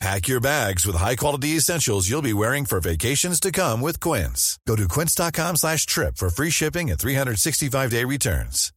Pack 0.00 0.28
your 0.28 0.40
bags 0.40 0.86
with 0.86 0.96
high-quality 0.96 1.56
essentials 1.56 2.08
you'll 2.08 2.22
be 2.22 2.32
wearing 2.32 2.64
for 2.64 2.80
vacations 2.80 3.38
to 3.38 3.52
come 3.52 3.82
with 3.82 4.00
Quince. 4.00 4.58
Go 4.66 4.74
to 4.74 4.88
quince.com 4.88 5.56
slash 5.56 5.84
trip 5.84 6.16
for 6.16 6.30
free 6.30 6.48
shipping 6.48 6.90
and 6.90 6.98
365-day 6.98 8.04
returns. 8.04 8.72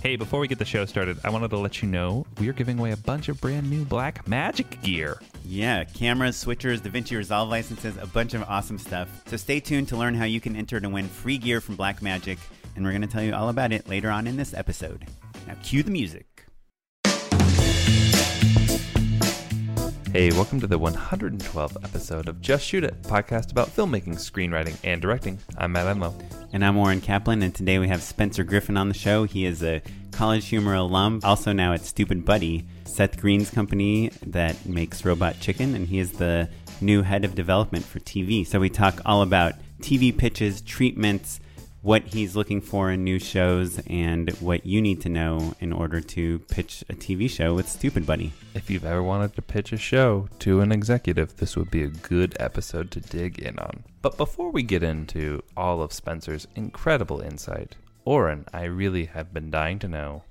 Hey, 0.00 0.16
before 0.16 0.40
we 0.40 0.48
get 0.48 0.58
the 0.58 0.64
show 0.64 0.86
started, 0.86 1.18
I 1.24 1.30
wanted 1.30 1.50
to 1.50 1.58
let 1.58 1.82
you 1.82 1.88
know 1.88 2.26
we 2.38 2.48
are 2.48 2.54
giving 2.54 2.78
away 2.78 2.92
a 2.92 2.96
bunch 2.96 3.28
of 3.28 3.38
brand 3.38 3.68
new 3.68 3.84
Black 3.84 4.26
Magic 4.26 4.80
gear. 4.80 5.20
Yeah, 5.44 5.84
cameras, 5.84 6.42
switchers, 6.42 6.80
DaVinci 6.80 7.16
Resolve 7.18 7.50
licenses, 7.50 7.98
a 7.98 8.06
bunch 8.06 8.32
of 8.32 8.42
awesome 8.44 8.78
stuff. 8.78 9.08
So 9.26 9.36
stay 9.36 9.60
tuned 9.60 9.88
to 9.88 9.96
learn 9.98 10.14
how 10.14 10.24
you 10.24 10.40
can 10.40 10.56
enter 10.56 10.80
to 10.80 10.88
win 10.88 11.06
free 11.06 11.36
gear 11.36 11.60
from 11.60 11.76
Blackmagic, 11.76 12.38
and 12.74 12.84
we're 12.84 12.92
going 12.92 13.02
to 13.02 13.08
tell 13.08 13.22
you 13.22 13.34
all 13.34 13.50
about 13.50 13.72
it 13.72 13.88
later 13.88 14.10
on 14.10 14.26
in 14.26 14.38
this 14.38 14.54
episode. 14.54 15.04
Now, 15.46 15.54
cue 15.62 15.82
the 15.82 15.90
music. 15.90 16.31
Hey, 20.12 20.30
welcome 20.30 20.60
to 20.60 20.66
the 20.66 20.78
112th 20.78 21.82
episode 21.82 22.28
of 22.28 22.42
Just 22.42 22.66
Shoot 22.66 22.84
It, 22.84 23.00
podcast 23.00 23.50
about 23.50 23.74
filmmaking, 23.74 24.16
screenwriting, 24.16 24.76
and 24.84 25.00
directing. 25.00 25.38
I'm 25.56 25.72
Matt 25.72 25.86
Enlow. 25.86 26.14
And 26.52 26.62
I'm 26.62 26.76
Oren 26.76 27.00
Kaplan, 27.00 27.42
and 27.42 27.54
today 27.54 27.78
we 27.78 27.88
have 27.88 28.02
Spencer 28.02 28.44
Griffin 28.44 28.76
on 28.76 28.88
the 28.88 28.94
show. 28.94 29.24
He 29.24 29.46
is 29.46 29.62
a 29.62 29.80
college 30.10 30.48
humor 30.48 30.74
alum, 30.74 31.22
also 31.24 31.54
now 31.54 31.72
at 31.72 31.80
Stoopid 31.80 32.26
Buddy, 32.26 32.66
Seth 32.84 33.18
Green's 33.18 33.50
company 33.50 34.10
that 34.26 34.66
makes 34.66 35.02
Robot 35.02 35.40
Chicken, 35.40 35.74
and 35.74 35.88
he 35.88 35.98
is 35.98 36.12
the 36.12 36.50
new 36.82 37.00
head 37.00 37.24
of 37.24 37.34
development 37.34 37.86
for 37.86 37.98
TV. 37.98 38.46
So 38.46 38.60
we 38.60 38.68
talk 38.68 39.00
all 39.06 39.22
about 39.22 39.54
TV 39.80 40.14
pitches, 40.14 40.60
treatments, 40.60 41.40
what 41.82 42.04
he's 42.04 42.36
looking 42.36 42.60
for 42.60 42.92
in 42.92 43.02
new 43.02 43.18
shows, 43.18 43.80
and 43.88 44.30
what 44.38 44.64
you 44.64 44.80
need 44.80 45.00
to 45.00 45.08
know 45.08 45.52
in 45.58 45.72
order 45.72 46.00
to 46.00 46.38
pitch 46.38 46.84
a 46.88 46.94
TV 46.94 47.28
show 47.28 47.54
with 47.54 47.66
Stoopid 47.66 48.06
Buddy. 48.06 48.32
If 48.54 48.70
you've 48.70 48.84
ever 48.84 49.02
wanted 49.02 49.34
to 49.34 49.42
pitch 49.42 49.72
a 49.72 49.76
show 49.76 50.28
to 50.38 50.60
an 50.60 50.70
executive, 50.70 51.36
this 51.36 51.56
would 51.56 51.72
be 51.72 51.82
a 51.82 51.88
good 51.88 52.36
episode 52.38 52.92
to 52.92 53.00
dig 53.00 53.40
in 53.40 53.58
on. 53.58 53.82
But 54.00 54.16
before 54.16 54.50
we 54.52 54.62
get 54.62 54.84
into 54.84 55.42
all 55.56 55.82
of 55.82 55.92
Spencer's 55.92 56.46
incredible 56.54 57.20
insight, 57.20 57.74
Oren, 58.04 58.46
I 58.52 58.64
really 58.64 59.06
have 59.06 59.34
been 59.34 59.50
dying 59.50 59.80
to 59.80 59.88
know 59.88 60.22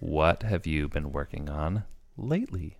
what 0.00 0.42
have 0.42 0.66
you 0.66 0.88
been 0.88 1.12
working 1.12 1.48
on 1.48 1.84
lately? 2.18 2.76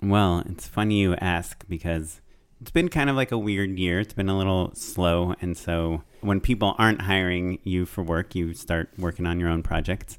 Well, 0.00 0.44
it's 0.46 0.68
funny 0.68 1.00
you 1.00 1.14
ask 1.16 1.64
because 1.68 2.20
it's 2.60 2.70
been 2.70 2.88
kind 2.88 3.08
of 3.10 3.16
like 3.16 3.32
a 3.32 3.38
weird 3.38 3.78
year. 3.78 4.00
It's 4.00 4.12
been 4.12 4.28
a 4.28 4.36
little 4.36 4.72
slow. 4.74 5.34
And 5.40 5.56
so 5.56 6.02
when 6.20 6.40
people 6.40 6.74
aren't 6.78 7.02
hiring 7.02 7.58
you 7.64 7.86
for 7.86 8.02
work, 8.02 8.34
you 8.34 8.52
start 8.54 8.90
working 8.98 9.26
on 9.26 9.40
your 9.40 9.48
own 9.48 9.62
projects. 9.62 10.18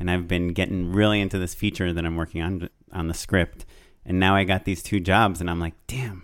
And 0.00 0.10
I've 0.10 0.28
been 0.28 0.48
getting 0.48 0.92
really 0.92 1.20
into 1.20 1.38
this 1.38 1.54
feature 1.54 1.92
that 1.92 2.04
I'm 2.04 2.16
working 2.16 2.42
on 2.42 2.68
on 2.92 3.08
the 3.08 3.14
script. 3.14 3.64
And 4.04 4.18
now 4.20 4.34
I 4.36 4.44
got 4.44 4.64
these 4.64 4.82
two 4.82 5.00
jobs, 5.00 5.40
and 5.40 5.50
I'm 5.50 5.60
like, 5.60 5.74
damn. 5.86 6.22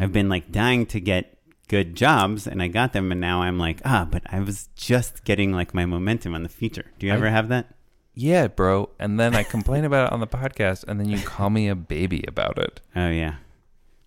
I've 0.00 0.12
been 0.12 0.28
like 0.28 0.50
dying 0.50 0.86
to 0.86 0.98
get 1.00 1.38
good 1.68 1.94
jobs, 1.94 2.46
and 2.48 2.60
I 2.62 2.66
got 2.68 2.92
them. 2.92 3.12
And 3.12 3.20
now 3.20 3.42
I'm 3.42 3.58
like, 3.58 3.80
ah, 3.84 4.06
but 4.10 4.22
I 4.26 4.40
was 4.40 4.68
just 4.74 5.24
getting 5.24 5.52
like 5.52 5.72
my 5.72 5.86
momentum 5.86 6.34
on 6.34 6.42
the 6.42 6.48
feature. 6.48 6.86
Do 6.98 7.06
you 7.06 7.12
I- 7.12 7.16
ever 7.16 7.30
have 7.30 7.48
that? 7.48 7.74
Yeah, 8.14 8.48
bro. 8.48 8.90
And 8.98 9.18
then 9.20 9.34
I 9.34 9.42
complain 9.54 9.84
about 9.84 10.08
it 10.08 10.12
on 10.12 10.20
the 10.20 10.26
podcast, 10.26 10.84
and 10.88 10.98
then 11.00 11.08
you 11.08 11.18
call 11.22 11.48
me 11.50 11.68
a 11.68 11.74
baby 11.76 12.24
about 12.26 12.58
it. 12.58 12.80
Oh, 12.96 13.08
yeah. 13.08 13.36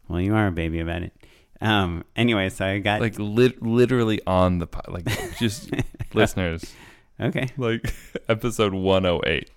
Well, 0.08 0.22
you 0.22 0.36
are 0.36 0.48
a 0.48 0.52
baby 0.52 0.80
about 0.80 1.04
it. 1.04 1.14
Um, 1.62 2.04
anyway, 2.16 2.50
so 2.50 2.66
I 2.66 2.80
got. 2.80 3.02
Like 3.02 3.18
lit- 3.18 3.62
literally 3.62 4.22
on 4.28 4.60
the 4.60 4.68
pod, 4.68 4.86
like 4.90 5.06
just 5.40 5.72
listeners, 6.14 6.74
okay. 7.20 7.48
like 7.58 7.94
episode 8.30 8.74
108. 8.74 9.50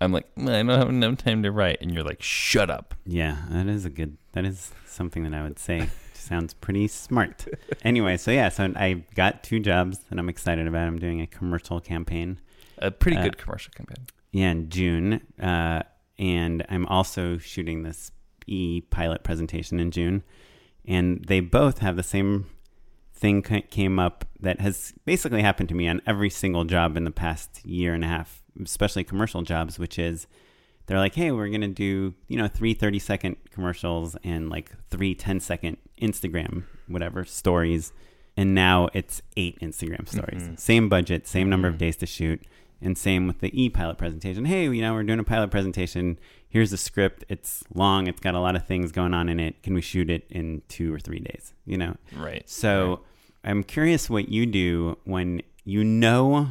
I'm 0.00 0.12
like, 0.12 0.26
"Mm, 0.34 0.48
I 0.50 0.62
don't 0.62 0.78
have 0.78 0.88
enough 0.88 1.18
time 1.18 1.42
to 1.44 1.52
write, 1.52 1.78
and 1.80 1.92
you're 1.94 2.02
like, 2.02 2.20
shut 2.22 2.68
up. 2.70 2.94
Yeah, 3.06 3.36
that 3.50 3.68
is 3.68 3.84
a 3.84 3.90
good. 3.90 4.16
That 4.32 4.44
is 4.44 4.72
something 4.86 5.22
that 5.22 5.32
I 5.32 5.42
would 5.42 5.58
say 5.58 5.88
sounds 6.12 6.52
pretty 6.54 6.88
smart. 6.88 7.46
Anyway, 7.84 8.16
so 8.16 8.30
yeah, 8.30 8.48
so 8.48 8.72
I 8.76 9.04
got 9.14 9.42
two 9.42 9.60
jobs 9.60 9.98
that 10.10 10.18
I'm 10.18 10.28
excited 10.28 10.66
about. 10.66 10.86
I'm 10.88 10.98
doing 10.98 11.20
a 11.20 11.26
commercial 11.26 11.80
campaign. 11.80 12.40
A 12.78 12.90
pretty 12.90 13.16
Uh, 13.18 13.22
good 13.24 13.38
commercial 13.38 13.72
campaign. 13.72 14.06
Yeah, 14.32 14.50
in 14.50 14.68
June, 14.68 15.20
uh, 15.40 15.82
and 16.18 16.66
I'm 16.68 16.86
also 16.86 17.38
shooting 17.38 17.84
this 17.84 18.10
e 18.46 18.80
pilot 18.82 19.22
presentation 19.24 19.80
in 19.80 19.90
June, 19.90 20.22
and 20.86 21.24
they 21.26 21.40
both 21.40 21.78
have 21.78 21.96
the 21.96 22.02
same 22.02 22.46
thing 23.14 23.42
came 23.42 23.98
up 23.98 24.24
that 24.40 24.60
has 24.60 24.92
basically 25.04 25.40
happened 25.40 25.68
to 25.68 25.74
me 25.74 25.88
on 25.88 26.02
every 26.06 26.28
single 26.28 26.64
job 26.64 26.96
in 26.96 27.04
the 27.04 27.10
past 27.10 27.64
year 27.64 27.94
and 27.94 28.04
a 28.04 28.08
half, 28.08 28.42
especially 28.62 29.04
commercial 29.04 29.42
jobs, 29.42 29.78
which 29.78 29.98
is 29.98 30.26
they're 30.86 30.98
like, 30.98 31.14
hey, 31.14 31.30
we're 31.30 31.48
going 31.48 31.62
to 31.62 31.68
do, 31.68 32.14
you 32.28 32.36
know, 32.36 32.48
three 32.48 32.74
30 32.74 32.98
second 32.98 33.36
commercials 33.50 34.16
and 34.24 34.50
like 34.50 34.72
three 34.90 35.14
10 35.14 35.40
second 35.40 35.78
Instagram, 36.00 36.64
whatever, 36.88 37.24
stories. 37.24 37.92
And 38.36 38.54
now 38.54 38.88
it's 38.92 39.22
eight 39.36 39.58
Instagram 39.60 40.08
stories. 40.08 40.42
Mm-hmm. 40.42 40.56
Same 40.56 40.88
budget, 40.88 41.26
same 41.26 41.48
number 41.48 41.68
of 41.68 41.74
mm-hmm. 41.74 41.84
days 41.84 41.96
to 41.98 42.06
shoot. 42.06 42.42
And 42.82 42.98
same 42.98 43.26
with 43.26 43.38
the 43.38 43.50
e 43.58 43.70
pilot 43.70 43.96
presentation. 43.96 44.44
Hey, 44.44 44.64
you 44.64 44.82
know, 44.82 44.92
we're 44.92 45.04
doing 45.04 45.20
a 45.20 45.24
pilot 45.24 45.50
presentation. 45.50 46.18
Here's 46.54 46.70
the 46.70 46.76
script. 46.76 47.24
It's 47.28 47.64
long, 47.74 48.06
it's 48.06 48.20
got 48.20 48.36
a 48.36 48.38
lot 48.38 48.54
of 48.54 48.64
things 48.64 48.92
going 48.92 49.12
on 49.12 49.28
in 49.28 49.40
it. 49.40 49.60
Can 49.64 49.74
we 49.74 49.80
shoot 49.80 50.08
it 50.08 50.24
in 50.30 50.62
two 50.68 50.94
or 50.94 51.00
three 51.00 51.18
days? 51.18 51.52
You 51.66 51.76
know? 51.76 51.96
Right. 52.14 52.48
So 52.48 53.00
I'm 53.42 53.64
curious 53.64 54.08
what 54.08 54.28
you 54.28 54.46
do 54.46 54.96
when 55.02 55.42
you 55.64 55.82
know 55.82 56.50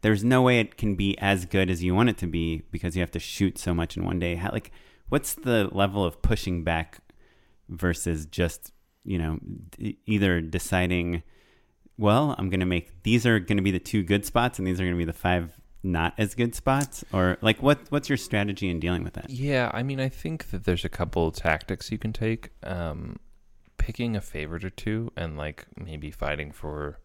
there's 0.00 0.24
no 0.24 0.42
way 0.42 0.58
it 0.58 0.76
can 0.76 0.96
be 0.96 1.16
as 1.18 1.44
good 1.46 1.70
as 1.70 1.80
you 1.80 1.94
want 1.94 2.08
it 2.08 2.18
to 2.18 2.26
be 2.26 2.64
because 2.72 2.96
you 2.96 3.02
have 3.02 3.12
to 3.12 3.20
shoot 3.20 3.56
so 3.56 3.72
much 3.72 3.96
in 3.96 4.04
one 4.04 4.18
day. 4.18 4.34
How, 4.34 4.50
like, 4.50 4.72
what's 5.10 5.34
the 5.34 5.68
level 5.70 6.04
of 6.04 6.20
pushing 6.20 6.64
back 6.64 6.98
versus 7.68 8.26
just 8.26 8.72
you 9.04 9.18
know 9.18 9.38
d- 9.78 9.96
either 10.06 10.40
deciding, 10.40 11.22
well, 11.96 12.34
I'm 12.36 12.50
going 12.50 12.58
to 12.58 12.66
make 12.66 13.04
these 13.04 13.26
are 13.26 13.38
going 13.38 13.58
to 13.58 13.62
be 13.62 13.70
the 13.70 13.78
two 13.78 14.02
good 14.02 14.26
spots 14.26 14.58
and 14.58 14.66
these 14.66 14.80
are 14.80 14.84
going 14.84 14.96
to 14.96 14.98
be 14.98 15.04
the 15.04 15.12
five 15.12 15.52
not 15.84 16.14
as 16.18 16.34
good 16.34 16.54
spots, 16.54 17.04
or 17.12 17.38
like 17.40 17.62
what 17.62 17.78
what's 17.90 18.08
your 18.08 18.18
strategy 18.18 18.70
in 18.70 18.80
dealing 18.80 19.04
with 19.04 19.14
that? 19.14 19.30
Yeah, 19.30 19.70
I 19.74 19.82
mean, 19.82 20.00
I 20.00 20.08
think 20.08 20.50
that 20.50 20.64
there's 20.64 20.84
a 20.84 20.88
couple 20.88 21.30
tactics 21.30 21.92
you 21.92 21.98
can 21.98 22.12
take. 22.12 22.50
Um, 22.62 23.18
picking 23.76 24.16
a 24.16 24.20
favorite 24.20 24.64
or 24.64 24.70
two, 24.70 25.12
and 25.16 25.36
like 25.36 25.66
maybe 25.76 26.10
fighting 26.10 26.50
for, 26.50 26.98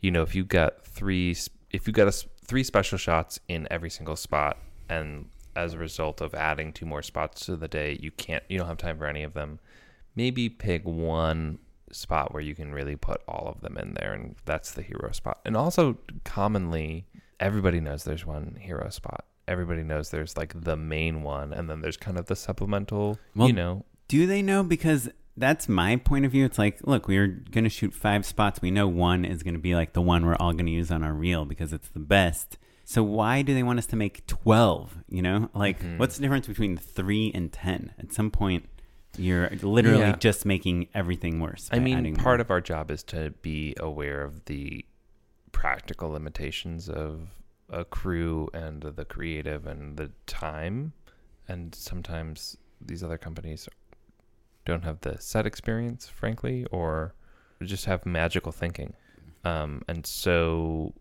you 0.00 0.10
know, 0.10 0.22
if 0.22 0.34
you 0.34 0.44
got 0.44 0.84
three, 0.84 1.36
if 1.70 1.86
you 1.86 1.92
got 1.92 2.08
a 2.08 2.12
three 2.44 2.64
special 2.64 2.98
shots 2.98 3.38
in 3.46 3.68
every 3.70 3.90
single 3.90 4.16
spot, 4.16 4.58
and 4.88 5.28
as 5.54 5.72
a 5.72 5.78
result 5.78 6.20
of 6.20 6.34
adding 6.34 6.72
two 6.72 6.84
more 6.84 7.02
spots 7.02 7.46
to 7.46 7.56
the 7.56 7.68
day, 7.68 7.96
you 8.00 8.10
can't, 8.10 8.42
you 8.48 8.58
don't 8.58 8.66
have 8.66 8.76
time 8.76 8.98
for 8.98 9.06
any 9.06 9.22
of 9.22 9.34
them. 9.34 9.60
Maybe 10.16 10.48
pick 10.48 10.84
one 10.84 11.58
spot 11.92 12.32
where 12.34 12.42
you 12.42 12.56
can 12.56 12.72
really 12.72 12.96
put 12.96 13.22
all 13.28 13.46
of 13.46 13.60
them 13.60 13.78
in 13.78 13.94
there, 13.94 14.12
and 14.12 14.34
that's 14.44 14.72
the 14.72 14.82
hero 14.82 15.12
spot. 15.12 15.40
And 15.44 15.56
also, 15.56 15.98
commonly, 16.24 17.06
everybody 17.40 17.80
knows 17.80 18.04
there's 18.04 18.26
one 18.26 18.56
hero 18.60 18.88
spot. 18.90 19.24
Everybody 19.46 19.82
knows 19.82 20.10
there's 20.10 20.36
like 20.36 20.52
the 20.64 20.76
main 20.76 21.22
one, 21.22 21.52
and 21.52 21.68
then 21.68 21.80
there's 21.80 21.96
kind 21.96 22.18
of 22.18 22.26
the 22.26 22.36
supplemental. 22.36 23.18
Well, 23.36 23.48
you 23.48 23.52
know, 23.54 23.84
Do 24.08 24.26
they 24.26 24.40
know? 24.42 24.62
Because 24.62 25.08
that's 25.36 25.68
my 25.68 25.96
point 25.96 26.24
of 26.24 26.32
view. 26.32 26.44
It's 26.44 26.58
like, 26.58 26.78
look, 26.86 27.08
we're 27.08 27.26
going 27.26 27.64
to 27.64 27.70
shoot 27.70 27.92
five 27.92 28.24
spots. 28.24 28.62
We 28.62 28.70
know 28.70 28.86
one 28.88 29.24
is 29.24 29.42
going 29.42 29.54
to 29.54 29.60
be 29.60 29.74
like 29.74 29.92
the 29.92 30.00
one 30.02 30.24
we're 30.24 30.36
all 30.36 30.52
going 30.52 30.66
to 30.66 30.72
use 30.72 30.90
on 30.90 31.02
our 31.02 31.12
reel 31.12 31.44
because 31.44 31.72
it's 31.72 31.88
the 31.88 31.98
best. 32.00 32.56
So 32.86 33.02
why 33.02 33.42
do 33.42 33.52
they 33.54 33.62
want 33.62 33.78
us 33.78 33.86
to 33.86 33.96
make 33.96 34.26
12? 34.26 34.98
You 35.08 35.22
know, 35.22 35.50
like 35.54 35.80
Mm-hmm. 35.80 35.98
what's 35.98 36.16
the 36.16 36.22
difference 36.22 36.46
between 36.46 36.76
three 36.76 37.32
and 37.34 37.52
10? 37.52 37.92
At 37.98 38.12
some 38.12 38.30
point, 38.30 38.68
You're 39.18 39.48
literally 39.62 40.00
Yeah. 40.00 40.16
just 40.16 40.44
making 40.46 40.88
everything 40.94 41.40
worse. 41.40 41.68
I 41.72 41.78
mean, 41.78 42.14
part 42.16 42.24
more. 42.38 42.40
of 42.40 42.50
our 42.50 42.60
job 42.60 42.90
is 42.90 43.02
to 43.04 43.30
be 43.42 43.74
aware 43.78 44.22
of 44.22 44.44
the 44.46 44.84
practical 45.54 46.10
limitations 46.10 46.90
of 46.90 47.28
a 47.70 47.84
crew 47.84 48.50
and 48.52 48.82
the 48.82 49.04
creative 49.06 49.66
and 49.66 49.96
the 49.96 50.10
time. 50.26 50.92
And 51.48 51.74
sometimes 51.74 52.58
these 52.80 53.02
other 53.02 53.16
companies 53.16 53.68
don't 54.66 54.84
have 54.84 55.00
the 55.00 55.18
set 55.20 55.46
experience, 55.46 56.06
frankly, 56.06 56.66
or 56.70 57.14
just 57.62 57.86
have 57.86 58.04
magical 58.04 58.52
thinking. 58.52 58.92
Um, 59.44 59.82
and 59.88 60.04
so, 60.04 60.92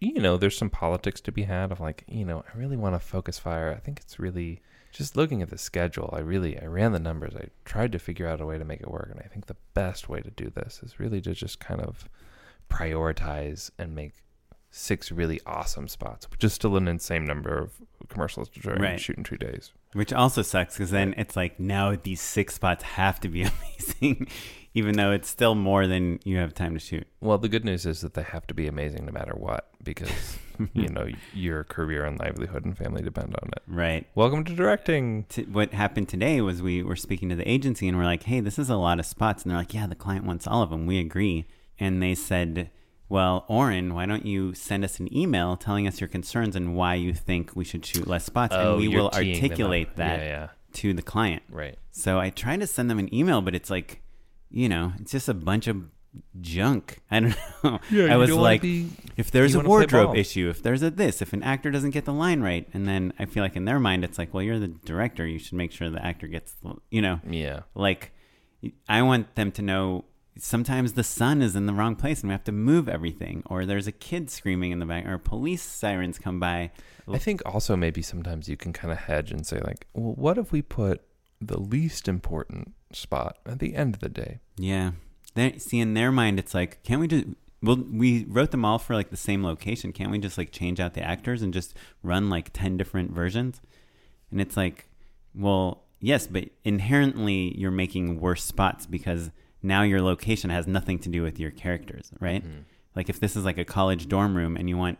you 0.00 0.20
know, 0.20 0.36
there's 0.36 0.56
some 0.56 0.70
politics 0.70 1.20
to 1.22 1.32
be 1.32 1.42
had 1.42 1.72
of 1.72 1.80
like, 1.80 2.04
you 2.06 2.24
know, 2.24 2.44
I 2.52 2.56
really 2.56 2.76
want 2.76 2.94
to 2.94 3.00
focus 3.00 3.38
fire. 3.38 3.74
I 3.76 3.80
think 3.80 4.00
it's 4.00 4.18
really 4.18 4.62
just 4.92 5.16
looking 5.16 5.42
at 5.42 5.50
the 5.50 5.58
schedule. 5.58 6.10
I 6.12 6.20
really, 6.20 6.58
I 6.58 6.66
ran 6.66 6.92
the 6.92 6.98
numbers. 6.98 7.34
I 7.34 7.48
tried 7.64 7.92
to 7.92 7.98
figure 7.98 8.28
out 8.28 8.40
a 8.40 8.46
way 8.46 8.58
to 8.58 8.64
make 8.64 8.80
it 8.80 8.90
work. 8.90 9.08
And 9.10 9.20
I 9.20 9.28
think 9.28 9.46
the 9.46 9.56
best 9.74 10.08
way 10.08 10.20
to 10.20 10.30
do 10.30 10.50
this 10.54 10.80
is 10.82 11.00
really 11.00 11.20
to 11.22 11.34
just 11.34 11.58
kind 11.60 11.80
of 11.80 12.08
prioritize 12.68 13.70
and 13.78 13.94
make 13.94 14.14
six 14.70 15.10
really 15.10 15.40
awesome 15.46 15.88
spots, 15.88 16.30
which 16.30 16.44
is 16.44 16.52
still 16.52 16.76
an 16.76 16.88
insane 16.88 17.24
number 17.24 17.56
of 17.58 17.72
commercials 18.08 18.48
to 18.50 18.60
try 18.60 18.74
and 18.74 18.82
Right. 18.82 19.00
shoot 19.00 19.16
in 19.16 19.24
two 19.24 19.36
days. 19.36 19.72
Which 19.94 20.12
also 20.12 20.42
sucks 20.42 20.74
because 20.76 20.90
then 20.90 21.14
it's 21.16 21.34
like 21.36 21.58
now 21.58 21.96
these 21.96 22.20
six 22.20 22.54
spots 22.54 22.82
have 22.84 23.18
to 23.20 23.28
be 23.28 23.42
amazing, 23.78 24.28
even 24.74 24.96
though 24.96 25.12
it's 25.12 25.28
still 25.28 25.54
more 25.54 25.86
than 25.86 26.20
you 26.24 26.36
have 26.36 26.52
time 26.54 26.74
to 26.74 26.78
shoot. 26.80 27.06
Well, 27.20 27.38
the 27.38 27.48
good 27.48 27.64
news 27.64 27.86
is 27.86 28.02
that 28.02 28.12
they 28.14 28.22
have 28.22 28.46
to 28.48 28.54
be 28.54 28.66
amazing 28.66 29.06
no 29.06 29.12
matter 29.12 29.32
what, 29.34 29.68
because 29.82 30.36
you 30.74 30.88
know 30.88 31.08
your 31.32 31.64
career 31.64 32.04
and 32.04 32.18
livelihood 32.18 32.66
and 32.66 32.76
family 32.76 33.00
depend 33.02 33.34
on 33.42 33.48
it. 33.56 33.62
Right. 33.66 34.06
Welcome 34.14 34.44
to 34.44 34.54
directing. 34.54 35.24
T- 35.30 35.44
what 35.44 35.72
happened 35.72 36.10
today 36.10 36.42
was 36.42 36.60
we 36.60 36.82
were 36.82 36.96
speaking 36.96 37.30
to 37.30 37.36
the 37.36 37.48
agency 37.50 37.88
and 37.88 37.96
we're 37.96 38.04
like, 38.04 38.24
hey, 38.24 38.40
this 38.40 38.58
is 38.58 38.68
a 38.68 38.76
lot 38.76 38.98
of 39.00 39.06
spots. 39.06 39.42
And 39.42 39.50
they're 39.50 39.58
like, 39.58 39.72
yeah, 39.72 39.86
the 39.86 39.94
client 39.94 40.26
wants 40.26 40.46
all 40.46 40.62
of 40.62 40.68
them. 40.68 40.84
We 40.84 40.98
agree. 40.98 41.46
And 41.80 42.02
they 42.02 42.14
said, 42.14 42.70
well, 43.08 43.44
Oren, 43.48 43.94
why 43.94 44.04
don't 44.06 44.26
you 44.26 44.52
send 44.54 44.84
us 44.84 44.98
an 45.00 45.14
email 45.16 45.56
telling 45.56 45.86
us 45.86 46.00
your 46.00 46.08
concerns 46.08 46.54
and 46.56 46.74
why 46.74 46.94
you 46.94 47.14
think 47.14 47.54
we 47.56 47.64
should 47.64 47.84
shoot 47.86 48.06
less 48.06 48.24
spots? 48.24 48.54
Oh, 48.54 48.72
and 48.72 48.80
we 48.80 48.88
will 48.88 49.08
articulate 49.10 49.96
that 49.96 50.20
Yeah, 50.20 50.26
yeah. 50.26 50.48
to 50.74 50.92
the 50.92 51.02
client. 51.02 51.42
Right. 51.50 51.78
So 51.92 52.18
I 52.18 52.30
tried 52.30 52.60
to 52.60 52.66
send 52.66 52.90
them 52.90 52.98
an 52.98 53.12
email, 53.14 53.40
but 53.40 53.54
it's 53.54 53.70
like, 53.70 54.02
you 54.50 54.68
know, 54.68 54.92
it's 55.00 55.12
just 55.12 55.28
a 55.28 55.34
bunch 55.34 55.66
of 55.68 55.84
junk. 56.40 56.98
I 57.10 57.20
don't 57.20 57.36
know. 57.64 57.78
Yeah, 57.90 58.12
I 58.12 58.16
was 58.16 58.30
like, 58.32 58.62
be- 58.62 58.88
if 59.16 59.30
there's 59.30 59.54
a 59.54 59.60
wardrobe 59.60 60.16
issue, 60.16 60.48
if 60.48 60.62
there's 60.62 60.82
a 60.82 60.90
this, 60.90 61.22
if 61.22 61.32
an 61.32 61.42
actor 61.42 61.70
doesn't 61.70 61.90
get 61.90 62.04
the 62.04 62.12
line 62.12 62.40
right, 62.40 62.66
and 62.74 62.86
then 62.88 63.12
I 63.18 63.26
feel 63.26 63.42
like 63.42 63.56
in 63.56 63.64
their 63.64 63.78
mind, 63.78 64.04
it's 64.04 64.18
like, 64.18 64.32
well, 64.34 64.42
you're 64.42 64.58
the 64.58 64.68
director. 64.68 65.26
You 65.26 65.38
should 65.38 65.54
make 65.54 65.72
sure 65.72 65.88
the 65.90 66.04
actor 66.04 66.26
gets, 66.26 66.56
you 66.90 67.02
know, 67.02 67.20
Yeah. 67.28 67.60
like 67.74 68.12
I 68.88 69.02
want 69.02 69.34
them 69.34 69.52
to 69.52 69.62
know 69.62 70.04
sometimes 70.38 70.92
the 70.92 71.04
sun 71.04 71.42
is 71.42 71.56
in 71.56 71.66
the 71.66 71.72
wrong 71.72 71.96
place 71.96 72.20
and 72.20 72.28
we 72.28 72.32
have 72.32 72.44
to 72.44 72.52
move 72.52 72.88
everything, 72.88 73.42
or 73.46 73.66
there's 73.66 73.86
a 73.86 73.92
kid 73.92 74.30
screaming 74.30 74.70
in 74.70 74.78
the 74.78 74.86
back, 74.86 75.06
or 75.06 75.18
police 75.18 75.62
sirens 75.62 76.18
come 76.18 76.40
by. 76.40 76.70
I 77.10 77.18
think 77.18 77.42
also 77.44 77.76
maybe 77.76 78.02
sometimes 78.02 78.48
you 78.48 78.56
can 78.56 78.72
kind 78.72 78.92
of 78.92 78.98
hedge 78.98 79.30
and 79.32 79.46
say 79.46 79.60
like, 79.60 79.86
well, 79.94 80.14
what 80.14 80.38
if 80.38 80.52
we 80.52 80.62
put 80.62 81.02
the 81.40 81.60
least 81.60 82.08
important 82.08 82.74
spot 82.92 83.38
at 83.46 83.58
the 83.58 83.74
end 83.74 83.94
of 83.94 84.00
the 84.00 84.08
day? 84.08 84.38
Yeah. 84.56 84.92
They 85.34 85.58
see 85.58 85.78
in 85.78 85.94
their 85.94 86.12
mind 86.12 86.38
it's 86.38 86.54
like, 86.54 86.82
can't 86.82 87.00
we 87.00 87.08
just 87.08 87.26
well 87.60 87.76
we 87.76 88.24
wrote 88.28 88.52
them 88.52 88.64
all 88.64 88.78
for 88.78 88.94
like 88.94 89.10
the 89.10 89.16
same 89.16 89.44
location. 89.44 89.92
Can't 89.92 90.10
we 90.10 90.18
just 90.18 90.38
like 90.38 90.52
change 90.52 90.80
out 90.80 90.94
the 90.94 91.02
actors 91.02 91.42
and 91.42 91.52
just 91.52 91.74
run 92.02 92.28
like 92.28 92.50
10 92.52 92.76
different 92.76 93.12
versions? 93.12 93.60
And 94.30 94.40
it's 94.40 94.56
like, 94.56 94.88
well, 95.34 95.84
yes, 96.00 96.26
but 96.26 96.50
inherently 96.64 97.56
you're 97.58 97.70
making 97.70 98.20
worse 98.20 98.42
spots 98.42 98.86
because 98.86 99.30
now 99.62 99.82
your 99.82 100.00
location 100.02 100.50
has 100.50 100.66
nothing 100.66 100.98
to 101.00 101.08
do 101.08 101.22
with 101.22 101.38
your 101.40 101.50
characters, 101.50 102.10
right? 102.20 102.42
Mm-hmm. 102.44 102.60
Like 102.94 103.08
if 103.08 103.20
this 103.20 103.36
is 103.36 103.44
like 103.44 103.58
a 103.58 103.64
college 103.64 104.08
dorm 104.08 104.36
room 104.36 104.56
and 104.56 104.68
you 104.68 104.76
want 104.76 104.98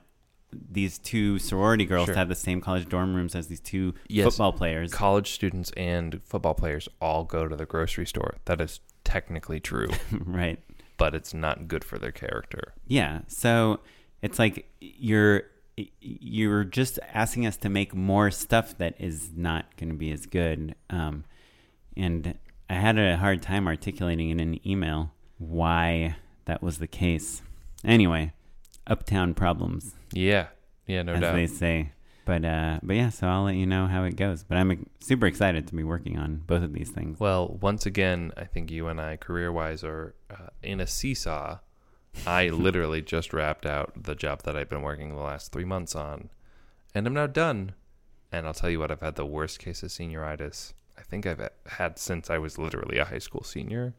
these 0.53 0.99
two 0.99 1.39
sorority 1.39 1.85
girls 1.85 2.07
Sure. 2.07 2.15
to 2.15 2.19
have 2.19 2.29
the 2.29 2.35
same 2.35 2.61
college 2.61 2.89
dorm 2.89 3.15
rooms 3.15 3.35
as 3.35 3.49
these 3.49 3.61
two 3.61 3.95
Yes. 4.09 4.25
football 4.25 4.53
players. 4.53 4.93
College 4.93 5.31
students 5.33 5.71
and 5.77 6.21
football 6.25 6.55
players 6.55 6.89
all 7.01 7.25
go 7.25 7.47
to 7.49 7.55
the 7.55 7.67
grocery 7.67 8.07
store. 8.07 8.37
That 8.47 8.61
is 8.61 8.81
technically 9.05 9.61
true, 9.61 9.89
right. 10.25 10.59
but 10.97 11.15
it's 11.15 11.35
not 11.35 11.69
good 11.69 11.85
for 11.85 11.99
their 11.99 12.13
character. 12.13 12.73
Yeah. 12.87 13.21
So 13.27 13.81
it's 14.23 14.39
like 14.39 14.67
you're 14.81 15.43
you're 16.01 16.65
just 16.65 16.99
asking 17.15 17.47
us 17.47 17.57
to 17.59 17.69
make 17.69 17.95
more 17.95 18.31
stuff 18.33 18.77
that 18.79 18.95
is 18.99 19.31
not 19.37 19.77
going 19.77 19.91
to 19.91 19.95
be 19.95 20.11
as 20.11 20.27
good. 20.27 20.75
Um, 20.91 21.25
and 21.97 22.37
I 22.71 22.75
had 22.75 22.99
a 22.99 23.17
hard 23.17 23.43
time 23.43 23.67
articulating 23.67 24.31
in 24.31 24.41
an 24.41 24.67
email 24.69 25.13
why 25.39 26.17
that 26.45 26.63
was 26.63 26.79
the 26.79 26.87
case. 26.87 27.43
Anyway, 27.85 28.33
uptown 28.87 29.35
problems, 29.35 29.95
Yeah. 30.13 30.49
Yeah, 30.87 31.03
no 31.03 31.13
doubt. 31.13 31.23
as 31.23 31.29
doubt. 31.29 31.37
they 31.37 31.47
say. 31.47 31.93
But 32.25 32.45
uh, 32.45 32.81
but 32.83 32.97
yeah, 32.97 33.09
so 33.09 33.27
I'll 33.27 33.45
let 33.45 33.55
you 33.55 33.67
know 33.67 33.87
how 33.87 34.05
it 34.05 34.17
goes. 34.17 34.43
But 34.43 34.59
I'm 34.59 34.87
super 35.01 35.27
excited 35.27 35.67
to 35.69 35.75
be 35.75 35.83
working 35.85 36.19
on 36.19 36.43
both 36.47 36.63
of 36.63 36.75
these 36.75 36.91
things. 36.91 37.19
Well, 37.19 37.59
once 37.61 37.87
again, 37.87 38.33
I 38.37 38.45
think 38.45 38.71
you 38.71 38.87
and 38.89 39.01
I, 39.01 39.17
career 39.17 39.51
wise, 39.51 39.83
are 39.83 40.15
uh, 40.31 40.49
in 40.63 40.81
a 40.81 40.87
seesaw. 40.87 41.61
I 42.27 42.49
literally 42.53 43.01
just 43.01 43.33
wrapped 43.33 43.65
out 43.65 43.93
the 43.97 44.15
job 44.15 44.43
that 44.43 44.57
I've 44.57 44.69
been 44.69 44.83
working 44.83 45.11
the 45.11 45.23
last 45.23 45.53
three 45.53 45.65
months 45.65 45.95
on, 45.95 46.29
and 46.95 47.07
I'm 47.07 47.15
now 47.15 47.27
done. 47.27 47.73
And 48.31 48.47
I'll 48.47 48.53
tell 48.53 48.69
you 48.69 48.79
what, 48.79 48.91
I've 48.91 49.01
had 49.01 49.15
the 49.17 49.25
worst 49.25 49.59
case 49.59 49.83
of 49.83 49.89
senioritis 49.89 50.75
think 51.11 51.27
I've 51.27 51.49
had 51.67 51.99
since 51.99 52.31
I 52.31 52.39
was 52.39 52.59
literally 52.59 52.99
a 52.99 53.05
high 53.05 53.19
school 53.19 53.43
senior. 53.43 53.95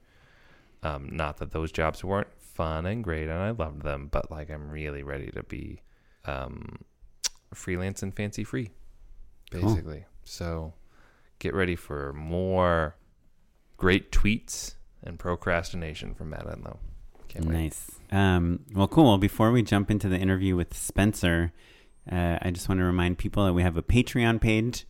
Um, 0.83 1.09
not 1.11 1.37
that 1.37 1.51
those 1.51 1.71
jobs 1.71 2.03
weren't 2.03 2.29
fun 2.39 2.85
and 2.85 3.03
great, 3.03 3.23
and 3.27 3.33
I 3.39 3.51
loved 3.51 3.81
them, 3.83 4.07
but 4.11 4.31
like 4.31 4.49
I'm 4.49 4.69
really 4.69 5.03
ready 5.03 5.29
to 5.31 5.43
be 5.43 5.81
um, 6.25 6.77
freelance 7.53 8.01
and 8.03 8.15
fancy 8.15 8.43
free, 8.43 8.71
Cool. 9.51 9.61
basically. 9.61 10.05
So 10.23 10.73
get 11.39 11.53
ready 11.53 11.75
for 11.75 12.13
more 12.13 12.95
great 13.77 14.11
tweets 14.11 14.75
and 15.03 15.17
procrastination 15.19 16.13
from 16.13 16.29
Matt 16.29 16.45
Enlow. 16.45 16.77
Can't. 17.29 17.45
Nice. 17.47 17.91
Um, 18.11 18.61
well, 18.73 18.87
cool. 18.87 19.05
Well, 19.05 19.17
before 19.17 19.51
we 19.51 19.61
jump 19.61 19.91
into 19.91 20.09
the 20.09 20.17
interview 20.17 20.55
with 20.55 20.75
Spencer, 20.75 21.51
uh, 22.11 22.39
I 22.41 22.51
just 22.51 22.67
want 22.69 22.79
to 22.79 22.85
remind 22.85 23.17
people 23.17 23.45
that 23.45 23.53
we 23.53 23.61
have 23.63 23.77
a 23.77 23.83
Patreon 23.83 24.41
page. 24.41 24.85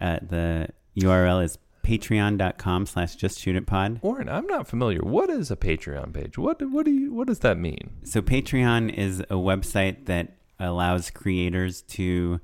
Uh, 0.00 0.18
the 0.22 0.68
URL 0.96 1.44
is 1.44 1.58
patreon.com 1.82 2.86
slash 2.86 3.16
just 3.16 3.40
shoot 3.40 3.56
it 3.56 3.66
pod. 3.66 4.00
Oren, 4.02 4.28
I'm 4.28 4.46
not 4.46 4.68
familiar. 4.68 5.00
What 5.00 5.30
is 5.30 5.50
a 5.50 5.56
Patreon 5.56 6.12
page? 6.12 6.38
What 6.38 6.62
what 6.70 6.84
do 6.84 6.92
you 6.92 7.12
what 7.12 7.26
does 7.26 7.40
that 7.40 7.58
mean? 7.58 7.90
So 8.04 8.22
Patreon 8.22 8.94
is 8.96 9.20
a 9.20 9.34
website 9.34 10.06
that 10.06 10.36
allows 10.58 11.10
creators 11.10 11.82
to 11.82 12.40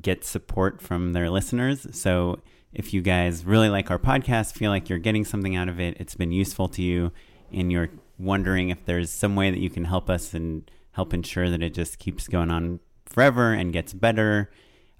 get 0.00 0.24
support 0.24 0.82
from 0.82 1.12
their 1.12 1.30
listeners. 1.30 1.86
So 1.92 2.40
if 2.72 2.94
you 2.94 3.02
guys 3.02 3.44
really 3.44 3.68
like 3.68 3.90
our 3.90 3.98
podcast, 3.98 4.54
feel 4.54 4.70
like 4.70 4.88
you're 4.88 4.98
getting 4.98 5.24
something 5.24 5.54
out 5.56 5.68
of 5.68 5.78
it, 5.80 5.96
it's 6.00 6.14
been 6.14 6.32
useful 6.32 6.68
to 6.68 6.82
you, 6.82 7.12
and 7.52 7.70
you're 7.70 7.90
wondering 8.18 8.70
if 8.70 8.84
there's 8.84 9.10
some 9.10 9.36
way 9.36 9.50
that 9.50 9.60
you 9.60 9.70
can 9.70 9.84
help 9.84 10.08
us 10.08 10.32
and 10.34 10.70
help 10.92 11.12
ensure 11.12 11.50
that 11.50 11.62
it 11.62 11.74
just 11.74 11.98
keeps 11.98 12.28
going 12.28 12.50
on 12.50 12.80
forever 13.04 13.52
and 13.52 13.72
gets 13.72 13.92
better, 13.92 14.50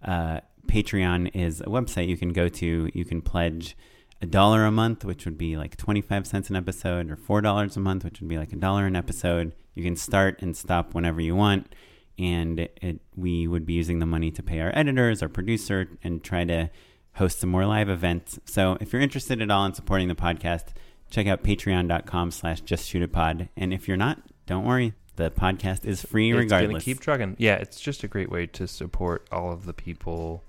uh, 0.04 0.40
Patreon 0.66 1.31
is 1.35 1.61
a 1.61 1.64
website 1.66 2.09
you 2.09 2.16
can 2.16 2.33
go 2.33 2.49
to. 2.49 2.90
You 2.95 3.04
can 3.04 3.21
pledge 3.23 3.76
a 4.21 4.26
dollar 4.26 4.64
a 4.64 4.71
month, 4.71 5.04
which 5.04 5.25
would 5.25 5.37
be 5.37 5.57
like 5.57 5.76
25 5.76 6.26
cents 6.26 6.49
an 6.50 6.57
episode, 6.57 7.11
or 7.11 7.16
$4 7.16 7.76
a 7.76 7.81
month, 7.81 8.04
which 8.04 8.21
would 8.21 8.28
be 8.28 8.38
like 8.38 8.52
a 8.52 8.57
dollar 8.57 8.87
an 8.87 8.97
episode. 8.97 9.52
You 9.75 9.83
can 9.83 9.97
start 9.97 10.40
and 10.42 10.57
stop 10.57 10.95
whenever 10.95 11.21
you 11.21 11.35
want. 11.35 11.75
And 12.19 12.61
it, 12.61 13.00
we 13.16 13.47
would 13.49 13.66
be 13.66 13.73
using 13.73 13.99
the 13.99 14.07
money 14.07 14.31
to 14.31 14.42
pay 14.42 14.61
our 14.61 14.71
editors, 14.75 15.23
our 15.23 15.28
producer, 15.28 15.88
and 16.04 16.23
try 16.23 16.45
to 16.45 16.71
host 17.14 17.40
some 17.40 17.50
more 17.50 17.66
live 17.66 17.88
events. 17.88 18.38
So 18.45 18.76
if 18.81 18.92
you're 18.92 19.02
interested 19.02 19.42
at 19.42 19.50
all 19.50 19.64
in 19.66 19.75
supporting 19.75 20.09
the 20.09 20.14
podcast, 20.14 20.66
check 21.11 21.26
out 21.26 21.42
patreon.com 21.42 22.31
slash 22.31 22.61
just 22.61 22.88
shoot 22.88 23.02
it 23.02 23.12
pod. 23.12 23.49
And 23.57 23.73
if 23.75 23.88
you're 23.88 23.97
not, 23.97 24.23
don't 24.47 24.64
worry. 24.64 24.95
The 25.16 25.31
podcast 25.31 25.85
is 25.85 26.02
free 26.02 26.31
It's 26.31 26.38
regardless. 26.38 26.71
gonna 26.71 26.81
keep 26.81 27.00
trucking. 27.00 27.37
Yeah, 27.38 27.57
it's 27.57 27.81
just 27.81 28.02
a 28.02 28.09
great 28.09 28.31
way 28.31 28.47
to 28.47 28.66
support 28.66 29.26
all 29.33 29.52
of 29.52 29.66
the 29.66 29.75
people, 29.75 30.42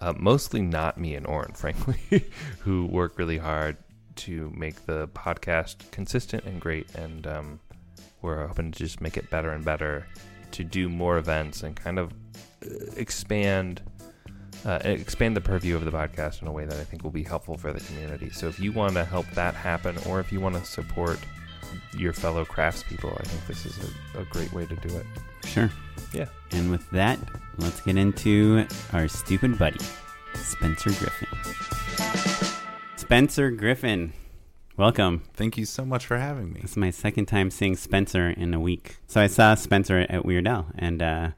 uh, 0.00 0.14
mostly 0.16 0.62
not 0.62 0.98
me 0.98 1.14
and 1.14 1.26
Oren, 1.26 1.52
frankly, 1.54 2.24
who 2.60 2.86
work 2.86 3.18
really 3.18 3.38
hard 3.38 3.76
to 4.16 4.52
make 4.54 4.86
the 4.86 5.08
podcast 5.08 5.90
consistent 5.90 6.44
and 6.44 6.60
great. 6.60 6.94
And 6.94 7.26
um, 7.26 7.60
we're 8.22 8.46
hoping 8.46 8.72
to 8.72 8.78
just 8.78 9.00
make 9.00 9.16
it 9.16 9.30
better 9.30 9.50
and 9.50 9.64
better, 9.64 10.06
to 10.52 10.64
do 10.64 10.88
more 10.88 11.16
events 11.18 11.62
and 11.62 11.76
kind 11.76 11.98
of 11.98 12.12
uh, 12.64 12.92
expand. 12.96 13.82
Uh, 14.62 14.78
expand 14.84 15.34
the 15.34 15.40
purview 15.40 15.74
of 15.74 15.86
the 15.86 15.90
podcast 15.90 16.42
in 16.42 16.48
a 16.48 16.52
way 16.52 16.66
that 16.66 16.78
I 16.78 16.84
think 16.84 17.02
will 17.02 17.10
be 17.10 17.22
helpful 17.22 17.56
for 17.56 17.72
the 17.72 17.80
community. 17.80 18.28
So, 18.28 18.46
if 18.46 18.60
you 18.60 18.72
want 18.72 18.92
to 18.92 19.06
help 19.06 19.24
that 19.30 19.54
happen, 19.54 19.96
or 20.06 20.20
if 20.20 20.30
you 20.30 20.38
want 20.38 20.54
to 20.56 20.64
support 20.66 21.18
your 21.96 22.12
fellow 22.12 22.44
craftspeople, 22.44 23.18
I 23.18 23.24
think 23.24 23.46
this 23.46 23.64
is 23.64 23.78
a, 24.14 24.20
a 24.20 24.24
great 24.26 24.52
way 24.52 24.66
to 24.66 24.76
do 24.76 24.94
it. 24.94 25.06
Sure. 25.46 25.70
Yeah. 26.12 26.26
And 26.52 26.70
with 26.70 26.88
that, 26.90 27.18
let's 27.58 27.80
get 27.80 27.96
into 27.96 28.66
our 28.92 29.06
stupid 29.08 29.58
buddy, 29.58 29.80
Spencer 30.34 30.90
Griffin. 30.90 31.28
Spencer 32.96 33.50
Griffin, 33.50 34.12
Welcome. 34.76 35.22
Thank 35.34 35.58
you 35.58 35.66
so 35.66 35.84
much 35.84 36.06
for 36.06 36.16
having 36.16 36.54
me. 36.54 36.60
This 36.62 36.70
is 36.70 36.76
my 36.78 36.90
second 36.90 37.26
time 37.26 37.50
seeing 37.50 37.76
Spencer 37.76 38.30
in 38.30 38.54
a 38.54 38.60
week. 38.60 38.96
So 39.08 39.20
I 39.20 39.26
saw 39.26 39.54
Spencer 39.54 40.06
at 40.08 40.24
Weird 40.24 40.46
Al, 40.48 40.68
and 40.78 41.02
uh, 41.02 41.30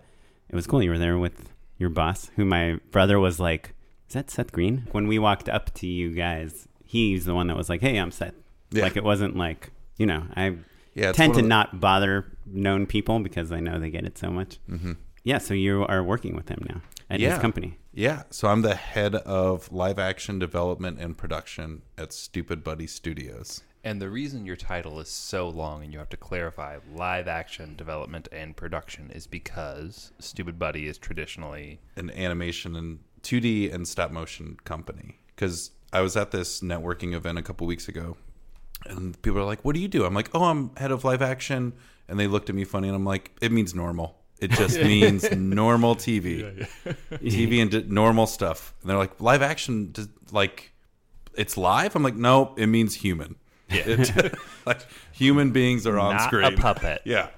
it 0.49 0.55
was 0.55 0.69
cool. 0.69 0.81
You 0.81 0.91
were 0.91 0.99
there 0.99 1.19
with 1.19 1.49
your 1.77 1.91
boss, 1.91 2.31
who 2.37 2.45
my 2.45 2.79
brother 2.93 3.19
was 3.19 3.41
like, 3.41 3.75
"Is 4.07 4.15
that 4.15 4.31
Seth 4.31 4.53
Green?" 4.53 4.87
When 4.93 5.09
we 5.09 5.19
walked 5.19 5.49
up 5.49 5.75
to 5.75 5.89
you 5.89 6.15
guys, 6.15 6.69
he's 6.85 7.25
the 7.25 7.35
one 7.35 7.49
that 7.49 7.57
was 7.57 7.69
like, 7.69 7.81
"Hey, 7.81 7.97
I'm 7.97 8.13
Seth." 8.13 8.35
Yeah. 8.71 8.85
Like 8.85 8.97
it 8.97 9.03
wasn't 9.03 9.35
like 9.37 9.73
you 9.97 10.07
know 10.07 10.23
I 10.37 10.59
Yeah, 10.95 11.11
tend 11.11 11.35
to 11.35 11.43
the- 11.43 11.49
not 11.49 11.81
bother 11.81 12.27
known 12.47 12.87
people 12.87 13.21
because 13.21 13.53
I 13.53 13.61
know 13.61 13.79
they 13.79 13.91
get 13.91 14.05
it 14.05 14.19
so 14.19 14.31
much. 14.31 14.59
Mm-hmm. 14.69 14.93
Yeah, 15.25 15.39
so 15.39 15.55
you 15.55 15.85
are 15.85 16.03
working 16.03 16.35
with 16.35 16.49
him 16.49 16.65
now 16.69 16.81
at 17.09 17.21
his 17.21 17.39
company. 17.39 17.79
Yeah. 17.93 18.23
So 18.31 18.49
I'm 18.49 18.63
the 18.63 18.75
head 18.75 19.15
of 19.15 19.71
live 19.71 19.99
action 19.99 20.39
development 20.39 20.99
and 20.99 21.17
production 21.17 21.83
at 21.97 22.11
Stoopid 22.11 22.65
Buddy 22.65 22.87
Stoodios. 22.87 23.63
And 23.85 24.01
the 24.01 24.11
reason 24.11 24.47
your 24.47 24.57
title 24.57 25.01
is 25.01 25.09
so 25.09 25.49
long 25.49 25.83
and 25.83 25.93
you 25.93 25.99
have 25.99 26.09
to 26.11 26.17
clarify 26.17 26.79
live 26.95 27.27
action 27.29 27.75
development 27.77 28.29
and 28.31 28.57
production 28.57 29.11
is 29.11 29.27
because 29.27 30.13
Stoopid 30.21 30.59
Buddy 30.59 30.87
is 30.87 30.99
traditionally 30.99 31.81
an 31.97 32.11
animation 32.11 32.77
and 32.77 33.01
2D 33.23 33.73
and 33.73 33.87
stop 33.87 34.11
motion 34.11 34.57
company. 34.65 35.19
Because 35.35 35.73
I 35.93 36.01
was 36.01 36.17
at 36.17 36.31
this 36.31 36.61
networking 36.61 37.13
event 37.15 37.39
a 37.39 37.43
couple 37.43 37.67
weeks 37.67 37.89
ago, 37.89 38.17
and 38.87 39.21
people 39.23 39.41
are 39.41 39.45
like, 39.45 39.65
"What 39.65 39.75
do 39.75 39.81
you 39.81 39.89
do?" 39.89 40.05
I'm 40.05 40.15
like, 40.15 40.31
"Oh, 40.35 40.45
I'm 40.45 40.75
head 40.77 40.91
of 40.91 41.05
live 41.05 41.23
action," 41.23 41.73
and 42.09 42.19
they 42.19 42.27
looked 42.27 42.49
at 42.49 42.55
me 42.55 42.65
funny, 42.65 42.89
and 42.89 42.95
I'm 42.97 43.05
like, 43.05 43.33
"It 43.41 43.53
means 43.53 43.75
normal. 43.75 44.17
It 44.41 44.51
just 44.63 44.81
means 44.81 45.31
normal 45.31 45.95
TV, 45.97 46.67
TV 47.13 47.63
and 47.63 47.71
d- 47.71 47.85
normal 47.89 48.27
stuff." 48.27 48.75
And 48.81 48.91
they're 48.91 48.99
like, 48.99 49.21
"Live 49.21 49.43
action, 49.43 49.93
does, 49.93 50.09
like, 50.31 50.73
it's 51.35 51.57
live?" 51.57 51.95
I'm 51.97 52.03
like, 52.03 52.17
"No, 52.17 52.55
it 52.57 52.67
means 52.67 52.95
human. 52.97 53.37
It- 53.69 54.35
like 54.67 54.81
human 55.13 55.51
beings 55.53 55.87
are 55.87 55.99
on 55.99 56.17
Not 56.17 56.33
a 56.35 56.53
puppet. 56.53 57.03
Yeah. 57.05 57.29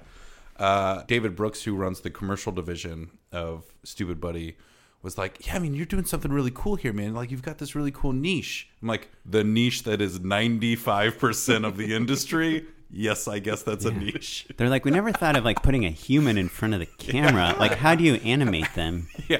Uh, 0.57 1.03
David 1.07 1.35
Brooks, 1.35 1.63
who 1.63 1.75
runs 1.75 1.99
the 2.01 2.09
commercial 2.09 2.51
division 2.51 3.11
of 3.31 3.65
Stoopid 3.85 4.19
Buddy, 4.21 4.57
was 5.01 5.17
like, 5.17 5.45
"Yeah, 5.45 5.55
I 5.55 5.59
mean, 5.59 5.73
you're 5.73 5.85
doing 5.85 6.05
something 6.05 6.31
really 6.31 6.51
cool 6.53 6.75
here, 6.75 6.93
man. 6.93 7.13
Like, 7.13 7.29
you've 7.29 7.41
got 7.43 7.57
this 7.57 7.75
really 7.75 7.91
cool 7.91 8.13
niche." 8.13 8.69
I'm 8.81 8.87
like, 8.87 9.09
"The 9.25 9.43
niche 9.43 9.83
that 9.83 10.01
is 10.01 10.19
95 10.19 11.19
percent 11.19 11.65
of 11.65 11.77
the 11.77 11.93
industry." 11.93 12.65
Yes, 12.97 13.27
I 13.27 13.39
guess 13.39 13.61
that's 13.63 13.83
a 13.83 13.91
niche. 13.91 14.47
They're 14.57 14.69
like, 14.69 14.85
we 14.85 14.91
never 14.91 15.11
thought 15.11 15.35
of 15.35 15.43
like 15.43 15.61
putting 15.61 15.85
a 15.85 15.89
human 15.89 16.37
in 16.37 16.47
front 16.47 16.73
of 16.73 16.79
the 16.79 16.85
camera. 16.97 17.53
Like, 17.59 17.73
how 17.75 17.93
do 17.93 18.03
you 18.05 18.15
animate 18.15 18.73
them? 18.73 19.09
Yeah, 19.27 19.39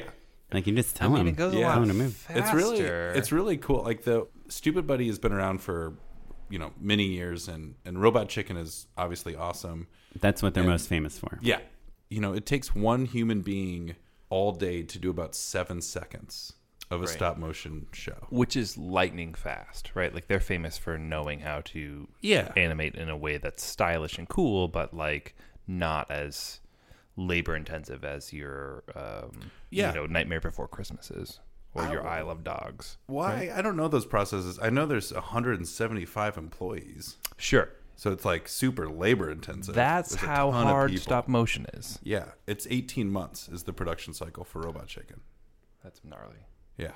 Like, 0.52 0.68
you 0.68 0.76
just 0.76 0.96
tell 0.96 1.08
I 1.14 1.16
mean, 1.16 1.26
them. 1.26 1.28
it 1.34 1.38
goes 1.38 1.54
a 1.54 1.60
lot 1.60 1.72
Tell 1.76 1.80
them 1.82 1.90
to 1.90 1.96
move. 1.96 2.26
it's 2.30 2.54
really 2.54 2.80
it's 2.82 3.32
really 3.32 3.58
cool. 3.58 3.82
Like 3.84 4.04
the 4.04 4.28
Stoopid 4.50 4.86
Buddy 4.86 5.08
has 5.08 5.20
been 5.20 5.32
around 5.32 5.60
for 5.62 5.94
you 6.50 6.60
know 6.60 6.72
many 6.80 7.06
years, 7.06 7.48
and 7.48 7.76
and 7.86 8.02
Robot 8.02 8.28
Chicken 8.30 8.58
is 8.58 8.88
obviously 8.98 9.36
awesome. 9.36 9.88
That's 10.20 10.44
what 10.44 10.54
they're 10.54 10.64
And- 10.64 10.72
most 10.72 10.88
famous 10.90 11.18
for. 11.18 11.40
Yeah. 11.42 11.60
You 12.10 12.20
know, 12.22 12.34
it 12.34 12.46
takes 12.46 12.76
one 12.76 13.06
human 13.06 13.42
being 13.42 13.96
all 14.30 14.52
day 14.52 14.84
to 14.84 15.00
do 15.00 15.10
about 15.10 15.34
seven 15.34 15.82
seconds 15.82 16.54
of 16.92 17.02
a 17.02 17.06
Right. 17.06 17.10
stop 17.14 17.38
motion 17.38 17.88
show. 17.94 18.28
which 18.30 18.56
is 18.56 18.78
lightning 18.78 19.34
fast, 19.34 19.92
right? 19.96 20.14
Like 20.14 20.28
they're 20.28 20.40
famous 20.40 20.78
for 20.78 20.98
knowing 20.98 21.40
how 21.40 21.62
to 21.62 22.08
Yeah. 22.22 22.52
animate 22.56 22.96
in 22.96 23.10
a 23.10 23.18
way 23.18 23.38
that's 23.38 23.64
stylish 23.64 24.18
and 24.18 24.28
cool, 24.30 24.68
but 24.68 24.94
like 24.94 25.36
not 25.68 26.10
as 26.12 26.60
labor 27.18 27.56
intensive 27.56 28.04
as 28.06 28.32
your 28.34 28.84
um, 28.96 29.52
Yeah. 29.72 29.90
you 29.90 29.96
know 29.96 30.06
Nightmare 30.06 30.42
Before 30.42 30.68
Christmas 30.68 31.10
is 31.10 31.40
or 31.74 31.86
your 31.88 32.06
Isle 32.08 32.30
of 32.30 32.44
Dogs. 32.44 32.98
Why? 33.08 33.52
I 33.54 33.62
don't 33.62 33.76
know 33.76 33.88
those 33.88 34.06
processes. 34.06 34.60
I 34.62 34.70
know 34.70 34.86
there's 34.86 35.12
175 35.12 36.38
employees. 36.38 37.18
Sure, 37.38 37.70
So 37.96 38.12
it's 38.12 38.24
like 38.26 38.48
super 38.48 38.88
labor 38.90 39.30
intensive. 39.32 39.74
that's 39.76 40.12
There's 40.12 40.22
how 40.22 40.52
hard 40.52 40.98
stop 41.00 41.28
motion 41.28 41.66
is. 41.74 42.00
Yeah. 42.04 42.32
It's 42.48 42.68
18 42.70 43.10
months 43.10 43.50
is 43.50 43.64
the 43.64 43.74
production 43.74 44.14
cycle 44.14 44.44
for 44.44 44.62
Robot 44.62 44.88
Chicken. 44.88 45.22
That's 45.84 46.02
gnarly. 46.04 46.46
Yeah. 46.78 46.92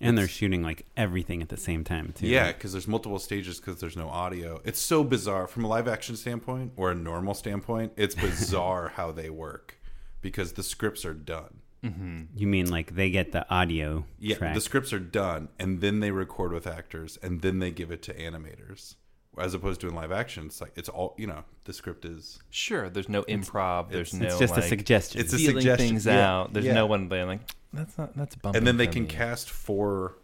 And 0.00 0.16
they're 0.16 0.28
shooting 0.28 0.62
like 0.62 0.86
everything 0.96 1.42
at 1.42 1.48
the 1.48 1.56
same 1.56 1.82
time, 1.82 2.12
too. 2.14 2.28
Yeah, 2.28 2.52
because 2.52 2.70
there's 2.72 2.86
multiple 2.86 3.18
stages 3.18 3.58
because 3.58 3.80
there's 3.80 3.96
no 3.96 4.08
audio. 4.08 4.60
It's 4.64 4.78
so 4.78 5.02
bizarre 5.02 5.48
from 5.48 5.64
a 5.64 5.68
live 5.68 5.88
action 5.88 6.14
standpoint 6.16 6.72
or 6.76 6.92
a 6.92 6.94
normal 6.94 7.34
standpoint. 7.34 7.92
It's 7.96 8.14
bizarre 8.26 8.92
how 8.94 9.10
they 9.10 9.28
work 9.28 9.80
because 10.20 10.52
the 10.52 10.62
scripts 10.62 11.04
are 11.04 11.14
done. 11.14 11.62
Mm-hmm. 11.84 12.22
You 12.36 12.46
mean 12.46 12.70
like 12.70 12.94
they 12.94 13.10
get 13.10 13.32
the 13.32 13.48
audio 13.52 14.04
Yeah, 14.18 14.36
track? 14.36 14.54
the 14.54 14.60
scripts 14.60 14.92
are 14.92 14.98
done, 15.00 15.48
and 15.58 15.80
then 15.80 15.98
they 16.00 16.10
record 16.12 16.52
with 16.52 16.66
actors, 16.66 17.18
and 17.22 17.40
then 17.42 17.58
they 17.58 17.70
give 17.72 17.90
it 17.90 18.02
to 18.02 18.14
animators. 18.14 18.94
As 19.38 19.54
opposed 19.54 19.80
to 19.82 19.88
in 19.88 19.94
live 19.94 20.12
action, 20.12 20.46
it's 20.46 20.60
like 20.60 20.72
it's 20.76 20.88
all 20.88 21.14
you 21.18 21.26
know. 21.26 21.44
The 21.64 21.72
script 21.72 22.04
is 22.04 22.38
Sure, 22.50 22.88
there's 22.88 23.08
no 23.08 23.22
improv. 23.24 23.90
There's 23.90 24.14
no. 24.14 24.26
it's 24.26 24.38
just 24.38 24.54
like, 24.54 24.64
a 24.64 24.68
suggestion. 24.68 25.20
It's 25.20 25.32
a 25.32 25.38
Feeling 25.38 25.56
suggestion. 25.56 25.88
things 25.88 26.06
Yeah, 26.06 26.28
out. 26.28 26.52
There's 26.52 26.66
yeah. 26.66 26.74
no 26.74 26.86
one 26.86 27.08
being 27.08 27.26
like, 27.26 27.40
that's 27.72 27.96
not 27.98 28.16
that's 28.16 28.34
bumping. 28.36 28.58
and 28.58 28.66
then 28.66 28.76
they 28.76 28.86
for 28.86 28.92
can 28.92 29.02
me." 29.02 29.08
cast 29.08 29.50
for 29.50 30.18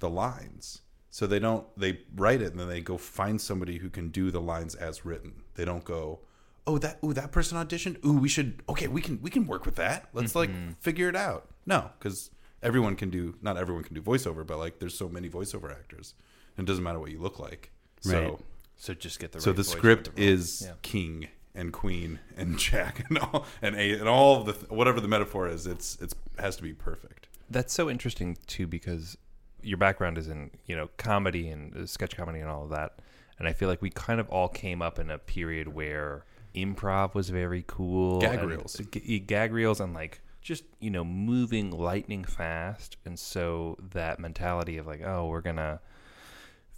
the 0.00 0.10
lines. 0.10 0.82
So 1.10 1.26
they 1.26 1.38
don't 1.38 1.66
they 1.76 2.00
write 2.14 2.40
it 2.40 2.52
and 2.52 2.60
then 2.60 2.68
they 2.68 2.80
go 2.80 2.96
find 2.96 3.40
somebody 3.40 3.78
who 3.78 3.90
can 3.90 4.08
do 4.10 4.30
the 4.30 4.40
lines 4.40 4.74
as 4.74 5.04
written. 5.04 5.42
They 5.54 5.64
don't 5.64 5.84
go, 5.84 6.20
"Oh, 6.66 6.78
that 6.78 6.98
ooh 7.04 7.12
that 7.12 7.32
person 7.32 7.58
auditioned. 7.58 8.04
Ooh, 8.04 8.18
we 8.18 8.28
should 8.28 8.62
Okay, 8.68 8.86
we 8.86 9.00
can 9.00 9.20
we 9.20 9.30
can 9.30 9.46
work 9.46 9.66
with 9.66 9.74
that. 9.76 10.08
Let's 10.12 10.34
like 10.34 10.50
mm-hmm. 10.50 10.72
figure 10.80 11.08
it 11.08 11.16
out." 11.16 11.48
No, 11.66 11.90
cuz 11.98 12.30
everyone 12.62 12.94
can 12.94 13.10
do 13.10 13.34
not 13.42 13.56
everyone 13.56 13.82
can 13.82 13.94
do 13.94 14.02
voiceover, 14.02 14.46
but 14.46 14.58
like 14.58 14.78
there's 14.78 14.96
so 14.96 15.08
many 15.08 15.28
voiceover 15.28 15.70
actors. 15.72 16.14
And 16.56 16.68
it 16.68 16.70
doesn't 16.70 16.84
matter 16.84 17.00
what 17.00 17.10
you 17.10 17.18
look 17.18 17.38
like. 17.38 17.72
So 18.02 18.20
Right. 18.20 18.40
So 18.80 18.94
just 18.94 19.20
get 19.20 19.32
the. 19.32 19.40
so 19.42 19.50
right 19.50 19.56
the 19.58 19.62
voice 19.62 19.72
script 19.72 20.16
the 20.16 20.22
is 20.22 20.62
Yeah. 20.66 20.72
king 20.80 21.28
and 21.54 21.70
queen 21.72 22.18
and 22.36 22.58
jack 22.66 23.04
and 23.08 23.18
all 23.18 23.44
and 23.60 23.76
a 23.76 23.92
and 23.98 24.08
all 24.08 24.40
of 24.40 24.46
the 24.46 24.74
whatever 24.74 25.00
the 25.00 25.08
metaphor 25.08 25.46
is, 25.48 25.66
it's 25.66 25.98
it's 26.00 26.14
has 26.38 26.56
to 26.56 26.62
be 26.62 26.72
perfect. 26.72 27.28
That's 27.50 27.74
so 27.74 27.90
interesting 27.90 28.38
too 28.46 28.66
because 28.66 29.18
your 29.62 29.76
background 29.76 30.16
is 30.16 30.28
in 30.28 30.50
you 30.66 30.74
know 30.76 30.88
comedy 30.96 31.48
and 31.50 31.76
uh, 31.76 31.86
sketch 31.86 32.16
comedy 32.16 32.40
and 32.40 32.48
all 32.48 32.62
of 32.64 32.70
that, 32.70 33.00
and 33.38 33.46
I 33.46 33.52
feel 33.52 33.68
like 33.68 33.82
we 33.82 33.90
kind 33.90 34.18
of 34.18 34.30
all 34.30 34.48
came 34.48 34.80
up 34.80 34.98
in 34.98 35.10
a 35.10 35.18
period 35.18 35.68
where 35.68 36.24
improv 36.54 37.14
was 37.14 37.28
very 37.28 37.64
cool, 37.66 38.18
Gag 38.20 38.38
and- 38.38 38.48
reels. 38.48 38.80
g- 38.90 39.18
gag 39.18 39.52
reels, 39.52 39.78
and 39.80 39.92
like 39.92 40.22
just 40.40 40.64
you 40.78 40.88
know 40.88 41.04
moving 41.04 41.70
lightning 41.70 42.24
fast, 42.24 42.96
and 43.04 43.18
so 43.18 43.76
that 43.92 44.18
mentality 44.18 44.78
of 44.78 44.86
like 44.86 45.02
oh 45.04 45.26
we're 45.28 45.42
gonna 45.42 45.80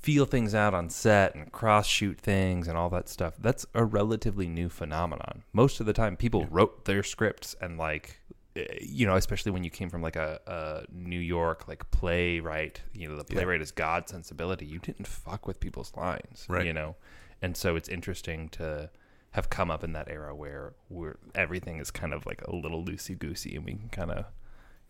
feel 0.03 0.27
things 0.27 0.55
out 0.55 0.75
on 0.75 0.91
set 0.91 1.35
and 1.35 1.53
cross 1.53 1.87
shoot 1.87 2.19
things 2.21 2.67
and 2.69 2.77
all 2.77 2.91
that 2.91 3.09
stuff 3.09 3.35
that's 3.39 3.65
a 3.75 3.85
relatively 3.85 4.49
new 4.49 4.69
phenomenon. 4.69 5.45
Most 5.53 5.79
of 5.81 5.87
the 5.87 5.93
time 5.93 6.17
people 6.17 6.47
wrote 6.51 6.85
their 6.87 7.03
scripts 7.03 7.55
and 7.61 7.79
like 7.79 8.19
eh, 8.57 8.65
you 8.81 9.07
know 9.07 9.15
especially 9.17 9.53
when 9.53 9.63
you 9.65 9.71
came 9.71 9.89
from 9.89 10.03
like 10.03 10.17
a, 10.17 10.41
a 10.47 10.93
new 10.93 11.21
york 11.21 11.69
like 11.69 11.89
playwright 11.93 12.81
you 12.93 13.09
know 13.09 13.17
the 13.17 13.25
playwright 13.25 13.61
is 13.63 13.71
god 13.71 14.09
sensibility. 14.09 14.67
You 14.67 14.79
didn't 14.79 15.07
fuck 15.07 15.47
with 15.47 15.61
people's 15.61 15.93
lines 15.97 16.47
Right. 16.49 16.67
you 16.67 16.73
know? 16.73 16.97
And 17.41 17.57
so 17.57 17.77
it's 17.77 17.89
interesting 17.89 18.49
to 18.51 18.91
have 19.33 19.49
come 19.51 19.71
up 19.71 19.83
in 19.83 19.93
that 19.95 20.09
era 20.09 20.35
where 20.35 20.75
where 20.89 21.17
everything 21.35 21.79
is 21.79 21.91
kind 21.91 22.13
of 22.13 22.27
like 22.27 22.43
a 22.47 22.55
little 22.55 22.85
loosey 22.85 23.19
goosey 23.19 23.57
and 23.57 23.65
we 23.65 23.73
can 23.73 23.89
kind 23.89 24.11
of 24.11 24.27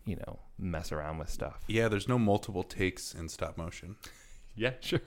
you 0.05 0.15
know 0.17 0.39
mess 0.57 0.91
around 0.91 1.17
with 1.19 1.29
stuff. 1.29 1.59
Yeah, 1.67 1.87
there's 1.87 2.07
no 2.09 2.19
multiple 2.19 2.63
takes 2.63 3.13
in 3.13 3.29
stop 3.29 3.57
motion. 3.57 3.95
Yeah 4.55 4.71
sure 4.81 4.99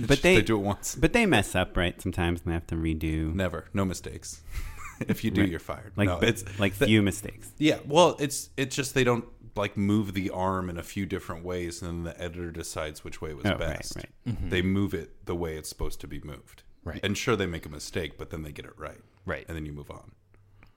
but 0.00 0.22
they, 0.22 0.36
they 0.36 0.42
do 0.42 0.56
it 0.56 0.62
once. 0.62 0.94
But 0.94 1.12
they 1.12 1.26
mess 1.26 1.54
up, 1.54 1.76
right? 1.76 2.00
Sometimes 2.00 2.40
and 2.42 2.50
they 2.50 2.54
have 2.54 2.66
to 2.68 2.74
redo. 2.76 3.34
Never, 3.34 3.66
no 3.74 3.84
mistakes. 3.84 4.42
if 5.00 5.24
you 5.24 5.30
do, 5.30 5.42
Right. 5.42 5.50
you're 5.50 5.60
fired. 5.60 5.92
Like 5.96 6.08
no, 6.08 6.18
it's 6.20 6.44
like 6.58 6.74
the- 6.76 6.86
few 6.86 7.02
mistakes. 7.02 7.50
yeah. 7.58 7.78
Well, 7.86 8.16
it's 8.18 8.50
it's 8.56 8.74
just 8.76 8.94
they 8.94 9.04
don't 9.04 9.26
like 9.54 9.76
move 9.76 10.14
the 10.14 10.30
arm 10.30 10.70
in 10.70 10.78
a 10.78 10.82
few 10.82 11.04
different 11.04 11.44
ways, 11.44 11.82
and 11.82 11.90
then 11.90 12.04
the 12.04 12.18
editor 12.22 12.50
decides 12.50 13.04
which 13.04 13.20
way 13.20 13.34
was 13.34 13.44
Oh, 13.44 13.50
right, 13.50 13.58
best. 13.58 13.96
right. 13.96 14.08
Mm-hmm. 14.26 14.48
They 14.48 14.62
move 14.62 14.94
it 14.94 15.26
the 15.26 15.34
way 15.36 15.56
it's 15.56 15.68
supposed 15.68 16.00
to 16.00 16.06
be 16.06 16.20
moved. 16.20 16.62
Right. 16.84 17.00
And 17.02 17.16
sure, 17.18 17.36
they 17.36 17.46
make 17.46 17.66
a 17.66 17.68
mistake, 17.68 18.16
but 18.18 18.30
then 18.30 18.42
they 18.42 18.50
get 18.52 18.64
it 18.64 18.76
right. 18.78 18.98
Right. 19.26 19.44
And 19.46 19.56
then 19.56 19.66
you 19.66 19.72
move 19.72 19.90
on. 19.90 20.12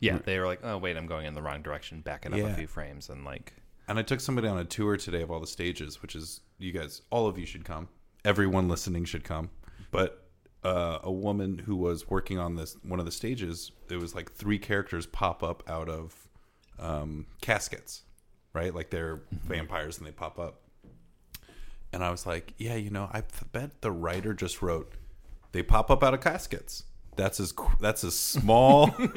Yeah, 0.02 0.20
they 0.24 0.38
were 0.40 0.46
like, 0.46 0.60
"Oh 0.64 0.78
wait, 0.78 0.98
I'm 0.98 1.08
going 1.08 1.26
in 1.26 1.34
the 1.34 1.42
wrong 1.42 1.62
direction." 1.62 2.02
Back 2.02 2.26
it 2.26 2.34
up 2.34 2.38
Yeah. 2.40 2.48
a 2.52 2.56
few 2.56 2.68
frames 2.68 3.10
and 3.10 3.24
like, 3.24 3.54
And 3.88 3.98
I 3.98 4.02
took 4.02 4.20
somebody 4.20 4.48
on 4.48 4.58
a 4.58 4.66
tour 4.66 4.98
today 4.98 5.22
of 5.22 5.32
all 5.32 5.40
the 5.40 5.48
stages, 5.48 6.02
which 6.02 6.16
is 6.16 6.42
you 6.58 6.72
guys, 6.72 7.02
all 7.10 7.28
of 7.28 7.38
you 7.38 7.46
should 7.46 7.66
come. 7.66 7.88
Everyone 8.24 8.68
listening 8.68 9.06
should 9.06 9.24
come. 9.24 9.50
But 9.92 10.28
uh, 10.64 11.00
a 11.04 11.12
woman 11.12 11.60
who 11.60 11.76
was 11.76 12.10
working 12.10 12.40
on 12.40 12.56
this 12.56 12.76
one 12.84 13.00
of 13.00 13.06
the 13.06 13.12
stages, 13.12 13.72
it 13.90 13.98
was 13.98 14.16
like 14.16 14.32
three 14.32 14.58
characters 14.58 15.06
pop 15.06 15.44
up 15.44 15.64
out 15.70 15.90
of 15.90 16.28
um, 16.80 17.28
caskets, 17.42 18.02
right? 18.54 18.74
Like 18.74 18.90
they're 18.90 19.22
vampires 19.32 19.98
and 19.98 20.08
they 20.08 20.12
pop 20.12 20.40
up. 20.40 20.62
And 21.94 22.04
I 22.04 22.10
was 22.10 22.26
like, 22.26 22.54
yeah, 22.58 22.76
you 22.76 22.90
know, 22.90 23.10
I 23.14 23.24
bet 23.52 23.82
the 23.82 23.92
writer 23.92 24.34
just 24.34 24.62
wrote, 24.62 24.92
they 25.52 25.64
pop 25.64 25.90
up 25.90 26.04
out 26.04 26.14
of 26.14 26.20
caskets. 26.22 26.84
That's 27.16 27.40
as 27.40 27.54
that's 27.80 28.04
as 28.04 28.14
small. 28.18 28.94
and 28.98 29.14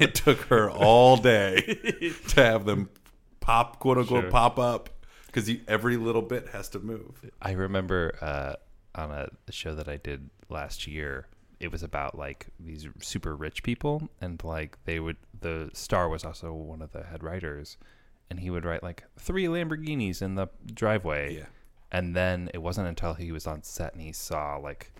it 0.00 0.14
took 0.14 0.38
her 0.42 0.70
all 0.70 1.18
day 1.18 1.60
to 2.28 2.42
have 2.42 2.64
them 2.64 2.88
pop, 3.40 3.78
quote 3.80 3.98
unquote, 3.98 4.22
Sure. 4.24 4.30
pop 4.30 4.58
up 4.58 4.88
because 5.28 5.50
every 5.68 5.96
little 5.96 6.22
bit 6.22 6.48
has 6.48 6.68
to 6.70 6.80
move. 6.80 7.30
I 7.40 7.52
remember 7.52 8.16
uh, 8.20 8.54
on 8.94 9.10
a 9.12 9.28
show 9.52 9.74
that 9.74 9.88
I 9.88 9.96
did 9.96 10.30
last 10.48 10.86
year. 10.86 11.28
It 11.60 11.72
was 11.72 11.82
about 11.82 12.16
like 12.16 12.46
these 12.60 12.86
super 13.00 13.34
rich 13.36 13.62
people, 13.62 14.08
and 14.20 14.42
like 14.42 14.78
they 14.84 15.00
would. 15.00 15.16
The 15.40 15.70
star 15.72 16.08
was 16.08 16.24
also 16.24 16.52
one 16.52 16.82
of 16.82 16.92
the 16.92 17.04
head 17.04 17.22
writers, 17.22 17.76
and 18.30 18.40
he 18.40 18.50
would 18.50 18.64
write 18.64 18.82
like 18.82 19.04
three 19.18 19.46
Lamborghinis 19.46 20.22
in 20.22 20.34
the 20.34 20.48
driveway. 20.66 21.36
Yeah. 21.36 21.46
And 21.90 22.14
then 22.14 22.50
it 22.52 22.58
wasn't 22.58 22.88
until 22.88 23.14
he 23.14 23.32
was 23.32 23.46
on 23.46 23.62
set 23.62 23.94
and 23.94 24.02
he 24.02 24.12
saw 24.12 24.56
like 24.56 24.92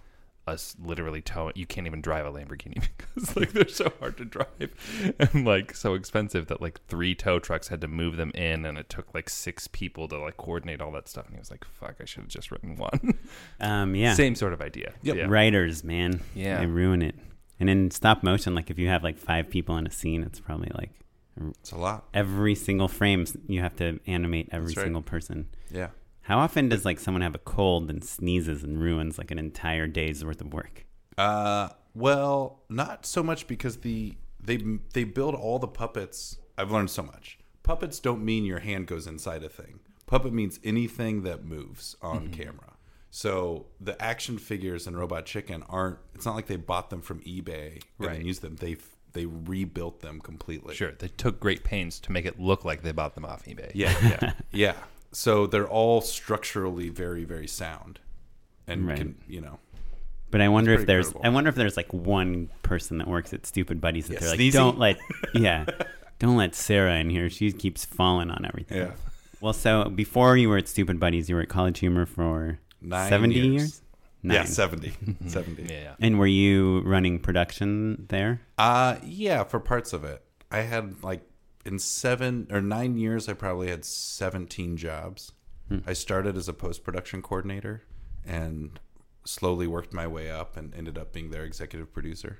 us 0.49 0.75
literally 0.83 1.23
towing. 1.23 1.52
You 1.55 1.67
can't 1.67 1.87
even 1.87 2.00
drive 2.00 2.26
a 2.26 2.33
Lamborghini 2.33 2.83
because 2.99 3.37
like 3.37 3.52
they're 3.52 3.69
so 3.69 3.93
hard 4.00 4.17
to 4.19 4.25
drive 4.25 5.14
and 5.21 5.47
like 5.47 5.75
so 5.76 5.95
expensive 5.95 6.47
that 6.49 6.61
like 6.61 6.81
three 6.88 7.14
tow 7.14 7.38
trucks 7.38 7.69
had 7.69 7.81
to 7.83 7.88
move 7.88 8.17
them 8.17 8.31
in, 8.35 8.64
and 8.64 8.76
it 8.76 8.88
took 8.88 9.14
like 9.14 9.28
six 9.31 9.69
people 9.69 10.09
to 10.09 10.19
like 10.19 10.37
coordinate 10.37 10.81
all 10.81 10.90
that 10.93 11.09
stuff. 11.09 11.26
And 11.26 11.35
he 11.35 11.38
was 11.38 11.50
like, 11.50 11.64
"Fuck, 11.64 11.97
I 12.00 12.05
should 12.05 12.23
have 12.23 12.28
just 12.28 12.50
written 12.50 12.76
one." 12.76 13.19
Um, 13.61 13.95
yeah. 13.95 14.14
Same 14.14 14.35
sort 14.35 14.52
of 14.52 14.61
idea. 14.61 14.93
Yep. 15.02 15.17
Yeah. 15.17 15.26
Writers, 15.28 15.83
man. 15.83 16.21
Yeah. 16.35 16.61
They 16.61 16.67
ruin 16.67 17.02
it. 17.02 17.17
And 17.59 17.69
in 17.69 17.90
stop 17.90 18.23
motion, 18.23 18.55
like 18.55 18.71
if 18.71 18.78
you 18.78 18.88
have 18.88 19.02
like 19.02 19.19
five 19.19 19.50
people 19.50 19.76
in 19.78 19.87
a 19.87 19.90
scene, 19.90 20.23
it's 20.23 20.38
probably 20.38 20.71
like 20.75 20.90
It's 21.61 21.73
a 21.73 21.76
lot. 21.76 22.05
every 22.14 22.55
single 22.55 22.87
frame 22.88 23.26
you 23.49 23.61
have 23.61 23.75
to 23.76 23.99
animate 24.07 24.49
every 24.52 24.75
right. 24.75 24.85
single 24.85 25.02
person. 25.02 25.49
Yeah. 25.71 25.88
How 26.29 26.41
often 26.41 26.69
does 26.69 26.85
like 26.85 27.01
someone 27.01 27.23
have 27.23 27.35
a 27.35 27.39
cold 27.39 27.89
and 27.89 28.05
sneezes 28.05 28.63
and 28.63 28.79
ruins 28.79 29.17
like 29.17 29.31
an 29.31 29.39
entire 29.39 29.87
day's 29.87 30.23
worth 30.23 30.43
of 30.43 30.53
work? 30.53 30.85
Uh, 31.17 31.71
well, 31.95 32.61
not 32.69 33.07
so 33.07 33.23
much 33.23 33.47
because 33.47 33.79
the 33.79 34.15
they 34.39 34.59
they 34.93 35.05
build 35.05 35.35
all 35.35 35.59
the 35.59 35.67
puppets. 35.67 36.37
I've 36.59 36.71
learned 36.71 36.91
so 36.91 37.03
much. 37.03 37.39
Puppets 37.63 37.99
don't 37.99 38.23
mean 38.23 38.45
your 38.45 38.59
hand 38.59 38.87
goes 38.87 39.07
inside 39.07 39.43
a 39.43 39.49
thing. 39.49 39.81
Puppet 40.05 40.35
means 40.35 40.61
anything 40.63 41.23
that 41.23 41.47
moves 41.47 41.97
on 42.03 42.29
camera. 42.29 42.75
So 43.11 43.67
the 43.81 44.01
action 44.03 44.37
figures 44.37 44.87
in 44.87 44.97
Robot 44.97 45.25
Chicken 45.25 45.65
aren't. 45.67 45.97
It's 46.15 46.27
not 46.27 46.35
like 46.35 46.47
they 46.47 46.57
bought 46.57 46.91
them 46.91 47.01
from 47.01 47.21
eBay 47.21 47.73
and 47.73 47.85
Right. 47.99 48.17
then 48.19 48.27
used 48.27 48.43
them. 48.43 48.57
They 48.57 48.77
they 49.15 49.25
rebuilt 49.25 50.01
them 50.01 50.21
completely. 50.21 50.75
Sure, 50.75 50.93
they 50.93 51.09
took 51.09 51.41
great 51.41 51.65
pains 51.65 51.99
to 52.01 52.13
make 52.13 52.27
it 52.27 52.39
look 52.39 52.67
like 52.67 52.83
they 52.83 52.93
bought 52.93 53.15
them 53.15 53.25
off 53.25 53.47
eBay. 53.47 53.71
Yeah, 53.73 53.95
yeah, 54.03 54.33
yeah. 54.53 54.75
So 55.12 55.47
they're 55.47 55.69
all 55.69 56.00
structurally 56.00 56.88
very, 56.91 57.25
very 57.25 57.47
sound, 57.47 58.00
and 58.67 58.87
Right. 58.87 58.97
can 58.99 59.15
you 59.27 59.41
know 59.41 59.59
But 60.31 60.41
I 60.43 60.49
wonder 60.49 60.73
if 60.75 60.85
there's 60.87 61.07
credible. 61.07 61.27
I 61.27 61.29
wonder 61.31 61.49
if 61.49 61.55
there's 61.57 61.77
like 61.77 61.93
one 61.93 62.50
person 62.62 62.99
that 62.99 63.09
works 63.09 63.33
at 63.33 63.43
Stoopid 63.43 63.81
Buddies 63.81 64.09
that 64.09 64.15
Yeah, 64.15 64.21
they're 64.21 64.29
like, 64.31 64.41
Sneezy? 64.41 64.53
don't 64.53 64.79
let 64.79 64.99
yeah, 65.35 65.65
don't 66.19 66.37
let 66.37 66.55
Sarah 66.55 66.97
in 66.99 67.09
here. 67.11 67.31
She 67.31 67.50
keeps 67.53 67.85
falling 67.85 68.31
on 68.31 68.45
everything. 68.45 68.79
Yeah. 68.79 68.91
Well, 69.41 69.53
so 69.53 69.85
before 69.88 70.37
you 70.37 70.49
were 70.49 70.59
at 70.59 70.65
Stoopid 70.67 70.99
Buddies, 70.99 71.29
you 71.31 71.37
were 71.37 71.43
at 71.43 71.49
College 71.49 71.79
Humor 71.79 72.07
for 72.07 72.59
Nine 72.83 73.09
seventy 73.09 73.37
years. 73.37 73.53
years. 73.55 73.83
yeah 74.23 74.33
Nine. 74.38 74.47
70, 74.47 74.93
70. 75.29 75.62
yeah. 75.73 75.95
And 76.00 76.19
were 76.19 76.27
you 76.27 76.81
running 76.81 77.19
production 77.21 78.07
there? 78.09 78.41
Uh 78.59 78.97
yeah, 79.05 79.45
for 79.45 79.59
parts 79.61 79.93
of 79.93 80.05
it. 80.05 80.23
I 80.50 80.59
had 80.61 81.03
like 81.03 81.23
in 81.69 81.79
7 81.79 82.49
or 82.51 82.61
9 82.61 82.97
years 82.97 83.29
I 83.29 83.35
probably 83.35 83.69
had 83.69 83.85
17 83.85 84.77
jobs. 84.77 85.33
I 85.87 85.93
started 85.93 86.35
as 86.39 86.49
a 86.49 86.55
post-production 86.55 87.21
coordinator 87.21 87.83
and 88.27 88.81
slowly 89.27 89.67
worked 89.67 89.93
my 89.93 90.07
way 90.07 90.31
up 90.31 90.57
and 90.57 90.75
ended 90.75 90.97
up 90.97 91.13
being 91.13 91.31
their 91.31 91.45
executive 91.45 91.93
producer. 91.93 92.39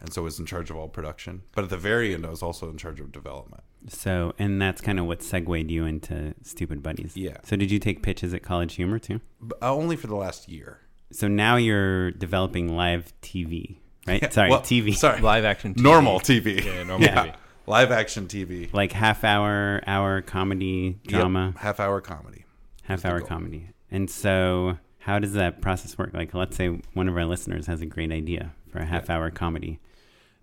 And 0.00 0.12
so 0.12 0.22
I 0.22 0.24
was 0.24 0.40
in 0.40 0.46
charge 0.46 0.68
of 0.68 0.76
all 0.76 0.88
production. 0.88 1.42
But 1.54 1.62
at 1.64 1.70
the 1.70 1.76
very 1.76 2.12
end 2.12 2.26
I 2.26 2.30
was 2.30 2.42
also 2.42 2.68
in 2.68 2.76
charge 2.76 2.98
of 2.98 3.12
development. 3.12 3.62
So, 3.88 4.34
and 4.38 4.60
that's 4.60 4.80
kind 4.80 4.98
of 4.98 5.06
what 5.06 5.22
segued 5.22 5.70
you 5.70 5.84
into 5.84 6.34
Stoopid 6.42 6.82
Buddies. 6.82 7.16
Yeah. 7.16 7.36
So, 7.44 7.54
did 7.54 7.70
you 7.70 7.78
take 7.78 8.02
pitches 8.02 8.34
at 8.34 8.42
College 8.42 8.74
Humor 8.74 8.98
too? 8.98 9.20
But 9.40 9.58
uh, 9.62 9.72
only 9.72 9.94
for 9.94 10.08
the 10.08 10.16
last 10.16 10.48
year. 10.48 10.80
So 11.12 11.28
now 11.28 11.54
you're 11.54 12.10
developing 12.10 12.74
live 12.76 13.12
TV, 13.22 13.76
right? 14.08 14.32
Sorry, 14.32 14.50
Well, 14.50 14.60
TV. 14.60 14.92
Sorry. 14.96 15.20
Live 15.20 15.44
action 15.44 15.74
TV. 15.74 15.82
Normal 15.82 16.18
TV. 16.18 16.64
Yeah, 16.64 16.82
normal 16.82 17.06
Yeah. 17.06 17.26
TV. 17.26 17.34
Live 17.66 17.90
action 17.90 18.26
TV. 18.26 18.72
Like 18.72 18.92
half 18.92 19.24
hour, 19.24 19.82
hour 19.86 20.22
comedy, 20.22 20.98
drama, 21.06 21.46
Yep. 21.46 21.58
Half 21.58 21.80
hour 21.80 22.00
comedy. 22.00 22.44
half 22.84 23.04
hour 23.04 23.20
comedy. 23.20 23.70
And 23.90 24.08
so, 24.08 24.78
how 24.98 25.18
does 25.18 25.32
that 25.32 25.60
process 25.60 25.98
work? 25.98 26.14
Like, 26.14 26.32
let's 26.34 26.56
say 26.56 26.80
one 26.94 27.08
of 27.08 27.16
our 27.16 27.24
listeners 27.24 27.66
has 27.66 27.80
a 27.80 27.86
great 27.86 28.12
idea 28.12 28.52
for 28.68 28.78
a 28.78 28.84
half 28.86 29.10
hour 29.10 29.30
comedy. 29.30 29.80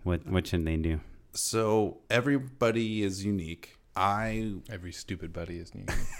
What 0.03 0.27
what 0.27 0.45
should 0.47 0.65
they 0.65 0.75
do? 0.75 0.99
So 1.31 1.97
everybody 2.09 3.03
is 3.03 3.23
unique. 3.23 3.77
I 3.95 4.55
Every 4.69 4.91
stupid 4.91 5.31
buddy 5.31 5.59
is 5.59 5.73
new. 5.73 5.85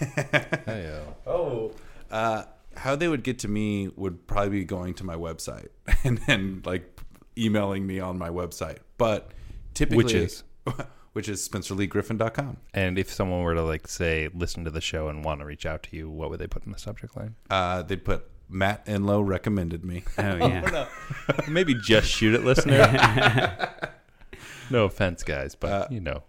hey, 0.64 1.00
oh 1.26 1.72
uh, 2.10 2.44
how 2.76 2.96
they 2.96 3.08
would 3.08 3.22
get 3.22 3.38
to 3.40 3.48
me 3.48 3.88
would 3.96 4.26
probably 4.26 4.50
be 4.60 4.64
going 4.64 4.94
to 4.94 5.04
my 5.04 5.16
website 5.16 5.68
and 6.04 6.18
then 6.26 6.62
like 6.64 6.98
emailing 7.36 7.86
me 7.86 8.00
on 8.00 8.16
my 8.18 8.30
website. 8.30 8.78
But 8.96 9.32
typically, 9.74 10.04
Which 10.04 10.14
is? 10.14 10.44
which 11.14 11.28
is 11.28 11.48
spencerleegriffin.com. 11.48 12.58
And 12.74 12.98
if 12.98 13.10
someone 13.10 13.42
were 13.42 13.54
to 13.54 13.62
like 13.62 13.88
say 13.88 14.28
listen 14.34 14.64
to 14.64 14.70
the 14.70 14.80
show 14.80 15.08
and 15.08 15.24
want 15.24 15.40
to 15.40 15.46
reach 15.46 15.64
out 15.64 15.82
to 15.84 15.96
you, 15.96 16.10
what 16.10 16.30
would 16.30 16.38
they 16.38 16.46
put 16.46 16.66
in 16.66 16.72
the 16.72 16.78
subject 16.78 17.16
line? 17.16 17.34
Uh, 17.48 17.82
they'd 17.82 18.04
put 18.04 18.28
Matt 18.48 18.84
Enlow 18.86 19.26
recommended 19.26 19.84
me. 19.84 20.04
Oh 20.18 20.36
yeah, 20.36 20.88
Maybe 21.48 21.74
just 21.74 22.08
shoot 22.08 22.34
it, 22.34 22.44
listener. 22.44 23.72
no 24.70 24.84
offense, 24.84 25.22
guys, 25.22 25.54
but 25.54 25.90
you 25.90 26.00
know. 26.00 26.22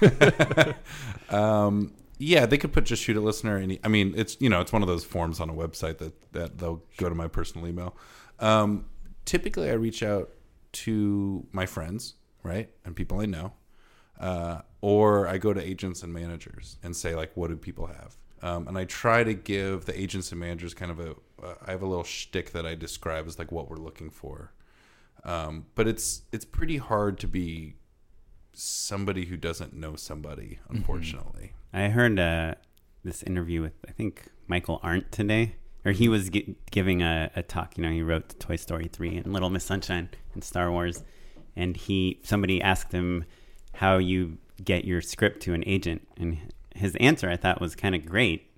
Um, 1.30 1.94
yeah, 2.18 2.46
they 2.46 2.58
could 2.58 2.72
put 2.72 2.84
just 2.84 3.02
shoot 3.02 3.16
a 3.16 3.20
listener. 3.20 3.58
Any, 3.58 3.80
I 3.82 3.88
mean, 3.88 4.14
it's 4.16 4.36
you 4.40 4.48
know, 4.48 4.60
it's 4.60 4.72
one 4.72 4.82
of 4.82 4.88
those 4.88 5.04
forms 5.04 5.40
on 5.40 5.50
a 5.50 5.54
website 5.54 5.98
that 5.98 6.32
that 6.32 6.58
they'll 6.58 6.82
go 6.96 7.08
to 7.08 7.14
my 7.14 7.28
personal 7.28 7.66
email. 7.66 7.96
Um, 8.38 8.86
typically, 9.24 9.70
I 9.70 9.74
reach 9.74 10.02
out 10.02 10.30
to 10.72 11.46
my 11.52 11.66
friends, 11.66 12.14
right, 12.42 12.70
and 12.84 12.94
people 12.94 13.20
I 13.20 13.26
know, 13.26 13.54
uh, 14.20 14.60
or 14.80 15.26
I 15.26 15.38
go 15.38 15.52
to 15.52 15.60
agents 15.60 16.02
and 16.02 16.12
managers 16.12 16.78
and 16.82 16.94
say 16.94 17.14
like, 17.14 17.32
what 17.34 17.48
do 17.48 17.56
people 17.56 17.86
have? 17.86 18.16
Um, 18.42 18.68
and 18.68 18.76
I 18.76 18.84
try 18.84 19.24
to 19.24 19.32
give 19.32 19.86
the 19.86 19.98
agents 19.98 20.30
and 20.30 20.40
managers 20.40 20.74
kind 20.74 20.90
of 20.90 21.00
a. 21.00 21.12
Uh, 21.42 21.54
I 21.66 21.70
have 21.70 21.82
a 21.82 21.86
little 21.86 22.04
shtick 22.04 22.52
that 22.52 22.66
I 22.66 22.74
describe 22.74 23.26
as 23.26 23.38
like 23.38 23.50
what 23.50 23.70
we're 23.70 23.76
looking 23.76 24.10
for. 24.10 24.52
Um, 25.24 25.66
but 25.74 25.88
it's 25.88 26.22
it's 26.30 26.44
pretty 26.44 26.76
hard 26.76 27.18
to 27.20 27.26
be 27.26 27.76
somebody 28.52 29.24
who 29.24 29.36
doesn't 29.36 29.72
know 29.72 29.96
somebody, 29.96 30.58
unfortunately. 30.68 31.54
I 31.72 31.88
heard 31.88 32.18
uh, 32.18 32.56
this 33.02 33.22
interview 33.22 33.62
with 33.62 33.72
I 33.88 33.92
think 33.92 34.28
Michael 34.46 34.78
Arndt 34.82 35.10
today, 35.10 35.56
or 35.84 35.92
he 35.92 36.10
was 36.10 36.28
gi- 36.28 36.56
giving 36.70 37.02
a, 37.02 37.30
a 37.34 37.42
talk. 37.42 37.78
You 37.78 37.84
know, 37.84 37.90
he 37.90 38.02
wrote 38.02 38.38
Toy 38.38 38.56
Story 38.56 38.88
three 38.92 39.16
and 39.16 39.32
Little 39.32 39.50
Miss 39.50 39.64
Sunshine 39.64 40.10
and 40.34 40.44
Star 40.44 40.70
Wars, 40.70 41.02
and 41.56 41.78
he 41.78 42.20
somebody 42.22 42.60
asked 42.60 42.92
him 42.92 43.24
how 43.74 43.98
you 43.98 44.38
get 44.62 44.84
your 44.84 45.00
script 45.00 45.42
to 45.42 45.54
an 45.54 45.64
agent, 45.66 46.06
and 46.16 46.38
his 46.74 46.96
answer 46.96 47.28
I 47.28 47.36
thought 47.36 47.60
was 47.60 47.74
kind 47.74 47.94
of 47.94 48.06
great, 48.06 48.50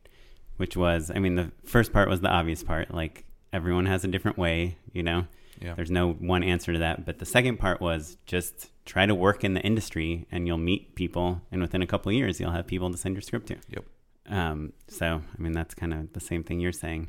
which 0.56 0.76
was 0.76 1.10
I 1.14 1.18
mean 1.18 1.34
the 1.34 1.52
first 1.64 1.92
part 1.92 2.08
was 2.08 2.20
the 2.20 2.30
obvious 2.30 2.62
part, 2.62 2.92
like 2.92 3.24
everyone 3.52 3.86
has 3.86 4.04
a 4.04 4.08
different 4.08 4.38
way, 4.38 4.76
you 4.92 5.02
know. 5.02 5.26
Yeah. 5.60 5.74
There's 5.74 5.90
no 5.90 6.12
one 6.12 6.42
answer 6.42 6.72
to 6.72 6.78
that, 6.80 7.06
but 7.06 7.18
the 7.18 7.24
second 7.24 7.58
part 7.58 7.80
was 7.80 8.18
just 8.26 8.70
try 8.84 9.06
to 9.06 9.14
work 9.14 9.44
in 9.44 9.54
the 9.54 9.60
industry, 9.60 10.26
and 10.30 10.46
you'll 10.46 10.58
meet 10.58 10.94
people, 10.94 11.40
and 11.50 11.60
within 11.60 11.82
a 11.82 11.86
couple 11.86 12.10
of 12.10 12.14
years, 12.14 12.40
you'll 12.40 12.52
have 12.52 12.66
people 12.66 12.90
to 12.90 12.96
send 12.96 13.14
your 13.14 13.22
script 13.22 13.48
to. 13.48 13.56
Yep. 13.68 13.84
Um, 14.28 14.72
so, 14.88 15.22
I 15.36 15.42
mean, 15.42 15.52
that's 15.52 15.74
kind 15.74 15.94
of 15.94 16.12
the 16.12 16.20
same 16.20 16.42
thing 16.42 16.60
you're 16.60 16.72
saying. 16.72 17.08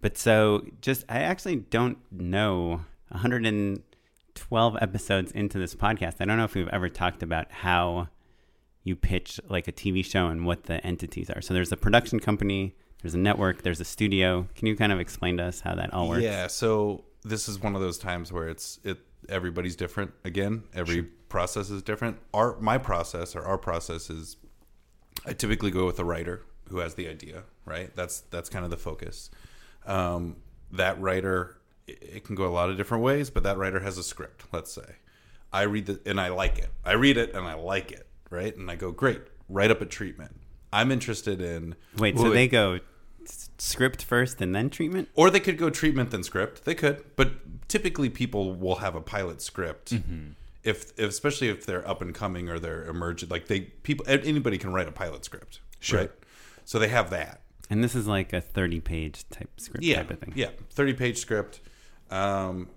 But 0.00 0.18
so, 0.18 0.66
just, 0.80 1.04
I 1.08 1.20
actually 1.20 1.56
don't 1.56 1.98
know 2.10 2.80
112 4.34 4.76
episodes 4.80 5.32
into 5.32 5.58
this 5.58 5.74
podcast. 5.74 6.16
I 6.20 6.24
don't 6.24 6.36
know 6.36 6.44
if 6.44 6.54
we've 6.54 6.68
ever 6.68 6.88
talked 6.88 7.22
about 7.22 7.50
how 7.50 8.08
you 8.82 8.96
pitch 8.96 9.40
like 9.48 9.68
a 9.68 9.72
TV 9.72 10.04
show 10.04 10.26
and 10.26 10.44
what 10.44 10.64
the 10.64 10.84
entities 10.84 11.30
are. 11.30 11.40
So, 11.40 11.54
there's 11.54 11.72
a 11.72 11.76
production 11.76 12.20
company, 12.20 12.74
there's 13.02 13.14
a 13.14 13.18
network, 13.18 13.62
there's 13.62 13.80
a 13.80 13.84
studio. 13.84 14.48
Can 14.54 14.66
you 14.66 14.76
kind 14.76 14.92
of 14.92 15.00
explain 15.00 15.36
to 15.36 15.44
us 15.44 15.60
how 15.60 15.74
that 15.74 15.92
all 15.92 16.08
works? 16.08 16.22
Yeah. 16.22 16.46
So 16.48 17.04
this 17.22 17.48
is 17.48 17.60
one 17.60 17.74
of 17.74 17.80
those 17.80 17.98
times 17.98 18.32
where 18.32 18.48
it's 18.48 18.80
it 18.82 18.98
everybody's 19.28 19.76
different. 19.76 20.12
Again, 20.24 20.64
every 20.74 21.02
process 21.02 21.70
is 21.70 21.82
different. 21.82 22.18
Our 22.32 22.58
my 22.60 22.78
process 22.78 23.36
or 23.36 23.44
our 23.44 23.58
process 23.58 24.10
is 24.10 24.36
I 25.26 25.32
typically 25.32 25.70
go 25.70 25.86
with 25.86 25.98
a 25.98 26.04
writer 26.04 26.42
who 26.68 26.78
has 26.78 26.94
the 26.94 27.08
idea. 27.08 27.44
Right. 27.64 27.94
That's 27.94 28.20
that's 28.20 28.48
kind 28.48 28.64
of 28.64 28.70
the 28.70 28.76
focus. 28.76 29.30
Um, 29.86 30.36
that 30.72 31.00
writer 31.00 31.58
it, 31.86 31.98
it 32.00 32.24
can 32.24 32.34
go 32.34 32.46
a 32.46 32.52
lot 32.52 32.70
of 32.70 32.76
different 32.76 33.02
ways, 33.04 33.30
but 33.30 33.42
that 33.42 33.56
writer 33.56 33.80
has 33.80 33.98
a 33.98 34.02
script. 34.02 34.44
Let's 34.52 34.72
say 34.72 34.96
I 35.52 35.62
read 35.62 35.86
the 35.86 36.00
and 36.06 36.20
I 36.20 36.28
like 36.28 36.58
it. 36.58 36.70
I 36.84 36.92
read 36.92 37.16
it 37.16 37.34
and 37.34 37.46
I 37.46 37.54
like 37.54 37.92
it. 37.92 38.06
Right. 38.30 38.56
And 38.56 38.70
I 38.70 38.76
go 38.76 38.90
great. 38.90 39.22
Write 39.48 39.70
up 39.70 39.80
a 39.80 39.86
treatment. 39.86 40.40
I'm 40.72 40.90
interested 40.90 41.40
in 41.40 41.76
Wait, 41.96 42.18
so 42.18 42.30
they 42.30 42.48
go 42.48 42.80
script 43.58 44.04
first 44.04 44.40
and 44.40 44.54
then 44.54 44.70
treatment? 44.70 45.08
Or 45.14 45.30
they 45.30 45.40
could 45.40 45.58
go 45.58 45.70
treatment 45.70 46.10
then 46.10 46.22
script. 46.22 46.64
They 46.64 46.74
could, 46.74 47.04
but 47.16 47.68
typically 47.68 48.10
people 48.10 48.54
will 48.54 48.76
have 48.76 48.94
a 48.94 49.00
pilot 49.00 49.42
script. 49.42 49.92
Mm-hmm. 49.92 50.30
If, 50.62 50.92
if 50.98 51.10
especially 51.10 51.48
if 51.48 51.66
they're 51.66 51.86
up 51.86 52.00
and 52.00 52.14
coming 52.14 52.48
or 52.48 52.58
they're 52.58 52.84
emergent, 52.86 53.30
like 53.30 53.48
they 53.48 53.60
people 53.60 54.06
anybody 54.08 54.56
can 54.56 54.72
write 54.72 54.88
a 54.88 54.92
pilot 54.92 55.24
script, 55.24 55.60
right? 55.92 56.10
So 56.64 56.78
they 56.78 56.88
have 56.88 57.10
that. 57.10 57.42
And 57.68 57.84
this 57.84 57.94
is 57.94 58.06
like 58.06 58.32
a 58.32 58.40
30 58.40 58.80
page 58.80 59.28
type 59.28 59.50
script 59.58 59.84
yeah, 59.84 59.96
type 59.96 60.10
of 60.10 60.18
thing. 60.20 60.32
Yeah, 60.34 60.50
thirty 60.70 60.94
page 60.94 61.18
script, 61.18 61.60
um, 62.14 62.68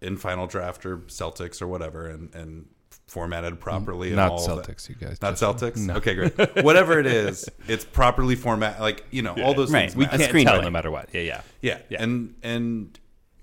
in 0.00 0.16
Final 0.16 0.46
Draft 0.46 0.86
or 0.86 0.98
Celtx 0.98 1.60
or 1.62 1.66
whatever, 1.66 2.06
and 2.08 2.34
and 2.34 2.66
formatted 3.06 3.58
properly. 3.58 4.08
and 4.08 4.16
Not 4.16 4.32
all 4.32 4.50
of 4.50 4.66
that. 4.66 4.76
Celtx, 4.76 4.88
you 4.88 4.94
guys. 4.94 5.20
Not 5.22 5.34
Celtics. 5.34 5.78
No. 5.78 5.94
Okay, 5.94 6.14
great. 6.14 6.32
Whatever 6.64 6.98
it 7.00 7.06
is, 7.06 7.48
it's 7.66 7.84
properly 7.84 8.34
format. 8.36 8.80
Like 8.80 9.04
you 9.10 9.22
know, 9.22 9.34
all 9.42 9.54
those 9.54 9.72
Right. 9.72 9.82
things. 9.82 9.96
We 9.96 10.04
matter. 10.06 10.18
can't 10.32 10.46
tell 10.46 10.62
no 10.62 10.70
matter 10.70 10.90
what. 10.90 11.08
Yeah, 11.12 11.20
yeah. 11.22 11.40
Yeah. 11.62 11.78
Yeah. 11.88 12.02
And 12.02 12.34
and 12.42 12.98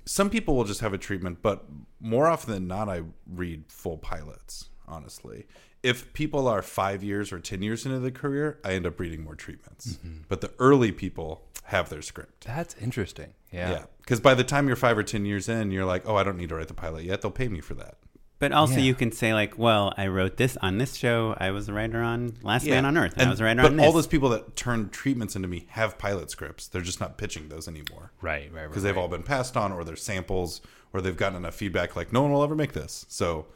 some 0.06 0.30
people 0.30 0.56
will 0.56 0.66
just 0.66 0.82
have 0.82 0.94
a 0.94 0.98
treatment, 1.00 1.40
but 1.42 1.66
more 2.00 2.28
often 2.28 2.54
than 2.54 2.68
not 2.68 2.90
I 2.90 3.02
read 3.28 3.64
full 3.70 3.98
pilots, 3.98 4.70
honestly. 4.88 5.48
If 5.86 6.14
people 6.14 6.48
are 6.48 6.62
5 6.62 7.04
years 7.04 7.32
or 7.32 7.40
10 7.40 7.62
years 7.62 7.86
into 7.86 8.00
the 8.00 8.12
career, 8.12 8.60
I 8.64 8.74
end 8.74 8.86
up 8.86 9.00
reading 9.00 9.24
more 9.24 9.36
treatments. 9.36 9.94
Mm-hmm. 9.94 10.24
But 10.28 10.42
the 10.42 10.52
early 10.60 10.92
people 10.92 11.44
have 11.66 11.90
their 11.90 12.02
script. 12.02 12.46
That's 12.46 12.76
interesting. 12.82 13.34
Yeah. 13.52 13.70
Yeah. 13.72 13.84
Cuz 14.06 14.20
by 14.20 14.34
the 14.34 14.44
time 14.44 14.68
you're 14.68 14.76
5 14.76 14.98
or 14.98 15.04
10 15.04 15.26
years 15.26 15.48
in, 15.50 15.72
you're 15.72 15.86
like, 15.86 16.04
"Oh, 16.08 16.16
I 16.16 16.24
don't 16.24 16.38
need 16.38 16.50
to 16.50 16.56
write 16.56 16.68
the 16.68 16.74
pilot 16.74 17.06
yet. 17.06 17.22
They'll 17.22 17.32
pay 17.32 17.48
me 17.48 17.62
for 17.62 17.74
that." 17.76 17.98
But 18.38 18.52
also, 18.52 18.76
Yeah. 18.76 18.82
you 18.82 18.96
can 18.96 19.14
say, 19.14 19.34
like, 19.34 19.58
well, 19.58 19.94
I 19.98 20.08
wrote 20.08 20.36
this 20.36 20.58
on 20.62 20.78
this 20.78 20.96
show. 20.96 21.38
I 21.40 21.52
was 21.52 21.70
a 21.70 21.74
writer 21.74 22.02
on 22.02 22.34
Last 22.44 22.68
Man 22.68 22.86
on 22.86 22.98
Earth. 22.98 23.14
And 23.16 23.28
I 23.28 23.30
was 23.30 23.40
a 23.40 23.46
writer 23.46 23.62
but 23.62 23.72
on 23.72 23.78
this. 23.78 23.86
all 23.86 23.94
those 23.94 24.08
people 24.08 24.28
that 24.30 24.58
turn 24.58 24.90
treatments 24.90 25.38
into 25.38 25.48
me 25.48 25.68
have 25.70 25.98
pilot 25.98 26.30
scripts. 26.30 26.68
They're 26.68 26.82
just 26.82 27.00
not 27.00 27.18
pitching 27.18 27.48
those 27.48 27.68
anymore. 27.70 28.12
Right, 28.22 28.52
right, 28.52 28.62
right. 28.62 28.68
because 28.68 28.84
they've 28.84 28.94
right. 28.94 29.02
all 29.02 29.08
been 29.08 29.24
passed 29.24 29.56
on 29.56 29.72
or 29.72 29.86
they're 29.86 29.96
samples 29.96 30.60
or 30.92 31.00
they've 31.02 31.16
gotten 31.16 31.38
enough 31.38 31.56
feedback 31.56 31.96
like 31.96 32.12
no 32.14 32.22
one 32.22 32.32
will 32.32 32.44
ever 32.44 32.56
make 32.56 32.74
this 32.74 33.06
so 33.10 33.48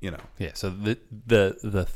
you 0.00 0.10
know 0.10 0.20
Yeah, 0.38 0.52
so 0.54 0.70
the 0.70 0.98
the 1.26 1.56
the 1.62 1.86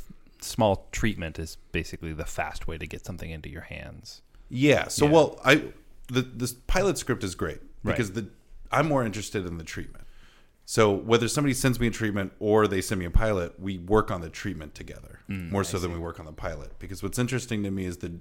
small 0.41 0.89
treatment 0.93 1.39
is 1.39 1.57
basically 1.73 2.13
the 2.13 2.25
fast 2.27 2.67
way 2.69 2.77
to 2.79 2.87
get 2.87 3.05
something 3.05 3.31
into 3.31 3.49
your 3.49 3.63
hands. 3.63 4.21
yeah 4.51 4.89
so 4.89 5.07
Yeah. 5.07 5.11
well 5.13 5.41
i 5.45 5.55
the 6.09 6.23
this 6.23 6.53
pilot 6.53 6.99
script 6.99 7.25
is 7.25 7.35
great 7.35 7.61
Right. 7.83 7.93
because 7.97 8.13
the 8.13 8.29
i'm 8.71 8.87
more 8.89 9.05
interested 9.05 9.47
in 9.47 9.57
the 9.59 9.65
treatment 9.65 10.05
so 10.67 10.91
whether 10.93 11.29
somebody 11.29 11.55
sends 11.55 11.79
me 11.81 11.87
a 11.87 11.91
treatment 11.91 12.33
or 12.39 12.67
they 12.67 12.81
send 12.81 12.99
me 12.99 13.05
a 13.07 13.11
pilot 13.11 13.59
we 13.61 13.79
work 13.79 14.11
on 14.11 14.21
the 14.21 14.31
treatment 14.31 14.75
together 14.75 15.21
Mm, 15.29 15.51
more 15.51 15.65
so 15.65 15.79
than 15.79 15.91
we 15.91 15.99
work 15.99 16.21
on 16.21 16.27
the 16.27 16.33
pilot 16.33 16.79
because 16.79 17.03
what's 17.03 17.19
interesting 17.19 17.63
to 17.63 17.71
me 17.71 17.87
is 17.87 17.97
the 17.99 18.13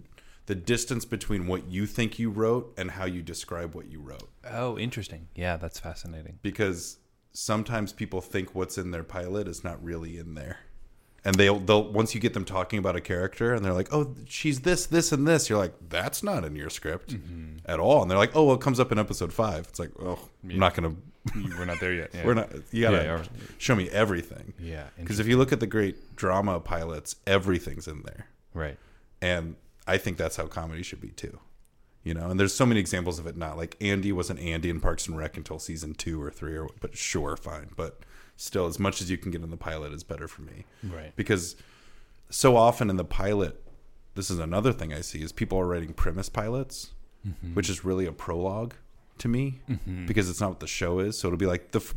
the 0.46 0.56
distance 0.56 1.04
between 1.04 1.48
what 1.48 1.68
you 1.68 1.86
think 1.86 2.18
you 2.20 2.30
wrote 2.30 2.74
and 2.78 2.92
how 2.92 3.04
you 3.06 3.22
describe 3.22 3.76
what 3.76 3.88
you 3.92 4.00
wrote 4.00 4.30
Oh, 4.50 4.78
interesting. 4.78 5.28
Yeah, 5.36 5.56
that's 5.58 5.80
fascinating. 5.80 6.40
because 6.42 6.98
sometimes 7.34 7.92
people 7.92 8.22
think 8.22 8.56
what's 8.56 8.78
in 8.78 8.92
their 8.92 9.04
pilot 9.04 9.48
is 9.48 9.64
not 9.64 9.84
really 9.84 10.18
in 10.18 10.36
there. 10.36 10.60
And 11.26 11.36
they'll 11.36 11.60
they'll 11.60 11.90
once 11.90 12.14
you 12.14 12.20
get 12.20 12.34
them 12.34 12.44
talking 12.44 12.80
about 12.80 12.98
a 12.98 13.02
character 13.02 13.54
and 13.54 13.64
they're 13.64 13.74
like, 13.74 13.94
"Oh, 13.94 14.14
she's 14.28 14.60
this, 14.62 14.86
this, 14.86 15.14
and 15.14 15.26
this," 15.26 15.50
you're 15.50 15.58
like, 15.58 15.74
"That's 15.88 16.22
not 16.22 16.44
in 16.44 16.54
your 16.58 16.70
script 16.70 17.14
mm-hmm. 17.14 17.60
at 17.66 17.80
all." 17.80 18.02
And 18.02 18.12
they're 18.12 18.18
like, 18.18 18.36
"Oh, 18.36 18.44
well, 18.44 18.56
it 18.56 18.62
comes 18.62 18.78
up 18.78 18.92
in 18.92 19.00
episode 19.00 19.32
five. 19.32 19.68
It's 19.70 19.80
like, 19.80 19.92
"Oh, 20.02 20.20
I'm 20.44 20.60
not 20.60 20.74
gonna. 20.74 20.96
We're 21.58 21.64
not 21.64 21.80
there 21.80 21.94
yet. 21.94 22.10
Yeah. 22.14 22.24
We're 22.26 22.34
not. 22.34 22.52
You 22.72 22.82
gotta 22.82 22.98
Yeah, 22.98 23.04
yeah. 23.04 23.24
show 23.58 23.74
me 23.74 23.90
everything. 23.90 24.54
Yeah, 24.60 24.88
Because 25.00 25.22
if 25.22 25.28
you 25.28 25.38
look 25.38 25.54
at 25.54 25.62
the 25.62 25.68
great 25.68 26.18
drama 26.18 26.60
pilots, 26.60 27.16
everything's 27.26 27.88
in 27.88 28.02
there, 28.02 28.28
Right. 28.54 28.78
and 29.22 29.56
I 29.88 29.98
think 30.00 30.18
that's 30.18 30.36
how 30.36 30.48
comedy 30.48 30.84
should 30.84 31.00
be 31.00 31.12
too. 31.12 31.40
You 32.04 32.14
know, 32.14 32.30
and 32.30 32.38
there's 32.40 32.54
so 32.54 32.66
many 32.66 32.80
examples 32.82 33.18
of 33.18 33.28
it 33.28 33.38
not. 33.38 33.58
Like 33.58 33.78
Andy 33.80 34.12
wasn't 34.12 34.40
Andy 34.40 34.70
in 34.70 34.82
Parks 34.82 35.08
and 35.08 35.18
Rec 35.18 35.38
until 35.38 35.58
season 35.58 35.94
two 35.94 36.22
or 36.22 36.30
three, 36.30 36.58
or 36.58 36.70
but 36.82 36.98
sure, 36.98 37.38
fine. 37.38 37.70
But 37.78 38.00
still, 38.36 38.66
as 38.66 38.78
much 38.78 39.02
as 39.02 39.10
you 39.10 39.18
can 39.18 39.32
get 39.32 39.42
in 39.42 39.50
the 39.50 39.58
pilot 39.58 39.94
is 39.94 40.04
better 40.04 40.28
for 40.28 40.42
me, 40.42 40.66
Right. 40.84 41.16
Because 41.16 41.56
so 42.30 42.58
often 42.58 42.90
in 42.90 42.98
the 42.98 43.06
pilot, 43.06 43.64
this 44.16 44.30
is 44.30 44.40
another 44.40 44.74
thing 44.74 44.94
I 44.94 45.02
see 45.02 45.22
is 45.22 45.32
people 45.32 45.58
are 45.60 45.68
writing 45.68 45.94
premise 45.94 46.30
pilots, 46.30 46.92
mm-hmm. 47.26 47.54
which 47.54 47.70
is 47.70 47.86
really 47.86 48.06
a 48.06 48.12
prologue 48.12 48.74
to 49.20 49.28
me 49.28 49.62
mm-hmm. 49.70 50.06
because 50.06 50.30
it's 50.30 50.42
not 50.42 50.50
what 50.50 50.60
the 50.60 50.68
show 50.68 51.00
is. 51.00 51.18
So 51.18 51.28
it'll 51.28 51.38
be 51.38 51.46
like 51.46 51.72
the 51.72 51.80
f- 51.80 51.96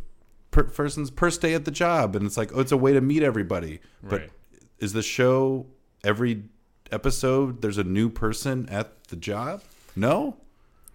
per- 0.51 0.65
person's 0.65 1.11
first 1.11 1.41
day 1.41 1.55
at 1.55 1.65
the 1.65 1.71
job, 1.71 2.15
and 2.15 2.27
it's 2.27 2.37
like, 2.37 2.51
oh, 2.55 2.61
it's 2.61 2.73
a 2.73 2.77
way 2.77 2.93
to 2.93 3.01
meet 3.01 3.23
everybody. 3.23 3.81
But 4.03 4.21
Right. 4.21 4.31
is 4.79 4.93
the 4.93 5.03
show 5.03 5.67
every 6.05 6.45
episode? 6.93 7.63
There's 7.63 7.79
a 7.79 7.85
new 7.85 8.09
person 8.09 8.69
at 8.69 9.05
the 9.09 9.17
job. 9.17 9.63
No. 9.97 10.37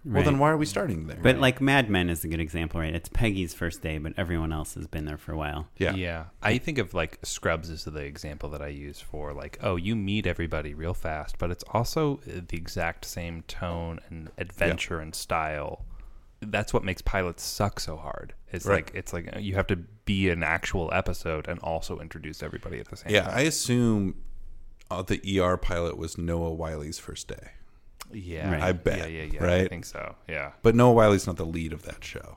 Well, 0.04 0.14
Right. 0.16 0.24
then 0.24 0.38
why 0.40 0.50
are 0.50 0.56
we 0.56 0.66
starting 0.66 1.06
there? 1.06 1.18
But 1.22 1.38
like 1.38 1.60
Mad 1.60 1.88
Men 1.88 2.10
is 2.10 2.24
a 2.24 2.28
good 2.28 2.40
example, 2.40 2.80
right? 2.80 2.92
It's 2.92 3.08
Peggy's 3.08 3.54
first 3.54 3.82
day, 3.82 3.98
but 3.98 4.14
everyone 4.16 4.52
else 4.52 4.74
has 4.74 4.88
been 4.88 5.04
there 5.04 5.16
for 5.16 5.30
a 5.32 5.36
while. 5.36 5.68
yeah, 5.76 5.94
Yeah. 5.94 6.24
I 6.42 6.58
think 6.58 6.78
of 6.78 6.92
like 6.92 7.20
Scrubs 7.22 7.70
as 7.70 7.84
the 7.84 8.00
example 8.00 8.48
that 8.50 8.60
I 8.62 8.66
use 8.68 9.00
for 9.00 9.32
like, 9.32 9.58
oh, 9.62 9.76
you 9.76 9.94
meet 9.94 10.26
everybody 10.26 10.74
real 10.74 10.94
fast, 10.94 11.38
but 11.38 11.52
it's 11.52 11.62
also 11.72 12.16
the 12.26 12.56
exact 12.56 13.04
same 13.04 13.42
tone 13.42 14.00
and 14.08 14.30
adventure 14.38 14.98
and 14.98 15.14
style. 15.14 15.84
That's 16.40 16.74
what 16.74 16.82
makes 16.82 17.00
pilots 17.02 17.44
suck 17.44 17.78
so 17.78 17.96
hard. 17.96 18.34
It's 18.50 18.66
Right. 18.66 18.86
like 18.86 18.90
it's 18.96 19.12
like 19.12 19.32
you 19.38 19.54
have 19.54 19.68
to 19.68 19.76
be 20.04 20.30
an 20.30 20.42
actual 20.42 20.90
episode 20.92 21.46
and 21.46 21.60
also 21.60 22.00
introduce 22.00 22.42
everybody 22.42 22.80
at 22.80 22.88
the 22.88 22.96
same 22.96 23.12
yeah. 23.14 23.20
time. 23.22 23.30
Yeah, 23.30 23.36
I 23.36 23.40
assume 23.42 24.16
uh, 24.90 25.02
the 25.02 25.20
ER 25.40 25.56
pilot 25.56 25.96
was 25.96 26.18
Noah 26.18 26.52
Wyle's 26.52 26.98
first 26.98 27.28
day. 27.28 27.52
Yeah. 28.14 28.52
Right. 28.52 28.62
I 28.62 28.72
bet, 28.72 28.98
Yeah, 28.98 29.06
yeah, 29.22 29.32
yeah. 29.34 29.44
Right, 29.44 29.60
I 29.64 29.68
think 29.68 29.84
so. 29.84 30.14
Yeah. 30.28 30.52
But 30.62 30.74
Noah 30.74 30.92
Wyle's 30.92 31.26
not 31.26 31.36
the 31.36 31.46
lead 31.46 31.72
of 31.72 31.82
that 31.82 32.02
show. 32.04 32.36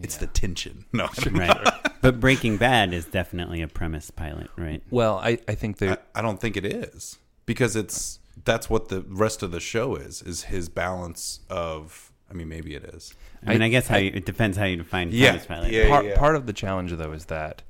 It's 0.00 0.16
the 0.16 0.26
tension. 0.26 0.86
No, 0.92 1.08
Right. 1.30 1.68
but 2.00 2.18
Breaking 2.18 2.56
Bad 2.56 2.92
is 2.92 3.04
definitely 3.04 3.62
a 3.62 3.68
premise 3.68 4.10
pilot, 4.10 4.48
right? 4.56 4.82
Well, 4.90 5.18
I, 5.18 5.38
I 5.46 5.54
think 5.54 5.76
I, 5.82 5.86
there 5.86 5.98
I 6.14 6.22
don't 6.22 6.40
think 6.40 6.56
it 6.56 6.64
is 6.64 7.18
because 7.46 7.76
it's 7.76 8.18
that's 8.44 8.68
what 8.68 8.88
the 8.88 9.02
rest 9.02 9.42
of 9.42 9.52
the 9.52 9.60
show 9.60 9.94
is 9.94 10.22
is 10.22 10.44
his 10.44 10.68
balance 10.68 11.40
of. 11.50 12.10
I 12.30 12.34
mean, 12.34 12.48
maybe 12.48 12.74
it 12.74 12.82
is. 12.84 13.14
I 13.46 13.50
mean, 13.50 13.62
I, 13.62 13.66
I- 13.66 13.68
guess 13.68 13.86
how 13.88 13.98
you, 13.98 14.10
it 14.14 14.24
depends 14.24 14.56
how 14.56 14.64
you 14.64 14.76
define 14.76 15.10
Yeah, 15.12 15.32
premise 15.32 15.46
pilot. 15.46 15.70
yeah. 15.70 15.88
part, 15.88 16.14
part 16.14 16.34
of 16.36 16.46
the 16.46 16.52
challenge 16.54 16.90
though 16.92 17.12
is 17.12 17.26
that 17.26 17.62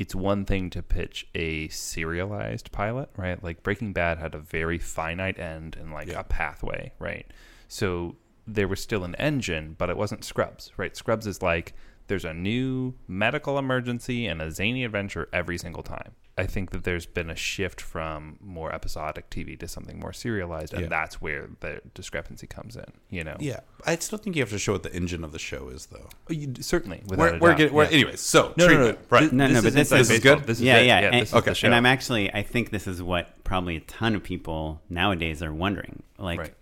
it's 0.00 0.14
one 0.14 0.46
thing 0.46 0.70
to 0.70 0.82
pitch 0.82 1.26
a 1.34 1.68
serialized 1.68 2.72
pilot, 2.72 3.10
right? 3.18 3.44
Like 3.44 3.62
Breaking 3.62 3.92
Bad 3.92 4.16
had 4.16 4.34
a 4.34 4.38
very 4.38 4.78
finite 4.78 5.38
end 5.38 5.76
and 5.78 5.92
like 5.92 6.08
Yeah. 6.08 6.20
a 6.20 6.24
pathway, 6.24 6.92
right? 6.98 7.26
So 7.68 8.16
there 8.46 8.66
was 8.66 8.80
still 8.80 9.04
an 9.04 9.14
engine, 9.16 9.74
but 9.76 9.90
it 9.90 9.98
wasn't 9.98 10.24
Scrubs, 10.24 10.72
right? 10.78 10.96
Scrubs 10.96 11.26
is 11.26 11.42
like 11.42 11.74
there's 12.10 12.24
a 12.24 12.34
new 12.34 12.92
medical 13.08 13.56
emergency 13.56 14.26
and 14.26 14.42
a 14.42 14.50
zany 14.50 14.84
adventure 14.84 15.28
every 15.32 15.56
single 15.56 15.82
time. 15.82 16.12
I 16.36 16.46
think 16.46 16.70
that 16.70 16.84
there's 16.84 17.06
been 17.06 17.28
a 17.30 17.36
shift 17.36 17.80
from 17.80 18.38
more 18.40 18.74
episodic 18.74 19.28
TV 19.30 19.58
to 19.60 19.68
something 19.68 19.98
more 20.00 20.12
serialized, 20.12 20.72
and 20.72 20.82
Yeah. 20.82 20.88
that's 20.88 21.20
where 21.20 21.50
the 21.60 21.82
discrepancy 21.94 22.46
comes 22.46 22.76
in. 22.76 22.86
You 23.10 23.24
know, 23.24 23.36
Yeah, 23.38 23.60
I 23.86 23.96
still 23.96 24.18
think 24.18 24.36
you 24.36 24.42
have 24.42 24.50
to 24.50 24.58
show 24.58 24.72
what 24.72 24.82
the 24.82 24.92
engine 24.94 25.22
of 25.22 25.32
the 25.32 25.38
show 25.38 25.68
is, 25.68 25.86
though. 25.86 26.08
Oh, 26.28 26.32
you- 26.32 26.54
certainly. 26.60 27.02
Without 27.06 27.18
We're, 27.18 27.28
a 27.36 27.38
we're 27.38 27.48
doubt, 27.50 27.58
getting. 27.58 27.74
We're, 27.74 27.84
yeah. 27.84 27.90
Anyways, 27.90 28.20
so 28.20 28.54
No, 28.56 28.66
no, 28.66 28.72
no. 28.72 28.76
treatment, 28.86 28.98
right? 29.10 29.32
No, 29.32 29.46
no, 29.48 29.54
but 29.62 29.72
this 29.74 29.92
is- 29.92 30.08
This 30.08 30.10
is 30.10 30.20
good? 30.20 30.38
This 30.46 30.58
is 30.58 30.62
yeah, 30.64 30.78
it. 30.78 30.86
yeah. 30.86 31.00
yeah 31.00 31.06
and, 31.08 31.22
this 31.22 31.32
is 31.34 31.44
the 31.44 31.54
show. 31.54 31.66
and 31.66 31.74
I'm 31.74 31.86
actually, 31.86 32.32
I 32.32 32.42
think 32.42 32.70
this 32.70 32.86
is 32.86 33.02
what 33.02 33.44
probably 33.44 33.76
a 33.76 33.80
ton 33.80 34.14
of 34.14 34.22
people 34.24 34.80
nowadays 34.88 35.42
are 35.42 35.52
wondering. 35.52 36.02
Like, 36.18 36.38
Right. 36.38 36.54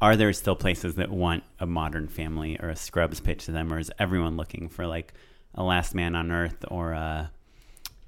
Are 0.00 0.16
there 0.16 0.32
still 0.32 0.56
places 0.56 0.96
that 0.96 1.10
want 1.10 1.44
a 1.60 1.66
modern 1.66 2.08
family 2.08 2.58
or 2.60 2.68
a 2.68 2.76
Scrubs 2.76 3.20
pitch 3.20 3.46
to 3.46 3.52
them, 3.52 3.72
or 3.72 3.78
is 3.78 3.90
everyone 3.98 4.36
looking 4.36 4.68
for 4.68 4.86
like 4.86 5.14
a 5.54 5.62
Last 5.62 5.94
Man 5.94 6.14
on 6.14 6.30
Earth 6.30 6.64
or 6.68 6.92
a 6.92 7.30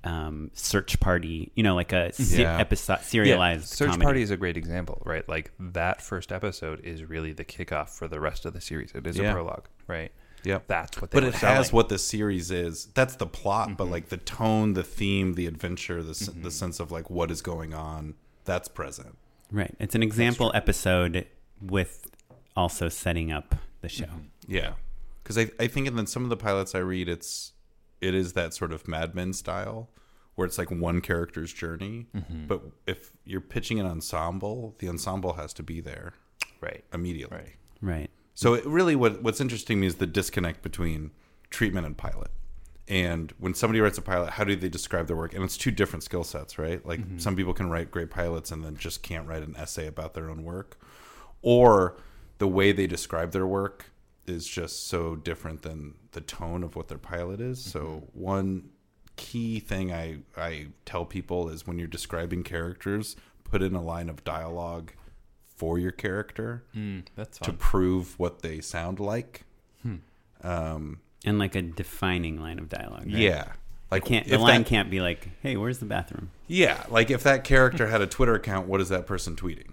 um, 0.05 0.51
Search 0.55 0.99
Party? 1.01 1.53
You 1.55 1.63
know, 1.63 1.75
like 1.75 1.93
a 1.93 2.13
se- 2.13 2.43
Yeah. 2.43 2.59
episode 2.59 3.01
serialized 3.01 3.69
Search 3.69 3.89
comedy. 3.91 4.05
Party 4.05 4.23
is 4.23 4.31
a 4.31 4.37
great 4.37 4.57
example, 4.57 5.01
right? 5.05 5.27
Like 5.29 5.53
that 5.59 6.03
first 6.03 6.33
episode 6.33 6.81
is 6.85 7.05
really 7.05 7.33
the 7.33 7.45
kickoff 7.45 7.91
for 7.91 8.09
the 8.09 8.21
rest 8.21 8.45
of 8.45 8.53
the 8.53 8.61
series. 8.61 8.93
It 8.95 9.07
is 9.07 9.17
Yeah. 9.17 9.31
a 9.31 9.33
prologue, 9.33 9.69
right? 9.87 10.13
Yep. 10.45 10.65
That's 10.69 11.01
what 11.01 11.11
they 11.11 11.17
But 11.17 11.23
were 11.25 11.29
it 11.31 11.33
has 11.35 11.41
selling. 11.41 11.63
Mm-hmm. 11.65 11.77
what 11.77 11.89
the 11.89 11.99
series 11.99 12.51
is. 12.53 12.87
That's 12.95 13.17
the 13.17 13.27
plot, 13.27 13.77
but 13.77 13.87
like 13.89 14.11
the 14.11 14.17
tone, 14.19 14.75
the 14.75 14.85
theme, 14.85 15.35
the 15.35 15.47
adventure, 15.47 16.03
the 16.05 16.11
s 16.11 16.29
the 16.41 16.51
sense 16.53 16.79
of 16.79 16.93
like 16.93 17.11
what 17.11 17.31
is 17.33 17.43
going 17.43 17.75
on, 17.75 18.15
that's 18.45 18.69
present. 18.69 19.17
Right. 19.51 19.75
It's 19.81 19.95
an 19.97 20.03
example 20.05 20.53
episode 20.55 21.27
with 21.61 22.11
also 22.57 22.89
setting 22.89 23.33
up 23.33 23.55
the 23.81 23.89
show. 23.89 24.09
Yeah, 24.47 24.73
because 25.23 25.39
I 25.39 25.51
I 25.59 25.67
think 25.67 25.87
and 25.87 25.99
then 25.99 26.07
some 26.07 26.25
of 26.25 26.31
the 26.31 26.37
pilots 26.37 26.75
I 26.75 26.79
read, 26.79 27.09
it's 27.09 27.53
it 28.01 28.15
is 28.15 28.35
that 28.35 28.55
sort 28.55 28.73
of 28.73 28.87
Mad 28.87 29.15
Men 29.15 29.33
style 29.33 29.91
where 30.37 30.47
it's 30.47 30.59
like 30.59 30.71
one 30.71 31.01
character's 31.01 31.53
journey. 31.53 32.07
Mm-hmm. 32.15 32.47
But 32.47 32.63
if 32.87 33.11
you're 33.25 33.41
pitching 33.41 33.81
an 33.81 33.87
ensemble, 33.87 34.77
the 34.79 34.89
ensemble 34.89 35.33
has 35.33 35.53
to 35.55 35.63
be 35.63 35.81
there 35.81 36.13
right. 36.61 36.85
immediately. 36.93 37.39
Right. 37.39 37.57
Right. 37.81 38.11
So 38.35 38.55
it 38.55 38.67
really, 38.67 38.95
what 38.97 39.23
what's 39.23 39.41
interesting 39.41 39.79
to 39.79 39.81
me 39.81 39.87
is 39.87 39.97
the 39.97 40.07
disconnect 40.07 40.63
between 40.63 41.11
treatment 41.51 41.87
and 41.87 41.97
pilot. 41.97 42.31
And 42.89 43.33
when 43.39 43.55
somebody 43.55 43.81
writes 43.81 43.99
a 43.99 44.03
pilot, 44.03 44.31
how 44.31 44.45
do 44.45 44.55
they 44.55 44.69
describe 44.69 45.09
their 45.09 45.17
work? 45.17 45.35
And 45.35 45.43
it's 45.43 45.57
two 45.57 45.73
different 45.73 46.05
skill 46.05 46.23
sets, 46.23 46.59
right? 46.59 46.85
Like 46.87 47.01
some 47.17 47.35
people 47.35 47.53
can 47.53 47.69
write 47.69 47.91
great 47.91 48.11
pilots 48.11 48.53
and 48.53 48.63
then 48.63 48.77
just 48.77 49.03
can't 49.03 49.27
write 49.27 49.43
an 49.43 49.57
essay 49.57 49.89
about 49.89 50.15
their 50.15 50.31
own 50.31 50.45
work, 50.45 50.79
or 51.47 51.97
the 52.39 52.49
way 52.49 52.73
they 52.73 52.89
describe 52.89 53.31
their 53.31 53.47
work 53.47 53.91
is 54.27 54.49
just 54.49 54.89
so 54.89 55.15
different 55.15 55.63
than 55.63 55.95
the 56.11 56.21
tone 56.21 56.65
of 56.65 56.75
what 56.75 56.89
their 56.89 56.99
pilot 56.99 57.41
is. 57.41 57.63
So 57.65 58.09
one 58.13 58.71
key 59.15 59.61
thing 59.61 59.93
I 59.93 60.19
I 60.37 60.67
tell 60.85 61.05
people 61.05 61.49
is 61.49 61.65
when 61.67 61.79
you're 61.79 61.87
describing 61.87 62.43
characters, 62.43 63.15
put 63.45 63.63
in 63.63 63.75
a 63.77 63.81
line 63.83 64.09
of 64.09 64.25
dialogue 64.25 64.91
for 65.57 65.79
your 65.79 65.93
character 65.93 66.65
Mm, 66.77 67.05
that's 67.15 67.39
to 67.39 67.53
prove 67.53 68.19
what 68.19 68.43
they 68.43 68.61
sound 68.61 68.99
like. 68.99 69.45
Um, 70.43 71.01
and 71.25 71.39
like 71.39 71.55
a 71.55 71.63
defining 71.63 72.41
line 72.41 72.59
of 72.59 72.69
dialogue. 72.69 73.07
right? 73.07 73.17
Yeah, 73.17 73.53
like 73.91 74.05
Can't, 74.05 74.27
the 74.29 74.39
line 74.39 74.63
that- 74.63 74.69
can't 74.69 74.91
be 74.91 75.01
like, 75.01 75.29
"Hey, 75.43 75.57
where's 75.57 75.79
the 75.79 75.87
bathroom?" 75.87 76.31
Yeah, 76.47 76.85
like 76.91 77.11
if 77.11 77.23
that 77.23 77.43
character 77.45 77.87
had 77.87 78.01
a 78.03 78.07
Twitter 78.07 78.35
account, 78.35 78.69
what 78.69 78.81
is 78.81 78.89
that 78.91 79.07
person 79.07 79.35
tweeting? 79.37 79.71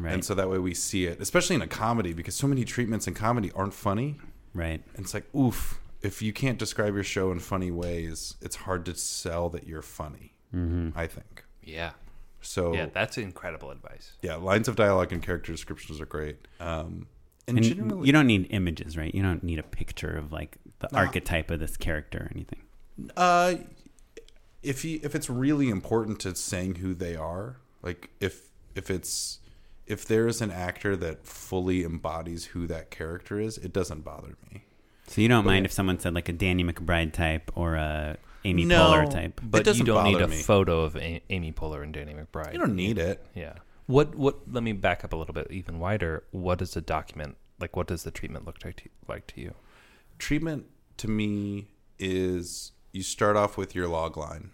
Right. 0.00 0.12
And 0.14 0.24
so 0.24 0.34
that 0.34 0.48
way 0.48 0.58
we 0.58 0.74
see 0.74 1.06
it, 1.06 1.20
especially 1.20 1.56
in 1.56 1.62
a 1.62 1.66
comedy, 1.66 2.12
because 2.12 2.34
so 2.36 2.46
many 2.46 2.64
treatments 2.64 3.06
in 3.08 3.14
comedy 3.14 3.50
aren't 3.54 3.74
funny. 3.74 4.16
right. 4.54 4.80
And 4.94 5.04
it's 5.04 5.12
like, 5.12 5.26
oof, 5.34 5.80
if 6.02 6.22
you 6.22 6.32
can't 6.32 6.56
describe 6.58 6.94
your 6.94 7.02
show 7.02 7.32
in 7.32 7.40
funny 7.40 7.70
ways, 7.72 8.36
it's 8.40 8.54
hard 8.56 8.84
to 8.86 8.94
sell 8.94 9.48
that 9.50 9.66
you're 9.66 9.82
funny. 9.82 10.34
I 10.54 11.06
think. 11.06 11.44
yeah. 11.62 11.90
So 12.40 12.72
Yeah, 12.72 12.86
that's 12.92 13.18
incredible 13.18 13.70
advice. 13.72 14.12
yeah, 14.22 14.36
lines 14.36 14.68
of 14.68 14.76
dialogue 14.76 15.12
and 15.12 15.20
character 15.22 15.50
descriptions 15.52 16.00
are 16.00 16.06
great. 16.06 16.36
Um, 16.60 17.08
and, 17.48 17.58
And 17.58 17.66
generally, 17.66 18.06
you 18.06 18.12
don't 18.12 18.28
need 18.28 18.46
images, 18.50 18.96
right? 18.96 19.12
You 19.12 19.22
don't 19.22 19.42
need 19.42 19.58
a 19.58 19.62
picture 19.64 20.16
of 20.16 20.30
like 20.32 20.56
the 20.78 20.94
archetype 20.96 21.50
of 21.50 21.58
this 21.58 21.76
character 21.76 22.18
or 22.18 22.30
anything. 22.32 22.60
uh, 23.16 23.56
if 24.62 24.84
you 24.84 25.00
if 25.02 25.14
it's 25.14 25.28
really 25.28 25.68
important 25.68 26.20
to 26.20 26.34
saying 26.34 26.76
who 26.76 26.94
they 26.94 27.16
are, 27.16 27.56
like 27.82 28.10
if 28.20 28.48
if 28.74 28.90
it's 28.90 29.40
if 29.88 30.04
there 30.04 30.26
is 30.26 30.40
an 30.40 30.50
actor 30.50 30.96
that 30.96 31.26
fully 31.26 31.84
embodies 31.84 32.46
who 32.46 32.66
that 32.66 32.90
character 32.90 33.40
is, 33.40 33.58
it 33.58 33.72
doesn't 33.72 34.02
bother 34.02 34.36
me. 34.50 34.64
So 35.06 35.20
you 35.20 35.28
don't 35.28 35.46
mind 35.46 35.64
if 35.64 35.72
someone 35.72 35.98
said 35.98 36.14
like 36.14 36.28
a 36.28 36.32
Danny 36.32 36.62
McBride 36.62 37.12
type 37.12 37.50
or 37.54 37.76
a 37.76 38.18
Amy 38.44 38.64
No. 38.66 38.92
Poehler 38.92 39.10
type. 39.10 39.40
But 39.42 39.58
you 39.58 39.64
doesn't 39.64 39.86
don't 39.86 40.04
need 40.04 40.20
a 40.20 40.28
me. 40.28 40.36
photo 40.42 40.82
of 40.82 40.96
a- 40.96 41.22
Amy 41.30 41.52
Poehler 41.52 41.82
and 41.82 41.92
Danny 41.94 42.12
McBride. 42.14 42.52
You 42.52 42.58
don't 42.58 42.76
need 42.76 42.98
it. 42.98 43.24
Yeah. 43.34 43.54
What? 43.86 44.14
What? 44.16 44.52
Let 44.52 44.62
me 44.62 44.72
back 44.72 45.04
up 45.04 45.12
a 45.14 45.16
little 45.16 45.32
bit, 45.34 45.46
even 45.50 45.78
wider. 45.78 46.24
What 46.30 46.58
does 46.58 46.76
a 46.76 46.82
document 46.82 47.36
like? 47.58 47.74
What 47.74 47.86
does 47.86 48.02
the 48.02 48.10
treatment 48.10 48.44
look 48.44 48.56
like 48.64 48.76
to, 48.76 48.88
like 49.08 49.26
to 49.28 49.40
you? 49.40 49.54
treatment 50.18 50.66
to 50.96 51.08
me 51.08 51.68
is 51.98 52.72
you 52.92 53.02
start 53.04 53.36
off 53.36 53.56
with 53.56 53.72
your 53.74 53.86
log 53.86 54.16
line, 54.16 54.50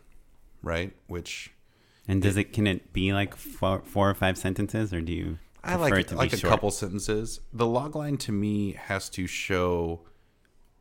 right? 0.62 0.92
Which 1.06 1.52
And 2.06 2.20
does 2.20 2.36
it 2.36 2.52
can 2.52 2.66
it 2.66 2.92
be 2.92 3.12
like 3.12 3.34
four, 3.34 3.82
four 3.84 4.10
or 4.10 4.14
five 4.14 4.36
sentences, 4.36 4.92
or 4.92 5.00
do 5.00 5.12
you? 5.12 5.38
I 5.62 5.76
prefer 5.76 5.82
like 5.82 6.00
it 6.00 6.08
to 6.08 6.16
like 6.16 6.32
a 6.32 6.36
short? 6.36 6.50
couple 6.50 6.70
sentences. 6.70 7.40
The 7.52 7.66
log 7.66 7.96
line 7.96 8.18
to 8.18 8.32
me 8.32 8.72
has 8.72 9.08
to 9.10 9.26
show 9.26 10.00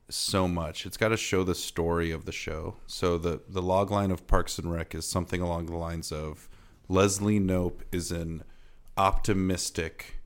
so 0.09 0.47
much. 0.47 0.85
It's 0.85 0.97
got 0.97 1.09
to 1.09 1.17
show 1.17 1.43
the 1.43 1.55
story 1.55 2.11
of 2.11 2.25
the 2.25 2.31
show. 2.31 2.75
So 2.87 3.17
the 3.17 3.41
the 3.47 3.61
log 3.61 3.91
line 3.91 4.11
of 4.11 4.27
Parks 4.27 4.57
and 4.59 4.71
Rec 4.71 4.93
is 4.93 5.05
something 5.05 5.41
along 5.41 5.67
the 5.67 5.77
lines 5.77 6.11
of 6.11 6.49
Leslie 6.89 7.39
Knope 7.39 7.81
is 7.91 8.11
an 8.11 8.43
optimistic 8.97 10.19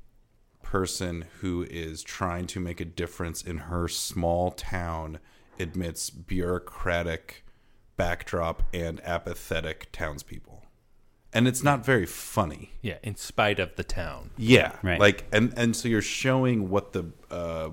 person 0.63 1.25
who 1.39 1.63
is 1.69 2.03
trying 2.03 2.47
to 2.47 2.59
make 2.59 2.81
a 2.81 2.85
difference 2.85 3.41
in 3.41 3.57
her 3.57 3.87
small 3.87 4.51
town 4.51 5.19
amidst 5.59 6.27
bureaucratic 6.27 7.45
backdrop 7.95 8.63
and 8.73 8.99
apathetic 9.05 9.89
townspeople. 9.91 10.56
And 11.33 11.47
it's 11.47 11.63
not 11.63 11.85
very 11.85 12.05
funny. 12.05 12.71
Yeah, 12.81 12.97
in 13.03 13.15
spite 13.15 13.59
of 13.59 13.75
the 13.75 13.83
town. 13.83 14.31
Yeah, 14.37 14.75
Right. 14.81 14.99
Like, 14.99 15.25
and 15.31 15.53
and 15.57 15.75
so 15.75 15.87
you're 15.87 16.01
showing 16.01 16.69
what 16.69 16.93
the 16.93 17.11
uh, 17.29 17.71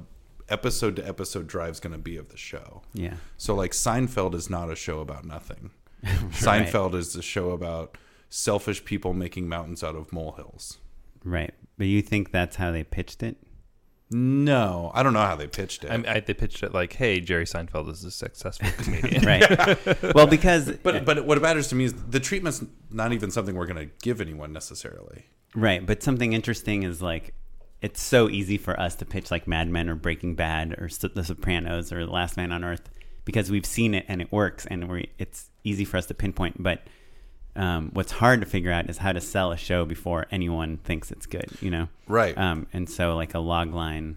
episode 0.49 0.97
to 0.97 1.07
episode 1.07 1.47
drive 1.47 1.71
is 1.71 1.81
going 1.81 1.93
to 1.93 1.99
be 1.99 2.17
of 2.17 2.29
the 2.29 2.37
show. 2.37 2.83
Yeah. 2.93 3.15
So 3.37 3.55
like 3.55 3.73
Seinfeld 3.73 4.35
is 4.35 4.51
not 4.51 4.71
a 4.71 4.77
show 4.77 5.01
about 5.01 5.25
nothing. 5.25 5.71
Seinfeld 6.05 6.95
is 6.95 7.17
a 7.17 7.23
show 7.23 7.51
about 7.51 7.97
selfish 8.29 8.85
people 8.85 9.15
making 9.15 9.49
mountains 9.49 9.83
out 9.83 9.95
of 9.95 10.13
molehills. 10.13 10.79
Right. 11.25 11.55
But 11.79 11.87
you 11.87 12.03
think 12.03 12.31
that's 12.31 12.57
how 12.57 12.71
they 12.73 12.85
pitched 12.85 13.23
it? 13.23 13.37
No, 14.11 14.91
I 14.95 15.03
don't 15.03 15.13
know 15.13 15.21
how 15.21 15.35
they 15.35 15.47
pitched 15.47 15.85
it. 15.85 15.91
I, 15.91 16.17
I, 16.17 16.21
they 16.21 16.35
pitched 16.35 16.63
it 16.63 16.73
like, 16.75 16.93
"Hey, 16.93 17.21
Jerry 17.21 17.47
Seinfeld 17.47 17.89
is 17.91 18.05
a 18.05 18.11
successful 18.11 18.69
comedian." 18.85 19.25
Right. 19.25 20.15
well, 20.15 20.27
because 20.27 20.71
but 20.83 21.05
but 21.05 21.25
what 21.25 21.41
matters 21.41 21.69
to 21.69 21.75
me 21.75 21.85
is 21.85 21.95
the 21.95 22.21
treatment's 22.21 22.65
not 22.91 23.13
even 23.13 23.31
something 23.31 23.55
we're 23.55 23.67
going 23.67 23.89
to 23.89 23.93
give 24.03 24.21
anyone 24.21 24.53
necessarily. 24.53 25.27
Right, 25.55 25.85
but 25.85 26.03
something 26.03 26.33
interesting 26.33 26.83
is 26.83 27.01
like 27.01 27.35
it's 27.81 28.03
so 28.03 28.29
easy 28.29 28.57
for 28.57 28.79
us 28.79 28.95
to 28.97 29.05
pitch 29.05 29.31
like 29.31 29.47
Mad 29.47 29.69
Men 29.69 29.89
or 29.89 29.95
Breaking 29.95 30.35
Bad 30.35 30.73
or 30.73 30.89
The 30.89 31.25
Sopranos 31.25 31.93
or 31.93 32.05
The 32.05 32.13
Last 32.13 32.37
Man 32.37 32.53
on 32.53 32.65
Earth 32.65 32.89
because 33.25 33.51
we've 33.51 33.67
seen 33.67 33.95
it 33.95 34.05
and 34.09 34.21
it 34.21 34.31
works 34.33 34.67
and 34.67 34.89
we 34.89 35.11
it's 35.19 35.51
easy 35.65 35.85
for 35.85 35.97
us 35.97 36.07
to 36.07 36.15
pinpoint. 36.15 36.63
But 36.63 36.83
um, 37.57 37.91
what's 37.93 38.13
hard 38.13 38.41
to 38.41 38.47
figure 38.47 38.71
out 38.73 38.89
is 38.91 38.99
how 38.99 39.13
to 39.13 39.21
sell 39.21 39.53
a 39.53 39.57
show 39.57 39.85
before 39.85 40.27
anyone 40.31 40.79
thinks 40.79 41.11
it's 41.11 41.27
good. 41.27 41.49
You 41.61 41.71
know, 41.71 41.89
Right. 42.09 42.37
Um, 42.37 42.67
and 42.73 42.89
so 42.89 43.15
like 43.17 43.35
a 43.35 43.39
log 43.39 43.73
line. 43.75 44.17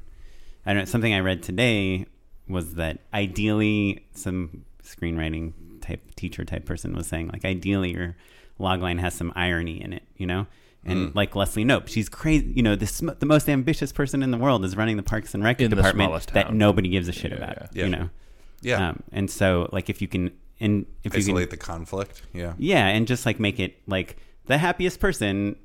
I 0.65 0.71
don't 0.73 0.80
know. 0.82 0.86
Something 0.86 1.13
I 1.13 1.19
read 1.19 1.43
today 1.43 2.06
was 2.50 2.76
that 2.76 3.00
ideally 3.13 4.06
some 4.13 4.63
screenwriting 4.84 5.54
type 5.82 6.15
teacher 6.15 6.43
type 6.45 6.65
person 6.65 6.95
was 6.95 7.08
saying 7.08 7.28
like 7.30 7.45
ideally 7.45 7.91
your 7.93 8.15
log 8.60 8.82
line 8.82 8.97
has 8.97 9.13
some 9.13 9.32
irony 9.36 9.82
in 9.82 9.93
it, 9.93 10.04
you 10.17 10.26
know. 10.28 10.47
And 10.86 11.13
like 11.13 11.36
Leslie 11.36 11.65
Knope, 11.65 11.89
she's 11.89 12.08
crazy. 12.08 12.47
You 12.56 12.63
know, 12.63 12.76
the 12.78 12.88
sm- 12.88 13.10
the 13.19 13.26
most 13.26 13.50
ambitious 13.50 13.91
person 13.91 14.23
in 14.23 14.32
the 14.32 14.38
world 14.38 14.63
is 14.63 14.78
running 14.78 14.95
the 14.95 15.04
Parks 15.04 15.34
and 15.34 15.43
Rec 15.43 15.60
In 15.60 15.69
department 15.69 16.08
smallest 16.08 16.32
that 16.34 16.54
nobody 16.54 16.88
gives 16.88 17.10
a 17.10 17.12
shit 17.12 17.32
Yeah, 17.32 17.38
about. 17.38 17.76
yeah. 17.76 17.84
You 17.84 17.89
know. 17.89 18.10
Yeah. 18.62 18.89
Um, 18.89 19.04
and 19.12 19.30
so 19.30 19.67
like 19.73 19.89
if 19.89 20.02
you 20.02 20.08
can 20.08 20.32
and 20.59 20.85
if 21.03 21.13
you 21.13 21.19
Isolate 21.19 21.49
can 21.49 21.59
the 21.59 21.63
conflict. 21.65 22.21
Yeah. 22.33 22.53
yeah, 22.57 22.87
and 22.87 23.07
just 23.07 23.25
like 23.25 23.39
make 23.39 23.59
it 23.59 23.77
like 23.87 24.17
the 24.45 24.57
happiest 24.57 24.99
person, 24.99 25.55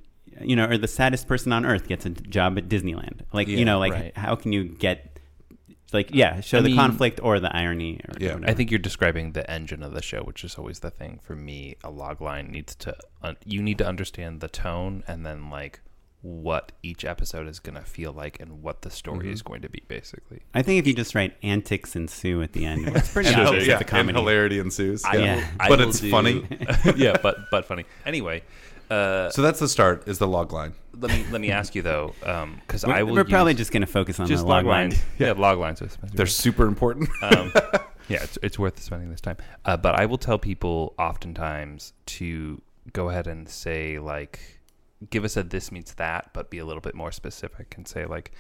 you 0.41 0.57
know, 0.57 0.67
or 0.67 0.77
the 0.79 0.89
saddest 0.89 1.27
person 1.29 1.53
on 1.53 1.65
earth 1.65 1.89
gets 1.89 2.05
a 2.07 2.11
job 2.11 2.59
at 2.59 2.69
Disneyland. 2.69 3.21
Like, 3.33 3.49
Yeah, 3.49 3.59
you 3.59 3.65
know, 3.65 3.79
like 3.79 3.93
right. 3.93 4.17
how 4.17 4.35
can 4.37 4.53
you 4.53 4.65
get 4.65 5.09
like 5.93 6.11
yeah, 6.15 6.41
show 6.41 6.59
I 6.59 6.63
the 6.63 6.69
mean- 6.69 6.77
conflict 6.77 7.21
or 7.23 7.39
the 7.39 7.55
irony 7.55 8.01
or 8.09 8.15
Yeah. 8.19 8.35
whatever. 8.35 8.51
I 8.51 8.55
think 8.55 8.71
you're 8.71 8.79
describing 8.79 9.33
the 9.33 9.49
engine 9.51 9.83
of 9.83 9.93
the 9.93 10.01
show, 10.03 10.23
which 10.23 10.43
is 10.43 10.55
always 10.57 10.81
the 10.81 10.91
thing 10.91 11.21
for 11.23 11.37
me. 11.37 11.77
A 11.85 11.91
log 11.91 12.21
line 12.23 12.47
needs 12.51 12.75
to 12.77 12.97
un- 13.23 13.37
you 13.45 13.63
need 13.63 13.77
to 13.79 13.87
understand 13.87 14.41
the 14.41 14.49
tone 14.49 15.05
and 15.07 15.25
then 15.27 15.51
like 15.51 15.81
what 16.23 16.73
each 16.85 17.05
episode 17.05 17.49
is 17.49 17.59
going 17.59 17.75
to 17.75 17.83
feel 17.83 18.13
like 18.13 18.39
and 18.41 18.63
what 18.63 18.83
the 18.83 18.91
story 18.91 19.19
Mm-hmm. 19.25 19.33
is 19.33 19.43
going 19.43 19.63
to 19.63 19.69
be 19.69 19.83
basically. 19.89 20.41
I 20.55 20.63
think 20.63 20.79
if 20.79 20.87
you 20.87 20.95
just 20.95 21.15
write 21.15 21.37
antics 21.43 21.97
ensue 21.97 22.43
at 22.43 22.53
the 22.53 22.65
end, 22.65 22.87
it's 22.97 23.13
pretty 23.13 23.31
And, 23.31 23.41
obvious 23.43 23.67
yeah, 23.67 23.75
it's 23.75 23.83
a 23.83 23.85
comedy. 23.85 24.11
and 24.11 24.19
hilarity 24.19 24.59
ensues. 24.61 25.05
I 25.05 25.17
Yeah. 25.17 25.37
Yeah. 25.37 25.47
I 25.61 25.69
but 25.69 25.81
it's 25.81 25.99
do- 26.01 26.11
funny. 26.11 26.47
yeah, 26.97 27.17
but 27.23 27.51
but 27.51 27.65
funny. 27.65 27.85
Anyway, 28.07 28.43
uh, 28.89 29.31
So 29.31 29.43
that's 29.43 29.59
the 29.59 29.69
start. 29.69 30.07
Is 30.07 30.19
the 30.19 30.29
log 30.29 30.53
line. 30.53 30.75
let 30.97 31.11
me 31.11 31.25
let 31.33 31.41
me 31.41 31.51
ask 31.51 31.75
you 31.75 31.83
though, 31.83 32.15
because 32.21 32.87
We're, 32.87 32.93
I 32.93 33.03
will. 33.03 33.15
we're 33.15 33.25
probably 33.25 33.55
just 33.55 33.73
going 33.73 33.81
to 33.81 33.87
focus 33.89 34.21
on 34.21 34.29
just 34.29 34.45
the 34.45 34.49
log 34.49 34.65
lines. 34.65 34.95
line. 34.95 35.05
Yeah, 35.19 35.33
log 35.33 35.59
lines. 35.59 35.83
are- 35.83 35.89
They're 36.15 36.27
super 36.27 36.67
important. 36.67 37.09
um, 37.23 37.53
yeah, 38.09 38.23
it's, 38.23 38.39
it's 38.45 38.59
worth 38.61 38.81
spending 38.81 39.11
this 39.11 39.21
time. 39.21 39.39
Uh, 39.65 39.77
but 39.77 39.95
I 39.97 40.07
will 40.07 40.19
tell 40.19 40.39
people 40.39 40.95
oftentimes 40.99 41.95
to 42.07 42.63
go 42.93 43.09
ahead 43.11 43.27
and 43.27 43.49
say 43.49 43.99
like, 43.99 44.61
give 45.11 45.25
us 45.25 45.37
a 45.37 45.43
this 45.43 45.71
means 45.73 45.95
that, 45.95 46.31
but 46.33 46.51
be 46.51 46.59
a 46.59 46.65
little 46.65 46.81
bit 46.81 46.95
more 46.95 47.13
specific 47.13 47.75
and 47.77 47.87
say 47.87 48.07
like, 48.07 48.33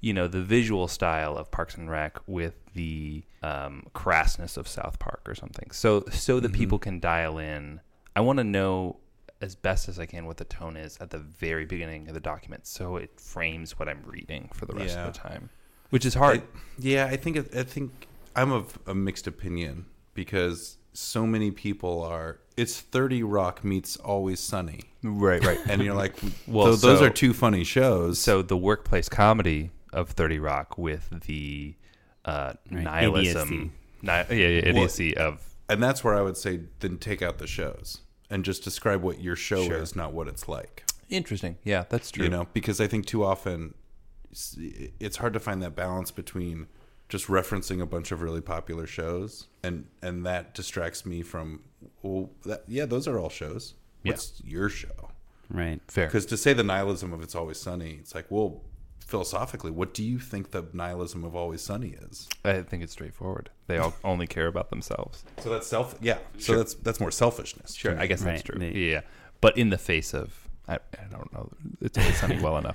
you 0.00 0.12
know, 0.12 0.28
the 0.28 0.42
visual 0.42 0.88
style 0.88 1.36
of 1.36 1.50
Parks 1.50 1.74
and 1.76 1.90
Rec 1.90 2.18
with 2.26 2.54
the 2.74 3.24
um, 3.42 3.86
crassness 3.94 4.56
of 4.56 4.68
South 4.68 4.98
Park 4.98 5.22
or 5.26 5.34
something. 5.34 5.70
So 5.70 6.04
so 6.12 6.38
that 6.40 6.52
people 6.52 6.78
can 6.78 7.00
dial 7.00 7.38
in. 7.38 7.80
I 8.14 8.20
want 8.20 8.38
to 8.38 8.44
know 8.44 8.98
as 9.40 9.54
best 9.54 9.88
as 9.88 9.98
I 9.98 10.06
can 10.06 10.24
what 10.26 10.38
the 10.38 10.44
tone 10.44 10.76
is 10.76 10.96
at 10.98 11.10
the 11.10 11.18
very 11.18 11.64
beginning 11.66 12.08
of 12.08 12.14
the 12.14 12.20
document, 12.20 12.66
so 12.66 12.96
it 12.96 13.20
frames 13.20 13.78
what 13.78 13.88
I'm 13.88 14.02
reading 14.06 14.48
for 14.54 14.64
the 14.64 14.74
rest 14.74 14.94
Yeah. 14.94 15.06
of 15.08 15.12
the 15.12 15.18
time, 15.18 15.50
which 15.90 16.04
is 16.06 16.14
hard. 16.14 16.40
I- 16.40 16.42
yeah, 16.78 17.06
I 17.06 17.16
think 17.16 17.36
I 17.54 17.62
think 17.62 18.06
I'm 18.34 18.52
of 18.52 18.78
a 18.86 18.94
mixed 18.94 19.26
opinion 19.26 19.86
because 20.14 20.78
so 20.96 21.26
many 21.26 21.50
people 21.50 22.02
are. 22.02 22.38
It's 22.56 22.80
Thirty 22.80 23.22
Rock 23.22 23.62
meets 23.64 23.96
Always 23.96 24.40
Sunny, 24.40 24.80
right, 25.02 25.44
right. 25.44 25.58
and 25.68 25.82
you're 25.82 25.94
like, 25.94 26.14
Well, 26.46 26.66
well, 26.68 26.76
those 26.76 26.98
so- 27.00 27.04
are 27.04 27.10
two 27.10 27.32
funny 27.34 27.64
shows. 27.64 28.18
So 28.18 28.40
the 28.42 28.56
workplace 28.56 29.08
comedy 29.08 29.70
of 29.92 30.10
Thirty 30.10 30.38
Rock 30.38 30.78
with 30.78 31.08
the 31.26 31.74
uh, 32.24 32.54
Right, 32.70 32.84
nihilism, 32.84 33.72
ni- 34.02 34.08
yeah, 34.08 34.24
yeah, 34.30 34.46
idiocy 34.70 35.16
of 35.16 35.42
and 35.68 35.82
that's 35.82 36.02
where 36.02 36.14
I 36.14 36.22
would 36.22 36.36
say 36.36 36.60
then 36.80 36.96
take 36.98 37.22
out 37.22 37.38
the 37.38 37.46
shows 37.46 37.98
and 38.30 38.44
just 38.44 38.64
describe 38.64 39.02
what 39.02 39.20
your 39.20 39.36
show 39.36 39.64
Sure. 39.64 39.76
is, 39.76 39.94
not 39.96 40.12
what 40.12 40.28
it's 40.28 40.48
like. 40.48 40.84
interesting. 41.10 41.58
Yeah, 41.64 41.84
that's 41.88 42.10
true. 42.10 42.24
You 42.24 42.30
know, 42.30 42.46
because 42.52 42.80
I 42.80 42.86
think 42.86 43.06
too 43.06 43.22
often 43.24 43.74
it's 45.00 45.16
hard 45.18 45.32
to 45.32 45.40
find 45.40 45.62
that 45.62 45.74
balance 45.76 46.10
between 46.10 46.66
just 47.08 47.26
referencing 47.28 47.80
a 47.80 47.86
bunch 47.86 48.10
of 48.12 48.20
really 48.22 48.40
popular 48.40 48.86
shows 48.86 49.46
and 49.62 49.86
and 50.02 50.24
that 50.26 50.54
distracts 50.54 51.06
me 51.06 51.22
from 51.22 51.60
well 52.02 52.30
that 52.44 52.62
yeah 52.66 52.84
those 52.86 53.06
are 53.06 53.18
all 53.18 53.28
shows 53.28 53.74
Yeah. 54.02 54.12
what's 54.12 54.40
your 54.44 54.68
show 54.68 55.10
Right. 55.48 55.80
fair. 55.86 56.06
because 56.06 56.26
to 56.26 56.36
say 56.36 56.52
the 56.52 56.64
nihilism 56.64 57.12
of 57.12 57.22
it's 57.22 57.34
always 57.36 57.58
sunny 57.60 57.98
it's 58.00 58.14
like 58.14 58.26
well 58.30 58.62
philosophically 59.06 59.70
what 59.70 59.94
do 59.94 60.02
you 60.02 60.18
think 60.18 60.50
the 60.50 60.64
nihilism 60.72 61.22
of 61.24 61.36
always 61.36 61.60
sunny 61.60 61.90
is 62.10 62.28
I 62.44 62.62
think 62.62 62.82
it's 62.82 62.92
straightforward. 62.92 63.50
They 63.68 63.78
all 63.78 63.94
only 64.04 64.26
care 64.26 64.48
about 64.48 64.70
themselves. 64.70 65.24
so 65.38 65.50
that's 65.50 65.66
self 65.68 65.94
yeah 66.00 66.18
so 66.38 66.56
that's 66.56 66.74
that's 66.74 66.98
more 66.98 67.12
selfishness 67.12 67.74
Sure, 67.74 67.96
I 67.98 68.06
guess 68.06 68.22
that's 68.22 68.42
true. 68.42 68.58
they- 68.58 68.72
yeah, 68.72 69.02
but 69.40 69.56
in 69.56 69.70
the 69.70 69.78
face 69.78 70.12
of 70.12 70.48
I, 70.68 70.74
I 70.98 71.04
don't 71.12 71.32
know. 71.32 71.52
It's, 71.80 71.96
it's 71.96 72.22
not 72.22 72.42
well 72.42 72.58
enough. 72.62 72.74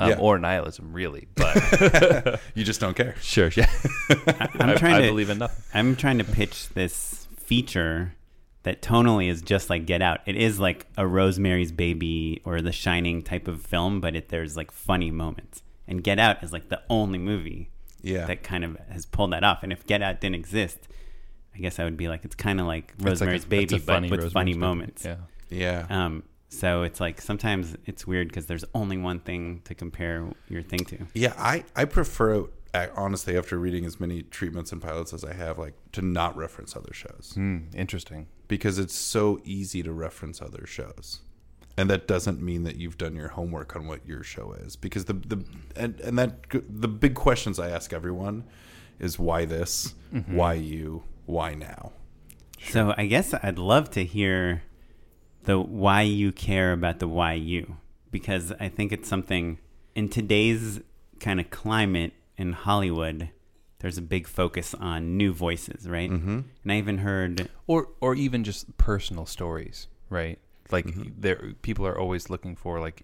Um, 0.00 0.10
Yeah. 0.10 0.16
Or 0.18 0.38
nihilism, 0.38 0.92
really. 0.92 1.28
But 1.34 2.40
You 2.54 2.64
just 2.64 2.80
don't 2.80 2.96
care. 2.96 3.14
sure, 3.20 3.50
yeah. 3.54 3.70
I'm 4.58 4.76
trying 4.78 4.94
I 4.94 5.00
to 5.02 5.06
believe 5.08 5.30
in 5.30 5.38
nothing. 5.38 5.62
I'm 5.74 5.94
trying 5.96 6.18
to 6.18 6.24
pitch 6.24 6.70
this 6.70 7.28
feature 7.36 8.14
that 8.62 8.82
tonally 8.82 9.28
is 9.30 9.42
just 9.42 9.70
like 9.70 9.86
Get 9.86 10.02
Out. 10.02 10.20
It 10.26 10.36
is 10.36 10.58
like 10.60 10.86
a 10.96 11.06
Rosemary's 11.06 11.72
Baby 11.72 12.40
or 12.44 12.60
The 12.60 12.72
Shining 12.72 13.22
type 13.22 13.48
of 13.48 13.62
film, 13.62 14.00
but 14.00 14.14
it, 14.16 14.28
there's 14.28 14.56
like 14.56 14.70
funny 14.70 15.10
moments. 15.10 15.62
And 15.88 16.02
Get 16.04 16.18
Out 16.18 16.42
is 16.42 16.52
like 16.52 16.68
the 16.68 16.80
only 16.90 17.18
movie 17.18 17.70
Yeah. 18.02 18.26
that 18.26 18.42
kind 18.42 18.64
of 18.64 18.76
has 18.90 19.06
pulled 19.06 19.32
that 19.32 19.44
off. 19.44 19.62
And 19.62 19.72
if 19.72 19.86
Get 19.86 20.02
Out 20.02 20.20
didn't 20.20 20.36
exist, 20.36 20.78
I 21.54 21.58
guess 21.58 21.78
I 21.78 21.84
would 21.84 21.96
be 21.96 22.08
like, 22.08 22.24
it's 22.24 22.34
kind 22.36 22.60
of 22.60 22.66
like 22.66 22.92
It's 22.94 22.98
like 23.00 23.06
a- 23.06 23.10
Rosemary's 23.10 23.44
Baby, 23.44 23.76
a 23.76 23.78
but 23.78 23.86
funny 23.94 24.10
with 24.10 24.20
Rosemary's 24.20 24.32
funny 24.32 24.52
Baby. 24.52 24.60
moments. 24.60 25.04
Yeah. 25.04 25.16
Yeah. 25.50 25.86
Um, 25.90 26.22
so 26.50 26.82
it's 26.82 27.00
like 27.00 27.20
sometimes 27.20 27.76
it's 27.86 28.06
weird 28.06 28.28
because 28.28 28.46
there's 28.46 28.64
only 28.74 28.98
one 28.98 29.20
thing 29.20 29.62
to 29.64 29.74
compare 29.74 30.30
your 30.48 30.62
thing 30.62 30.80
to. 30.86 31.06
Yeah, 31.14 31.32
I, 31.38 31.64
I 31.74 31.84
prefer 31.86 32.44
uh, 32.74 32.86
honestly 32.94 33.36
after 33.38 33.56
reading 33.58 33.84
as 33.86 33.98
many 33.98 34.22
treatments 34.22 34.70
and 34.72 34.82
pilots 34.82 35.12
as 35.14 35.24
I 35.24 35.32
have, 35.32 35.58
like 35.58 35.74
to 35.92 36.02
not 36.02 36.36
reference 36.36 36.76
other 36.76 36.92
shows 36.92 37.32
Hmm, 37.34 37.58
interesting. 37.74 38.26
because 38.48 38.78
it's 38.78 38.94
so 38.94 39.40
easy 39.44 39.82
to 39.82 39.92
reference 39.92 40.42
other 40.42 40.66
shows, 40.66 41.20
and 41.76 41.88
that 41.88 42.06
doesn't 42.06 42.42
mean 42.42 42.64
that 42.64 42.76
you've 42.76 42.98
done 42.98 43.14
your 43.16 43.28
homework 43.28 43.74
on 43.76 43.86
what 43.86 44.04
your 44.06 44.22
show 44.22 44.52
is. 44.52 44.76
Because 44.76 45.06
the 45.06 45.14
the 45.14 45.44
and 45.76 45.98
and 46.00 46.18
that 46.18 46.46
the 46.68 46.88
big 46.88 47.14
questions 47.14 47.58
I 47.58 47.70
ask 47.70 47.92
everyone 47.92 48.44
is 48.98 49.18
why 49.18 49.46
this, 49.46 49.94
why 50.26 50.54
you, 50.54 51.04
why 51.26 51.54
now. 51.54 51.92
So 52.68 52.92
I 52.98 53.06
guess 53.06 53.32
I'd 53.42 53.58
love 53.58 53.90
to 53.92 54.04
hear 54.04 54.62
the 55.50 55.58
why 55.58 56.02
you 56.02 56.30
care 56.30 56.72
about 56.72 57.00
the 57.00 57.08
why 57.08 57.32
you 57.32 57.76
because 58.12 58.52
I 58.60 58.68
think 58.68 58.92
it's 58.92 59.08
something 59.08 59.58
in 59.94 60.08
today's 60.08 60.80
kind 61.18 61.40
of 61.40 61.50
climate 61.50 62.12
in 62.36 62.52
Hollywood. 62.52 63.30
There's 63.80 63.98
a 63.98 64.02
big 64.02 64.26
focus 64.28 64.74
on 64.74 65.16
new 65.16 65.32
voices, 65.32 65.88
right? 65.88 66.10
Mm-hmm. 66.10 66.40
And 66.62 66.72
I 66.72 66.76
even 66.76 66.98
heard 66.98 67.48
or 67.66 67.88
or 68.00 68.14
even 68.14 68.44
just 68.44 68.76
personal 68.76 69.26
stories, 69.26 69.88
right? 70.08 70.38
Like 70.70 70.86
Mm-hmm. 70.86 71.20
there, 71.24 71.54
people 71.62 71.84
are 71.86 71.98
always 71.98 72.30
looking 72.30 72.54
for 72.54 72.78
like, 72.78 73.02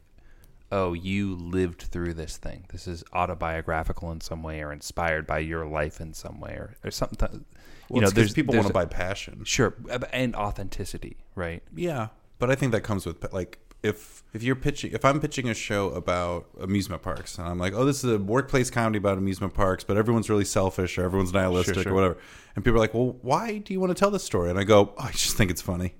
oh, 0.70 0.92
you 0.92 1.34
lived 1.34 1.82
through 1.82 2.14
this 2.14 2.36
thing. 2.36 2.66
This 2.72 2.86
is 2.86 3.02
autobiographical 3.12 4.12
in 4.12 4.20
some 4.20 4.42
way, 4.44 4.60
or 4.60 4.72
inspired 4.72 5.26
by 5.26 5.38
your 5.40 5.66
life 5.66 6.00
in 6.00 6.12
some 6.14 6.38
way, 6.40 6.52
or, 6.52 6.76
or 6.84 6.90
something. 6.92 7.44
Well, 7.88 7.96
you 7.96 8.00
know, 8.02 8.10
there's 8.10 8.34
people 8.34 8.52
there's 8.52 8.64
want 8.64 8.74
to 8.74 8.80
buy 8.80 8.86
passion. 8.86 9.42
sure, 9.44 9.74
and 10.12 10.36
authenticity, 10.36 11.16
right? 11.34 11.62
Yeah, 11.74 12.08
but 12.38 12.50
I 12.50 12.54
think 12.54 12.72
that 12.72 12.82
comes 12.82 13.06
with 13.06 13.32
like 13.32 13.58
if 13.82 14.22
if 14.32 14.42
you're 14.42 14.56
pitching 14.56 14.92
if 14.92 15.04
I'm 15.04 15.20
pitching 15.20 15.48
a 15.48 15.54
show 15.54 15.90
about 15.90 16.46
amusement 16.60 17.02
parks 17.02 17.38
and 17.38 17.46
I'm 17.46 17.58
like, 17.58 17.72
oh, 17.74 17.84
this 17.84 18.02
is 18.02 18.12
a 18.12 18.18
workplace 18.18 18.70
comedy 18.70 18.98
about 18.98 19.18
amusement 19.18 19.54
parks, 19.54 19.84
but 19.84 19.96
everyone's 19.96 20.28
really 20.30 20.44
selfish 20.44 20.98
or 20.98 21.04
everyone's 21.04 21.32
nihilistic 21.32 21.74
Sure, 21.74 21.82
sure. 21.84 21.92
or 21.92 21.94
whatever, 21.94 22.18
and 22.54 22.64
people 22.64 22.76
are 22.76 22.80
like, 22.80 22.94
well, 22.94 23.16
why 23.22 23.58
do 23.58 23.72
you 23.72 23.80
want 23.80 23.90
to 23.90 23.98
tell 23.98 24.10
this 24.10 24.24
story? 24.24 24.50
And 24.50 24.58
I 24.58 24.64
go, 24.64 24.94
oh, 24.98 25.02
I 25.04 25.10
just 25.12 25.36
think 25.36 25.50
it's 25.50 25.62
funny. 25.62 25.94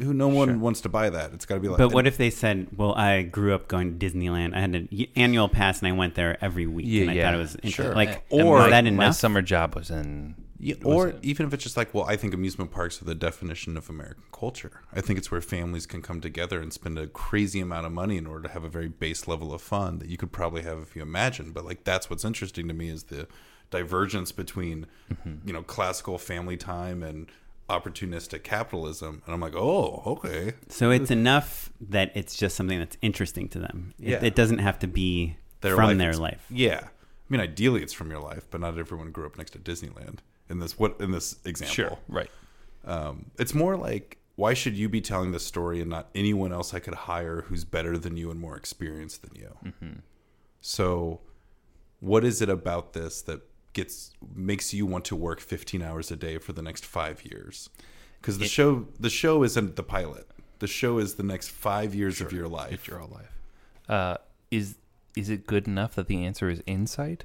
Who 0.00 0.14
no 0.14 0.28
one 0.28 0.60
wants 0.60 0.82
to 0.82 0.88
buy 0.88 1.10
that. 1.10 1.32
It's 1.32 1.44
got 1.44 1.56
to 1.56 1.60
be 1.60 1.66
like. 1.66 1.78
But 1.78 1.92
what 1.92 2.06
if 2.06 2.16
they 2.16 2.30
said, 2.30 2.68
"Well, 2.76 2.94
I 2.94 3.22
grew 3.22 3.52
up 3.56 3.66
going 3.66 3.98
to 3.98 4.06
Disneyland. 4.06 4.54
I 4.54 4.60
had 4.60 4.72
an 4.76 4.88
annual 5.16 5.48
pass, 5.48 5.80
and 5.80 5.88
I 5.88 5.92
went 5.92 6.14
there 6.14 6.38
every 6.40 6.68
week, 6.68 6.86
Yeah, 6.88 7.00
and 7.02 7.10
I 7.10 7.14
yeah, 7.14 7.24
thought 7.24 7.34
it 7.34 7.38
was 7.38 7.54
interesting." 7.56 7.84
sure. 7.86 7.94
Like, 7.96 8.24
Or- 8.30 8.60
is 8.66 8.70
that 8.70 8.84
my 8.84 8.88
enough? 8.88 9.16
summer 9.16 9.42
job 9.42 9.74
was 9.74 9.90
in, 9.90 10.36
Yeah, 10.62 10.74
or 10.84 11.14
even 11.22 11.46
if 11.46 11.54
it's 11.54 11.62
just 11.62 11.76
like, 11.76 11.94
well, 11.94 12.04
I 12.04 12.16
think 12.16 12.34
amusement 12.34 12.70
parks 12.70 13.00
are 13.00 13.06
the 13.06 13.14
definition 13.14 13.78
of 13.78 13.88
American 13.88 14.24
culture. 14.30 14.82
I 14.92 15.00
think 15.00 15.18
it's 15.18 15.30
where 15.30 15.40
families 15.40 15.86
can 15.86 16.02
come 16.02 16.20
together 16.20 16.60
and 16.60 16.70
spend 16.70 16.98
a 16.98 17.06
crazy 17.06 17.60
amount 17.60 17.86
of 17.86 17.92
money 17.92 18.18
in 18.18 18.26
order 18.26 18.42
to 18.42 18.52
have 18.52 18.62
a 18.62 18.68
very 18.68 18.88
base 18.88 19.26
level 19.26 19.54
of 19.54 19.62
fun 19.62 19.98
that 20.00 20.08
you 20.08 20.18
could 20.18 20.32
probably 20.32 20.62
have 20.62 20.78
if 20.80 20.94
you 20.94 21.00
imagine. 21.00 21.52
But 21.52 21.64
like 21.64 21.84
that's 21.84 22.10
what's 22.10 22.26
interesting 22.26 22.68
to 22.68 22.74
me 22.74 22.90
is 22.90 23.04
the 23.04 23.26
divergence 23.70 24.32
between 24.32 24.86
mm-hmm. 25.10 25.46
you 25.46 25.52
know 25.54 25.62
classical 25.62 26.18
family 26.18 26.58
time 26.58 27.02
and 27.02 27.28
opportunistic 27.70 28.42
capitalism. 28.42 29.22
And 29.24 29.34
I'm 29.34 29.40
like, 29.40 29.54
oh, 29.56 30.02
okay. 30.04 30.54
so 30.68 30.90
it's 30.90 31.10
enough 31.10 31.70
that 31.80 32.12
it's 32.14 32.36
just 32.36 32.56
something 32.56 32.78
that's 32.78 32.98
interesting 33.00 33.48
to 33.50 33.60
them. 33.60 33.94
It, 33.98 34.08
Yeah. 34.08 34.24
it 34.24 34.34
doesn't 34.34 34.58
have 34.58 34.78
to 34.80 34.88
be 34.88 35.36
Their 35.62 35.76
from 35.76 35.90
life 35.90 35.98
their 35.98 36.14
life. 36.14 36.44
Yeah. 36.50 36.80
I 36.82 36.88
mean, 37.28 37.40
ideally 37.40 37.82
it's 37.82 37.92
from 37.92 38.10
your 38.10 38.20
life, 38.20 38.46
but 38.50 38.60
not 38.60 38.76
everyone 38.76 39.12
grew 39.12 39.24
up 39.24 39.38
next 39.38 39.52
to 39.52 39.58
Disneyland 39.58 40.18
in 40.50 40.58
this 40.58 40.78
what 40.78 41.00
in 41.00 41.12
this 41.12 41.38
example. 41.44 41.74
Sure, 41.74 41.98
right. 42.08 42.30
Um, 42.84 43.30
it's 43.38 43.54
more 43.54 43.76
like 43.76 44.18
why 44.40 44.54
should 44.54 44.74
you 44.74 44.88
be 44.88 45.02
telling 45.02 45.32
this 45.32 45.44
story 45.44 45.80
and 45.80 45.90
not 45.90 46.08
anyone 46.14 46.50
else 46.50 46.72
I 46.72 46.78
could 46.78 46.94
hire 46.94 47.42
who's 47.42 47.64
better 47.64 47.98
than 47.98 48.16
you 48.16 48.30
and 48.30 48.40
more 48.40 48.56
experienced 48.56 49.22
than 49.22 49.32
you? 49.36 50.00
So, 50.62 51.20
what 52.00 52.24
is 52.24 52.40
it 52.40 52.48
about 52.48 52.94
this 52.94 53.20
that 53.22 53.42
gets 53.74 54.12
makes 54.34 54.72
you 54.72 54.86
want 54.86 55.04
to 55.06 55.16
work 55.16 55.40
15 55.40 55.82
hours 55.82 56.10
a 56.10 56.16
day 56.16 56.38
for 56.38 56.52
the 56.52 56.62
next 56.62 56.86
five 56.86 57.24
years? 57.24 57.68
Because 58.20 58.38
the 58.38 58.46
show 58.46 58.86
the 58.98 59.10
show 59.10 59.42
isn't 59.42 59.76
the 59.76 59.82
pilot. 59.82 60.26
The 60.58 60.66
show 60.66 60.98
is 60.98 61.14
the 61.14 61.22
next 61.22 61.50
five 61.50 61.94
years 61.94 62.20
of 62.20 62.32
your 62.32 62.48
life. 62.48 62.86
Your 62.88 62.98
whole 62.98 63.08
life. 63.08 63.38
Uh, 63.88 64.16
is 64.50 64.76
is 65.16 65.28
it 65.28 65.46
good 65.46 65.66
enough 65.66 65.94
that 65.96 66.06
the 66.06 66.24
answer 66.24 66.48
is 66.48 66.62
insight? 66.66 67.24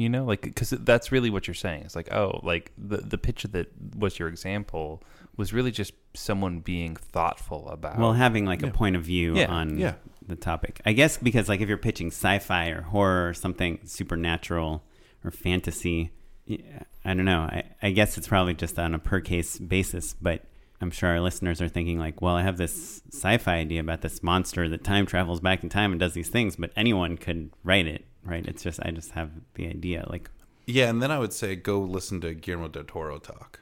You 0.00 0.08
know, 0.08 0.24
like 0.24 0.40
because 0.40 0.70
that's 0.70 1.12
really 1.12 1.28
what 1.28 1.46
you're 1.46 1.54
saying. 1.54 1.82
It's 1.82 1.94
like, 1.94 2.10
oh, 2.10 2.40
like 2.42 2.72
the 2.78 2.96
the 2.96 3.18
picture 3.18 3.48
that 3.48 3.68
was 3.94 4.18
your 4.18 4.28
example 4.28 5.02
was 5.36 5.52
really 5.52 5.70
just 5.70 5.92
someone 6.14 6.60
being 6.60 6.96
thoughtful 6.96 7.68
about. 7.68 7.98
Well, 7.98 8.14
having 8.14 8.46
like 8.46 8.62
a 8.62 8.70
point 8.70 8.96
of 8.96 9.02
view 9.02 9.36
Yeah, 9.36 9.50
on 9.50 9.76
yeah. 9.76 9.96
the 10.26 10.36
topic. 10.36 10.80
I 10.86 10.94
guess 10.94 11.18
because 11.18 11.50
like 11.50 11.60
if 11.60 11.68
you're 11.68 11.76
pitching 11.76 12.06
sci-fi 12.06 12.68
or 12.68 12.80
horror 12.80 13.28
or 13.28 13.34
something 13.34 13.78
supernatural 13.84 14.82
or 15.22 15.30
fantasy, 15.30 16.12
I 16.48 17.12
don't 17.14 17.26
know. 17.26 17.40
I, 17.42 17.64
I 17.82 17.90
guess 17.90 18.16
it's 18.16 18.26
probably 18.26 18.54
just 18.54 18.78
on 18.78 18.94
a 18.94 18.98
per 18.98 19.20
case 19.20 19.58
basis, 19.58 20.14
but 20.14 20.44
I'm 20.80 20.90
sure 20.90 21.10
our 21.10 21.20
listeners 21.20 21.60
are 21.60 21.68
thinking 21.68 21.98
like, 21.98 22.22
well, 22.22 22.36
I 22.36 22.42
have 22.42 22.56
this 22.56 23.02
sci-fi 23.12 23.54
idea 23.56 23.80
about 23.82 24.00
this 24.00 24.22
monster 24.22 24.66
that 24.70 24.82
time 24.82 25.04
travels 25.04 25.40
back 25.40 25.62
in 25.62 25.68
time 25.68 25.90
and 25.92 26.00
does 26.00 26.14
these 26.14 26.30
things, 26.30 26.56
but 26.56 26.70
anyone 26.74 27.18
could 27.18 27.50
write 27.62 27.86
it, 27.86 28.06
right? 28.24 28.44
It's 28.46 28.62
just 28.62 28.80
I 28.82 28.90
just 28.90 29.12
have 29.12 29.30
the 29.54 29.66
idea 29.66 30.06
like 30.08 30.30
Yeah, 30.66 30.88
and 30.88 31.02
then 31.02 31.10
I 31.10 31.18
would 31.18 31.32
say 31.32 31.56
go 31.56 31.80
listen 31.80 32.20
to 32.22 32.34
Guillermo 32.34 32.68
del 32.68 32.84
Toro 32.84 33.18
talk, 33.18 33.60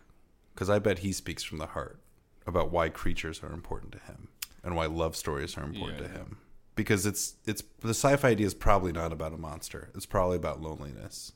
because 0.55 0.69
I 0.71 0.79
bet 0.79 1.01
he 1.01 1.13
speaks 1.13 1.43
from 1.43 1.59
the 1.59 1.67
heart 1.67 1.99
about 2.47 2.71
why 2.73 2.89
creatures 2.89 3.43
are 3.43 3.53
important 3.53 3.93
to 3.93 3.99
him 4.01 4.29
and 4.65 4.75
why 4.77 4.87
love 4.87 5.15
stories 5.17 5.57
are 5.57 5.65
important 5.65 5.99
to 5.99 6.09
him. 6.09 6.39
Because 6.75 7.07
it's 7.07 7.35
it's 7.47 7.63
the 7.81 7.91
sci-fi 7.91 8.29
idea 8.31 8.47
is 8.47 8.55
probably 8.55 8.93
not 8.93 9.13
about 9.13 9.33
a 9.33 9.37
monster. 9.39 9.91
It's 9.95 10.07
probably 10.07 10.37
about 10.37 10.61
loneliness 10.63 11.33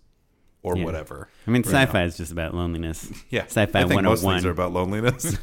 or 0.63 0.77
Yeah. 0.77 0.85
whatever. 0.85 1.29
I 1.47 1.51
mean, 1.51 1.63
you 1.65 1.71
sci-fi 1.71 2.05
is 2.05 2.17
just 2.17 2.31
about 2.33 2.55
loneliness. 2.55 3.11
Yeah, 3.31 3.45
sci-fi 3.47 3.81
I 3.83 3.89
think 3.89 4.03
most 4.03 4.23
things 4.23 4.45
are 4.47 4.51
about 4.51 4.73
loneliness. 4.73 5.37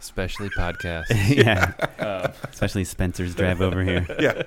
especially 0.00 0.48
podcasts. 0.50 1.06
yeah. 1.36 1.72
Uh, 1.98 2.32
especially 2.50 2.84
Spencer's 2.84 3.34
drive 3.34 3.60
over 3.60 3.82
here. 3.82 4.06
yeah, 4.20 4.42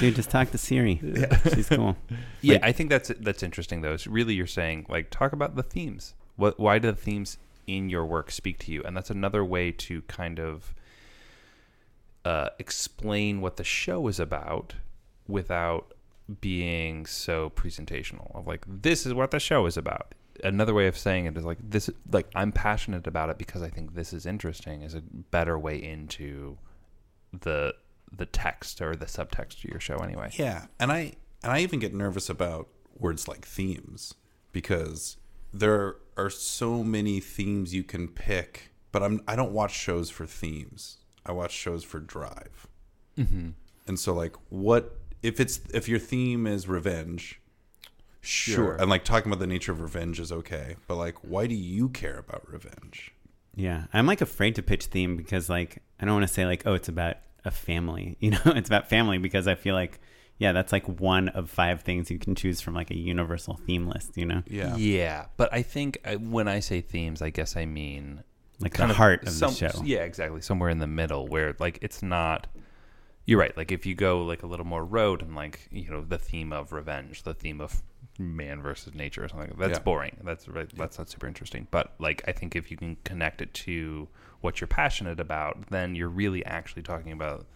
Dude, 0.00 0.14
just 0.14 0.30
talk 0.30 0.50
to 0.50 0.58
Siri. 0.58 1.00
She's 1.54 1.68
cool. 1.68 1.96
Yeah, 2.40 2.58
I 2.62 2.72
think 2.72 2.90
that's 2.90 3.10
that's 3.20 3.42
interesting 3.44 3.82
though. 3.82 3.92
It's 3.92 4.08
really 4.08 4.34
you're 4.34 4.48
saying 4.48 4.86
like 4.88 5.10
talk 5.10 5.32
about 5.32 5.54
the 5.54 5.62
themes. 5.62 6.14
What 6.36 6.58
why 6.58 6.80
do 6.80 6.90
the 6.90 6.96
themes 6.96 7.38
in 7.66 7.88
your 7.88 8.04
work 8.04 8.30
speak 8.32 8.58
to 8.60 8.72
you? 8.72 8.82
And 8.82 8.96
that's 8.96 9.10
another 9.10 9.44
way 9.44 9.70
to 9.70 10.02
kind 10.02 10.40
of 10.40 10.74
uh, 12.24 12.48
explain 12.58 13.40
what 13.40 13.56
the 13.56 13.64
show 13.64 14.08
is 14.08 14.18
about 14.18 14.74
without 15.28 15.94
being 16.40 17.06
so 17.06 17.50
presentational. 17.50 18.34
Of 18.34 18.46
like 18.46 18.64
this 18.66 19.06
is 19.06 19.14
what 19.14 19.30
the 19.30 19.40
show 19.40 19.66
is 19.66 19.76
about. 19.76 20.14
Another 20.42 20.74
way 20.74 20.88
of 20.88 20.98
saying 20.98 21.26
it 21.26 21.36
is 21.36 21.44
like 21.44 21.58
this. 21.62 21.88
Like 22.10 22.26
I'm 22.34 22.50
passionate 22.50 23.06
about 23.06 23.30
it 23.30 23.38
because 23.38 23.62
I 23.62 23.68
think 23.68 23.94
this 23.94 24.12
is 24.12 24.26
interesting. 24.26 24.82
Is 24.82 24.94
a 24.94 25.02
better 25.02 25.58
way 25.58 25.80
into 25.80 26.58
the 27.32 27.74
the 28.14 28.26
text 28.26 28.80
or 28.80 28.94
the 28.94 29.06
subtext 29.06 29.62
to 29.62 29.68
your 29.68 29.80
show 29.80 29.98
anyway. 29.98 30.30
Yeah, 30.34 30.66
and 30.78 30.92
I 30.92 31.14
and 31.42 31.52
I 31.52 31.60
even 31.60 31.78
get 31.78 31.94
nervous 31.94 32.28
about 32.28 32.68
words 32.98 33.26
like 33.26 33.44
themes 33.44 34.14
because 34.52 35.16
there 35.52 35.96
are 36.16 36.30
so 36.30 36.82
many 36.84 37.20
themes 37.20 37.74
you 37.74 37.82
can 37.82 38.08
pick. 38.08 38.70
But 38.90 39.02
I'm 39.02 39.22
I 39.26 39.36
don't 39.36 39.52
watch 39.52 39.72
shows 39.72 40.10
for 40.10 40.26
themes. 40.26 40.98
I 41.24 41.32
watch 41.32 41.52
shows 41.52 41.84
for 41.84 42.00
drive. 42.00 42.68
Mm-hmm. 43.16 43.50
And 43.86 43.98
so, 43.98 44.12
like, 44.12 44.36
what 44.48 44.98
if 45.22 45.40
it's 45.40 45.60
if 45.72 45.88
your 45.88 45.98
theme 45.98 46.46
is 46.46 46.68
revenge? 46.68 47.40
Sure. 48.20 48.54
Sure. 48.54 48.76
And 48.76 48.88
like 48.88 49.04
talking 49.04 49.32
about 49.32 49.40
the 49.40 49.46
nature 49.46 49.72
of 49.72 49.80
revenge 49.80 50.20
is 50.20 50.30
okay, 50.30 50.76
but 50.86 50.96
like, 50.96 51.16
why 51.22 51.46
do 51.46 51.54
you 51.54 51.88
care 51.88 52.18
about 52.18 52.50
revenge? 52.50 53.12
Yeah. 53.54 53.84
I'm 53.92 54.06
like 54.06 54.20
afraid 54.20 54.54
to 54.56 54.62
pitch 54.62 54.86
theme 54.86 55.16
because 55.16 55.50
like 55.50 55.82
I 55.98 56.04
don't 56.04 56.14
want 56.14 56.26
to 56.26 56.32
say 56.32 56.46
like, 56.46 56.62
oh, 56.64 56.74
it's 56.74 56.88
about 56.88 57.16
a 57.44 57.50
family. 57.50 58.16
You 58.20 58.30
know, 58.32 58.40
it's 58.46 58.68
about 58.68 58.88
family 58.88 59.18
because 59.18 59.46
I 59.48 59.54
feel 59.54 59.74
like 59.74 60.00
yeah, 60.38 60.52
that's 60.52 60.72
like 60.72 60.86
one 61.00 61.28
of 61.28 61.50
five 61.50 61.82
things 61.82 62.10
you 62.10 62.18
can 62.18 62.34
choose 62.34 62.60
from 62.60 62.74
like 62.74 62.90
a 62.90 62.96
universal 62.96 63.54
theme 63.66 63.86
list, 63.86 64.16
you 64.16 64.26
know? 64.26 64.42
Yeah. 64.48 64.74
Yeah, 64.76 65.26
but 65.36 65.52
I 65.52 65.62
think 65.62 65.98
uh, 66.04 66.14
when 66.14 66.48
I 66.48 66.58
say 66.60 66.80
themes, 66.80 67.22
I 67.22 67.30
guess 67.30 67.54
I 67.56 67.64
mean 67.64 68.24
like 68.58 68.74
kind 68.74 68.90
the 68.90 68.94
heart 68.94 69.22
of 69.24 69.30
some- 69.30 69.50
the 69.54 69.70
show. 69.70 69.82
Yeah, 69.84 70.00
exactly. 70.00 70.40
Somewhere 70.40 70.70
in 70.70 70.78
the 70.78 70.86
middle 70.86 71.26
where 71.28 71.54
like 71.58 71.78
it's 71.82 72.02
not. 72.02 72.46
You're 73.24 73.38
right. 73.38 73.56
Like 73.56 73.70
if 73.70 73.86
you 73.86 73.94
go 73.94 74.22
like 74.24 74.42
a 74.42 74.46
little 74.46 74.66
more 74.66 74.84
road 74.84 75.22
and 75.22 75.36
like 75.36 75.68
you 75.70 75.88
know 75.90 76.00
the 76.02 76.18
theme 76.18 76.52
of 76.52 76.72
revenge, 76.72 77.22
the 77.22 77.34
theme 77.34 77.60
of 77.60 77.80
man 78.18 78.60
versus 78.62 78.94
nature 78.94 79.22
or 79.24 79.28
something, 79.28 79.54
that's 79.58 79.78
Yeah. 79.78 79.82
boring. 79.84 80.16
That's 80.24 80.48
right. 80.48 80.68
That's 80.76 80.98
not 80.98 81.08
super 81.08 81.28
interesting. 81.28 81.68
But 81.70 81.92
like 82.00 82.22
I 82.26 82.32
think 82.32 82.56
if 82.56 82.68
you 82.70 82.76
can 82.76 82.96
connect 83.04 83.40
it 83.40 83.54
to 83.54 84.08
what 84.42 84.60
you're 84.60 84.68
passionate 84.68 85.18
about, 85.18 85.70
then 85.70 85.94
you're 85.94 86.08
really 86.08 86.44
actually 86.44 86.82
talking 86.82 87.12
about 87.12 87.46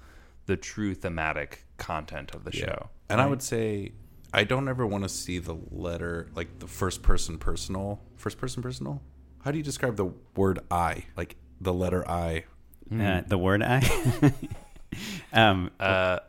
the 0.47 0.57
true 0.57 0.95
thematic 0.95 1.65
content 1.77 2.35
of 2.35 2.45
the 2.45 2.53
show. 2.53 2.89
And 3.09 3.21
I 3.21 3.27
would 3.27 3.43
say 3.43 3.93
I 4.33 4.45
don't 4.45 4.69
ever 4.69 4.87
want 4.87 5.05
to 5.05 5.09
see 5.09 5.39
the 5.39 5.57
letter 5.71 6.29
like 6.35 6.59
the 6.59 6.67
first 6.67 7.03
person 7.03 7.39
personal. 7.39 8.01
First 8.17 8.39
person 8.39 8.63
personal? 8.63 9.03
How 9.45 9.51
do 9.51 9.59
you 9.59 9.65
describe 9.65 9.97
the 9.97 10.13
word 10.35 10.61
I? 10.71 11.05
Like 11.17 11.37
the 11.61 11.73
letter 11.73 12.09
I. 12.09 12.45
Uh, 12.93 13.23
the 13.27 13.39
word 13.39 13.63
I. 13.63 13.83
um, 15.33 15.71
Uh, 15.79 16.21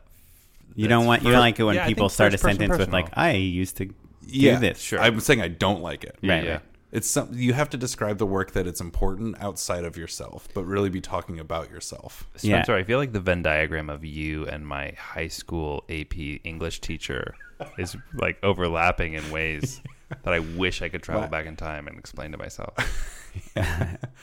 you 0.74 0.86
don't 0.86 1.06
want 1.06 1.22
you 1.22 1.32
don't 1.32 1.40
like 1.40 1.58
it 1.58 1.64
when 1.64 1.74
yeah, 1.74 1.86
people 1.86 2.08
start 2.08 2.34
a 2.34 2.38
first 2.38 2.42
person 2.42 2.58
sentence 2.58 2.78
with 2.78 2.92
like. 2.92 3.08
I 3.16 3.32
used 3.32 3.76
to 3.78 3.86
do 3.86 3.94
Yeah, 4.26 4.58
this. 4.58 4.80
Sure. 4.80 5.00
I'm 5.00 5.18
saying 5.20 5.40
I 5.40 5.48
don't 5.48 5.82
like 5.82 6.04
it. 6.04 6.16
Right, 6.22 6.44
yeah. 6.44 6.50
right. 6.52 6.60
It's 6.90 7.08
some 7.08 7.28
you 7.32 7.52
have 7.52 7.68
to 7.70 7.76
describe 7.76 8.16
the 8.18 8.24
work 8.26 8.52
that 8.52 8.66
it's 8.66 8.80
important 8.80 9.36
outside 9.40 9.84
of 9.84 9.96
yourself, 9.98 10.48
but 10.54 10.64
really 10.64 10.88
be 10.88 11.00
talking 11.02 11.38
about 11.38 11.70
yourself. 11.70 12.26
Yeah. 12.40 12.56
Spencer, 12.62 12.74
I 12.74 12.82
feel 12.84 12.98
like 12.98 13.12
the 13.12 13.20
Venn 13.20 13.42
diagram 13.42 13.90
of 13.90 14.04
you 14.04 14.46
and 14.46 14.66
my 14.66 14.92
high 14.98 15.28
school 15.28 15.84
AP 15.90 16.16
English 16.44 16.80
teacher 16.80 17.34
is 17.76 17.94
like 18.14 18.38
overlapping 18.42 19.12
in 19.14 19.30
ways 19.30 19.82
that 20.22 20.32
I 20.32 20.38
wish 20.38 20.80
I 20.80 20.88
could 20.88 21.02
travel 21.02 21.22
What? 21.22 21.30
back 21.30 21.44
in 21.44 21.56
time 21.56 21.88
and 21.88 21.98
explain 21.98 22.32
to 22.32 22.38
myself. 22.38 22.74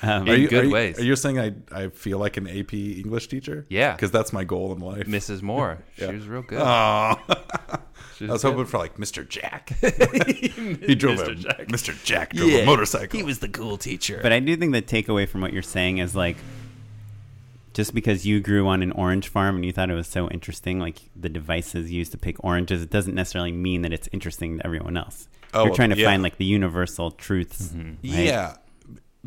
Um, 0.02 0.24
In 0.28 0.30
are 0.30 0.36
you, 0.36 0.48
good 0.50 0.64
are 0.66 0.68
you- 0.68 0.74
ways. 0.74 1.00
Are 1.00 1.04
you 1.04 1.16
saying 1.16 1.40
I, 1.40 1.54
I 1.72 1.88
feel 1.90 2.18
like 2.18 2.36
an 2.36 2.48
AP 2.48 2.74
English 2.74 3.28
teacher? 3.28 3.66
Yeah. 3.70 3.94
Because 3.94 4.12
that's 4.12 4.34
my 4.34 4.44
goal 4.44 4.74
in 4.74 4.80
life. 4.80 5.06
Mrs. 5.08 5.42
Moore, 5.42 5.84
Yeah. 5.98 6.10
she 6.10 6.16
was 6.16 6.28
real 6.28 6.42
good. 6.42 6.60
Aw. 8.22 8.26
I 8.30 8.32
was 8.32 8.42
good. 8.42 8.52
hoping 8.52 8.66
for 8.66 8.78
like 8.78 8.98
Mr. 8.98 9.28
Jack. 9.28 9.70
he 9.80 10.96
drove 10.96 11.20
Mr. 11.20 11.32
a 11.32 11.36
Jack. 11.36 11.68
Mr. 11.68 12.04
Jack 12.04 12.34
drove 12.34 12.50
a 12.50 12.66
motorcycle. 12.66 13.18
He 13.18 13.24
was 13.24 13.40
the 13.40 13.50
cool 13.50 13.78
teacher. 13.78 14.20
But 14.22 14.32
I 14.32 14.40
do 14.40 14.56
think 14.56 14.74
the 14.74 14.82
takeaway 14.82 15.28
from 15.28 15.42
what 15.42 15.54
you're 15.54 15.62
saying 15.62 16.00
is 16.00 16.16
like, 16.16 16.38
just 17.74 17.94
because 17.94 18.26
you 18.26 18.40
grew 18.40 18.68
on 18.68 18.82
an 18.82 18.94
orange 18.94 19.28
farm 19.28 19.58
and 19.58 19.66
you 19.66 19.74
thought 19.74 19.90
it 19.90 19.96
was 19.96 20.08
so 20.08 20.30
interesting, 20.30 20.80
like 20.80 21.02
the 21.16 21.28
devices 21.28 21.92
used 21.92 22.14
to 22.14 22.18
pick 22.18 22.42
oranges, 22.44 22.82
it 22.82 22.90
doesn't 22.90 23.14
necessarily 23.14 23.52
mean 23.52 23.82
that 23.82 23.92
it's 23.92 24.08
interesting 24.14 24.58
to 24.58 24.66
everyone 24.66 24.96
else. 24.96 25.28
Oh, 25.54 25.66
you're 25.66 25.76
trying 25.76 25.90
to 25.90 25.98
yeah. 25.98 26.08
find 26.08 26.24
like 26.24 26.38
the 26.38 26.46
universal 26.46 27.12
truths. 27.12 27.70
Mm-hmm. 27.70 27.88
right? 27.90 28.26
Yeah, 28.26 28.56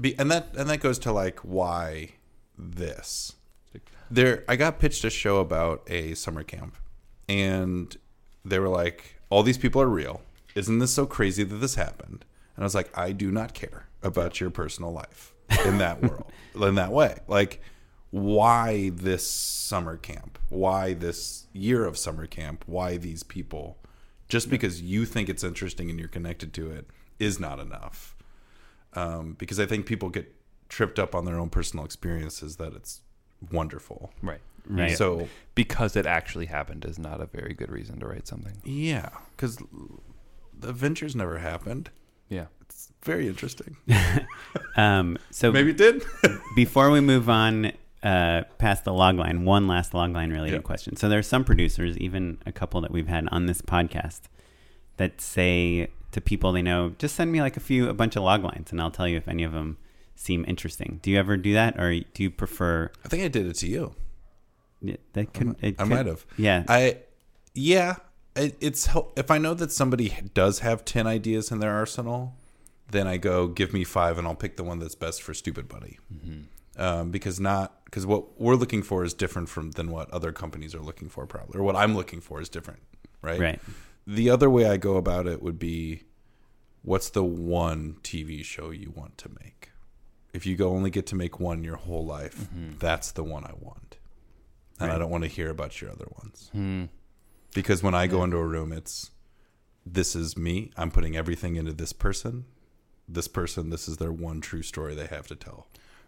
Be, 0.00 0.18
and 0.18 0.30
that 0.30 0.48
and 0.56 0.68
that 0.70 0.78
goes 0.78 0.98
to 1.00 1.12
like 1.12 1.40
why 1.40 2.10
this. 2.56 3.34
There, 4.10 4.44
I 4.48 4.56
got 4.56 4.78
pitched 4.78 5.04
a 5.04 5.10
show 5.10 5.36
about 5.36 5.82
a 5.86 6.14
summer 6.14 6.42
camp, 6.42 6.76
and 7.28 7.94
they 8.48 8.58
were 8.58 8.68
like, 8.68 9.16
"All 9.30 9.42
these 9.42 9.58
people 9.58 9.80
are 9.82 9.88
real. 9.88 10.22
Isn't 10.54 10.78
this 10.78 10.92
so 10.92 11.06
crazy 11.06 11.44
that 11.44 11.56
this 11.56 11.74
happened?" 11.76 12.24
And 12.56 12.64
I 12.64 12.66
was 12.66 12.74
like, 12.74 12.96
"I 12.96 13.12
do 13.12 13.30
not 13.30 13.54
care 13.54 13.88
about 14.02 14.40
your 14.40 14.50
personal 14.50 14.92
life 14.92 15.34
in 15.64 15.78
that 15.78 16.02
world, 16.02 16.30
in 16.54 16.74
that 16.76 16.92
way. 16.92 17.18
Like, 17.28 17.60
why 18.10 18.90
this 18.94 19.26
summer 19.26 19.96
camp? 19.96 20.38
Why 20.48 20.94
this 20.94 21.46
year 21.52 21.84
of 21.84 21.98
summer 21.98 22.26
camp? 22.26 22.64
Why 22.66 22.96
these 22.96 23.22
people? 23.22 23.78
Just 24.28 24.50
because 24.50 24.82
you 24.82 25.06
think 25.06 25.28
it's 25.28 25.44
interesting 25.44 25.88
and 25.90 25.98
you're 25.98 26.08
connected 26.08 26.52
to 26.54 26.70
it 26.70 26.86
is 27.18 27.38
not 27.40 27.58
enough." 27.58 28.14
um, 28.94 29.36
because 29.38 29.60
I 29.60 29.66
think 29.66 29.86
people 29.86 30.08
get 30.08 30.34
tripped 30.68 30.98
up 30.98 31.14
on 31.14 31.24
their 31.24 31.38
own 31.38 31.50
personal 31.50 31.84
experiences 31.84 32.56
that 32.56 32.74
it's 32.74 33.00
wonderful. 33.50 34.12
right. 34.22 34.40
Right. 34.68 34.96
So 34.96 35.28
Because 35.54 35.96
it 35.96 36.06
actually 36.06 36.46
happened 36.46 36.84
is 36.84 36.98
not 36.98 37.20
a 37.20 37.26
very 37.26 37.54
good 37.54 37.70
reason 37.70 37.98
to 38.00 38.06
write 38.06 38.26
something. 38.28 38.60
yeah, 38.64 39.08
because 39.34 39.56
the 40.58 40.68
adventures 40.68 41.16
never 41.16 41.38
happened. 41.38 41.90
Yeah. 42.28 42.46
It's 42.60 42.92
very 43.02 43.26
interesting. 43.28 43.76
Um, 44.76 45.18
so 45.30 45.50
Maybe 45.58 45.70
it 45.70 45.76
did. 45.76 46.04
before 46.56 46.90
we 46.90 47.00
move 47.00 47.28
on 47.28 47.72
uh, 48.02 48.44
past 48.58 48.84
the 48.84 48.92
log 48.92 49.16
line, 49.18 49.44
one 49.44 49.66
last 49.66 49.92
log 49.92 50.12
line 50.14 50.30
related 50.30 50.62
question. 50.62 50.94
So 50.96 51.08
there 51.08 51.18
are 51.18 51.22
some 51.22 51.44
producers, 51.44 51.98
even 51.98 52.38
a 52.46 52.52
couple 52.52 52.80
that 52.82 52.90
we've 52.92 53.08
had 53.08 53.28
on 53.32 53.46
this 53.46 53.60
podcast, 53.60 54.20
that 54.98 55.20
say 55.20 55.88
to 56.12 56.20
people 56.20 56.52
they 56.52 56.62
know, 56.62 56.94
just 56.98 57.16
send 57.16 57.32
me 57.32 57.40
like 57.40 57.56
a 57.56 57.60
few, 57.60 57.88
a 57.88 57.94
bunch 57.94 58.14
of 58.16 58.22
log 58.22 58.44
lines, 58.44 58.70
and 58.70 58.80
I'll 58.80 58.90
tell 58.92 59.08
you 59.08 59.16
if 59.16 59.26
any 59.26 59.42
of 59.42 59.52
them 59.52 59.78
seem 60.14 60.44
interesting. 60.46 61.00
Do 61.02 61.10
you 61.10 61.18
ever 61.18 61.36
do 61.36 61.52
that, 61.54 61.78
or 61.78 61.92
do 61.92 62.22
you 62.22 62.30
prefer? 62.30 62.90
I 63.04 63.08
think 63.08 63.24
I 63.24 63.28
did 63.28 63.46
it 63.46 63.54
to 63.56 63.66
you. 63.66 63.94
Yeah, 64.80 64.96
That 65.14 65.32
could, 65.34 65.56
it 65.62 65.76
I 65.78 65.82
could- 65.84 65.88
might 65.90 66.06
have. 66.06 66.24
Yeah, 66.36 66.64
I 66.68 66.98
yeah. 67.54 67.96
It, 68.36 68.56
it's 68.60 68.88
if 69.16 69.30
I 69.30 69.38
know 69.38 69.54
that 69.54 69.72
somebody 69.72 70.14
does 70.34 70.60
have 70.60 70.84
ten 70.84 71.06
ideas 71.06 71.50
in 71.50 71.58
their 71.58 71.72
arsenal, 71.72 72.36
then 72.90 73.06
I 73.08 73.16
go 73.16 73.48
give 73.48 73.72
me 73.72 73.82
five, 73.82 74.16
and 74.18 74.26
I'll 74.28 74.36
pick 74.36 74.56
the 74.56 74.62
one 74.64 74.78
that's 74.78 74.94
best 74.94 75.22
for 75.22 75.32
Stoopid 75.32 75.66
Buddy. 75.68 75.98
Um, 76.76 77.10
because 77.10 77.40
not 77.40 77.84
because 77.86 78.06
what 78.06 78.40
we're 78.40 78.54
looking 78.54 78.84
for 78.84 79.02
is 79.02 79.12
different 79.12 79.48
from 79.48 79.72
than 79.72 79.90
what 79.90 80.08
other 80.10 80.30
companies 80.30 80.72
are 80.76 80.80
looking 80.80 81.08
for, 81.08 81.26
probably, 81.26 81.58
or 81.58 81.64
what 81.64 81.74
I'm 81.74 81.96
looking 81.96 82.20
for 82.20 82.40
is 82.40 82.48
different, 82.48 82.80
right? 83.22 83.40
Right. 83.40 83.60
The 84.06 84.30
other 84.30 84.48
way 84.48 84.66
I 84.68 84.76
go 84.76 84.96
about 84.96 85.26
it 85.26 85.42
would 85.42 85.58
be, 85.58 86.04
what's 86.82 87.10
the 87.10 87.24
one 87.24 87.96
TV 88.04 88.44
show 88.44 88.70
you 88.70 88.92
want 88.94 89.18
to 89.18 89.28
make? 89.42 89.70
If 90.32 90.46
you 90.46 90.54
go 90.56 90.70
only 90.70 90.90
get 90.90 91.06
to 91.08 91.16
make 91.16 91.40
one 91.40 91.64
your 91.64 91.76
whole 91.76 92.06
life, 92.06 92.46
that's 92.78 93.10
the 93.10 93.24
one 93.24 93.44
I 93.44 93.52
want, 93.58 93.97
and 94.80 94.92
I 94.92 94.98
don't 94.98 95.10
want 95.10 95.24
to 95.24 95.28
hear 95.28 95.50
about 95.50 95.80
your 95.80 95.90
other 95.90 96.06
ones. 96.22 96.50
Hmm. 96.52 96.84
Because 97.54 97.82
when 97.82 97.94
I 97.94 98.06
go 98.06 98.22
into 98.24 98.36
a 98.36 98.44
room, 98.44 98.72
it's 98.72 99.10
this 99.84 100.14
is 100.14 100.36
me. 100.36 100.70
I'm 100.76 100.90
putting 100.90 101.16
everything 101.16 101.56
into 101.56 101.72
this 101.72 101.92
person. 101.92 102.44
This 103.08 103.28
person, 103.28 103.70
this 103.70 103.88
is 103.88 103.96
their 103.96 104.12
one 104.12 104.40
true 104.40 104.62
story 104.62 104.94
they 104.94 105.06
have 105.06 105.26
to 105.28 105.34
tell. 105.34 105.66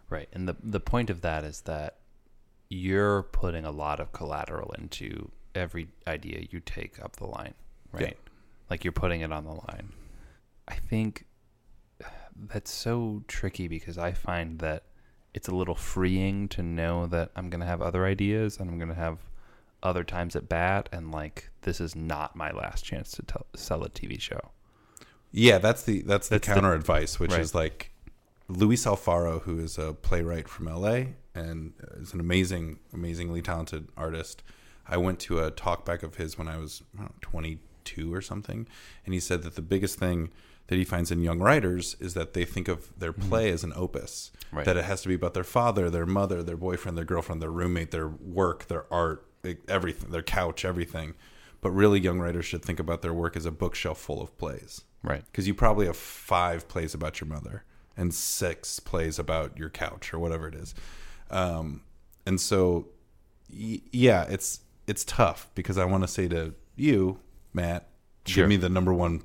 Right. 0.09 0.29
And 0.33 0.47
the 0.47 0.55
the 0.61 0.79
point 0.79 1.09
of 1.09 1.21
that 1.21 1.43
is 1.43 1.61
that 1.61 1.97
you're 2.69 3.23
putting 3.23 3.65
a 3.65 3.71
lot 3.71 3.99
of 3.99 4.13
collateral 4.13 4.71
into 4.77 5.31
every 5.55 5.89
idea 6.07 6.45
you 6.49 6.59
take 6.59 7.03
up 7.03 7.17
the 7.17 7.25
line, 7.25 7.53
right? 7.91 8.17
Yeah. 8.23 8.31
Like 8.69 8.83
you're 8.83 8.93
putting 8.93 9.21
it 9.21 9.31
on 9.31 9.43
the 9.43 9.51
line. 9.51 9.91
I 10.67 10.75
think 10.75 11.25
that's 12.35 12.71
so 12.71 13.23
tricky 13.27 13.67
because 13.67 13.97
I 13.97 14.11
find 14.13 14.59
that 14.59 14.83
it's 15.33 15.47
a 15.47 15.55
little 15.55 15.75
freeing 15.75 16.47
to 16.49 16.61
know 16.61 17.07
that 17.07 17.31
I'm 17.35 17.49
going 17.49 17.61
to 17.61 17.65
have 17.67 17.81
other 17.81 18.05
ideas 18.05 18.57
and 18.57 18.69
I'm 18.69 18.77
going 18.77 18.89
to 18.89 18.95
have 18.95 19.19
other 19.83 20.03
times 20.03 20.35
at 20.35 20.47
bat 20.47 20.89
and 20.91 21.11
like 21.11 21.49
this 21.61 21.79
is 21.79 21.95
not 21.95 22.35
my 22.35 22.51
last 22.51 22.83
chance 22.83 23.11
to 23.11 23.23
tell, 23.23 23.45
sell 23.55 23.83
a 23.83 23.89
TV 23.89 24.19
show. 24.19 24.51
Yeah, 25.31 25.57
that's 25.59 25.83
the 25.83 26.01
that's 26.01 26.27
the 26.27 26.35
That's 26.35 26.47
the- 26.47 26.53
counter 26.53 26.73
advice, 26.73 27.19
which 27.19 27.31
right. 27.31 27.39
is 27.39 27.55
like 27.55 27.91
Luis 28.49 28.85
Alfaro, 28.85 29.41
who 29.43 29.59
is 29.59 29.77
a 29.77 29.93
playwright 29.93 30.47
from 30.49 30.65
LA 30.67 31.03
and 31.33 31.73
is 31.97 32.13
an 32.13 32.19
amazing, 32.19 32.79
amazingly 32.93 33.41
talented 33.41 33.87
artist. 33.95 34.43
I 34.87 34.97
went 34.97 35.19
to 35.21 35.39
a 35.39 35.49
talk 35.51 35.85
back 35.85 36.03
of 36.03 36.15
his 36.15 36.37
when 36.37 36.49
I 36.49 36.57
was 36.57 36.83
I 36.99 37.03
know, 37.03 37.11
22 37.21 38.13
or 38.13 38.21
something, 38.21 38.67
and 39.05 39.13
he 39.13 39.21
said 39.21 39.43
that 39.43 39.55
the 39.55 39.61
biggest 39.61 39.97
thing 39.97 40.31
that 40.71 40.77
he 40.77 40.85
finds 40.85 41.11
in 41.11 41.19
young 41.21 41.39
writers 41.39 41.97
is 41.99 42.13
that 42.13 42.31
they 42.33 42.45
think 42.45 42.69
of 42.69 42.97
their 42.97 43.11
play 43.11 43.51
as 43.51 43.61
an 43.65 43.73
opus, 43.75 44.31
Right. 44.53 44.63
that 44.63 44.77
it 44.77 44.85
has 44.85 45.01
to 45.01 45.09
be 45.09 45.15
about 45.15 45.33
their 45.33 45.43
father, 45.43 45.89
their 45.89 46.05
mother, 46.05 46.41
their 46.41 46.55
boyfriend, 46.55 46.97
their 46.97 47.03
girlfriend, 47.03 47.41
their 47.41 47.51
roommate, 47.51 47.91
their 47.91 48.07
work, 48.07 48.67
their 48.69 48.85
art, 48.91 49.27
everything, 49.67 50.11
their 50.11 50.23
couch, 50.23 50.63
everything. 50.63 51.13
But 51.59 51.71
really, 51.71 51.99
young 51.99 52.19
writers 52.21 52.45
should 52.45 52.63
think 52.63 52.79
about 52.79 53.01
their 53.01 53.13
work 53.13 53.35
as 53.35 53.45
a 53.45 53.51
bookshelf 53.51 53.99
full 53.99 54.21
of 54.21 54.37
plays 54.37 54.81
Right. 55.03 55.25
because 55.25 55.45
you 55.45 55.53
probably 55.53 55.87
have 55.87 55.97
five 55.97 56.69
plays 56.69 56.93
about 56.93 57.19
your 57.19 57.27
mother 57.27 57.65
and 57.97 58.13
six 58.13 58.79
plays 58.79 59.19
about 59.19 59.57
your 59.59 59.69
couch 59.69 60.13
or 60.13 60.19
whatever 60.19 60.47
it 60.47 60.55
is 60.55 60.73
um, 61.29 61.81
and 62.25 62.39
so 62.39 62.87
y- 63.53 63.81
yeah 63.91 64.23
it's 64.29 64.61
it's 64.87 65.03
tough 65.03 65.49
because 65.55 65.77
i 65.77 65.83
want 65.85 66.01
to 66.03 66.07
say 66.07 66.27
to 66.29 66.53
you 66.77 67.19
matt 67.53 67.89
Sure. 68.25 68.43
give 68.43 68.49
me 68.49 68.55
the 68.55 68.69
number 68.69 68.93
one 68.93 69.23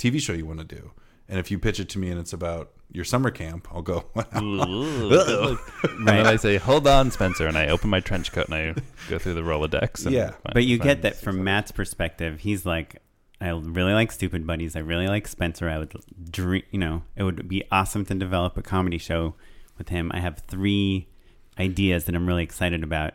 tv 0.00 0.20
show 0.20 0.32
you 0.32 0.46
want 0.46 0.58
to 0.58 0.64
do 0.64 0.90
and 1.28 1.38
if 1.38 1.50
you 1.50 1.58
pitch 1.58 1.78
it 1.78 1.88
to 1.88 1.98
me 1.98 2.10
and 2.10 2.18
it's 2.18 2.32
about 2.32 2.70
your 2.90 3.04
summer 3.04 3.30
camp 3.30 3.68
i'll 3.72 3.82
go 3.82 4.04
And 4.32 6.06
then 6.08 6.26
I 6.26 6.36
say, 6.36 6.56
"Hold 6.56 6.86
on, 6.86 7.10
Spencer," 7.10 7.46
and 7.46 7.56
I 7.56 7.66
open 7.68 7.90
my 7.90 8.00
trench 8.00 8.32
coat 8.32 8.46
and 8.48 8.54
I 8.54 8.74
go 9.08 9.18
through 9.18 9.34
the 9.34 9.42
Rolodex. 9.42 10.04
And 10.06 10.14
Yeah. 10.14 10.30
find- 10.30 10.54
But 10.54 10.64
you 10.64 10.78
get 10.78 11.02
that 11.02 11.16
from 11.16 11.44
Matt's 11.44 11.70
perspective. 11.72 12.40
He's 12.40 12.64
like, 12.66 13.02
I 13.40 13.50
really 13.50 13.92
like 13.92 14.10
Stoopid 14.12 14.46
Buddies. 14.46 14.76
I 14.76 14.80
really 14.80 15.08
like 15.08 15.28
Spencer. 15.28 15.68
I 15.68 15.78
would 15.78 15.94
dream, 16.30 16.62
you 16.70 16.78
know, 16.78 17.02
it 17.16 17.22
would 17.22 17.48
be 17.48 17.62
awesome 17.70 18.04
to 18.06 18.14
develop 18.14 18.56
a 18.56 18.62
comedy 18.62 18.98
show 18.98 19.34
with 19.78 19.90
him. 19.90 20.10
I 20.14 20.20
have 20.20 20.38
three 20.48 21.08
ideas 21.58 22.04
that 22.04 22.14
I'm 22.14 22.26
really 22.26 22.42
excited 22.44 22.82
about, 22.82 23.12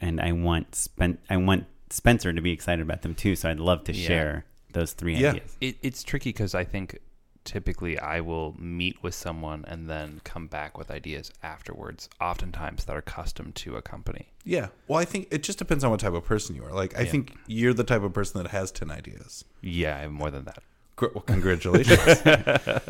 and 0.00 0.20
I 0.20 0.32
want 0.32 0.74
Spen- 0.74 1.18
I 1.28 1.36
want 1.36 1.66
Spencer 1.90 2.32
to 2.32 2.40
be 2.40 2.52
excited 2.52 2.82
about 2.82 3.02
them 3.02 3.14
too. 3.14 3.34
So 3.36 3.50
I'd 3.50 3.60
love 3.60 3.84
to 3.84 3.92
Yeah. 3.92 4.06
share 4.06 4.44
those 4.72 4.92
three 4.92 5.16
Yeah. 5.16 5.30
ideas. 5.30 5.56
It, 5.60 5.76
it's 5.82 6.02
tricky 6.02 6.30
because 6.30 6.54
I 6.54 6.64
think 6.64 6.98
typically 7.44 7.98
I 7.98 8.20
will 8.20 8.54
meet 8.58 9.02
with 9.02 9.14
someone 9.14 9.64
and 9.66 9.88
then 9.88 10.20
come 10.24 10.46
back 10.46 10.76
with 10.76 10.90
ideas 10.90 11.32
afterwards, 11.42 12.08
oftentimes 12.20 12.84
that 12.84 12.94
are 12.96 13.00
custom 13.02 13.52
to 13.52 13.76
a 13.76 13.82
company. 13.82 14.28
Yeah. 14.44 14.68
Well, 14.88 14.98
I 14.98 15.04
think 15.04 15.28
it 15.30 15.42
just 15.42 15.58
depends 15.58 15.82
on 15.84 15.90
what 15.90 16.00
type 16.00 16.12
of 16.12 16.24
person 16.24 16.54
you 16.54 16.64
are. 16.64 16.72
Like, 16.72 16.98
I 16.98 17.04
think 17.04 17.34
you're 17.46 17.72
the 17.74 17.84
type 17.84 18.02
of 18.02 18.12
person 18.12 18.42
that 18.42 18.50
has 18.50 18.70
10 18.70 18.90
ideas. 18.90 19.44
Yeah, 19.62 19.96
I 19.96 20.00
have 20.00 20.12
more 20.12 20.30
than 20.30 20.44
that. 20.44 20.62
Well, 21.00 21.22
congratulations. 21.24 21.96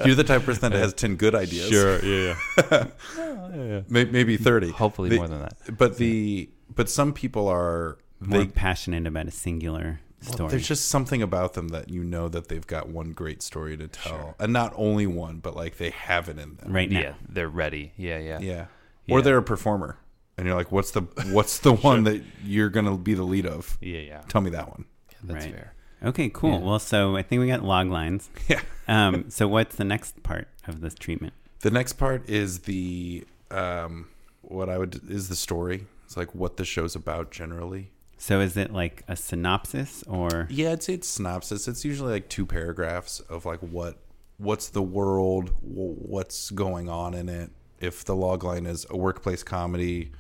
you're 0.05 0.17
the 0.17 0.25
type 0.27 0.39
of 0.41 0.45
person 0.47 0.73
that 0.73 0.79
has 0.79 0.93
10 0.95 1.15
good 1.15 1.37
ideas. 1.37 1.69
Sure. 1.71 2.05
Yeah, 2.05 2.37
yeah. 2.73 2.87
Oh, 3.19 3.85
May- 3.89 4.05
Maybe 4.05 4.37
30. 4.37 4.71
Hopefully 4.71 5.11
The- 5.11 5.17
more 5.17 5.29
than 5.29 5.41
that. 5.41 5.77
But 5.79 5.97
the 5.99 6.51
but 6.75 6.89
some 6.89 7.13
people 7.13 7.47
are 7.49 7.99
More 8.21 8.41
they 8.41 8.47
passionate 8.47 9.07
about 9.07 9.27
a 9.29 9.31
singular 9.31 10.01
well, 10.39 10.49
there's 10.49 10.69
just 10.69 10.89
something 10.89 11.23
about 11.23 11.55
them 11.55 11.69
that 11.69 11.89
you 11.89 12.05
know 12.05 12.29
that 12.29 12.49
they've 12.49 12.67
got 12.67 12.89
one 12.89 13.13
great 13.13 13.43
story 13.43 13.77
to 13.77 13.89
tell. 13.89 14.35
And 14.39 14.53
not 14.53 14.73
only 14.77 15.07
one, 15.07 15.39
but 15.39 15.57
like 15.57 15.79
they 15.79 15.91
have 15.91 16.29
it 16.29 16.39
in 16.39 16.57
them. 16.57 16.73
right 16.73 16.91
now. 16.91 17.01
Yeah, 17.01 17.15
they're 17.29 17.49
ready. 17.49 17.93
Yeah, 17.97 18.19
yeah. 18.19 18.39
Yeah. 18.41 18.67
Or 19.09 19.23
they're 19.23 19.39
a 19.39 19.43
performer. 19.43 19.99
And 20.37 20.47
you're 20.47 20.57
like, 20.57 20.71
what's 20.73 20.91
the 20.93 21.03
what's 21.33 21.59
the 21.59 21.73
one 21.91 22.05
that 22.05 22.23
you're 22.45 22.69
gonna 22.71 22.97
be 22.97 23.15
the 23.15 23.25
lead 23.25 23.47
of? 23.47 23.77
Yeah, 23.81 24.01
yeah. 24.01 24.21
Tell 24.29 24.41
me 24.41 24.51
that 24.51 24.69
one. 24.69 24.85
That's 25.23 25.45
Right. 25.47 25.55
fair. 25.55 25.75
Okay, 26.03 26.31
cool. 26.31 26.53
Yeah. 26.53 26.59
Well, 26.61 26.79
so 26.79 27.15
I 27.17 27.23
think 27.23 27.41
we 27.41 27.47
got 27.49 27.63
log 27.63 27.89
lines. 27.89 28.31
Yeah. 28.49 28.61
Um, 28.89 29.31
so 29.31 29.47
what's 29.47 29.77
the 29.77 29.85
next 29.85 30.23
part 30.23 30.49
of 30.67 30.81
this 30.81 30.95
treatment? 30.95 31.33
The 31.61 31.71
next 31.71 31.93
part 31.95 32.29
is 32.29 32.61
the 32.61 33.25
um, 33.51 34.09
what 34.43 34.69
I 34.69 34.79
would 34.79 35.01
is 35.11 35.29
the 35.29 35.37
story. 35.37 35.87
It's 36.07 36.17
like 36.17 36.35
what 36.35 36.57
the 36.57 36.65
show's 36.65 36.97
about 36.97 37.31
generally. 37.31 37.91
So 38.21 38.41
is 38.41 38.59
it 38.59 38.71
like 38.71 39.03
a 39.09 39.17
synopsis 39.17 40.05
or 40.07 40.47
Yeah, 40.51 40.73
I'd 40.73 40.83
say 40.83 40.93
it's 40.93 41.09
synopsis. 41.09 41.67
It's 41.67 41.87
usually 41.87 42.13
like 42.13 42.29
two 42.29 42.45
paragraphs 42.45 43.21
of 43.21 43.47
like 43.47 43.61
what 43.61 43.97
what's 44.37 44.69
the 44.69 44.83
world, 44.83 45.53
what's 45.63 46.51
going 46.51 46.91
on 46.91 47.15
in 47.15 47.31
it. 47.31 47.51
If 47.81 48.05
the 48.05 48.15
log 48.15 48.45
line 48.45 48.67
is 48.67 48.87
a 48.91 48.97
workplace 48.97 49.43
comedy 49.43 50.13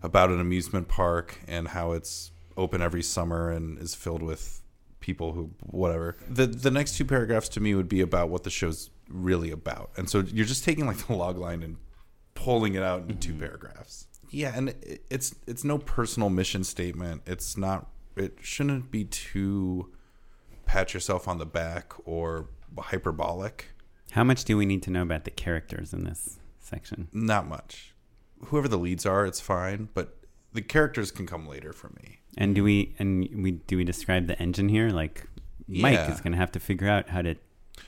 about 0.00 0.30
an 0.30 0.38
amusement 0.38 0.86
park 0.86 1.40
and 1.48 1.66
how 1.66 1.90
it's 1.90 2.30
open 2.56 2.80
every 2.80 3.02
summer 3.02 3.50
and 3.50 3.80
is 3.80 3.96
filled 3.96 4.22
with 4.22 4.62
people 5.00 5.32
who 5.32 5.50
whatever. 5.64 6.16
The 6.30 6.46
the 6.46 6.70
next 6.70 6.96
two 6.96 7.04
paragraphs 7.04 7.48
to 7.50 7.60
me 7.60 7.74
would 7.74 7.88
be 7.88 8.00
about 8.00 8.28
what 8.28 8.44
the 8.44 8.50
show's 8.50 8.90
really 9.08 9.50
about. 9.50 9.90
And 9.96 10.08
so 10.08 10.20
you're 10.20 10.46
just 10.46 10.62
taking 10.62 10.86
like 10.86 10.98
the 11.08 11.14
log 11.14 11.36
line 11.36 11.64
and 11.64 11.78
pulling 12.34 12.76
it 12.76 12.84
out 12.84 13.02
into 13.02 13.14
mm-hmm. 13.14 13.32
two 13.32 13.34
paragraphs. 13.34 14.06
Yeah, 14.30 14.52
and 14.54 14.74
it's 15.10 15.34
it's 15.46 15.64
no 15.64 15.78
personal 15.78 16.30
mission 16.30 16.64
statement. 16.64 17.22
It's 17.26 17.56
not 17.56 17.88
it 18.16 18.38
shouldn't 18.40 18.90
be 18.90 19.04
too 19.04 19.92
pat 20.66 20.94
yourself 20.94 21.28
on 21.28 21.38
the 21.38 21.46
back 21.46 21.92
or 22.04 22.48
hyperbolic. 22.78 23.66
how 24.12 24.24
much 24.24 24.44
do 24.44 24.56
we 24.56 24.66
need 24.66 24.82
to 24.82 24.90
know 24.90 25.02
about 25.02 25.24
the 25.24 25.30
characters 25.30 25.92
in 25.92 26.04
this 26.04 26.38
section? 26.60 27.08
Not 27.12 27.46
much. 27.46 27.94
Whoever 28.46 28.68
the 28.68 28.78
leads 28.78 29.06
are, 29.06 29.26
it's 29.26 29.40
fine, 29.40 29.88
but 29.94 30.16
the 30.52 30.62
characters 30.62 31.10
can 31.10 31.26
come 31.26 31.46
later 31.46 31.72
for 31.72 31.88
me. 32.00 32.20
And 32.36 32.54
do 32.54 32.64
we 32.64 32.94
and 32.98 33.28
we 33.42 33.52
do 33.52 33.76
we 33.76 33.84
describe 33.84 34.26
the 34.26 34.40
engine 34.40 34.68
here? 34.68 34.90
Like 34.90 35.26
Mike 35.68 35.94
Yeah. 35.94 36.12
is 36.12 36.20
going 36.20 36.32
to 36.32 36.38
have 36.38 36.52
to 36.52 36.60
figure 36.60 36.88
out 36.88 37.08
how 37.08 37.22
to. 37.22 37.36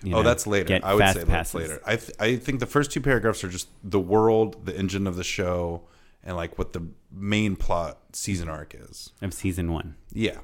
You 0.02 0.14
oh, 0.14 0.16
know, 0.18 0.22
that's 0.22 0.46
later. 0.48 0.80
I 0.82 0.94
would 0.94 1.08
say 1.14 1.24
that's 1.24 1.54
later. 1.54 1.80
I 1.86 1.96
th- 1.96 2.12
I 2.18 2.36
think 2.36 2.58
the 2.58 2.66
first 2.66 2.90
two 2.90 3.00
paragraphs 3.00 3.44
are 3.44 3.48
just 3.48 3.68
the 3.84 4.00
world, 4.00 4.66
the 4.66 4.76
engine 4.76 5.06
of 5.06 5.14
the 5.14 5.24
show, 5.24 5.82
and 6.26 6.36
like 6.36 6.58
what 6.58 6.74
the 6.74 6.86
main 7.10 7.56
plot 7.56 7.98
season 8.12 8.48
arc 8.48 8.74
is. 8.74 9.12
of 9.22 9.32
season 9.32 9.72
one. 9.72 9.94
Yeah. 10.12 10.38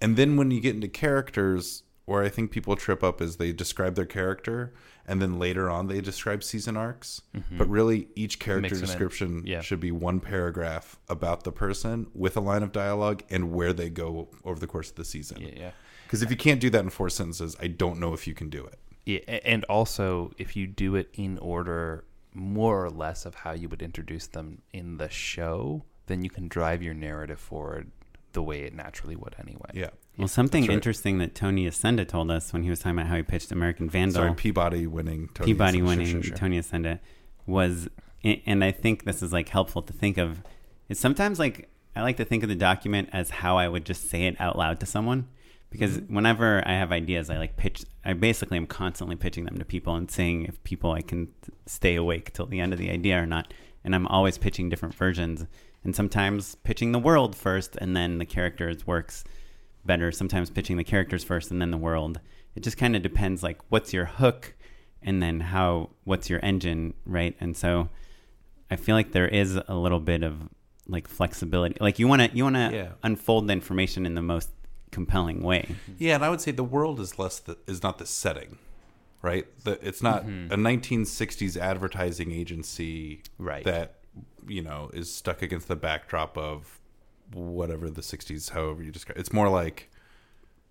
And 0.00 0.16
then 0.16 0.36
when 0.36 0.50
you 0.50 0.60
get 0.60 0.74
into 0.74 0.88
characters, 0.88 1.84
where 2.06 2.24
I 2.24 2.28
think 2.28 2.50
people 2.50 2.74
trip 2.74 3.04
up 3.04 3.20
is 3.20 3.36
they 3.36 3.52
describe 3.52 3.94
their 3.94 4.06
character 4.06 4.74
and 5.06 5.22
then 5.22 5.38
later 5.38 5.70
on 5.70 5.86
they 5.86 6.00
describe 6.00 6.42
season 6.42 6.76
arcs. 6.76 7.22
Mm-hmm. 7.36 7.58
But 7.58 7.68
really, 7.68 8.08
each 8.16 8.38
character 8.40 8.74
description 8.74 9.42
Yeah. 9.46 9.60
should 9.60 9.78
be 9.80 9.92
one 9.92 10.18
paragraph 10.18 10.98
about 11.08 11.44
the 11.44 11.52
person 11.52 12.08
with 12.14 12.36
a 12.36 12.40
line 12.40 12.62
of 12.64 12.72
dialogue 12.72 13.22
and 13.30 13.52
where 13.52 13.72
they 13.72 13.90
go 13.90 14.28
over 14.44 14.58
the 14.58 14.66
course 14.66 14.90
of 14.90 14.96
the 14.96 15.04
season. 15.04 15.40
Yeah, 15.40 15.50
yeah. 15.54 15.70
Because 16.06 16.22
if 16.22 16.30
you 16.30 16.36
can't 16.36 16.60
do 16.60 16.70
that 16.70 16.80
in 16.80 16.90
four 16.90 17.08
sentences, 17.08 17.56
I 17.60 17.68
don't 17.68 18.00
know 18.00 18.12
if 18.14 18.26
you 18.26 18.34
can 18.34 18.48
do 18.48 18.64
it. 18.64 18.78
Yeah, 19.06 19.18
and 19.44 19.64
also 19.64 20.32
if 20.38 20.56
you 20.56 20.66
do 20.66 20.94
it 20.96 21.08
in 21.14 21.38
order 21.38 22.04
more 22.34 22.84
or 22.84 22.90
less 22.90 23.26
of 23.26 23.34
how 23.34 23.52
you 23.52 23.68
would 23.68 23.82
introduce 23.82 24.26
them 24.26 24.62
in 24.72 24.98
the 24.98 25.08
show, 25.08 25.84
then 26.06 26.22
you 26.22 26.30
can 26.30 26.48
drive 26.48 26.82
your 26.82 26.94
narrative 26.94 27.38
forward 27.38 27.90
the 28.32 28.42
way 28.42 28.62
it 28.62 28.74
naturally 28.74 29.16
would 29.16 29.34
anyway. 29.38 29.70
Yeah. 29.74 29.90
Well, 30.18 30.28
something 30.28 30.62
right. 30.62 30.70
interesting 30.70 31.18
that 31.18 31.34
Tony 31.34 31.66
Yacenda 31.66 32.06
told 32.06 32.30
us 32.30 32.52
when 32.52 32.62
he 32.62 32.70
was 32.70 32.80
talking 32.80 32.98
about 32.98 33.08
how 33.08 33.16
he 33.16 33.22
pitched 33.22 33.50
American 33.50 33.88
Vandal. 33.88 34.22
Sorry, 34.22 34.34
Peabody 34.34 34.86
winning. 34.86 35.30
Tony 35.34 35.52
Peabody 35.52 35.78
Sure, 35.78 35.86
winning 35.86 36.06
sure, 36.06 36.22
sure. 36.22 36.36
Tony 36.36 36.58
Yacenda 36.58 36.98
was, 37.46 37.88
and 38.22 38.62
I 38.62 38.72
think 38.72 39.04
this 39.04 39.22
is 39.22 39.32
like 39.32 39.48
helpful 39.48 39.82
to 39.82 39.92
think 39.92 40.18
of. 40.18 40.42
Is 40.88 40.98
sometimes 40.98 41.38
like 41.38 41.70
I 41.96 42.02
like 42.02 42.18
to 42.18 42.24
think 42.24 42.42
of 42.42 42.48
the 42.48 42.54
document 42.54 43.08
as 43.12 43.30
how 43.30 43.56
I 43.56 43.68
would 43.68 43.86
just 43.86 44.10
say 44.10 44.24
it 44.24 44.38
out 44.38 44.58
loud 44.58 44.80
to 44.80 44.86
someone, 44.86 45.28
because 45.72 45.98
Mm-hmm. 45.98 46.14
whenever 46.14 46.62
I 46.66 46.72
have 46.74 46.92
ideas, 46.92 47.30
I 47.30 47.38
like 47.38 47.56
pitch. 47.56 47.84
I 48.04 48.12
basically 48.12 48.56
am 48.58 48.66
constantly 48.66 49.16
pitching 49.16 49.44
them 49.46 49.58
to 49.58 49.64
people 49.64 49.96
and 49.96 50.10
seeing 50.10 50.44
if 50.44 50.62
people 50.62 50.92
I 50.92 51.00
can 51.02 51.28
stay 51.66 51.96
awake 51.96 52.32
till 52.32 52.46
the 52.46 52.60
end 52.60 52.72
of 52.72 52.78
the 52.78 52.90
idea 52.90 53.20
or 53.20 53.26
not. 53.26 53.52
And 53.84 53.94
I'm 53.94 54.06
always 54.06 54.38
pitching 54.38 54.68
different 54.68 54.94
versions, 54.94 55.46
and 55.82 55.96
sometimes 55.96 56.54
pitching 56.56 56.92
the 56.92 56.98
world 57.00 57.34
first 57.34 57.74
and 57.76 57.96
then 57.96 58.18
the 58.18 58.24
characters 58.26 58.86
works 58.86 59.24
better. 59.84 60.12
Sometimes 60.12 60.50
pitching 60.50 60.76
the 60.76 60.84
characters 60.84 61.24
first 61.24 61.50
and 61.50 61.60
then 61.60 61.72
the 61.72 61.76
world. 61.78 62.20
It 62.54 62.62
just 62.62 62.76
kind 62.76 62.94
of 62.94 63.02
depends 63.02 63.42
like 63.42 63.58
what's 63.70 63.92
your 63.92 64.04
hook 64.04 64.54
and 65.02 65.20
then 65.20 65.40
how 65.40 65.90
what's 66.04 66.30
your 66.30 66.38
engine, 66.44 66.94
right? 67.04 67.34
And 67.40 67.56
so 67.56 67.88
I 68.70 68.76
feel 68.76 68.94
like 68.94 69.10
there 69.12 69.26
is 69.26 69.58
a 69.66 69.74
little 69.74 69.98
bit 70.00 70.22
of 70.22 70.48
like 70.86 71.08
flexibility. 71.08 71.76
Like 71.80 71.98
you 71.98 72.06
want 72.06 72.22
to 72.22 72.36
you 72.36 72.44
want 72.44 72.56
to 72.56 72.70
Yeah. 72.72 72.88
unfold 73.02 73.48
the 73.48 73.52
information 73.54 74.06
in 74.06 74.14
the 74.14 74.22
most 74.22 74.50
compelling 74.92 75.42
way. 75.42 75.74
Yeah, 75.98 76.14
and 76.14 76.24
I 76.24 76.28
would 76.30 76.40
say 76.40 76.52
the 76.52 76.62
world 76.62 77.00
is 77.00 77.18
less 77.18 77.40
the, 77.40 77.58
is 77.66 77.82
not 77.82 77.98
the 77.98 78.06
setting, 78.06 78.58
right? 79.22 79.46
The, 79.64 79.84
it's 79.86 80.02
not 80.02 80.24
mm-hmm. 80.24 80.52
a 80.52 80.56
1960s 80.56 81.56
advertising 81.56 82.30
agency 82.30 83.22
Right. 83.38 83.64
that 83.64 83.96
you 84.46 84.62
know 84.62 84.90
is 84.94 85.12
stuck 85.12 85.42
against 85.42 85.66
the 85.66 85.76
backdrop 85.76 86.38
of 86.38 86.78
whatever 87.32 87.90
the 87.90 88.02
60s, 88.02 88.50
however 88.50 88.82
you 88.82 88.92
describe. 88.92 89.18
It's 89.18 89.32
more 89.32 89.48
like 89.48 89.90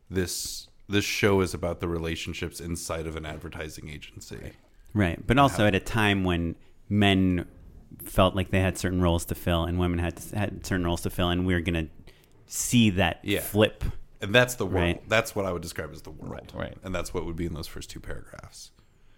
this 0.09 0.67
this 0.87 1.05
show 1.05 1.41
is 1.41 1.53
about 1.53 1.79
the 1.79 1.87
relationships 1.87 2.59
inside 2.59 3.07
of 3.07 3.15
an 3.15 3.25
advertising 3.25 3.89
agency. 3.89 4.53
Right. 4.93 5.25
But 5.25 5.37
also 5.37 5.65
at 5.65 5.73
a 5.73 5.79
time 5.79 6.23
when 6.23 6.55
men 6.89 7.47
felt 8.03 8.35
like 8.35 8.51
they 8.51 8.59
had 8.59 8.77
certain 8.77 9.01
roles 9.01 9.25
to 9.25 9.35
fill 9.35 9.63
and 9.63 9.79
women 9.79 9.99
had 9.99 10.19
had 10.33 10.65
certain 10.65 10.85
roles 10.85 11.01
to 11.01 11.09
fill 11.09 11.29
and 11.29 11.45
we 11.45 11.59
going 11.61 11.87
to 11.87 11.91
see 12.45 12.89
that 12.91 13.19
Yeah. 13.23 13.39
flip. 13.39 13.83
And 14.21 14.33
that's 14.35 14.55
the 14.55 14.65
world. 14.65 14.75
Right. 14.97 15.09
That's 15.09 15.35
what 15.35 15.45
I 15.45 15.51
would 15.51 15.61
describe 15.61 15.91
as 15.93 16.01
the 16.03 16.11
world. 16.11 16.31
Right, 16.31 16.51
right. 16.53 16.77
And 16.83 16.93
that's 16.93 17.13
what 17.13 17.25
would 17.25 17.35
be 17.35 17.45
in 17.45 17.53
those 17.53 17.67
first 17.67 17.89
two 17.89 17.99
paragraphs. 17.99 18.71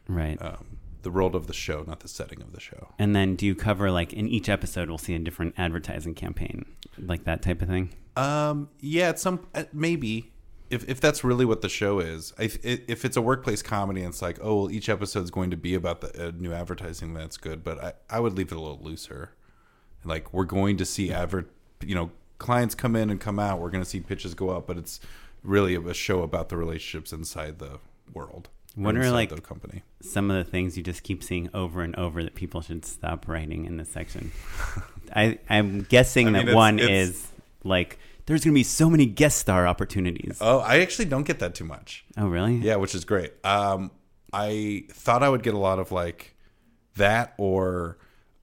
Right. 0.07 0.41
Um, 0.41 0.77
the 1.01 1.11
world 1.11 1.35
of 1.35 1.47
the 1.47 1.53
show, 1.53 1.83
not 1.85 1.99
the 1.99 2.07
setting 2.07 2.41
of 2.41 2.53
the 2.53 2.59
show. 2.61 2.89
and 2.97 3.13
then 3.15 3.35
do 3.35 3.45
you 3.45 3.55
cover 3.55 3.91
like 3.91 4.13
in 4.13 4.27
each 4.29 4.47
episode 4.47 4.87
we'll 4.87 4.97
see 4.97 5.13
a 5.15 5.19
different 5.19 5.53
advertising 5.57 6.13
campaign, 6.13 6.65
like 6.97 7.25
that 7.25 7.41
type 7.41 7.61
of 7.61 7.67
thing? 7.67 7.93
Um, 8.15 8.69
yeah, 8.79 9.09
it's 9.09 9.21
some 9.21 9.45
uh, 9.53 9.63
maybe 9.73 10.31
if 10.69 10.87
if 10.87 11.01
that's 11.01 11.21
really 11.23 11.43
what 11.43 11.61
the 11.61 11.67
show 11.67 11.99
is. 11.99 12.31
I- 12.39 12.51
if 12.63 13.03
it's 13.03 13.17
a 13.17 13.21
workplace 13.21 13.61
comedy, 13.61 13.99
and 14.01 14.09
it's 14.09 14.21
like, 14.21 14.39
oh, 14.41 14.55
well, 14.61 14.71
each 14.71 14.87
episode's 14.87 15.29
going 15.31 15.51
to 15.51 15.57
be 15.57 15.73
about 15.75 15.99
the 16.01 16.27
uh, 16.29 16.31
new 16.37 16.53
advertising. 16.53 17.13
That's 17.13 17.35
good, 17.35 17.63
but 17.65 17.83
I 17.83 17.93
I 18.09 18.19
would 18.21 18.37
leave 18.37 18.51
it 18.53 18.55
a 18.55 18.61
little 18.61 18.79
looser. 18.81 19.31
Like 20.05 20.31
we're 20.33 20.45
going 20.45 20.77
to 20.77 20.85
see 20.85 21.11
advert, 21.11 21.49
you 21.85 21.95
know, 21.95 22.11
clients 22.43 22.75
come 22.75 22.95
in 22.95 23.09
and 23.09 23.19
come 23.19 23.39
out. 23.39 23.59
We're 23.59 23.69
going 23.71 23.83
to 23.83 23.89
see 23.89 23.99
pitches 24.01 24.33
go 24.35 24.49
up, 24.49 24.67
but 24.67 24.77
it's 24.77 24.99
really 25.43 25.73
a 25.75 25.93
show 25.93 26.21
about 26.21 26.49
the 26.49 26.57
relationships 26.57 27.11
inside 27.11 27.57
the 27.59 27.79
world. 28.13 28.49
or 28.77 28.83
What 28.83 28.95
are, 28.97 29.09
like, 29.09 29.29
the 29.29 29.41
company? 29.41 29.81
Some 30.01 30.29
of 30.29 30.37
the 30.37 30.49
things 30.49 30.77
you 30.77 30.83
just 30.83 31.03
keep 31.03 31.23
seeing 31.23 31.49
over 31.53 31.81
and 31.81 31.95
over 31.95 32.21
that 32.23 32.35
people 32.35 32.61
should 32.61 32.85
stop 32.85 33.27
writing 33.27 33.65
in 33.65 33.77
this 33.77 33.89
section. 33.89 34.31
I 35.15 35.39
I'm 35.49 35.81
guessing 35.83 36.27
I 36.27 36.31
mean, 36.31 36.33
that 36.33 36.41
it's- 36.43 36.55
one 36.55 36.79
it's- 36.79 37.09
is 37.09 37.27
like 37.63 37.97
there's 38.25 38.43
going 38.45 38.53
to 38.53 38.59
be 38.59 38.63
so 38.63 38.89
many 38.89 39.05
guest 39.05 39.37
star 39.39 39.67
opportunities. 39.67 40.37
Oh, 40.41 40.59
I 40.59 40.79
actually 40.79 41.05
don't 41.05 41.25
get 41.25 41.39
that 41.39 41.55
too 41.55 41.65
much. 41.65 42.05
oh 42.17 42.27
really? 42.27 42.55
Yeah, 42.55 42.75
which 42.77 42.95
is 42.95 43.03
great. 43.05 43.33
Um, 43.45 43.91
I 44.31 44.85
thought 44.91 45.23
I 45.23 45.29
would 45.29 45.43
get 45.43 45.53
a 45.53 45.57
lot 45.57 45.77
of 45.79 45.91
like 45.91 46.35
that 46.95 47.33
or 47.37 47.97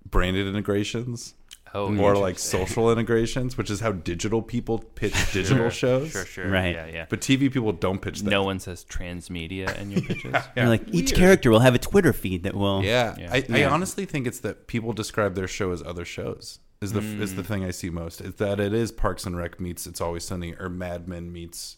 branded 0.09 0.47
integrations. 0.47 1.35
Oh, 1.73 1.97
or 1.99 2.17
like 2.17 2.39
social 2.39 2.91
integrations, 2.91 3.57
which 3.57 3.71
is 3.71 3.79
how 3.81 3.93
digital 3.93 4.43
people 4.43 4.79
pitch 4.81 5.15
digital 5.33 5.71
shows. 5.71 6.11
Sure, 6.11 6.25
sure. 6.25 6.51
Right. 6.51 6.75
Yeah, 6.75 6.87
yeah. 6.87 7.07
But 7.09 7.21
TV 7.21 7.53
people 7.53 7.73
don't 7.73 8.01
pitch 8.01 8.23
that. 8.23 8.31
no 8.31 8.43
one 8.43 8.59
says 8.59 8.85
transmedia 8.85 9.79
in 9.79 9.91
your 9.93 10.01
pitches. 10.09 10.35
You're 10.57 10.67
like 10.69 10.83
each 10.93 11.15
character 11.15 11.49
will 11.51 11.61
have 11.61 11.75
a 11.75 11.79
Twitter 11.79 12.13
feed 12.13 12.43
that 12.43 12.55
will. 12.55 12.83
Yeah, 12.83 13.15
Yeah. 13.19 13.31
I, 13.33 13.45
I 13.63 13.65
honestly 13.67 14.05
think 14.05 14.27
it's 14.27 14.41
that 14.41 14.67
people 14.67 14.93
describe 14.93 15.35
their 15.37 15.47
show 15.49 15.71
as 15.71 15.83
other 15.83 16.05
shows. 16.05 16.59
Is 16.81 16.93
the 16.93 17.01
is 17.01 17.35
Mm. 17.35 17.37
the 17.37 17.45
thing 17.45 17.65
I 17.65 17.71
see 17.71 17.91
most? 17.91 18.21
Is 18.21 18.35
that 18.37 18.59
it 18.59 18.73
is 18.73 18.91
Parks 18.91 19.25
and 19.27 19.37
Rec 19.37 19.61
meets 19.61 19.87
It's 19.87 20.01
Always 20.01 20.25
Sunny 20.25 20.55
or 20.59 20.69
Mad 20.71 21.07
Men 21.07 21.31
meets 21.33 21.77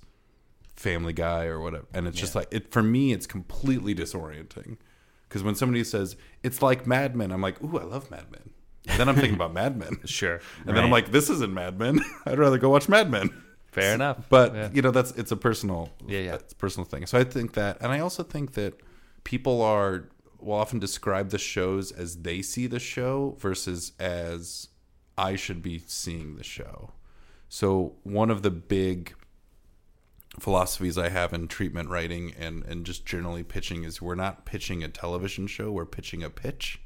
Family 0.76 1.12
Guy 1.12 1.44
or 1.46 1.60
whatever, 1.60 1.86
and 1.92 2.06
it's 2.08 2.18
just 2.18 2.34
like 2.34 2.48
it 2.50 2.72
for 2.72 2.82
me. 2.82 3.12
It's 3.12 3.26
completely 3.26 3.94
disorienting 3.94 4.78
because 5.28 5.42
when 5.42 5.54
somebody 5.54 5.84
says 5.84 6.16
it's 6.42 6.62
like 6.62 6.86
Mad 6.86 7.14
Men, 7.14 7.30
I'm 7.32 7.42
like, 7.42 7.62
ooh, 7.62 7.78
I 7.78 7.82
love 7.84 8.10
Mad 8.10 8.30
Men. 8.30 8.50
And 8.88 8.98
then 8.98 9.08
I'm 9.08 9.14
thinking 9.14 9.34
about 9.34 9.52
Mad 9.54 9.76
Men. 9.76 9.98
Sure. 10.06 10.40
And 10.66 10.76
then 10.76 10.82
I'm 10.84 10.90
like, 10.90 11.12
this 11.12 11.30
isn't 11.30 11.52
Mad 11.54 11.78
Men. 11.78 12.00
I'd 12.26 12.38
rather 12.38 12.58
go 12.58 12.68
watch 12.70 12.88
Mad 12.88 13.10
Men. 13.10 13.30
Fair 13.70 13.94
enough. 13.94 14.26
But 14.28 14.54
Yeah. 14.54 14.68
you 14.72 14.82
know, 14.82 14.90
that's 14.90 15.12
it's 15.12 15.30
a 15.32 15.36
personal, 15.36 15.90
Yeah, 16.06 16.20
yeah. 16.20 16.34
it's 16.34 16.52
a 16.52 16.56
personal 16.56 16.84
thing. 16.84 17.06
So 17.06 17.18
I 17.18 17.24
think 17.24 17.52
that, 17.54 17.78
and 17.80 17.92
I 17.92 18.00
also 18.00 18.22
think 18.22 18.52
that 18.54 18.74
people 19.24 19.62
are 19.62 20.08
will 20.40 20.54
often 20.54 20.80
describe 20.80 21.30
the 21.30 21.38
shows 21.38 21.92
as 21.92 22.22
they 22.22 22.42
see 22.42 22.66
the 22.66 22.80
show 22.80 23.36
versus 23.38 23.92
as 24.00 24.68
I 25.16 25.36
should 25.36 25.62
be 25.62 25.78
seeing 25.86 26.34
the 26.36 26.42
show. 26.42 26.90
So 27.48 27.94
one 28.02 28.30
of 28.30 28.42
the 28.42 28.50
big 28.50 29.14
philosophies 30.40 30.96
I 30.98 31.10
have 31.10 31.32
in 31.32 31.46
treatment 31.46 31.90
writing 31.90 32.32
and 32.38 32.64
and 32.64 32.84
just 32.86 33.04
generally 33.06 33.42
pitching 33.44 33.84
is 33.84 34.00
we're 34.02 34.14
not 34.14 34.44
pitching 34.46 34.82
a 34.82 34.88
television 34.88 35.46
show, 35.46 35.70
we're 35.70 35.86
pitching 35.86 36.22
a 36.22 36.30
pitch. 36.30 36.80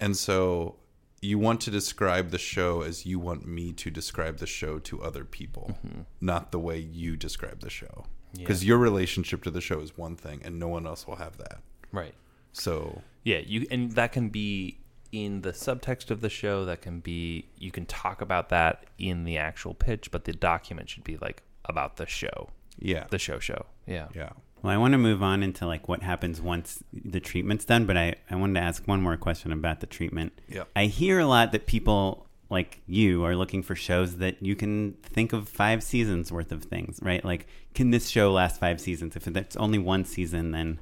And 0.00 0.16
so 0.16 0.76
you 1.20 1.38
want 1.38 1.60
to 1.62 1.70
describe 1.70 2.30
the 2.30 2.38
show 2.38 2.82
as 2.82 3.04
you 3.04 3.18
want 3.18 3.46
me 3.46 3.72
to 3.72 3.90
describe 3.90 4.38
the 4.38 4.46
show 4.46 4.78
to 4.78 5.02
other 5.02 5.24
people, 5.24 5.76
mm-hmm. 5.84 6.02
not 6.20 6.52
the 6.52 6.58
way 6.58 6.78
you 6.78 7.16
describe 7.16 7.60
the 7.60 7.70
show. 7.70 8.06
Because 8.36 8.64
your 8.64 8.78
relationship 8.78 9.42
to 9.44 9.50
the 9.50 9.60
show 9.60 9.80
is 9.80 9.96
one 9.96 10.14
thing 10.14 10.42
and 10.44 10.58
no 10.58 10.68
one 10.68 10.86
else 10.86 11.06
will 11.06 11.16
have 11.16 11.38
that. 11.38 11.60
Right. 11.92 12.14
So 12.52 13.02
Yeah, 13.24 13.38
you 13.38 13.66
and 13.70 13.92
that 13.92 14.12
can 14.12 14.28
be 14.28 14.78
in 15.12 15.40
the 15.42 15.52
subtext 15.52 16.10
of 16.10 16.20
the 16.20 16.28
show. 16.28 16.64
That 16.64 16.82
can 16.82 17.00
be 17.00 17.48
you 17.56 17.70
can 17.70 17.86
talk 17.86 18.20
about 18.20 18.50
that 18.50 18.84
in 18.98 19.24
the 19.24 19.38
actual 19.38 19.74
pitch, 19.74 20.10
but 20.10 20.24
the 20.24 20.32
document 20.32 20.90
should 20.90 21.04
be 21.04 21.16
like 21.16 21.42
about 21.64 21.96
the 21.96 22.06
show, 22.06 22.50
yeah. 22.78 23.06
the 23.10 23.18
show 23.18 23.38
show. 23.38 23.66
Yeah. 23.86 24.08
yeah. 24.14 24.30
Well, 24.62 24.72
I 24.72 24.76
want 24.76 24.92
to 24.92 24.98
move 24.98 25.22
on 25.22 25.42
into 25.42 25.66
like 25.66 25.88
what 25.88 26.02
happens 26.02 26.40
once 26.40 26.82
the 26.92 27.20
treatment's 27.20 27.64
done, 27.64 27.86
but 27.86 27.96
I, 27.96 28.16
I 28.30 28.36
wanted 28.36 28.54
to 28.54 28.60
ask 28.60 28.86
one 28.86 29.00
more 29.00 29.16
question 29.16 29.52
about 29.52 29.80
the 29.80 29.86
treatment. 29.86 30.32
Yeah. 30.48 30.64
I 30.74 30.86
hear 30.86 31.18
a 31.18 31.26
lot 31.26 31.52
that 31.52 31.66
people 31.66 32.26
like 32.50 32.80
you 32.86 33.24
are 33.24 33.36
looking 33.36 33.62
for 33.62 33.74
shows 33.74 34.16
that 34.16 34.42
you 34.42 34.56
can 34.56 34.94
think 35.02 35.32
of 35.32 35.48
five 35.48 35.82
seasons 35.82 36.32
worth 36.32 36.50
of 36.50 36.64
things, 36.64 36.98
right? 37.02 37.22
Like, 37.24 37.46
can 37.74 37.90
this 37.90 38.08
show 38.08 38.32
last 38.32 38.58
five 38.58 38.80
seasons? 38.80 39.16
If 39.16 39.26
it's 39.28 39.56
only 39.56 39.78
one 39.78 40.04
season, 40.06 40.52
then 40.52 40.80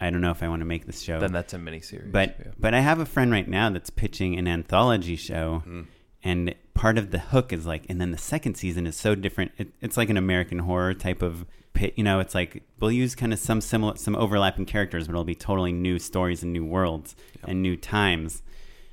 I 0.00 0.10
don't 0.10 0.20
know 0.20 0.30
if 0.30 0.42
I 0.42 0.48
want 0.48 0.60
to 0.60 0.66
make 0.66 0.84
this 0.84 1.00
show. 1.00 1.20
Then 1.20 1.32
that's 1.32 1.54
a 1.54 1.56
miniseries. 1.58 2.12
But 2.12 2.36
yeah. 2.38 2.52
but 2.58 2.74
I 2.74 2.80
have 2.80 2.98
a 3.00 3.06
friend 3.06 3.32
right 3.32 3.48
now 3.48 3.70
that's 3.70 3.88
pitching 3.90 4.38
an 4.38 4.46
anthology 4.46 5.16
show, 5.16 5.60
Hmm. 5.64 5.82
and 6.22 6.54
part 6.74 6.98
of 6.98 7.10
the 7.12 7.18
hook 7.18 7.52
is 7.52 7.64
like, 7.64 7.86
and 7.88 7.98
then 8.00 8.10
the 8.10 8.18
second 8.18 8.56
season 8.56 8.86
is 8.86 8.96
so 8.96 9.14
different. 9.14 9.52
It, 9.56 9.72
it's 9.80 9.96
like 9.96 10.10
an 10.10 10.16
American 10.18 10.58
horror 10.60 10.94
type 10.94 11.22
of. 11.22 11.46
You 11.80 12.04
know, 12.04 12.20
it's 12.20 12.34
like 12.34 12.62
we'll 12.80 12.92
use 12.92 13.14
kind 13.14 13.32
of 13.32 13.38
some 13.38 13.60
similar, 13.60 13.96
some 13.96 14.14
overlapping 14.16 14.66
characters, 14.66 15.06
but 15.06 15.12
it'll 15.12 15.24
be 15.24 15.34
totally 15.34 15.72
new 15.72 15.98
stories 15.98 16.42
and 16.42 16.52
new 16.52 16.64
worlds 16.64 17.16
and 17.42 17.62
new 17.62 17.76
times. 17.76 18.42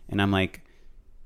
And 0.09 0.21
I'm 0.21 0.32
like, 0.32 0.61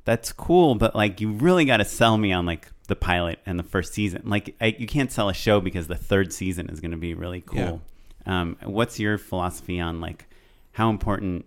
that's 0.03 0.31
cool, 0.31 0.75
but 0.75 0.95
like 0.95 1.19
you 1.21 1.31
really 1.31 1.65
got 1.65 1.77
to 1.77 1.85
sell 1.85 2.17
me 2.17 2.31
on 2.31 2.45
like 2.45 2.69
the 2.87 2.95
pilot 2.95 3.39
and 3.45 3.57
the 3.57 3.63
first 3.63 3.93
season. 3.93 4.21
Like 4.25 4.55
I, 4.61 4.75
you 4.77 4.85
can't 4.85 5.11
sell 5.11 5.29
a 5.29 5.33
show 5.33 5.59
because 5.59 5.87
the 5.87 5.95
third 5.95 6.31
season 6.31 6.69
is 6.69 6.79
going 6.79 6.91
to 6.91 6.97
be 6.97 7.13
really 7.13 7.41
cool. 7.41 7.81
Um, 8.27 8.57
what's 8.63 8.99
your 8.99 9.17
philosophy 9.17 9.79
on 9.79 10.01
like 10.01 10.27
how 10.73 10.89
important 10.89 11.45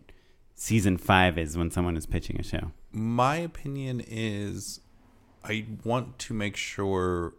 season 0.55 0.97
five 0.97 1.39
is 1.39 1.57
when 1.57 1.71
someone 1.71 1.97
is 1.97 2.07
pitching 2.07 2.41
a 2.41 2.43
show? 2.43 2.73
My 2.91 3.37
opinion 3.37 4.03
is 4.07 4.81
I 5.45 5.67
want 5.85 6.19
to 6.21 6.35
make 6.35 6.57
sure 6.57 7.35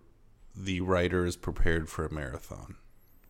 the 0.56 0.82
writer 0.82 1.26
is 1.26 1.36
prepared 1.36 1.90
for 1.90 2.06
a 2.06 2.14
marathon 2.14 2.76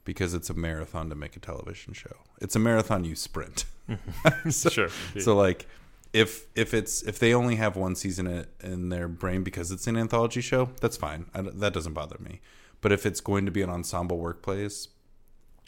because 0.04 0.34
it's 0.34 0.50
a 0.50 0.54
marathon 0.54 1.10
to 1.10 1.16
make 1.16 1.36
a 1.36 1.40
television 1.40 1.94
show. 1.94 2.18
It's 2.42 2.56
a 2.56 2.60
marathon 2.60 3.04
you 3.04 3.16
sprint. 3.16 3.66
so, 4.50 4.70
Sure. 4.70 4.90
So 5.20 5.36
like 5.36 5.68
if 6.14 6.48
if 6.56 6.74
it's 6.74 7.04
if 7.04 7.20
they 7.20 7.34
only 7.34 7.56
have 7.56 7.76
one 7.76 7.96
season 7.96 8.46
in, 8.64 8.90
their 8.90 9.08
brain 9.08 9.44
because 9.44 9.72
it's 9.72 9.88
an 9.88 9.98
anthology 9.98 10.42
show, 10.42 10.70
that's 10.82 10.98
fine. 10.98 11.28
I, 11.34 11.42
that 11.42 11.74
doesn't 11.74 11.94
bother 11.94 12.18
me. 12.20 12.42
But 12.82 12.92
if 12.92 13.06
it's 13.06 13.22
going 13.22 13.46
to 13.46 13.52
be 13.52 13.62
an 13.62 13.70
ensemble 13.70 14.18
workplace 14.18 14.88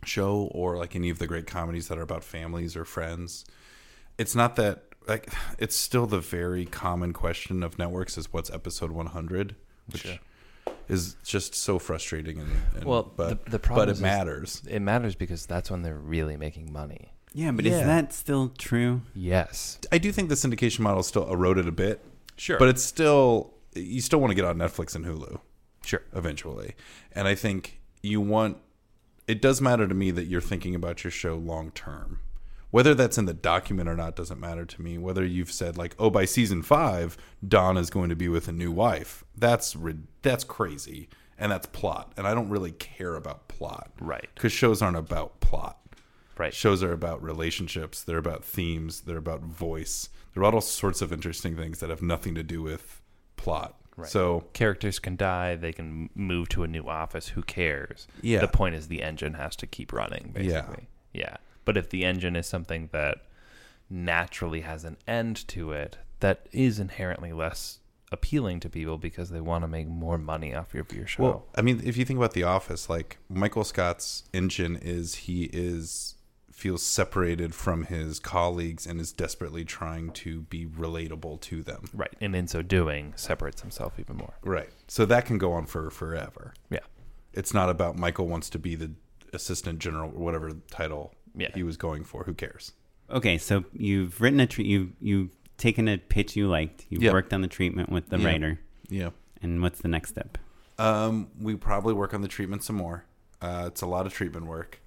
show 0.04 0.50
or 0.54 0.78
like 0.78 0.96
any 0.96 1.10
of 1.10 1.20
the 1.20 1.28
great 1.28 1.46
comedies 1.46 1.88
that 1.90 1.98
are 1.98 2.04
about 2.04 2.24
families 2.24 2.76
or 2.76 2.86
friends, 2.86 3.46
it's 4.18 4.34
not 4.34 4.56
that 4.56 4.86
like 5.08 5.32
it's 5.60 5.76
still 5.76 6.08
the 6.08 6.20
very 6.20 6.66
common 6.66 7.14
question 7.14 7.64
of 7.64 7.78
networks 7.78 8.18
is 8.18 8.32
what's 8.34 8.50
episode 8.50 8.92
100 8.92 9.56
which 9.92 10.06
is 10.92 11.16
just 11.24 11.56
so 11.56 11.80
frustrating 11.80 12.40
and, 12.40 12.50
and 12.76 12.84
Well, 12.84 13.04
but 13.16 13.46
the- 13.46 13.52
the 13.52 13.60
problem 13.60 13.82
but 13.86 13.90
it 13.90 13.94
is- 13.94 13.98
is- 13.98 14.02
matters 14.04 14.62
it 14.70 14.80
matters 14.82 15.16
because 15.16 15.46
that's 15.46 15.72
when 15.72 15.82
they're 15.82 15.98
really 15.98 16.38
making 16.38 16.72
money. 16.72 17.14
Yeah, 17.34 17.52
but 17.52 17.64
Yeah. 17.66 17.80
is 17.80 17.86
that 17.86 18.14
still 18.14 18.50
true? 18.58 19.02
Yes. 19.16 19.80
i 19.92 19.98
do 19.98 20.12
think 20.12 20.30
the 20.30 20.36
syndication 20.36 20.80
model 20.82 21.02
still 21.04 21.32
eroded 21.32 21.68
a 21.68 21.72
bit 21.72 22.04
Sure. 22.36 22.60
but 22.60 22.68
it's 22.68 22.84
still 22.84 23.54
you 23.74 24.02
still 24.02 24.20
want 24.20 24.32
to 24.32 24.36
get 24.36 24.44
on 24.46 24.58
netflix 24.58 24.96
and 24.96 25.06
hulu 25.06 25.40
Sure. 25.84 26.02
eventually 26.14 26.76
and 27.14 27.28
i 27.28 27.36
think 27.36 27.80
you 28.04 28.20
want 28.20 28.58
it 29.28 29.42
does 29.42 29.62
matter 29.62 29.88
to 29.88 29.94
me 29.96 30.12
that 30.12 30.26
you're 30.26 30.42
thinking 30.42 30.76
about 30.76 31.04
your 31.06 31.12
show 31.12 31.36
long 31.36 31.72
term 31.72 32.20
whether 32.72 32.96
that's 32.96 33.18
in 33.18 33.26
the 33.26 33.34
document 33.34 33.88
or 33.88 33.96
not 33.96 34.16
doesn't 34.16 34.40
matter 34.40 34.66
to 34.66 34.82
me 34.82 34.98
whether 34.98 35.24
you've 35.26 35.52
said 35.52 35.78
like 35.78 35.96
oh 36.00 36.10
by 36.10 36.26
season 36.26 36.62
five 36.62 37.18
don 37.48 37.78
is 37.78 37.90
going 37.90 38.10
to 38.10 38.16
be 38.16 38.28
with 38.28 38.48
a 38.48 38.52
new 38.52 38.72
wife 38.72 39.24
that's 39.38 39.76
that's 40.22 40.44
crazy 40.44 41.08
and 41.38 41.52
that's 41.52 41.68
plot 41.68 42.12
and 42.18 42.26
i 42.28 42.34
don't 42.34 42.50
really 42.50 42.72
care 42.72 43.16
about 43.16 43.48
plot 43.48 43.92
Right. 44.00 44.30
because 44.34 44.52
shows 44.52 44.82
aren't 44.82 44.98
about 44.98 45.40
plot 45.42 45.78
Right. 46.38 46.54
shows 46.54 46.82
are 46.82 46.94
about 46.94 47.22
relationships 47.22 48.02
they're 48.04 48.18
about 48.18 48.44
themes 48.44 49.02
they're 49.02 49.18
about 49.18 49.42
voice 49.42 50.10
they're 50.34 50.42
about 50.44 50.54
all 50.56 50.62
sorts 50.62 51.02
of 51.02 51.12
interesting 51.14 51.56
things 51.56 51.80
that 51.82 51.90
have 51.90 52.02
nothing 52.02 52.34
to 52.36 52.44
do 52.44 52.62
with 52.62 53.02
plot 53.38 53.76
Right. 53.98 54.10
so 54.10 54.46
characters 54.54 55.00
can 55.00 55.18
die. 55.18 55.56
They 55.56 55.74
can 55.74 56.10
move 56.16 56.48
to 56.50 56.64
a 56.64 56.68
new 56.68 56.88
office. 56.88 57.28
Who 57.28 57.44
cares? 57.44 58.08
Yeah. 58.22 58.40
The 58.40 58.48
point 58.48 58.74
is 58.74 58.88
the 58.88 59.04
engine 59.04 59.34
has 59.34 59.54
to 59.58 59.68
keep 59.68 59.92
running. 59.92 60.34
Yeah. 60.36 60.62
Basically. 60.62 60.88
Yeah. 61.14 61.36
But 61.66 61.78
if 61.78 61.90
the 61.90 62.06
engine 62.06 62.36
is 62.36 62.48
something 62.48 62.90
that 62.92 63.20
naturally 63.90 64.62
has 64.62 64.84
an 64.84 64.98
end 65.08 65.48
to 65.50 65.72
it, 65.72 65.98
that 66.20 66.48
is 66.52 66.80
inherently 66.80 67.34
less 67.34 67.80
appealing 68.12 68.60
to 68.60 68.70
people 68.70 68.98
because 68.98 69.30
they 69.30 69.42
want 69.42 69.64
to 69.64 69.68
make 69.68 69.88
more 69.88 70.18
money 70.18 70.54
off 70.54 70.74
of 70.76 70.92
your 70.92 71.08
show. 71.08 71.24
Well, 71.24 71.48
I 71.56 71.62
mean, 71.62 71.82
if 71.84 71.96
you 71.98 72.06
think 72.06 72.18
about 72.18 72.34
The 72.34 72.44
Office, 72.44 72.90
like 72.90 73.18
Michael 73.30 73.64
Scott's 73.64 74.24
engine 74.34 74.76
is 74.76 75.16
he 75.16 75.44
is 75.54 76.16
feels 76.52 76.84
separated 76.84 77.56
from 77.56 77.86
his 77.86 78.20
colleagues 78.20 78.86
and 78.86 79.00
is 79.00 79.12
desperately 79.12 79.66
trying 79.66 80.12
to 80.12 80.42
be 80.42 80.68
relatable 80.68 81.42
to 81.42 81.64
them. 81.64 81.86
right. 81.92 82.14
And 82.22 82.36
in 82.36 82.48
so 82.48 82.62
doing, 82.62 83.14
separates 83.16 83.62
himself 83.62 83.98
even 83.98 84.18
more. 84.18 84.36
Right. 84.44 84.70
So 84.88 85.06
that 85.08 85.26
can 85.26 85.40
go 85.40 85.54
on 85.54 85.66
for 85.66 85.90
forever. 85.90 86.54
Yeah. 86.70 86.80
It's 87.34 87.54
not 87.54 87.70
about 87.70 87.98
Michael 87.98 88.28
wants 88.28 88.48
to 88.52 88.60
be 88.60 88.76
the 88.76 88.92
assistant 89.34 89.80
general 89.80 90.12
or 90.14 90.20
whatever 90.20 90.52
title 90.70 91.16
Yeah. 91.36 91.50
he 91.54 91.64
was 91.64 91.78
going 91.78 92.04
for. 92.04 92.24
Who 92.24 92.34
cares? 92.34 92.74
Okay, 93.10 93.38
so 93.38 93.64
you've 93.74 94.20
written 94.22 94.40
a 94.40 94.48
treat. 94.48 94.68
You 94.68 94.94
you've 95.02 95.30
taken 95.58 95.88
a 95.88 95.98
pitch 95.98 96.36
you 96.36 96.48
liked. 96.48 96.86
You've 96.90 97.04
Yep. 97.04 97.14
worked 97.14 97.34
on 97.34 97.42
the 97.42 97.48
treatment 97.48 97.90
with 97.90 98.10
the 98.10 98.18
Yeah. 98.18 98.26
writer. 98.26 98.60
Yeah. 98.90 99.10
And 99.42 99.62
what's 99.62 99.80
the 99.82 99.88
next 99.88 100.10
step? 100.10 100.38
Um, 100.78 101.28
we 101.40 101.56
probably 101.56 101.94
work 101.94 102.14
on 102.14 102.22
the 102.22 102.28
treatment 102.28 102.64
some 102.64 102.76
more. 102.78 103.06
Uh, 103.42 103.66
it's 103.68 103.82
a 103.82 103.86
lot 103.88 104.06
of 104.06 104.14
treatment 104.14 104.46
work. 104.48 104.80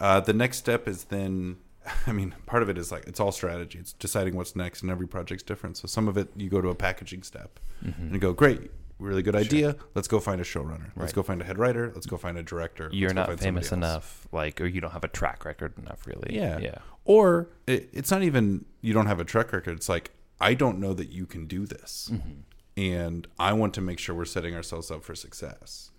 Uh, 0.00 0.20
the 0.20 0.32
next 0.32 0.58
step 0.58 0.88
is 0.88 1.04
then, 1.04 1.56
I 2.06 2.12
mean, 2.12 2.34
part 2.46 2.62
of 2.62 2.68
it 2.68 2.78
is 2.78 2.90
like 2.92 3.04
it's 3.06 3.20
all 3.20 3.32
strategy. 3.32 3.78
It's 3.78 3.92
deciding 3.92 4.34
what's 4.36 4.54
next, 4.56 4.82
and 4.82 4.90
every 4.90 5.06
project's 5.06 5.42
different. 5.42 5.76
So 5.76 5.86
some 5.86 6.08
of 6.08 6.16
it 6.16 6.28
you 6.36 6.48
go 6.48 6.60
to 6.60 6.68
a 6.68 6.74
packaging 6.74 7.22
step 7.24 7.58
Mm-hmm. 7.84 8.02
and 8.02 8.12
you 8.14 8.18
go, 8.20 8.32
great, 8.32 8.70
really 9.02 9.22
good 9.22 9.36
idea. 9.36 9.76
Let's 9.94 10.08
go 10.08 10.20
find 10.20 10.40
a 10.40 10.44
showrunner. 10.44 10.90
Let's 10.96 11.12
go 11.12 11.22
find 11.22 11.40
a 11.40 11.44
head 11.44 11.58
writer. 11.58 11.90
Let's 11.94 12.06
go 12.06 12.16
find 12.16 12.38
a 12.38 12.42
director. 12.42 12.88
You're 12.92 13.12
not 13.14 13.38
famous 13.40 13.72
enough, 13.72 14.26
like, 14.32 14.60
or 14.60 14.66
you 14.66 14.80
don't 14.80 14.92
have 14.92 15.04
a 15.04 15.08
track 15.08 15.44
record 15.44 15.76
enough, 15.78 16.06
really. 16.06 16.34
Yeah. 16.34 16.58
Yeah. 16.58 16.78
Or 17.04 17.48
it, 17.66 17.88
it's 17.92 18.10
not 18.10 18.22
even 18.22 18.64
you 18.80 18.92
don't 18.92 19.06
have 19.06 19.20
a 19.20 19.24
track 19.24 19.52
record. 19.52 19.76
It's 19.76 19.88
like 19.88 20.12
I 20.40 20.54
don't 20.54 20.78
know 20.78 20.94
that 20.94 21.10
you 21.10 21.26
can 21.26 21.46
do 21.46 21.66
this, 21.66 22.10
Mm-hmm. 22.12 22.30
and 22.76 23.26
I 23.38 23.52
want 23.52 23.74
to 23.74 23.80
make 23.80 23.98
sure 23.98 24.14
we're 24.14 24.24
setting 24.24 24.54
ourselves 24.54 24.90
up 24.90 25.02
for 25.04 25.14
success 25.14 25.90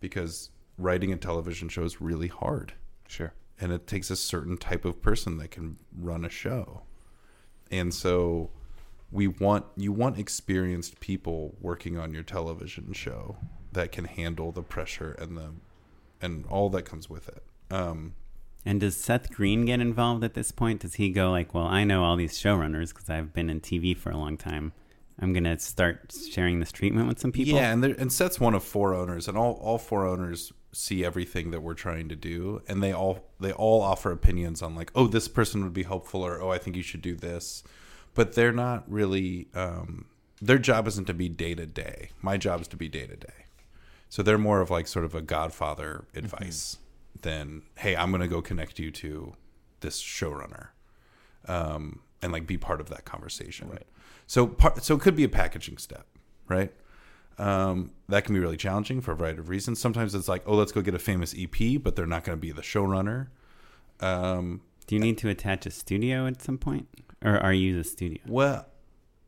because 0.00 0.50
writing 0.76 1.12
a 1.12 1.16
television 1.16 1.68
show 1.68 1.82
is 1.82 2.00
really 2.00 2.28
hard, 2.28 2.74
Sure. 3.08 3.32
and 3.60 3.72
it 3.72 3.86
takes 3.88 4.10
a 4.10 4.16
certain 4.16 4.56
type 4.56 4.84
of 4.84 5.02
person 5.02 5.38
that 5.38 5.50
can 5.50 5.78
run 5.96 6.24
a 6.24 6.28
show, 6.28 6.82
and 7.72 7.92
so 7.92 8.50
we 9.10 9.26
want 9.26 9.64
you 9.76 9.92
want 9.92 10.18
experienced 10.18 11.00
people 11.00 11.54
working 11.60 11.98
on 11.98 12.12
your 12.12 12.22
television 12.22 12.92
show 12.92 13.36
that 13.72 13.92
can 13.92 14.04
handle 14.04 14.52
the 14.52 14.62
pressure 14.62 15.12
and 15.12 15.36
the 15.36 15.50
and 16.20 16.44
all 16.46 16.68
that 16.70 16.82
comes 16.82 17.08
with 17.08 17.28
it. 17.28 17.42
Um, 17.70 18.14
And 18.64 18.80
does 18.80 18.96
Seth 18.96 19.30
Green 19.30 19.64
get 19.64 19.80
involved 19.80 20.24
at 20.24 20.34
this 20.34 20.50
point? 20.50 20.80
Does 20.80 20.94
he 20.94 21.10
go 21.10 21.30
like, 21.30 21.54
"Well, 21.54 21.66
I 21.66 21.84
know 21.84 22.02
all 22.04 22.16
these 22.16 22.38
showrunners 22.38 22.88
because 22.88 23.08
I've 23.08 23.32
been 23.32 23.48
in 23.48 23.60
TV 23.60 23.94
for 23.96 24.10
a 24.10 24.16
long 24.16 24.36
time. 24.36 24.72
I'm 25.20 25.32
gonna 25.32 25.58
start 25.58 26.12
sharing 26.30 26.60
this 26.60 26.72
treatment 26.72 27.08
with 27.08 27.18
some 27.18 27.32
people." 27.32 27.54
Yeah, 27.54 27.72
and 27.72 27.82
there, 27.82 27.94
and 27.98 28.12
Seth's 28.12 28.40
one 28.40 28.54
of 28.54 28.62
four 28.62 28.94
owners, 28.94 29.28
and 29.28 29.38
all, 29.38 29.54
all 29.54 29.78
four 29.78 30.06
owners 30.06 30.52
see 30.72 31.04
everything 31.04 31.50
that 31.50 31.62
we're 31.62 31.74
trying 31.74 32.08
to 32.10 32.14
do 32.14 32.60
and 32.68 32.82
they 32.82 32.92
all 32.92 33.24
they 33.40 33.52
all 33.52 33.80
offer 33.80 34.12
opinions 34.12 34.60
on 34.60 34.74
like 34.74 34.92
oh 34.94 35.06
this 35.06 35.26
person 35.26 35.64
would 35.64 35.72
be 35.72 35.82
helpful 35.82 36.20
or 36.24 36.42
oh 36.42 36.50
i 36.50 36.58
think 36.58 36.76
you 36.76 36.82
should 36.82 37.00
do 37.00 37.14
this 37.14 37.64
but 38.18 38.34
they're 38.34 38.52
not 38.52 38.84
really 38.90 39.48
um, 39.54 40.06
their 40.42 40.58
job 40.58 40.86
isn't 40.86 41.06
to 41.06 41.14
be 41.14 41.28
day 41.28 41.54
to 41.54 41.66
day 41.66 42.10
my 42.20 42.36
job 42.36 42.60
is 42.60 42.68
to 42.68 42.76
be 42.76 42.88
day 42.88 43.06
to 43.06 43.16
day 43.16 43.46
so 44.08 44.22
they're 44.22 44.38
more 44.38 44.60
of 44.60 44.70
like 44.70 44.86
sort 44.86 45.04
of 45.04 45.14
a 45.14 45.22
godfather 45.22 46.04
advice 46.14 46.78
than 47.22 47.62
hey 47.78 47.96
i'm 47.96 48.10
going 48.10 48.20
to 48.20 48.28
go 48.28 48.42
connect 48.42 48.78
you 48.78 48.90
to 48.90 49.34
this 49.80 50.02
showrunner 50.02 50.68
um, 51.46 52.00
and 52.20 52.32
like 52.32 52.46
be 52.46 52.58
part 52.58 52.80
of 52.80 52.90
that 52.90 53.04
conversation. 53.04 53.68
Right. 53.68 53.86
So 54.26 54.48
part, 54.48 54.82
so 54.84 54.96
it 54.96 55.00
could 55.00 55.16
be 55.16 55.24
a 55.24 55.28
packaging 55.28 55.78
step 55.78 56.04
right? 56.48 56.72
Um, 57.38 57.92
that 58.08 58.24
can 58.24 58.34
be 58.34 58.40
really 58.40 58.56
challenging 58.56 59.00
for 59.00 59.12
a 59.12 59.16
variety 59.16 59.38
of 59.38 59.48
reasons. 59.48 59.78
Sometimes 59.80 60.14
it's 60.14 60.28
like, 60.28 60.42
oh, 60.46 60.56
let's 60.56 60.72
go 60.72 60.82
get 60.82 60.94
a 60.94 60.98
famous 60.98 61.34
EP, 61.38 61.80
but 61.80 61.94
they're 61.94 62.06
not 62.06 62.24
going 62.24 62.36
to 62.36 62.40
be 62.40 62.50
the 62.50 62.62
showrunner. 62.62 63.28
Um, 64.00 64.62
Do 64.86 64.96
you 64.96 65.00
need 65.00 65.18
to 65.18 65.28
attach 65.28 65.66
a 65.66 65.70
studio 65.70 66.26
at 66.26 66.42
some 66.42 66.58
point, 66.58 66.88
or 67.24 67.38
are 67.38 67.52
you 67.52 67.76
the 67.76 67.84
studio? 67.84 68.18
well, 68.26 68.66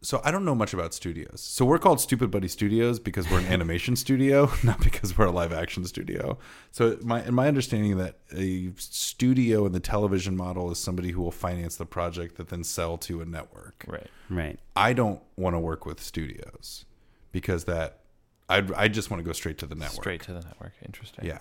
so 0.03 0.21
I 0.25 0.31
don't 0.31 0.45
know 0.45 0.55
much 0.55 0.73
about 0.73 0.95
studios. 0.95 1.41
So 1.41 1.65
we're 1.65 1.79
called 1.79 1.99
Stoopid 1.99 2.31
Buddy 2.31 2.49
Stoodios 2.49 3.03
because 3.03 3.31
we're 3.31 3.41
an 3.41 3.47
animation 3.53 3.97
studio, 3.97 4.51
not 4.63 4.81
because 4.81 5.17
we're 5.17 5.27
a 5.27 5.31
live 5.31 5.53
action 5.53 5.85
studio. 5.85 6.39
So 6.71 6.99
my 7.03 7.23
in 7.25 7.35
my 7.35 7.49
understanding 7.49 7.99
that 7.99 8.19
a 8.35 8.73
studio 8.77 9.67
in 9.67 9.73
the 9.73 9.81
television 9.81 10.37
model 10.37 10.71
is 10.71 10.79
somebody 10.79 11.11
who 11.11 11.21
will 11.21 11.31
finance 11.31 11.77
the 11.77 11.87
project 11.87 12.37
that 12.37 12.49
then 12.49 12.65
sell 12.65 12.97
to 12.99 13.21
a 13.21 13.27
network. 13.27 13.85
Right. 13.87 14.07
Right. 14.29 14.59
I 14.75 14.93
don't 14.95 15.21
want 15.37 15.55
to 15.55 15.61
work 15.61 15.85
with 15.85 16.01
studios 16.01 16.87
because 17.33 17.65
that 17.65 18.01
I 18.49 18.65
I 18.77 18.89
just 18.89 19.11
want 19.11 19.21
to 19.21 19.25
go 19.25 19.33
straight 19.33 19.59
to 19.59 19.67
the 19.67 19.75
network. 19.75 20.03
Straight 20.03 20.23
to 20.23 20.33
the 20.33 20.41
network. 20.41 20.73
Interesting. 20.83 21.27
Yeah. 21.27 21.41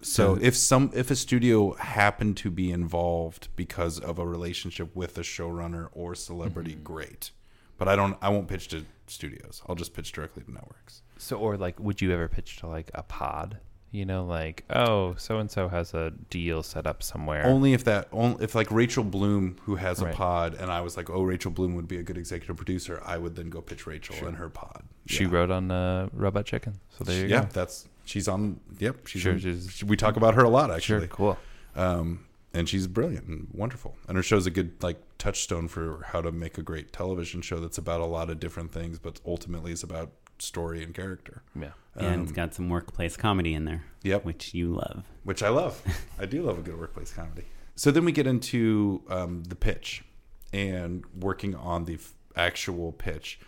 So 0.00 0.38
if 0.40 0.56
some 0.56 0.90
if 0.94 1.10
a 1.10 1.16
studio 1.16 1.74
happened 1.74 2.36
to 2.38 2.50
be 2.50 2.70
involved 2.70 3.48
because 3.56 3.98
of 3.98 4.18
a 4.18 4.26
relationship 4.26 4.94
with 4.94 5.18
a 5.18 5.22
showrunner 5.22 5.88
or 5.92 6.14
celebrity, 6.14 6.74
great. 6.74 7.30
But 7.78 7.88
I 7.88 7.96
don't 7.96 8.16
I 8.22 8.28
won't 8.28 8.48
pitch 8.48 8.68
to 8.68 8.84
studios. 9.06 9.62
I'll 9.68 9.74
just 9.74 9.94
pitch 9.94 10.12
directly 10.12 10.42
to 10.44 10.50
networks. 10.52 11.02
So, 11.16 11.36
or 11.36 11.56
like, 11.56 11.80
would 11.80 12.00
you 12.00 12.12
ever 12.12 12.28
pitch 12.28 12.58
to 12.58 12.68
like 12.68 12.90
a 12.94 13.02
pod? 13.02 13.58
You 13.90 14.04
know, 14.04 14.24
like, 14.24 14.64
oh, 14.70 15.14
so 15.16 15.38
and 15.38 15.50
so 15.50 15.66
has 15.68 15.94
a 15.94 16.12
deal 16.28 16.62
set 16.62 16.86
up 16.86 17.02
somewhere. 17.02 17.46
Only 17.46 17.72
if 17.72 17.84
that 17.84 18.06
only 18.12 18.44
if 18.44 18.54
like 18.54 18.70
Rachel 18.70 19.02
Bloom 19.02 19.56
who 19.62 19.76
has 19.76 20.00
a 20.02 20.06
Right. 20.06 20.14
pod 20.14 20.54
and 20.54 20.70
I 20.70 20.82
was 20.82 20.96
like, 20.96 21.08
"Oh, 21.08 21.22
Rachel 21.22 21.50
Bloom 21.50 21.74
would 21.74 21.88
be 21.88 21.96
a 21.96 22.02
good 22.02 22.18
executive 22.18 22.54
producer." 22.56 23.02
I 23.04 23.16
would 23.16 23.34
then 23.34 23.48
go 23.48 23.62
pitch 23.62 23.86
Rachel 23.86 24.26
and 24.28 24.36
her 24.36 24.48
pod. 24.50 24.82
she 25.06 25.24
Yeah. 25.24 25.30
wrote 25.30 25.50
on 25.50 25.70
uh, 25.70 26.08
Robot 26.12 26.44
Chicken. 26.44 26.78
So 26.98 27.04
there 27.04 27.22
you 27.22 27.28
yeah, 27.28 27.44
go. 27.44 27.48
that's 27.52 27.88
she's 28.08 28.26
on. 28.28 28.60
Yep, 28.78 29.06
she's 29.06 29.22
Sure, 29.22 29.32
on- 29.32 29.38
she's- 29.38 29.82
we 29.84 29.96
talk 29.96 30.16
about 30.16 30.34
her 30.34 30.42
a 30.42 30.48
lot 30.48 30.70
actually. 30.70 31.00
Sure. 31.00 31.08
Cool. 31.08 31.38
um, 31.76 32.24
and 32.54 32.68
she's 32.68 32.86
brilliant 32.86 33.26
and 33.26 33.46
wonderful. 33.52 33.96
And 34.08 34.16
her 34.16 34.22
show's 34.22 34.46
a 34.46 34.50
good 34.50 34.82
like 34.82 35.00
touchstone 35.18 35.68
for 35.68 36.02
how 36.06 36.20
to 36.22 36.32
make 36.32 36.56
a 36.58 36.62
great 36.62 36.92
television 36.92 37.42
show 37.42 37.60
that's 37.60 37.78
about 37.78 38.00
a 38.00 38.06
lot 38.06 38.30
of 38.30 38.40
different 38.40 38.72
things, 38.72 38.98
but 38.98 39.20
ultimately 39.26 39.70
is 39.72 39.82
about 39.82 40.10
story 40.38 40.82
and 40.82 40.94
character, 40.94 41.42
Yeah. 41.58 41.72
and 41.96 42.22
it's 42.22 42.32
got 42.32 42.54
some 42.54 42.68
workplace 42.68 43.16
comedy 43.16 43.54
in 43.54 43.64
there. 43.64 43.82
Yep. 44.04 44.24
Which 44.24 44.54
you 44.54 44.74
love. 44.74 45.04
which 45.24 45.42
I 45.42 45.48
love. 45.50 45.82
I 46.18 46.26
do 46.26 46.42
love 46.42 46.58
a 46.58 46.62
good 46.62 46.78
workplace 46.78 47.12
comedy. 47.12 47.44
So 47.76 47.90
then 47.90 48.04
we 48.04 48.12
get 48.12 48.26
into 48.26 49.02
um, 49.10 49.42
the 49.44 49.54
pitch 49.56 50.04
and 50.52 51.04
working 51.20 51.54
on 51.54 51.84
the 51.84 51.94
f- 51.94 52.14
actual 52.34 52.92
pitch. 52.92 53.38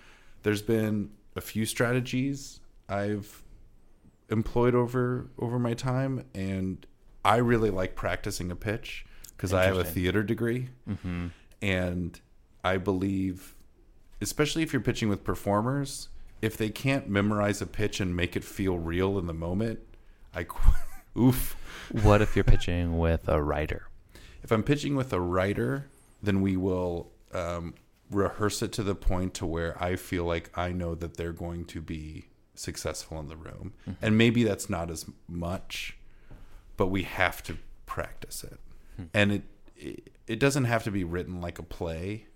There's 0.43 0.63
been 0.63 1.11
a 1.37 1.41
few 1.41 1.65
strategies 1.65 2.61
I've 2.89 3.43
employed 4.31 4.75
over 4.75 5.29
over 5.39 5.59
my 5.59 5.75
time, 5.75 6.25
and 6.35 6.87
I 7.25 7.37
really 7.37 7.71
like 7.71 7.95
practicing 7.97 8.51
a 8.51 8.57
pitch 8.57 9.05
because 9.37 9.53
I 9.53 9.65
have 9.65 9.77
a 9.77 9.85
theater 9.85 10.23
degree, 10.23 10.69
and 11.63 12.21
I 12.65 12.77
believe, 12.77 13.55
especially 14.21 14.63
if 14.63 14.73
you're 14.73 14.83
pitching 14.83 15.09
with 15.09 15.25
performers, 15.25 16.09
if 16.43 16.57
they 16.57 16.69
can't 16.71 17.09
memorize 17.09 17.61
a 17.61 17.67
pitch 17.67 18.01
and 18.01 18.15
make 18.15 18.37
it 18.37 18.45
feel 18.45 18.79
real 18.79 19.19
in 19.19 19.27
the 19.27 19.35
moment, 19.35 19.81
I 20.35 20.47
oof. 21.19 21.57
What 22.03 22.23
if 22.23 22.37
you're 22.37 22.45
pitching 22.45 22.99
with 22.99 23.29
a 23.29 23.43
writer? 23.43 23.89
If 24.43 24.53
I'm 24.53 24.63
pitching 24.63 24.95
with 24.95 25.13
a 25.13 25.21
writer, 25.21 25.87
then 26.23 26.41
we 26.41 26.57
will 26.57 27.11
um, 27.33 27.75
rehearse 28.11 28.63
it 28.63 28.73
to 28.73 28.83
the 28.83 28.95
point 28.95 29.35
to 29.35 29.47
where 29.47 29.81
I 29.83 29.97
feel 29.97 30.25
like 30.25 30.57
I 30.57 30.73
know 30.73 30.95
that 30.95 31.17
they're 31.17 31.33
going 31.33 31.65
to 31.67 31.81
be 31.81 32.30
successful 32.61 33.19
in 33.21 33.29
the 33.29 33.37
room, 33.37 33.73
and 34.03 34.17
maybe 34.17 34.45
that's 34.45 34.69
not 34.69 34.91
as 34.91 35.07
much, 35.29 35.97
but 36.77 36.89
we 36.89 37.03
have 37.03 37.43
to 37.45 37.57
practice 37.87 38.45
it, 38.45 38.61
hmm. 38.97 39.05
and 39.15 39.33
it, 39.33 39.43
it 39.77 40.11
it 40.27 40.39
doesn't 40.39 40.65
have 40.65 40.85
to 40.85 40.93
be 40.93 41.03
written 41.03 41.41
like 41.41 41.59
a 41.59 41.63
play 41.63 42.27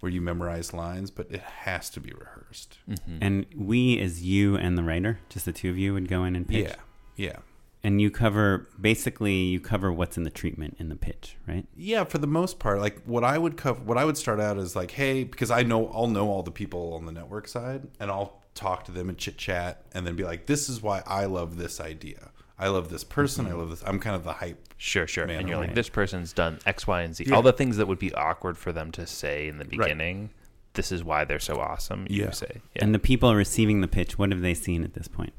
where 0.00 0.10
you 0.10 0.20
memorize 0.20 0.72
lines, 0.72 1.10
but 1.10 1.30
it 1.30 1.40
has 1.40 1.90
to 1.90 2.00
be 2.00 2.10
rehearsed. 2.12 2.78
Mm-hmm. 2.88 3.18
And 3.20 3.46
we, 3.54 4.00
as 4.00 4.24
you 4.24 4.56
and 4.56 4.76
the 4.76 4.82
writer, 4.82 5.20
just 5.28 5.44
the 5.44 5.52
two 5.52 5.70
of 5.70 5.78
you, 5.78 5.92
would 5.94 6.08
go 6.08 6.24
in 6.24 6.34
and 6.34 6.48
pitch. 6.48 6.70
Yeah, 7.16 7.26
yeah. 7.28 7.36
And 7.82 8.00
you 8.00 8.10
cover 8.10 8.68
basically 8.78 9.34
you 9.34 9.60
cover 9.60 9.90
what's 9.92 10.16
in 10.16 10.24
the 10.24 10.30
treatment 10.30 10.76
in 10.78 10.88
the 10.88 10.96
pitch, 10.96 11.36
right? 11.46 11.66
Yeah, 11.76 12.04
for 12.04 12.18
the 12.18 12.26
most 12.26 12.58
part, 12.58 12.80
like 12.80 13.00
what 13.04 13.24
I 13.24 13.38
would 13.38 13.56
cover, 13.56 13.80
what 13.82 13.96
I 13.96 14.04
would 14.04 14.18
start 14.18 14.40
out 14.40 14.58
is 14.58 14.74
like, 14.76 14.90
hey, 14.90 15.24
because 15.24 15.50
I 15.50 15.62
know 15.62 15.88
I'll 15.88 16.08
know 16.08 16.28
all 16.28 16.42
the 16.42 16.50
people 16.50 16.94
on 16.94 17.06
the 17.06 17.12
network 17.12 17.48
side, 17.48 17.86
and 17.98 18.10
I'll 18.10 18.39
talk 18.54 18.84
to 18.84 18.92
them 18.92 19.08
and 19.08 19.16
chit 19.18 19.38
chat, 19.38 19.84
and 19.92 20.06
then 20.06 20.16
be 20.16 20.24
like, 20.24 20.46
this 20.46 20.68
is 20.68 20.82
why 20.82 21.02
I 21.06 21.24
love 21.26 21.56
this 21.56 21.80
idea. 21.80 22.30
I 22.58 22.68
love 22.68 22.90
this 22.90 23.04
person. 23.04 23.46
I 23.46 23.52
love 23.52 23.70
this. 23.70 23.82
I'm 23.86 23.98
kind 23.98 24.14
of 24.14 24.22
the 24.24 24.34
hype. 24.34 24.62
Sure, 24.76 25.06
sure. 25.06 25.26
Man, 25.26 25.40
and 25.40 25.48
you're 25.48 25.56
like, 25.58 25.74
this 25.74 25.88
person's 25.88 26.32
done 26.34 26.58
X, 26.66 26.86
Y, 26.86 27.00
and 27.02 27.16
Z. 27.16 27.24
Yeah. 27.26 27.34
All 27.36 27.42
the 27.42 27.52
things 27.54 27.78
that 27.78 27.88
would 27.88 27.98
be 27.98 28.12
awkward 28.12 28.58
for 28.58 28.70
them 28.72 28.92
to 28.92 29.06
say 29.06 29.48
in 29.48 29.56
the 29.58 29.64
beginning. 29.64 30.30
This 30.74 30.92
is 30.92 31.02
why 31.02 31.24
they're 31.24 31.38
so 31.40 31.56
awesome. 31.58 32.06
You 32.10 32.24
Yeah. 32.24 32.30
say, 32.32 32.60
yeah. 32.76 32.84
And 32.84 32.94
the 32.94 32.98
people 32.98 33.34
receiving 33.34 33.80
the 33.80 33.88
pitch, 33.88 34.18
what 34.18 34.30
have 34.30 34.40
they 34.42 34.54
seen 34.54 34.84
at 34.84 34.92
this 34.94 35.08
point? 35.08 35.32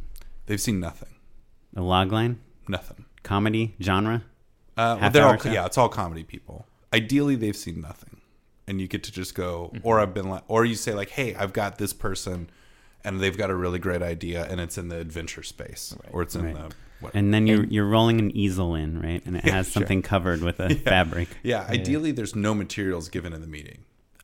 They've 0.47 0.59
seen 0.59 0.79
nothing, 0.79 1.09
A 1.75 1.81
log 1.81 2.11
line, 2.11 2.39
nothing. 2.67 3.05
comedy, 3.23 3.75
genre. 3.81 4.23
Uh, 4.75 4.97
Half 4.97 5.13
they're 5.13 5.25
all 5.25 5.37
show? 5.37 5.51
yeah, 5.51 5.65
it's 5.67 5.77
all 5.77 5.89
comedy 5.89 6.23
people. 6.23 6.65
Ideally, 6.91 7.35
they've 7.35 7.55
seen 7.55 7.79
nothing, 7.81 8.19
and 8.67 8.81
you 8.81 8.87
get 8.87 9.03
to 9.03 9.11
just 9.11 9.35
go, 9.35 9.71
or 9.83 9.99
I've 9.99 10.13
been 10.13 10.27
like, 10.29 10.43
or 10.47 10.65
you 10.65 10.75
say 10.75 10.93
like, 10.93 11.11
hey, 11.11 11.35
I've 11.35 11.53
got 11.53 11.77
this 11.77 11.93
person, 11.93 12.49
and 13.03 13.19
they've 13.19 13.37
got 13.37 13.49
a 13.49 13.55
really 13.55 13.79
great 13.79 14.01
idea, 14.01 14.45
and 14.49 14.59
it's 14.61 14.77
in 14.77 14.89
the 14.89 14.97
adventure 14.97 15.43
space, 15.43 15.95
or 16.11 16.21
it's 16.21 16.35
in 16.35 16.45
Right. 16.45 16.55
the 16.69 16.75
what, 16.99 17.15
And 17.15 17.33
then 17.33 17.47
you're 17.47 17.63
you're 17.65 17.87
rolling 17.87 18.19
an 18.19 18.29
easel 18.37 18.75
in, 18.75 18.99
right? 19.01 19.21
And 19.25 19.35
it 19.37 19.43
has 19.49 19.67
something 19.71 20.01
covered 20.01 20.41
with 20.41 20.59
a 20.59 20.75
fabric. 20.89 21.29
yeah. 21.43 21.65
Ideally, 21.69 22.11
there's 22.11 22.35
no 22.35 22.53
materials 22.53 23.09
given 23.09 23.33
in 23.33 23.41
the 23.41 23.47
meeting 23.47 23.79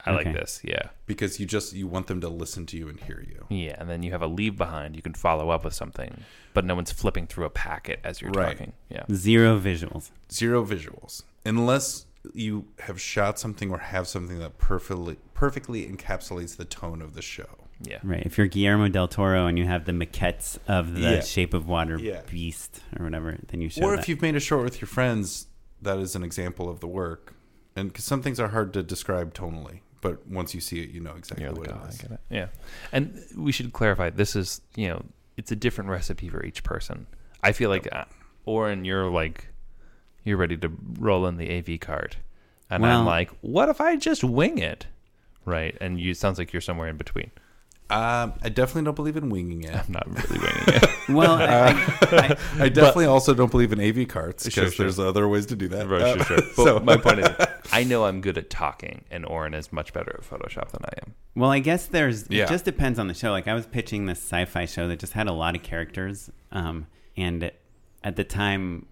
I 0.05 0.11
like 0.11 0.31
this. 0.31 0.61
Yeah. 0.63 0.89
because 1.05 1.37
you 1.39 1.45
just 1.45 1.73
you 1.73 1.85
want 1.87 2.07
them 2.07 2.21
to 2.21 2.29
listen 2.29 2.65
to 2.67 2.77
you 2.77 2.87
and 2.87 2.99
hear 2.99 3.25
you. 3.27 3.45
Yeah. 3.49 3.75
And 3.79 3.89
then 3.89 4.03
you 4.03 4.11
have 4.11 4.21
a 4.21 4.27
leave 4.27 4.55
behind. 4.57 4.95
You 4.95 5.01
can 5.01 5.13
follow 5.15 5.49
up 5.49 5.65
with 5.65 5.73
something, 5.73 6.23
but 6.53 6.63
no 6.65 6.75
one's 6.75 6.91
flipping 6.91 7.25
through 7.27 7.45
a 7.45 7.49
packet 7.49 7.99
as 8.03 8.21
you're 8.21 8.31
Right. 8.31 8.51
talking. 8.57 8.73
Yeah. 8.89 9.03
Zero 9.11 9.59
visuals. 9.59 10.11
Zero 10.31 10.63
visuals, 10.63 11.23
unless 11.45 12.05
you 12.33 12.67
have 12.81 13.01
shot 13.01 13.39
something 13.39 13.71
or 13.71 13.79
have 13.79 14.07
something 14.07 14.37
that 14.39 14.57
perfectly 14.59 15.17
perfectly 15.33 15.85
encapsulates 15.87 16.55
the 16.57 16.65
tone 16.65 17.01
of 17.01 17.13
the 17.15 17.21
show. 17.21 17.66
Yeah. 17.81 17.99
Right. 18.03 18.23
If 18.25 18.37
you're 18.37 18.47
Guillermo 18.47 18.87
del 18.89 19.07
Toro 19.07 19.45
and 19.45 19.57
you 19.57 19.65
have 19.65 19.85
the 19.85 19.91
maquettes 19.91 20.57
of 20.67 20.93
the 20.95 21.01
Yeah. 21.01 21.21
Shape 21.21 21.53
of 21.53 21.67
Water 21.67 21.99
Yeah. 21.99 22.21
beast 22.29 22.81
or 22.97 23.05
whatever, 23.05 23.37
then 23.49 23.61
you 23.61 23.69
show 23.69 23.83
or 23.83 23.91
that. 23.91 23.99
if 23.99 24.09
you've 24.09 24.21
made 24.21 24.35
a 24.35 24.39
short 24.39 24.63
with 24.63 24.81
your 24.81 24.87
friends, 24.87 25.47
that 25.81 25.99
is 25.99 26.15
an 26.15 26.23
example 26.23 26.69
of 26.69 26.79
the 26.79 26.87
work. 26.87 27.33
And 27.75 27.89
because 27.89 28.05
some 28.05 28.21
things 28.23 28.39
are 28.39 28.47
hard 28.47 28.73
to 28.73 28.81
describe 28.81 29.33
tonally, 29.35 29.81
but 30.01 30.27
once 30.27 30.55
you 30.55 30.61
see 30.61 30.81
it, 30.81 30.89
you 30.89 30.99
know 30.99 31.13
exactly 31.15 31.43
You're 31.45 31.53
what 31.53 31.67
like, 31.67 31.75
it 31.75 31.81
I 31.99 32.01
get 32.01 32.11
it. 32.11 32.19
Yeah. 32.31 32.47
And 32.91 33.19
we 33.35 33.51
should 33.51 33.71
clarify 33.73 34.09
this 34.09 34.35
is, 34.35 34.61
you 34.75 34.87
know, 34.87 35.03
it's 35.37 35.51
a 35.51 35.55
different 35.55 35.91
recipe 35.91 36.29
for 36.29 36.43
each 36.43 36.63
person. 36.63 37.05
I 37.43 37.51
feel 37.51 37.69
like, 37.69 37.87
uh, 37.93 38.05
Oren, 38.45 38.85
you're 38.85 39.09
like, 39.11 39.49
you're 40.23 40.37
ready 40.37 40.57
to 40.57 40.71
roll 40.99 41.27
in 41.27 41.37
the 41.37 41.49
AV 41.59 41.79
cart. 41.79 42.17
And 42.69 42.83
I'm 42.85 43.05
like, 43.05 43.29
what 43.41 43.69
if 43.69 43.79
I 43.79 43.95
just 43.95 44.23
wing 44.23 44.57
it? 44.57 44.87
Right. 45.45 45.77
And 45.79 45.99
you, 45.99 46.11
it 46.11 46.17
sounds 46.17 46.37
like 46.39 46.51
you're 46.51 46.61
somewhere 46.61 46.87
in 46.89 46.97
between. 46.97 47.29
Um, 47.89 48.33
I 48.43 48.49
definitely 48.49 48.83
don't 48.83 48.95
believe 48.95 49.15
in 49.15 49.29
winging 49.29 49.63
it. 49.63 49.73
I'm 49.73 49.85
not 49.91 50.05
really 50.07 50.39
winging 50.39 50.63
it. 50.67 50.89
well, 51.09 51.35
I, 51.35 51.71
I, 52.01 52.37
I 52.65 52.69
definitely 52.69 53.05
also 53.05 53.33
don't 53.33 53.49
believe 53.49 53.71
in 53.71 53.79
AV 53.79 54.09
carts 54.09 54.43
because 54.43 54.53
Sure, 54.53 54.71
sure. 54.71 54.83
there's 54.85 54.99
other 54.99 55.27
ways 55.29 55.45
to 55.47 55.55
do 55.55 55.69
that. 55.69 55.87
Right, 55.87 56.01
Uh, 56.01 56.23
sure, 56.23 56.25
sure. 56.25 56.37
But 56.57 56.63
so- 56.65 56.79
my 56.81 56.97
point 56.97 57.19
is, 57.19 57.29
I 57.71 57.85
know 57.85 58.03
I'm 58.03 58.19
good 58.19 58.37
at 58.37 58.49
talking, 58.49 59.05
and 59.09 59.25
Oren 59.25 59.53
is 59.53 59.71
much 59.71 59.93
better 59.93 60.13
at 60.19 60.29
Photoshop 60.29 60.69
than 60.71 60.81
I 60.83 60.93
am. 61.05 61.13
well, 61.35 61.49
I 61.51 61.59
guess 61.59 61.85
there's. 61.85 62.25
Yeah. 62.29 62.43
It 62.43 62.49
just 62.49 62.65
depends 62.65 62.99
on 62.99 63.07
the 63.07 63.13
show. 63.13 63.31
Like 63.31 63.47
I 63.47 63.53
was 63.53 63.65
pitching 63.65 64.05
this 64.05 64.19
sci-fi 64.19 64.65
show 64.65 64.89
that 64.89 64.99
just 64.99 65.13
had 65.13 65.27
a 65.27 65.33
lot 65.33 65.55
of 65.55 65.63
characters, 65.63 66.29
um, 66.51 66.87
and 67.15 67.51
at 68.03 68.15
the 68.17 68.23
time, 68.25 68.85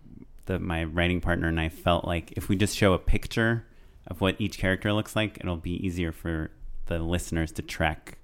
the 0.46 0.58
my 0.58 0.86
writing 0.86 1.20
partner 1.20 1.48
and 1.50 1.60
I 1.60 1.68
felt 1.68 2.06
like 2.06 2.32
if 2.38 2.48
we 2.48 2.56
just 2.56 2.78
show 2.78 2.93
a 2.93 3.00
picture 3.00 3.66
of 4.08 4.22
what 4.22 4.36
each 4.39 4.58
character 4.58 4.93
looks 4.93 5.16
like, 5.18 5.38
it'll 5.41 5.58
be 5.58 5.86
easier 5.86 6.12
for 6.14 6.52
the 6.86 7.00
listeners 7.00 7.52
to 7.54 7.62
track, 7.62 8.18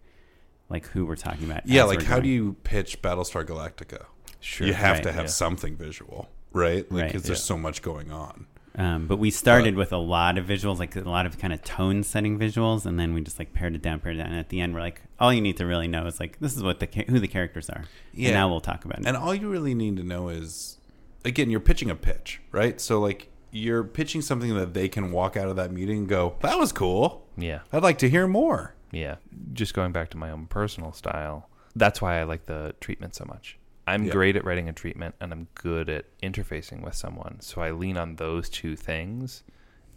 like 0.71 0.87
who 0.87 1.05
we're 1.05 1.15
talking 1.15 1.49
about. 1.49 1.67
yeah, 1.67 1.83
like 1.83 2.01
how 2.03 2.15
going. 2.15 2.23
do 2.23 2.29
you 2.29 2.55
pitch 2.63 3.01
Battlestar 3.01 3.45
Galactica? 3.45 4.05
Sure. 4.39 4.65
you 4.65 4.73
have 4.73 4.95
Right, 4.97 5.03
to 5.03 5.11
have 5.11 5.25
yeah. 5.25 5.29
something 5.29 5.75
visual, 5.75 6.29
right? 6.51 6.91
Like, 6.91 7.01
Right, 7.01 7.07
because 7.11 7.23
there's 7.23 7.39
yeah. 7.39 7.43
so 7.43 7.57
much 7.57 7.81
going 7.83 8.11
on. 8.11 8.47
Um, 8.73 9.05
but 9.05 9.17
we 9.17 9.31
started 9.31 9.75
with 9.75 9.91
a 9.91 9.97
lot 9.97 10.37
of 10.37 10.45
visuals, 10.45 10.79
like 10.79 10.95
a 10.95 11.01
lot 11.01 11.25
of 11.25 11.37
kind 11.37 11.51
of 11.51 11.61
tone 11.61 12.03
setting 12.03 12.39
visuals, 12.39 12.85
and 12.85 12.97
then 12.97 13.13
we 13.13 13.19
just 13.21 13.37
like 13.37 13.53
pared 13.53 13.75
it 13.75 13.81
down, 13.81 13.99
pared 13.99 14.15
it 14.15 14.19
down. 14.19 14.27
And 14.31 14.39
at 14.39 14.47
the 14.49 14.61
end, 14.61 14.73
we're 14.73 14.79
like, 14.79 15.01
all 15.19 15.33
you 15.33 15.41
need 15.41 15.57
to 15.57 15.65
really 15.65 15.89
know 15.89 16.05
is 16.07 16.19
like 16.21 16.39
this 16.39 16.55
is 16.55 16.63
what 16.63 16.79
the 16.79 16.87
who 17.09 17.19
the 17.19 17.27
characters 17.27 17.69
are. 17.69 17.83
Yeah. 18.13 18.29
And 18.29 18.35
now 18.35 18.47
we'll 18.49 18.61
talk 18.61 18.85
about 18.85 18.99
it. 19.01 19.05
And 19.07 19.17
all 19.17 19.35
you 19.35 19.49
really 19.49 19.75
need 19.75 19.97
to 19.97 20.03
know 20.03 20.29
is, 20.29 20.77
again, 21.25 21.49
you're 21.49 21.59
pitching 21.59 21.89
a 21.89 21.95
pitch, 21.95 22.39
right? 22.53 22.79
So 22.79 22.99
like 23.01 23.27
you're 23.51 23.83
pitching 23.83 24.21
something 24.21 24.55
that 24.55 24.73
they 24.73 24.87
can 24.87 25.11
walk 25.11 25.35
out 25.35 25.49
of 25.49 25.57
that 25.57 25.71
meeting 25.73 25.97
and 25.99 26.07
go, 26.07 26.35
"That 26.39 26.57
was 26.57 26.71
cool. 26.71 27.27
Yeah. 27.37 27.59
I'd 27.73 27.83
like 27.83 27.97
to 27.99 28.09
hear 28.09 28.25
more." 28.25 28.73
Yeah. 28.91 29.15
Just 29.53 29.73
going 29.73 29.91
back 29.91 30.09
to 30.11 30.17
my 30.17 30.31
own 30.31 30.47
personal 30.47 30.91
style, 30.93 31.49
that's 31.75 32.01
why 32.01 32.19
I 32.19 32.23
like 32.23 32.45
the 32.45 32.75
treatment 32.81 33.15
so 33.15 33.25
much. 33.25 33.57
I'm 33.87 34.03
Yeah. 34.05 34.11
great 34.11 34.35
at 34.35 34.45
writing 34.45 34.69
a 34.69 34.73
treatment 34.73 35.15
and 35.19 35.31
I'm 35.31 35.47
good 35.55 35.89
at 35.89 36.05
interfacing 36.21 36.81
with 36.83 36.93
someone. 36.95 37.39
So 37.41 37.61
I 37.61 37.71
lean 37.71 37.97
on 37.97 38.15
those 38.17 38.49
two 38.49 38.75
things 38.75 39.43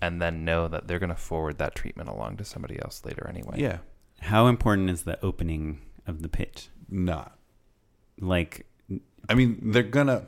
and 0.01 0.20
then 0.22 0.45
know 0.45 0.68
that 0.68 0.86
they're 0.86 0.99
going 0.99 1.11
to 1.11 1.14
forward 1.16 1.59
that 1.59 1.74
treatment 1.74 2.09
along 2.09 2.36
to 2.38 2.45
somebody 2.45 2.78
else 2.80 3.05
later 3.05 3.26
anyway. 3.28 3.61
Yeah, 3.61 3.78
How 4.20 4.47
important 4.47 4.90
is 4.90 5.03
the 5.03 5.22
opening 5.24 5.80
of 6.07 6.22
the 6.22 6.28
pitch? 6.28 6.68
not. 6.88 7.38
Like, 8.20 8.66
I 9.29 9.35
mean, 9.35 9.59
they're 9.72 9.83
gonna. 9.83 10.27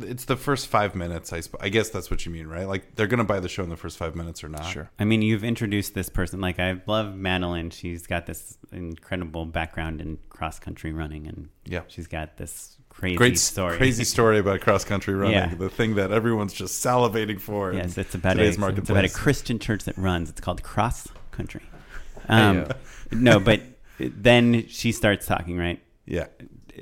It's 0.00 0.24
the 0.26 0.36
first 0.36 0.66
five 0.66 0.94
minutes. 0.94 1.32
I, 1.32 1.40
sp- 1.40 1.56
I 1.60 1.68
guess 1.68 1.88
that's 1.90 2.10
what 2.10 2.26
you 2.26 2.32
mean, 2.32 2.46
right? 2.48 2.66
Like 2.66 2.94
they're 2.96 3.06
gonna 3.06 3.24
buy 3.24 3.40
the 3.40 3.48
show 3.48 3.62
in 3.62 3.70
the 3.70 3.76
first 3.76 3.96
five 3.98 4.14
minutes 4.16 4.42
or 4.44 4.48
not. 4.48 4.64
Sure. 4.66 4.90
I 4.98 5.04
mean, 5.04 5.22
you've 5.22 5.44
introduced 5.44 5.94
this 5.94 6.08
person. 6.08 6.40
Like, 6.40 6.58
I 6.58 6.80
love 6.86 7.14
Madeline. 7.14 7.70
She's 7.70 8.06
got 8.06 8.26
this 8.26 8.58
incredible 8.72 9.46
background 9.46 10.00
in 10.00 10.18
cross 10.28 10.58
country 10.58 10.92
running, 10.92 11.26
and 11.26 11.48
Yeah. 11.64 11.82
she's 11.88 12.06
got 12.08 12.36
this 12.36 12.76
crazy 12.88 13.16
Great 13.16 13.38
story. 13.38 13.76
crazy 13.76 14.04
story 14.14 14.38
about 14.38 14.60
cross 14.60 14.84
country 14.84 15.14
running. 15.14 15.34
Yeah. 15.34 15.54
The 15.54 15.70
thing 15.70 15.94
that 15.94 16.10
everyone's 16.12 16.52
just 16.52 16.84
salivating 16.84 17.40
for. 17.40 17.72
Yes, 17.72 17.96
it's 17.96 18.14
about 18.14 18.36
a, 18.36 18.38
today's 18.40 18.58
it's 18.58 18.90
about 18.90 19.04
a. 19.04 19.08
Christian 19.08 19.58
church 19.58 19.84
that 19.84 19.96
runs. 19.96 20.28
It's 20.30 20.40
called 20.40 20.62
Cross 20.62 21.08
Country. 21.30 21.62
Um, 22.28 22.66
no, 23.12 23.38
but 23.38 23.60
then 23.98 24.66
she 24.68 24.90
starts 24.92 25.26
talking. 25.26 25.56
Right? 25.56 25.80
Yeah. 26.06 26.26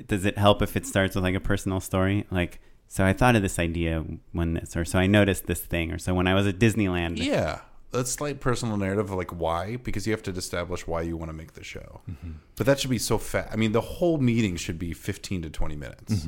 Does 0.07 0.25
it 0.25 0.37
help 0.37 0.61
if 0.61 0.75
it 0.75 0.85
starts 0.85 1.15
with 1.15 1.23
like 1.23 1.35
a 1.35 1.39
personal 1.39 1.79
story? 1.79 2.25
Like, 2.31 2.59
so 2.87 3.05
I 3.05 3.13
thought 3.13 3.35
of 3.35 3.41
this 3.41 3.59
idea 3.59 4.03
when 4.31 4.53
this, 4.55 4.75
or 4.75 4.85
so 4.85 4.99
I 4.99 5.07
noticed 5.07 5.47
this 5.47 5.61
thing, 5.61 5.91
or 5.91 5.97
so 5.97 6.13
when 6.13 6.27
I 6.27 6.33
was 6.33 6.47
at 6.47 6.59
Disneyland. 6.59 7.17
Yeah. 7.17 7.61
A 7.93 8.03
slight 8.03 8.41
personal 8.41 8.75
narrative 8.75 9.09
of 9.09 9.17
like 9.17 9.31
why, 9.31 9.77
because 9.77 10.05
you 10.05 10.11
have 10.11 10.23
to 10.23 10.31
establish 10.31 10.85
why 10.85 11.01
you 11.01 11.15
want 11.15 11.29
to 11.29 11.33
make 11.33 11.53
the 11.53 11.63
show. 11.63 12.01
Mm-hmm. 12.09 12.31
But 12.57 12.65
that 12.65 12.79
should 12.79 12.89
be 12.89 12.97
so 12.97 13.17
fast. 13.17 13.53
I 13.53 13.55
mean, 13.55 13.71
the 13.71 13.81
whole 13.81 14.17
meeting 14.17 14.57
should 14.57 14.77
be 14.77 14.91
15 14.91 15.43
to 15.43 15.49
20 15.49 15.75
minutes. 15.77 16.25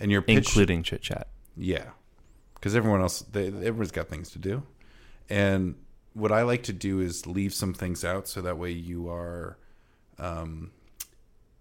And 0.00 0.10
your 0.10 0.22
pitch 0.22 0.36
Including 0.36 0.82
chit 0.82 1.02
chat. 1.02 1.28
Yeah, 1.56 1.90
because 2.54 2.74
everyone 2.74 3.00
else, 3.00 3.20
they, 3.20 3.46
everyone's 3.46 3.92
got 3.92 4.08
things 4.08 4.30
to 4.30 4.38
do, 4.38 4.62
and 5.28 5.74
what 6.14 6.32
I 6.32 6.42
like 6.42 6.64
to 6.64 6.72
do 6.72 7.00
is 7.00 7.26
leave 7.26 7.54
some 7.54 7.74
things 7.74 8.04
out 8.04 8.28
so 8.28 8.40
that 8.42 8.58
way 8.58 8.70
you 8.70 9.08
are, 9.08 9.58
um, 10.18 10.72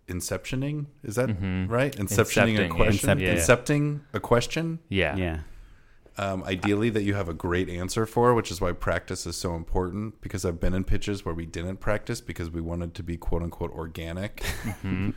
inceptioning. 0.08 0.86
Is 1.03 1.16
that 1.16 1.28
right? 1.70 1.95
Inceptioning 1.95 2.58
a 2.58 2.68
Incepting, 2.68 2.70
question. 2.70 3.20
yeah. 3.20 3.34
Incepting 3.36 3.99
a 4.14 4.20
question. 4.20 4.80
Yeah. 4.89 5.16
Yeah. 5.16 5.39
Um, 6.20 6.43
ideally, 6.45 6.89
that 6.89 7.03
you 7.03 7.14
have 7.14 7.30
a 7.30 7.34
great 7.34 7.70
answer 7.70 8.08
for, 8.08 8.34
which 8.34 8.49
is 8.49 8.60
why 8.60 8.72
practice 8.72 9.28
is 9.28 9.36
so 9.36 9.53
important. 9.55 10.20
Because 10.22 10.45
I've 10.45 10.60
been 10.60 10.74
in 10.74 10.84
pitches 10.84 11.24
where 11.24 11.36
we 11.36 11.45
didn't 11.45 11.78
practice 11.78 12.22
because 12.22 12.49
we 12.49 12.60
wanted 12.62 12.95
to 12.95 13.03
be 13.03 13.18
quote 13.18 13.43
unquote 13.43 13.72
organic. 13.72 14.43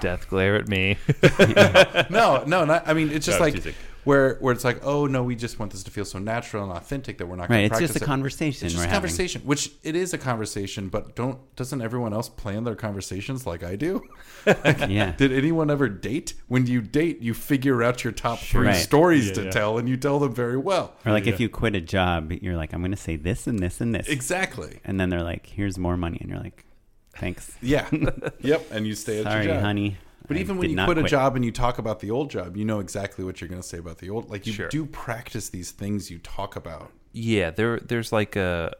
Death 0.00 0.28
glare 0.28 0.56
at 0.56 0.68
me. 0.68 0.96
no, 2.10 2.44
no, 2.46 2.64
not. 2.64 2.88
I 2.88 2.94
mean, 2.94 3.10
it's 3.10 3.26
just 3.26 3.38
No, 3.38 3.44
like 3.44 3.54
teasing. 3.54 3.74
Where 4.08 4.36
where 4.40 4.52
it's 4.54 4.64
like, 4.64 4.80
oh 4.84 5.06
no, 5.06 5.22
we 5.22 5.36
just 5.36 5.58
want 5.58 5.70
this 5.72 5.82
to 5.84 5.90
feel 5.90 6.04
so 6.04 6.18
natural 6.18 6.62
and 6.64 6.72
authentic 6.72 7.18
that 7.18 7.26
we're 7.26 7.36
not. 7.36 7.50
Right, 7.50 7.56
Gonna 7.56 7.62
it's 7.66 7.78
just 7.78 7.92
practice 7.92 8.02
a 8.02 8.04
it. 8.04 8.06
conversation 8.06 8.66
It's 8.66 8.74
we're 8.74 8.78
just 8.82 8.86
a 8.86 8.88
having. 8.88 9.08
conversation, 9.08 9.42
which 9.42 9.72
it 9.82 9.94
is 9.94 10.14
a 10.14 10.18
conversation, 10.18 10.88
but 10.88 11.14
don't 11.14 11.38
doesn't 11.56 11.82
everyone 11.82 12.12
else 12.12 12.28
plan 12.28 12.64
their 12.64 12.74
conversations 12.74 13.46
like 13.46 13.62
I 13.62 13.76
do? 13.76 14.02
Yeah. 14.88 15.12
Did 15.16 15.32
anyone 15.32 15.70
ever 15.70 15.88
date? 15.88 16.32
When 16.48 16.66
you 16.66 16.80
date, 16.80 17.20
you 17.20 17.34
figure 17.34 17.82
out 17.82 18.02
your 18.04 18.12
top 18.12 18.38
three 18.38 18.66
Right. 18.68 18.76
stories 18.76 19.30
to 19.32 19.50
tell, 19.50 19.76
and 19.78 19.88
you 19.88 19.96
tell 19.96 20.18
them 20.18 20.34
very 20.34 20.56
well. 20.56 20.94
Or 21.04 21.12
like 21.12 21.26
if 21.26 21.38
you 21.40 21.48
quit 21.48 21.74
a 21.74 21.80
job, 21.80 22.32
you're 22.40 22.56
like, 22.56 22.72
I'm 22.72 22.80
going 22.80 22.90
to 22.92 22.96
say 22.96 23.16
this 23.16 23.46
and 23.46 23.58
this 23.58 23.80
and 23.82 23.94
this. 23.94 24.08
Exactly. 24.08 24.80
And 24.84 24.98
then 24.98 25.10
they're 25.10 25.22
like, 25.22 25.46
here's 25.46 25.76
more 25.76 25.96
money. 25.98 26.18
And 26.20 26.30
you're 26.30 26.40
like, 26.40 26.64
thanks. 27.14 27.52
Yeah. 27.60 27.86
yep. 28.40 28.66
And 28.70 28.86
you 28.86 28.94
stay 28.94 29.18
at 29.18 29.24
Sorry, 29.24 29.44
your 29.44 29.54
job. 29.54 29.62
honey. 29.64 29.96
But 30.28 30.36
I 30.36 30.40
even 30.40 30.58
when 30.58 30.70
you 30.70 30.76
not 30.76 30.86
quit 30.86 30.98
a 30.98 31.02
job 31.02 31.34
and 31.36 31.44
you 31.44 31.50
talk 31.50 31.78
about 31.78 32.00
the 32.00 32.10
old 32.10 32.30
job, 32.30 32.56
you 32.56 32.64
know 32.64 32.78
exactly 32.80 33.24
what 33.24 33.40
you're 33.40 33.48
going 33.48 33.60
to 33.62 33.66
say 33.66 33.78
about 33.78 33.98
the 33.98 34.10
old. 34.10 34.30
Like 34.30 34.46
you 34.46 34.52
Sure. 34.52 34.68
do 34.68 34.86
practice 34.86 35.48
these 35.48 35.70
things 35.72 36.10
you 36.10 36.18
talk 36.18 36.54
about. 36.54 36.92
yeah, 37.12 37.50
there 37.50 37.80
there's 37.80 38.12
like 38.12 38.36
a 38.36 38.74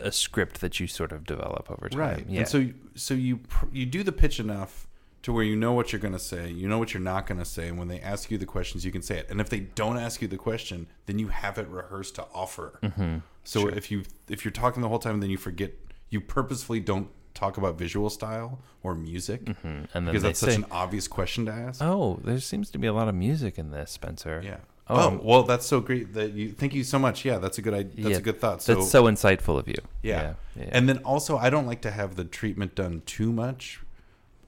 a 0.00 0.10
script 0.12 0.60
that 0.60 0.80
you 0.80 0.86
sort 0.88 1.12
of 1.12 1.24
develop 1.24 1.70
over 1.70 1.88
time. 1.88 2.00
right 2.00 2.26
Yeah. 2.28 2.40
and 2.40 2.48
so 2.48 2.68
so 2.94 3.14
you 3.14 3.40
you 3.72 3.86
do 3.86 4.02
the 4.02 4.10
pitch 4.12 4.38
enough 4.40 4.88
to 5.22 5.32
where 5.32 5.44
you 5.44 5.54
know 5.54 5.72
what 5.72 5.92
you're 5.92 6.00
going 6.00 6.12
to 6.14 6.18
say 6.18 6.50
you 6.50 6.68
know 6.68 6.78
what 6.80 6.92
you're 6.92 7.00
not 7.02 7.28
going 7.28 7.38
to 7.38 7.44
say 7.44 7.68
and 7.68 7.78
when 7.78 7.86
they 7.86 8.00
ask 8.00 8.28
you 8.32 8.36
the 8.38 8.44
questions 8.44 8.84
you 8.84 8.90
can 8.90 9.02
say 9.02 9.18
it 9.18 9.30
and 9.30 9.40
if 9.40 9.48
they 9.48 9.60
don't 9.60 9.96
ask 9.98 10.20
you 10.20 10.26
the 10.26 10.36
question 10.36 10.88
then 11.06 11.20
you 11.20 11.28
have 11.28 11.58
it 11.58 11.68
rehearsed 11.68 12.16
to 12.16 12.26
offer 12.34 12.80
Mm-hmm. 12.82 13.18
so 13.44 13.68
if 13.68 13.88
you 13.92 14.02
if 14.28 14.44
you're 14.44 14.50
talking 14.50 14.82
the 14.82 14.88
whole 14.88 14.98
time 14.98 15.20
then 15.20 15.30
you 15.30 15.36
forget 15.38 15.72
you 16.10 16.20
purposefully 16.20 16.80
don't 16.80 17.06
talk 17.34 17.56
about 17.56 17.76
visual 17.78 18.10
style 18.10 18.58
or 18.82 18.94
music 18.94 19.44
Mm-hmm. 19.44 19.66
and 19.66 19.86
then 19.94 20.04
because 20.06 20.22
that's 20.22 20.40
such 20.40 20.54
an 20.56 20.66
obvious 20.70 21.08
question 21.08 21.46
to 21.46 21.52
ask 21.52 21.80
"Oh, 21.82 22.20
there 22.24 22.38
seems 22.40 22.70
to 22.70 22.78
be 22.78 22.86
a 22.86 22.92
lot 22.92 23.08
of 23.08 23.14
music 23.14 23.58
in 23.58 23.70
this, 23.70 23.90
Spencer." 23.92 24.40
yeah 24.44 24.58
Oh, 24.88 24.96
oh, 25.12 25.20
well 25.22 25.42
that's 25.44 25.64
so 25.64 25.80
great 25.80 26.12
that 26.14 26.32
you 26.32 26.50
thank 26.52 26.74
you 26.74 26.82
so 26.84 26.98
much 26.98 27.24
yeah 27.24 27.38
that's 27.38 27.56
a 27.56 27.62
good 27.62 27.72
idea 27.72 28.02
that's 28.04 28.12
yeah, 28.12 28.16
a 28.18 28.20
good 28.20 28.40
thought 28.40 28.60
so 28.62 28.74
That's 28.74 28.90
so 28.90 29.04
insightful 29.04 29.56
of 29.58 29.68
you. 29.68 29.76
Yeah. 30.02 30.34
yeah. 30.56 30.68
And 30.72 30.88
then 30.88 30.98
also, 30.98 31.38
I 31.38 31.50
don't 31.50 31.66
like 31.66 31.82
to 31.82 31.90
have 31.92 32.16
the 32.16 32.24
treatment 32.24 32.74
done 32.74 33.02
too 33.06 33.32
much 33.32 33.80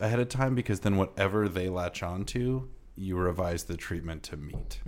ahead 0.01 0.19
of 0.19 0.29
time 0.29 0.55
because 0.57 0.81
then 0.81 0.97
whatever 0.97 1.49
they 1.49 1.69
latch 1.69 2.03
on 2.03 2.25
to, 2.27 2.69
you 2.97 3.17
revise 3.17 3.65
the 3.65 3.77
treatment 3.77 4.25
to 4.25 4.37
meet. 4.37 4.81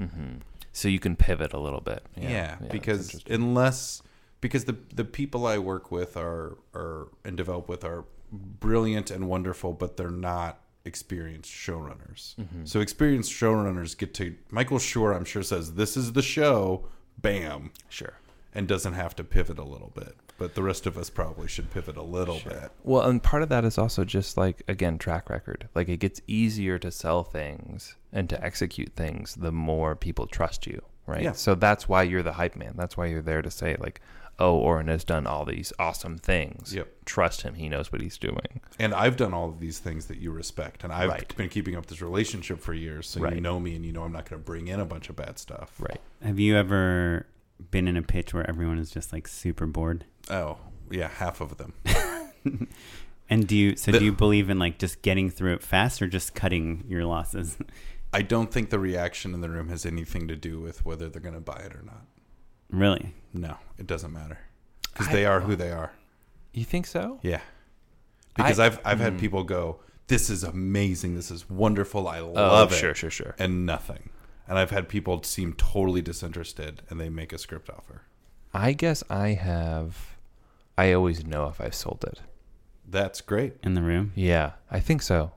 so 0.72 0.88
you 0.88 0.99
can 0.99 1.14
pivot 1.16 1.53
a 1.53 1.59
little 1.61 1.80
bit. 1.80 2.03
Yeah, 2.16 2.28
Yeah, 2.28 2.57
because 2.70 3.22
unless 3.30 4.03
because 4.47 4.64
the 4.64 4.76
the 4.94 5.05
people 5.05 5.47
I 5.47 5.59
work 5.59 5.90
with 5.90 6.16
are 6.16 6.57
are 6.72 7.09
and 7.24 7.36
develop 7.36 7.68
with 7.68 7.84
are 7.84 8.05
brilliant 8.32 9.11
and 9.11 9.28
wonderful, 9.28 9.72
but 9.72 9.97
they're 9.97 10.11
not 10.11 10.61
experienced 10.84 11.51
showrunners. 11.51 12.36
Mm-hmm. 12.36 12.64
So 12.64 12.80
experienced 12.80 13.32
showrunners 13.32 13.99
get 13.99 14.14
to 14.14 14.36
Michael 14.51 14.78
Schur. 14.78 15.14
I'm 15.14 15.24
sure 15.24 15.42
says 15.42 15.74
this 15.74 15.97
is 15.97 16.12
the 16.12 16.22
show. 16.22 16.86
Bam. 17.18 17.72
sure. 17.88 18.14
And 18.55 18.68
doesn't 18.68 18.94
have 18.94 19.16
to 19.16 19.24
pivot 19.24 19.59
a 19.59 19.64
little 19.64 19.92
bit, 19.94 20.14
but 20.38 20.55
the 20.55 20.62
rest 20.62 20.86
of 20.86 20.97
us 20.97 21.11
probably 21.11 21.49
should 21.49 21.70
pivot 21.70 21.97
a 21.97 22.03
little 22.03 22.40
bit. 22.42 22.70
Well, 22.84 23.03
and 23.03 23.22
part 23.22 23.42
of 23.42 23.51
that 23.51 23.64
is 23.66 23.76
also 23.76 24.05
just 24.05 24.38
like 24.38 24.62
again 24.68 24.97
track 24.97 25.28
record. 25.28 25.68
Like 25.74 25.88
it 25.88 25.99
gets 25.99 26.22
easier 26.26 26.78
to 26.78 26.90
sell 26.90 27.22
things 27.22 27.97
and 28.12 28.30
to 28.30 28.42
execute 28.42 28.94
things 28.94 29.34
the 29.34 29.53
more 29.53 29.94
people 29.97 30.26
trust 30.26 30.66
you, 30.66 30.80
right? 31.07 31.22
Yeah. 31.22 31.32
So 31.32 31.55
that's 31.55 31.86
why 31.88 32.05
you're 32.05 32.22
the 32.22 32.32
hype 32.32 32.57
man. 32.57 32.74
That's 32.76 32.97
why 32.97 33.07
you're 33.07 33.20
there 33.20 33.42
to 33.42 33.51
say 33.51 33.76
like, 33.78 34.01
"Oh, 34.39 34.57
Oren 34.59 34.89
has 34.89 35.05
done 35.05 35.26
all 35.26 35.45
these 35.45 35.72
awesome 35.78 36.18
things. 36.18 36.74
Yep. 36.74 36.89
Trust 37.05 37.43
him. 37.43 37.55
He 37.55 37.68
knows 37.68 37.91
what 37.93 38.01
he's 38.01 38.18
doing." 38.18 38.61
And 38.78 38.93
I've 38.95 39.16
done 39.16 39.32
all 39.34 39.49
of 39.49 39.61
these 39.61 39.78
things 39.78 40.07
that 40.07 40.18
you 40.18 40.30
respect, 40.30 40.84
and 40.84 40.93
I've 40.93 41.09
Right. 41.09 41.37
been 41.37 41.49
keeping 41.49 41.76
up 41.76 41.87
this 41.87 42.01
relationship 42.03 42.61
for 42.61 42.74
years, 42.74 43.09
so 43.09 43.26
you 43.28 43.41
know 43.41 43.59
me, 43.61 43.74
and 43.74 43.84
you 43.84 43.93
know 43.93 44.05
I'm 44.05 44.12
not 44.12 44.28
going 44.28 44.41
to 44.43 44.45
bring 44.47 44.68
in 44.68 44.80
a 44.80 44.84
bunch 44.87 45.09
of 45.09 45.16
bad 45.16 45.39
stuff. 45.39 45.72
Right. 45.78 46.01
Have 46.22 46.39
you 46.39 46.57
ever 46.57 47.26
been 47.70 47.89
in 47.89 47.97
a 47.97 48.03
pitch 48.03 48.34
where 48.34 48.49
everyone 48.49 48.78
is 48.78 48.91
just 48.91 49.12
like 49.12 49.26
super 49.26 49.66
bored? 49.66 50.05
Oh, 50.30 50.59
yeah, 50.91 51.09
half 51.09 51.41
of 51.41 51.57
them. 51.57 51.72
And 53.28 53.49
do 53.49 53.57
you, 53.57 53.74
so 53.74 53.91
The- 53.91 53.99
do 53.99 54.05
you 54.05 54.12
believe 54.12 54.51
in 54.51 54.59
like 54.61 54.78
just 54.78 55.03
getting 55.03 55.30
through 55.30 55.55
it 55.55 55.62
fast 55.62 56.01
or 56.01 56.07
just 56.07 56.34
cutting 56.37 56.84
your 56.87 57.05
losses? 57.05 57.57
I 58.12 58.22
don't 58.22 58.53
think 58.53 58.70
the 58.70 58.78
reaction 58.78 59.34
in 59.34 59.41
the 59.41 59.51
room 59.51 59.68
has 59.68 59.84
anything 59.84 60.28
to 60.28 60.37
do 60.37 60.61
with 60.61 60.84
whether 60.87 61.09
they're 61.09 61.20
going 61.20 61.34
to 61.34 61.41
buy 61.41 61.57
it 61.64 61.74
or 61.74 61.82
not. 61.82 62.05
really? 62.70 63.14
No, 63.37 63.57
it 63.78 63.87
doesn't 63.87 64.12
matter 64.12 64.39
because 64.93 65.09
they 65.09 65.24
are 65.26 65.41
who 65.41 65.57
they 65.57 65.70
are. 65.70 65.93
You 66.53 66.64
think 66.64 66.87
so? 66.87 67.18
Yeah, 67.22 67.41
because 68.34 68.59
I, 68.59 68.64
have 68.64 68.80
I've 68.84 68.99
Hmm. 68.99 69.05
had 69.05 69.18
people 69.18 69.45
go, 69.45 69.80
"This 70.07 70.30
is 70.30 70.43
amazing. 70.43 71.14
This 71.16 71.30
is 71.30 71.49
wonderful. 71.51 72.09
I 72.09 72.20
love 72.20 72.72
it." 72.72 72.74
Oh, 72.74 72.78
sure, 72.78 72.95
sure, 72.95 73.11
sure. 73.11 73.34
And 73.39 73.66
nothing. 73.66 74.11
And 74.49 74.59
I've 74.59 74.70
had 74.70 74.89
people 74.89 75.22
seem 75.24 75.53
totally 75.55 76.01
disinterested, 76.03 76.82
and 76.89 77.01
they 77.01 77.09
make 77.11 77.32
a 77.32 77.39
script 77.39 77.68
offer. 77.68 78.03
I 78.55 78.72
guess 78.72 79.03
I 79.11 79.30
have. 79.30 80.16
I 80.78 80.93
always 80.93 81.24
know 81.26 81.49
if 81.49 81.61
I've 81.61 81.74
sold 81.74 82.05
it. 82.07 82.20
That's 82.89 83.20
great. 83.20 83.55
In 83.62 83.74
the 83.74 83.82
room? 83.82 84.12
Yeah, 84.14 84.53
I 84.70 84.78
think 84.80 85.03
so. 85.03 85.32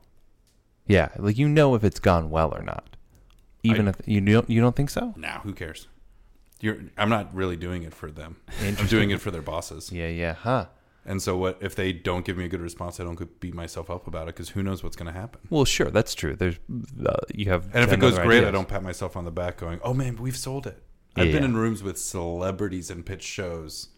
Yeah, 0.85 1.09
like 1.17 1.37
you 1.37 1.47
know 1.49 1.75
if 1.75 1.83
it's 1.83 1.99
gone 1.99 2.29
well 2.29 2.53
or 2.55 2.61
not. 2.61 2.95
Even 3.63 3.87
I- 3.87 3.91
if 3.91 3.95
you 4.05 4.21
don't, 4.21 4.49
you 4.49 4.61
don't 4.61 4.75
think 4.75 4.89
so? 4.89 5.13
Now, 5.17 5.41
who 5.43 5.53
cares? 5.53 5.87
You're, 6.61 6.77
I'm 6.97 7.09
not 7.09 7.33
really 7.33 7.55
doing 7.55 7.83
it 7.83 7.93
for 7.93 8.11
them. 8.11 8.37
I'm 8.61 8.87
doing 8.87 9.11
it 9.11 9.21
for 9.21 9.31
their 9.31 9.41
bosses. 9.41 9.91
Yeah, 9.91 10.07
yeah, 10.07 10.33
huh? 10.33 10.65
And 11.05 11.21
so 11.21 11.37
what 11.37 11.57
if 11.61 11.75
they 11.75 11.91
don't 11.93 12.25
give 12.25 12.37
me 12.37 12.45
a 12.45 12.47
good 12.47 12.61
response? 12.61 12.99
I 12.99 13.03
don't 13.03 13.39
beat 13.39 13.55
myself 13.55 13.89
up 13.89 14.05
about 14.05 14.23
it 14.23 14.35
because 14.35 14.49
who 14.49 14.61
knows 14.61 14.83
what's 14.83 14.95
going 14.95 15.11
to 15.11 15.17
happen. 15.17 15.41
Well, 15.49 15.65
sure, 15.65 15.89
that's 15.89 16.13
true. 16.13 16.35
There's 16.35 16.59
uh, 17.03 17.15
you 17.33 17.49
have 17.49 17.73
And 17.73 17.83
if 17.83 17.91
it 17.91 17.99
goes 17.99 18.19
great, 18.19 18.43
I 18.43 18.51
don't 18.51 18.67
pat 18.67 18.83
myself 18.83 19.15
on 19.17 19.25
the 19.25 19.31
back 19.31 19.57
going, 19.57 19.79
"Oh 19.83 19.93
man, 19.93 20.17
we've 20.17 20.37
sold 20.37 20.67
it." 20.67 20.83
Yeah, 21.15 21.23
I've 21.23 21.31
been 21.31 21.41
yeah. 21.41 21.49
in 21.49 21.57
rooms 21.57 21.81
with 21.81 21.97
celebrities 21.97 22.91
and 22.91 23.05
pitch 23.05 23.23
shows, 23.23 23.89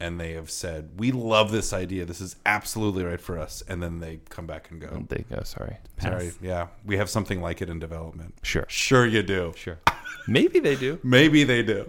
and 0.00 0.18
they 0.18 0.32
have 0.32 0.50
said, 0.50 0.90
"We 0.96 1.12
love 1.12 1.52
this 1.52 1.72
idea. 1.72 2.06
This 2.06 2.20
is 2.20 2.36
absolutely 2.46 3.04
right 3.04 3.20
for 3.20 3.38
us." 3.38 3.62
And 3.68 3.82
then 3.82 4.00
they 4.00 4.20
come 4.30 4.46
back 4.46 4.70
and 4.70 4.80
go, 4.80 5.04
They 5.08 5.24
go. 5.30 5.42
Sorry. 5.44 5.76
"Sorry, 6.00 6.32
yeah, 6.40 6.68
we 6.84 6.96
have 6.96 7.10
something 7.10 7.40
like 7.40 7.60
it 7.60 7.68
in 7.68 7.78
development." 7.78 8.34
Sure. 8.42 8.64
Sure, 8.68 9.06
you 9.06 9.22
do. 9.22 9.52
Sure. 9.56 9.78
Maybe 10.26 10.58
they 10.58 10.74
do. 10.74 10.98
Maybe 11.04 11.44
they 11.44 11.62
do. 11.62 11.88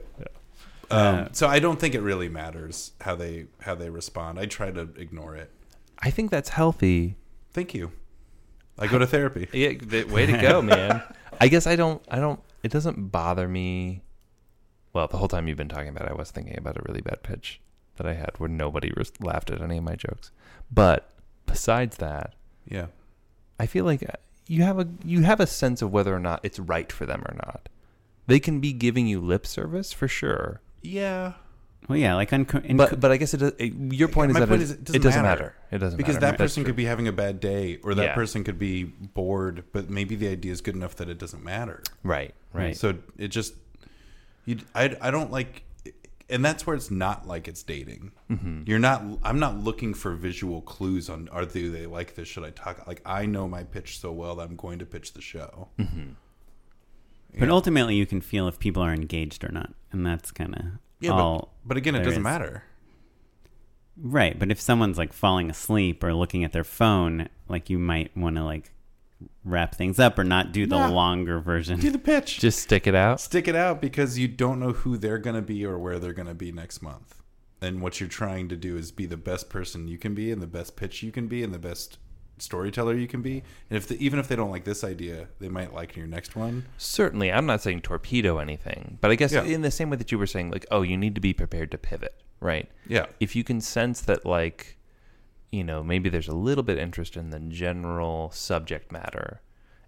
Um, 0.92 1.30
so 1.32 1.48
I 1.48 1.60
don't 1.60 1.80
think 1.80 1.96
it 1.96 2.02
really 2.02 2.28
matters 2.28 2.92
how 3.00 3.16
they 3.16 3.46
how 3.62 3.76
they 3.76 3.90
respond. 3.90 4.38
I 4.38 4.46
try 4.46 4.72
to 4.72 4.90
ignore 4.98 5.36
it. 5.38 5.50
I 5.98 6.10
think 6.10 6.32
that's 6.32 6.50
healthy. 6.50 7.16
Thank 7.54 7.74
you. 7.74 7.92
I 8.78 8.88
go 8.88 9.00
to 9.00 9.08
therapy. 9.08 9.48
Yeah, 9.54 9.74
the, 9.80 10.04
way 10.06 10.26
to 10.26 10.38
go, 10.38 10.62
man. 10.62 11.02
I 11.40 11.48
guess 11.48 11.66
I 11.66 11.76
don't. 11.76 12.04
I 12.10 12.20
don't. 12.20 12.42
It 12.62 12.72
doesn't 12.72 13.12
bother 13.12 13.48
me. 13.48 14.02
Well, 14.94 15.08
the 15.08 15.18
whole 15.18 15.30
time 15.30 15.48
you've 15.48 15.58
been 15.58 15.70
talking 15.70 15.88
about, 15.88 16.08
it, 16.08 16.12
I 16.12 16.14
was 16.14 16.32
thinking 16.32 16.58
about 16.58 16.78
a 16.78 16.82
really 16.86 17.00
bad 17.00 17.24
pitch 17.24 17.62
that 17.98 18.08
I 18.08 18.14
had 18.14 18.32
where 18.38 18.50
nobody 18.50 18.92
res- 18.96 19.12
laughed 19.20 19.50
at 19.52 19.62
any 19.62 19.78
of 19.78 19.84
my 19.84 19.96
jokes. 19.96 20.32
But 20.72 21.10
besides 21.46 21.98
that, 21.98 22.34
Yeah. 22.68 22.88
I 23.60 23.66
feel 23.68 23.86
like 23.86 24.02
uh, 24.04 24.14
you 24.48 24.64
have 24.64 24.80
a 24.80 24.88
you 25.04 25.22
have 25.22 25.40
a 25.40 25.48
sense 25.48 25.82
of 25.82 25.92
whether 25.92 26.16
or 26.16 26.20
not 26.20 26.40
it's 26.44 26.58
right 26.60 26.92
for 26.92 27.06
them 27.06 27.22
or 27.28 27.36
not. 27.36 27.70
They 28.28 28.40
can 28.40 28.60
be 28.60 28.74
giving 28.74 29.08
you 29.08 29.20
lip 29.22 29.46
service 29.46 29.92
for 29.94 30.08
sure, 30.08 30.62
Yeah. 30.82 31.34
Well, 31.90 31.98
yeah, 31.98 32.14
like 32.16 32.32
on, 32.32 32.46
in, 32.64 32.78
but 32.78 33.00
but 33.00 33.12
I 33.12 33.18
guess 33.18 33.34
it, 33.34 33.42
it 33.42 33.74
your 33.92 34.08
point 34.08 34.30
is 34.32 34.34
My 34.36 34.42
that 34.42 34.50
point 34.50 34.62
it, 34.62 34.66
is 34.66 34.72
it 34.72 35.02
doesn't, 35.02 35.22
matter. 35.24 35.56
It 35.72 35.80
doesn't 35.80 35.94
matter. 35.94 35.98
because 35.98 36.16
matter. 36.16 36.28
that 36.28 36.38
person 36.38 36.64
could 36.64 36.76
be 36.76 36.86
having 36.86 37.08
a 37.08 37.12
bad 37.12 37.40
day, 37.40 37.80
or 37.84 37.96
that 37.96 38.04
Yeah. 38.04 38.14
person 38.16 38.44
could 38.44 38.60
be 38.60 38.84
bored, 38.84 39.64
but 39.74 39.90
maybe 39.90 40.16
the 40.16 40.28
idea 40.28 40.52
is 40.52 40.62
good 40.62 40.76
enough 40.76 40.96
that 40.98 41.10
it 41.10 41.18
doesn't 41.18 41.44
matter. 41.44 41.82
right, 42.04 42.34
right. 42.54 42.78
So 42.78 42.96
it 43.18 43.30
just, 43.30 43.56
you, 44.46 44.60
I, 44.76 44.96
I 45.02 45.10
don't 45.12 45.32
like, 45.32 45.64
and 46.32 46.44
that's 46.44 46.66
where 46.66 46.76
it's 46.76 46.90
not 46.90 47.28
like 47.28 47.48
it's 47.48 47.62
dating. 47.62 48.12
Mm-hmm. 48.30 48.64
You're 48.66 48.80
not. 48.80 49.04
I'm 49.24 49.40
not 49.40 49.58
looking 49.60 49.94
for 49.94 50.14
visual 50.16 50.62
clues 50.62 51.10
on 51.10 51.30
are 51.30 51.46
they, 51.46 51.68
they 51.68 51.86
like 51.86 52.16
this? 52.16 52.28
Should 52.28 52.44
I 52.44 52.50
talk? 52.52 52.88
Like 52.88 53.02
I 53.06 53.26
know 53.26 53.48
my 53.48 53.64
pitch 53.64 54.00
so 54.00 54.12
well 54.12 54.36
that 54.38 54.44
I'm 54.50 54.56
going 54.56 54.80
to 54.80 54.86
pitch 54.86 55.14
the 55.14 55.22
show. 55.22 55.68
Mm-hmm. 55.78 56.12
but 57.40 57.50
ultimately 57.50 57.96
you 57.96 58.06
can 58.06 58.22
feel 58.22 58.48
if 58.48 58.58
people 58.60 58.82
are 58.84 58.94
engaged 58.94 59.44
or 59.44 59.52
not, 59.52 59.74
and 59.92 60.06
that's 60.06 60.32
kind 60.32 60.56
of 60.56 60.62
Yeah, 61.00 61.12
all. 61.12 61.54
but, 61.64 61.68
but 61.70 61.78
again, 61.78 61.96
it 61.96 62.00
doesn't 62.04 62.20
is. 62.20 62.24
matter. 62.24 62.64
Right, 63.98 64.38
but 64.40 64.50
if 64.52 64.60
someone's 64.60 64.98
like 64.98 65.14
falling 65.14 65.50
asleep 65.50 66.04
or 66.04 66.14
looking 66.14 66.44
at 66.44 66.54
their 66.54 66.64
phone, 66.64 67.28
like 67.48 67.70
you 67.70 67.78
might 67.78 68.16
want 68.18 68.38
to 68.38 68.44
like 68.44 68.72
wrap 69.44 69.76
things 69.76 70.00
up 70.00 70.18
or 70.20 70.24
not 70.24 70.52
do 70.52 70.66
the 70.66 70.78
Nah. 70.78 70.88
longer 70.90 71.40
version. 71.40 71.80
Do 71.80 71.90
the 71.92 72.00
pitch. 72.00 72.40
Just 72.40 72.60
stick 72.60 72.88
it 72.88 72.96
out. 72.96 73.20
stick 73.20 73.48
it 73.48 73.56
out 73.56 73.82
because 73.82 74.18
you 74.20 74.28
don't 74.28 74.60
know 74.60 74.72
who 74.74 74.98
they're 74.98 75.18
going 75.18 75.36
to 75.36 75.42
be 75.42 75.66
or 75.66 75.78
where 75.78 76.00
they're 76.00 76.14
going 76.14 76.28
to 76.28 76.34
be 76.34 76.52
next 76.52 76.82
month. 76.82 77.16
And 77.62 77.82
what 77.82 78.00
you're 78.00 78.10
trying 78.10 78.50
to 78.50 78.56
do 78.56 78.76
is 78.78 78.92
be 78.92 79.06
the 79.06 79.18
best 79.18 79.50
person 79.50 79.88
you 79.88 79.98
can 80.00 80.16
be 80.16 80.32
and 80.32 80.42
the 80.42 80.48
best 80.48 80.76
pitch 80.76 81.04
you 81.04 81.12
can 81.12 81.28
be 81.28 81.44
and 81.44 81.54
the 81.54 81.60
best 81.60 82.00
storyteller 82.40 82.96
you 82.96 83.08
can 83.08 83.22
be. 83.22 83.44
And 83.70 83.78
if 83.78 83.88
the, 83.88 84.04
even 84.04 84.18
if 84.20 84.28
they 84.28 84.36
don't 84.36 84.50
like 84.50 84.64
this 84.64 84.84
idea, 84.84 85.28
they 85.40 85.48
might 85.50 85.72
like 85.74 85.96
your 85.96 86.08
next 86.08 86.36
one. 86.36 86.66
Certainly, 86.78 87.32
I'm 87.32 87.46
not 87.46 87.62
saying 87.62 87.82
torpedo 87.82 88.40
anything, 88.40 88.98
but 89.00 89.12
I 89.12 89.16
guess 89.16 89.32
Yeah. 89.32 89.44
in 89.44 89.62
the 89.62 89.70
same 89.70 89.92
way 89.92 89.98
that 89.98 90.12
you 90.12 90.18
were 90.18 90.26
saying, 90.26 90.50
like, 90.50 90.66
oh, 90.72 90.82
you 90.82 90.98
need 90.98 91.14
to 91.16 91.22
be 91.22 91.34
prepared 91.34 91.70
to 91.72 91.78
pivot, 91.78 92.16
right? 92.40 92.68
Yeah. 92.88 93.06
If 93.20 93.36
you 93.36 93.44
can 93.44 93.62
sense 93.62 94.02
that, 94.02 94.26
like, 94.26 94.78
you 95.52 95.64
know, 95.64 95.84
maybe 95.84 96.10
there's 96.10 96.28
a 96.28 96.36
little 96.36 96.64
bit 96.64 96.78
interest 96.78 97.18
in 97.18 97.30
the 97.30 97.40
general 97.40 98.32
subject 98.32 98.92
matter, 98.92 99.42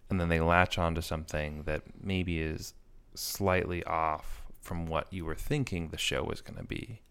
and 0.09 0.19
then 0.19 0.29
they 0.29 0.39
latch 0.39 0.77
onto 0.77 1.01
something 1.01 1.63
that 1.63 1.83
maybe 2.01 2.41
is 2.41 2.73
slightly 3.15 3.83
off 3.85 4.43
from 4.61 4.85
what 4.85 5.11
you 5.11 5.25
were 5.25 5.35
thinking 5.35 5.89
the 5.89 5.97
show 5.97 6.23
was 6.23 6.41
going 6.41 6.57
to 6.57 6.63
be, 6.65 7.01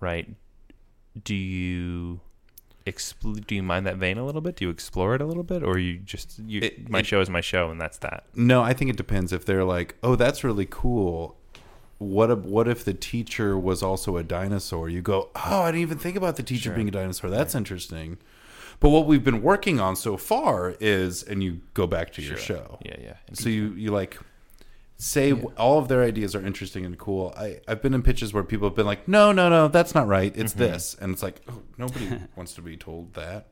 right? 0.00 0.34
Do 1.22 1.34
you 1.34 2.20
expl- 2.86 3.46
do 3.46 3.54
you 3.54 3.62
mind 3.62 3.86
that 3.86 3.96
vein 3.96 4.18
a 4.18 4.24
little 4.24 4.40
bit? 4.40 4.56
Do 4.56 4.64
you 4.64 4.70
explore 4.70 5.14
it 5.14 5.20
a 5.20 5.26
little 5.26 5.42
bit, 5.42 5.62
or 5.62 5.78
you 5.78 5.98
just 5.98 6.38
you 6.38 6.60
It- 6.62 6.88
my 6.90 7.00
it- 7.00 7.06
show 7.06 7.20
is 7.20 7.28
my 7.30 7.40
show 7.42 7.70
and 7.70 7.80
that's 7.80 7.98
that? 7.98 8.24
No, 8.34 8.62
I 8.62 8.72
think 8.72 8.90
it 8.90 8.96
depends. 8.96 9.32
If 9.32 9.44
they're 9.44 9.64
like, 9.64 9.96
"Oh, 10.02 10.16
that's 10.16 10.42
really 10.44 10.66
cool," 10.68 11.38
what 12.02 12.30
if, 12.30 12.38
what 12.40 12.68
if 12.68 12.84
the 12.84 12.94
teacher 12.94 13.58
was 13.58 13.82
also 13.82 14.16
a 14.16 14.22
dinosaur? 14.22 14.88
You 14.88 15.02
go, 15.02 15.30
"Oh, 15.34 15.62
I 15.62 15.70
didn't 15.70 15.82
even 15.82 15.98
think 15.98 16.16
about 16.16 16.36
the 16.36 16.42
teacher 16.42 16.72
being 16.72 16.88
a 16.88 16.92
dinosaur. 16.92 17.30
That's 17.30 17.54
interesting." 17.54 18.18
But 18.80 18.90
what 18.90 19.06
we've 19.06 19.22
been 19.22 19.42
working 19.42 19.78
on 19.78 19.94
so 19.94 20.16
far 20.16 20.74
is, 20.80 21.22
and 21.22 21.42
you 21.42 21.60
go 21.72 21.86
back 21.86 22.12
to 22.14 22.22
your 22.22 22.36
show. 22.36 22.78
Yeah, 22.84 22.96
yeah. 23.00 23.14
So 23.32 23.48
you 23.48 23.72
you 23.74 23.92
like 23.92 24.18
say 24.96 25.32
all 25.32 25.78
of 25.78 25.88
their 25.88 26.02
ideas 26.02 26.34
are 26.34 26.44
interesting 26.44 26.84
and 26.84 26.98
cool. 26.98 27.34
I 27.36 27.60
I've 27.68 27.82
been 27.82 27.94
in 27.94 28.02
pitches 28.02 28.32
where 28.32 28.42
people 28.42 28.68
have 28.68 28.74
been 28.74 28.86
like, 28.86 29.06
"No, 29.06 29.32
no, 29.32 29.48
no, 29.48 29.68
that's 29.68 29.94
not 29.94 30.06
right. 30.06 30.32
It's 30.36 30.52
mm-hmm. 30.52 30.72
this," 30.72 30.96
and 31.00 31.12
it's 31.12 31.22
like, 31.22 31.42
oh, 31.48 31.62
nobody 31.78 32.08
wants 32.36 32.54
to 32.54 32.62
be 32.62 32.76
told 32.76 33.14
that 33.14 33.46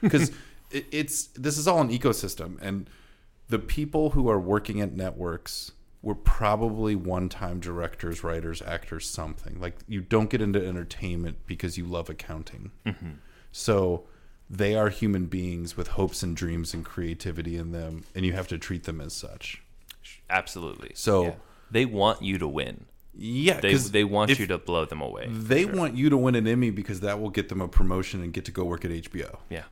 because 0.00 0.30
it, 0.70 0.86
it's 0.92 1.28
this 1.28 1.56
is 1.56 1.66
all 1.66 1.80
an 1.80 1.88
ecosystem, 1.88 2.58
and 2.60 2.88
the 3.48 3.58
people 3.58 4.10
who 4.10 4.28
are 4.28 4.40
working 4.40 4.80
at 4.80 4.94
networks 4.94 5.72
were 6.04 6.14
probably 6.14 6.94
one-time 6.94 7.60
directors, 7.60 8.22
writers, 8.22 8.60
actors, 8.62 9.08
something. 9.08 9.58
Like 9.60 9.76
you 9.88 10.00
don't 10.00 10.28
get 10.30 10.40
into 10.42 10.64
entertainment 10.64 11.38
because 11.46 11.78
you 11.78 11.84
love 11.84 12.08
accounting. 12.10 12.70
Mm-hmm. 12.86 13.10
So 13.52 14.04
they 14.50 14.74
are 14.76 14.90
human 14.90 15.26
beings 15.26 15.76
with 15.76 15.88
hopes 15.88 16.22
and 16.22 16.36
dreams 16.36 16.74
and 16.74 16.84
creativity 16.84 17.56
in 17.56 17.72
them, 17.72 18.04
and 18.14 18.26
you 18.26 18.32
have 18.34 18.46
to 18.48 18.58
treat 18.58 18.84
them 18.84 19.00
as 19.00 19.14
such. 19.14 19.62
Absolutely. 20.28 20.92
So- 20.94 21.24
Yeah. 21.24 21.34
they 21.70 21.84
want 21.86 22.22
you 22.22 22.38
to 22.38 22.46
win. 22.46 22.84
Yeah, 23.16 23.60
They 23.60 23.74
they 23.74 24.02
want 24.04 24.36
you 24.38 24.46
to 24.48 24.58
blow 24.58 24.84
them 24.84 25.00
away. 25.00 25.28
They 25.30 25.64
want 25.64 25.96
you 25.96 26.10
to 26.10 26.16
win 26.16 26.34
an 26.34 26.48
Emmy 26.48 26.70
because 26.70 26.98
that 27.00 27.20
will 27.20 27.30
get 27.30 27.48
them 27.48 27.60
a 27.60 27.68
promotion 27.68 28.20
and 28.22 28.32
get 28.32 28.44
to 28.46 28.50
go 28.52 28.64
work 28.64 28.84
at 28.84 28.90
HBO. 28.90 29.38
Yeah. 29.48 29.62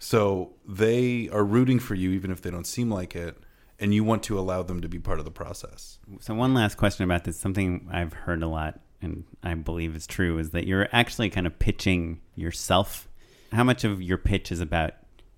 So 0.00 0.50
they 0.66 1.28
are 1.30 1.44
rooting 1.44 1.78
for 1.78 1.94
you 1.94 2.10
even 2.10 2.30
if 2.32 2.42
they 2.42 2.50
don't 2.50 2.66
seem 2.66 2.90
like 2.90 3.14
it, 3.14 3.38
and 3.80 3.94
you 3.94 4.04
want 4.04 4.22
to 4.24 4.38
allow 4.38 4.62
them 4.62 4.80
to 4.80 4.88
be 4.88 4.98
part 4.98 5.18
of 5.18 5.24
the 5.24 5.30
process. 5.30 5.98
So 6.20 6.34
one 6.34 6.54
last 6.54 6.76
question 6.76 7.04
about 7.04 7.24
this, 7.24 7.38
something 7.38 7.88
I've 7.90 8.12
heard 8.12 8.42
a 8.42 8.48
lot 8.48 8.80
and 9.00 9.24
I 9.42 9.54
believe 9.54 9.94
is 9.94 10.06
true, 10.06 10.38
is 10.38 10.50
that 10.50 10.66
you're 10.66 10.88
actually 10.92 11.30
kind 11.30 11.46
of 11.46 11.58
pitching 11.58 12.20
yourself. 12.34 13.08
How 13.52 13.62
much 13.64 13.84
of 13.84 14.02
your 14.02 14.18
pitch 14.18 14.50
is 14.50 14.60
about 14.60 14.94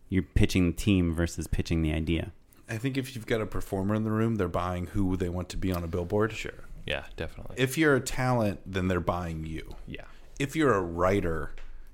you 0.09 0.23
pitching 0.23 0.67
the 0.67 0.77
team 0.77 1.15
versus 1.15 1.47
pitching 1.47 1.83
the 1.83 1.93
idea? 1.93 2.33
I 2.69 2.79
think 2.79 2.97
if 2.97 3.15
you've 3.15 3.27
got 3.27 3.41
a 3.41 3.47
performer 3.47 3.95
in 3.95 4.05
the 4.05 4.11
room, 4.11 4.37
they're 4.37 4.49
buying 4.49 4.87
who 4.87 5.17
they 5.17 5.29
want 5.29 5.49
to 5.51 5.57
be 5.57 5.73
on 5.73 5.85
a 5.85 5.89
billboard. 5.89 6.33
Sure. 6.33 6.65
Yeah, 6.87 7.05
definitely. 7.17 7.57
If 7.59 7.77
you're 7.77 7.97
a 7.97 8.01
talent, 8.01 8.61
then 8.65 8.89
they're 8.89 9.01
buying 9.01 9.45
you. 9.45 9.77
yeah. 9.87 10.05
If 10.39 10.57
you're 10.57 10.73
a 10.73 10.81
writer, 10.81 11.53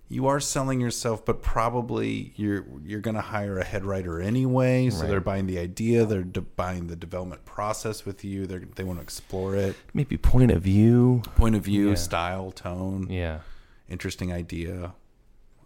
you 0.09 0.27
are 0.29 0.39
selling 0.39 0.81
yourself, 0.81 1.25
but 1.25 1.43
probably 1.43 2.33
you're 2.37 2.65
you're 2.85 3.01
going 3.01 3.17
to 3.17 3.21
hire 3.21 3.59
a 3.59 3.65
head 3.65 3.85
writer 3.85 4.21
anyway. 4.21 4.89
So 4.91 5.07
they're 5.07 5.21
buying 5.21 5.47
the 5.47 5.59
idea, 5.59 6.05
they're 6.07 6.23
de- 6.23 6.41
buying 6.43 6.87
the 6.87 6.95
development 6.97 7.45
process 7.45 8.05
with 8.05 8.25
you. 8.25 8.47
They 8.47 8.59
they 8.59 8.85
want 8.85 8.99
to 8.99 9.03
explore 9.03 9.57
it. 9.57 9.75
Maybe 9.95 10.17
point 10.17 10.51
of 10.53 10.63
view. 10.63 11.23
Point 11.37 11.57
of 11.57 11.63
view, 11.65 11.89
Yeah. 11.91 11.95
style, 11.97 12.51
tone, 12.53 13.09
Yeah. 13.11 13.41
interesting 13.89 14.33
idea. 14.33 14.95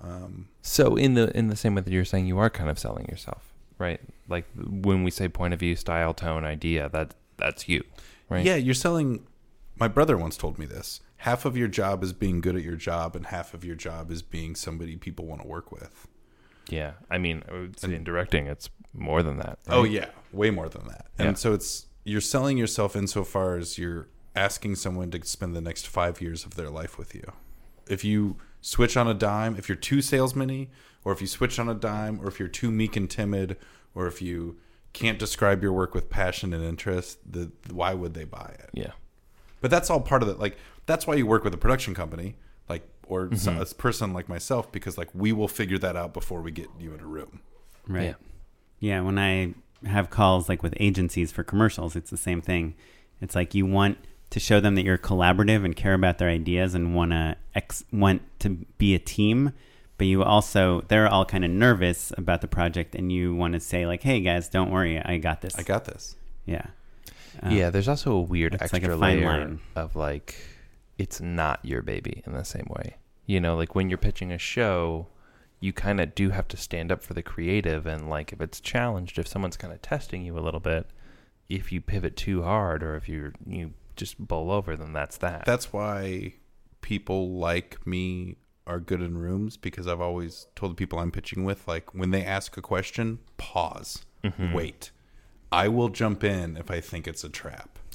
Um, 0.00 0.48
so 0.62 0.96
in 0.96 1.14
the 1.14 1.36
in 1.36 1.48
the 1.48 1.56
same 1.56 1.74
way 1.74 1.82
that 1.82 1.92
you're 1.92 2.06
saying 2.06 2.26
you 2.26 2.38
are 2.38 2.48
kind 2.48 2.70
of 2.70 2.78
selling 2.78 3.06
yourself, 3.10 3.52
right? 3.78 4.00
Like 4.28 4.46
when 4.56 5.02
we 5.04 5.10
say 5.10 5.28
point 5.28 5.52
of 5.52 5.60
view, 5.60 5.76
style, 5.76 6.14
tone, 6.14 6.44
idea, 6.44 6.88
that 6.90 7.14
that's 7.36 7.68
you, 7.68 7.84
right? 8.30 8.44
Yeah, 8.44 8.56
you're 8.56 8.72
selling. 8.74 9.26
My 9.76 9.88
brother 9.88 10.16
once 10.16 10.36
told 10.38 10.58
me 10.58 10.64
this. 10.66 11.00
Half 11.20 11.44
of 11.44 11.56
your 11.56 11.68
job 11.68 12.02
is 12.02 12.12
being 12.12 12.40
good 12.40 12.56
at 12.56 12.62
your 12.62 12.76
job, 12.76 13.14
and 13.14 13.26
half 13.26 13.52
of 13.52 13.64
your 13.64 13.76
job 13.76 14.10
is 14.10 14.22
being 14.22 14.54
somebody 14.54 14.96
people 14.96 15.26
want 15.26 15.42
to 15.42 15.46
work 15.48 15.70
with. 15.70 16.08
Yeah. 16.70 16.92
I 17.10 17.18
mean, 17.18 17.42
would 17.50 17.82
in 17.84 18.04
directing, 18.04 18.46
it's 18.46 18.70
more 18.94 19.22
than 19.22 19.36
that. 19.36 19.58
Oh 19.68 19.84
yeah, 19.84 20.06
way 20.32 20.50
more 20.50 20.68
than 20.68 20.86
that. 20.88 21.06
And 21.18 21.28
Yeah. 21.28 21.34
so 21.34 21.52
it's 21.52 21.86
you're 22.04 22.20
selling 22.22 22.56
yourself 22.56 22.96
insofar 22.96 23.56
as 23.56 23.76
you're 23.76 24.08
asking 24.34 24.76
someone 24.76 25.10
to 25.10 25.22
spend 25.26 25.54
the 25.54 25.60
next 25.60 25.86
five 25.86 26.20
years 26.22 26.44
of 26.46 26.54
their 26.54 26.70
life 26.70 26.96
with 26.96 27.14
you. 27.14 27.32
If 27.88 28.02
you 28.04 28.36
switch 28.62 28.96
on 28.96 29.06
a 29.06 29.14
dime, 29.14 29.56
if 29.56 29.68
you're 29.68 29.76
too 29.76 30.00
salesman 30.00 30.68
or 31.04 31.12
if 31.12 31.20
you 31.20 31.26
switch 31.26 31.58
on 31.58 31.68
a 31.68 31.74
dime, 31.74 32.20
or 32.22 32.28
if 32.28 32.38
you're 32.38 32.48
too 32.48 32.70
meek 32.70 32.96
and 32.96 33.10
timid, 33.10 33.56
or 33.94 34.06
if 34.06 34.22
you 34.22 34.58
can't 34.94 35.18
describe 35.18 35.62
your 35.62 35.72
work 35.72 35.94
with 35.94 36.08
passion 36.08 36.54
and 36.54 36.64
interest, 36.64 37.18
the 37.30 37.52
why 37.70 37.92
would 37.94 38.14
they 38.14 38.24
buy 38.24 38.54
it? 38.58 38.70
Yeah. 38.72 38.92
But 39.60 39.70
that's 39.70 39.90
all 39.90 40.00
part 40.00 40.22
of 40.22 40.28
it. 40.28 40.38
Like 40.38 40.56
that's 40.90 41.06
why 41.06 41.14
you 41.14 41.26
work 41.26 41.44
with 41.44 41.54
a 41.54 41.58
production 41.58 41.94
company, 41.94 42.36
like 42.68 42.82
or 43.06 43.34
so- 43.36 43.52
mm-hmm. 43.52 43.62
a 43.62 43.66
person 43.66 44.12
like 44.12 44.28
myself, 44.28 44.70
because 44.72 44.98
like 44.98 45.08
we 45.14 45.32
will 45.32 45.48
figure 45.48 45.78
that 45.78 45.96
out 45.96 46.12
before 46.12 46.42
we 46.42 46.50
get 46.50 46.68
you 46.78 46.92
in 46.92 47.00
a 47.00 47.06
room. 47.06 47.40
Right. 47.86 48.04
Yeah. 48.04 48.14
Yeah. 48.80 49.00
When 49.02 49.18
I 49.18 49.54
have 49.86 50.10
calls 50.10 50.48
like 50.48 50.62
with 50.62 50.74
agencies 50.78 51.32
for 51.32 51.44
commercials, 51.44 51.96
it's 51.96 52.10
the 52.10 52.16
same 52.16 52.42
thing. 52.42 52.74
It's 53.20 53.34
like 53.34 53.54
you 53.54 53.66
want 53.66 53.98
to 54.30 54.40
show 54.40 54.60
them 54.60 54.74
that 54.76 54.84
you're 54.84 54.98
collaborative 54.98 55.64
and 55.64 55.74
care 55.74 55.94
about 55.94 56.18
their 56.18 56.28
ideas 56.28 56.74
and 56.74 56.94
want 56.94 57.10
to 57.10 57.36
ex- 57.54 57.84
want 57.92 58.22
to 58.40 58.50
be 58.78 58.94
a 58.94 58.98
team. 58.98 59.52
But 59.98 60.06
you 60.06 60.22
also 60.22 60.82
they're 60.88 61.08
all 61.08 61.26
kind 61.26 61.44
of 61.44 61.50
nervous 61.50 62.12
about 62.16 62.40
the 62.40 62.48
project, 62.48 62.94
and 62.94 63.12
you 63.12 63.34
want 63.34 63.52
to 63.52 63.60
say 63.60 63.86
like, 63.86 64.02
"Hey 64.02 64.20
guys, 64.20 64.48
don't 64.48 64.70
worry, 64.70 64.98
I 64.98 65.18
got 65.18 65.42
this." 65.42 65.58
I 65.58 65.62
got 65.62 65.84
this. 65.84 66.16
yeah. 66.46 66.68
yeah, 67.50 67.66
um, 67.66 67.72
there's 67.72 67.88
also 67.88 68.12
a 68.12 68.20
weird 68.20 68.54
it's 68.54 68.72
like 68.72 68.82
a 68.82 68.86
extra 68.86 68.96
layer 68.96 69.26
line. 69.26 69.60
of 69.76 69.96
like 69.96 70.36
it's 71.00 71.20
not 71.20 71.64
your 71.64 71.82
baby 71.82 72.22
in 72.26 72.32
the 72.34 72.44
same 72.44 72.66
way. 72.68 72.96
You 73.26 73.40
know, 73.40 73.56
like 73.56 73.74
when 73.74 73.88
you're 73.88 73.98
pitching 74.08 74.30
a 74.32 74.38
show, 74.38 75.06
you 75.60 75.72
kind 75.72 76.00
of 76.00 76.14
do 76.14 76.30
have 76.30 76.48
to 76.48 76.56
stand 76.56 76.90
up 76.92 77.02
for 77.02 77.14
the 77.14 77.22
creative 77.22 77.86
and 77.86 78.08
like 78.08 78.32
if 78.32 78.40
it's 78.40 78.60
challenged, 78.60 79.18
if 79.18 79.26
someone's 79.28 79.56
kind 79.56 79.72
of 79.72 79.80
testing 79.82 80.22
you 80.24 80.38
a 80.38 80.40
little 80.46 80.60
bit, 80.60 80.86
if 81.48 81.72
you 81.72 81.80
pivot 81.80 82.16
too 82.16 82.42
hard 82.42 82.82
or 82.82 82.96
if 82.96 83.08
you're 83.08 83.32
you 83.46 83.72
just 83.96 84.18
bowl 84.18 84.50
over, 84.50 84.76
then 84.76 84.92
that's 84.92 85.16
that. 85.18 85.44
That's 85.46 85.72
why 85.72 86.34
people 86.80 87.20
like 87.38 87.86
me 87.86 88.36
are 88.66 88.80
good 88.80 89.02
in 89.02 89.18
rooms 89.18 89.56
because 89.56 89.86
I've 89.86 90.00
always 90.00 90.46
told 90.54 90.72
the 90.72 90.76
people 90.76 90.98
I'm 90.98 91.10
pitching 91.10 91.44
with, 91.44 91.66
like 91.68 91.94
when 91.94 92.10
they 92.10 92.24
ask 92.24 92.56
a 92.56 92.62
question, 92.62 93.18
pause, 93.36 94.04
Mm-hmm. 94.24 94.52
wait. 94.52 94.90
I 95.52 95.66
will 95.68 95.88
jump 95.88 96.22
in 96.24 96.56
if 96.56 96.70
I 96.70 96.80
think 96.80 97.08
it's 97.08 97.24
a 97.24 97.28
trap, 97.28 97.78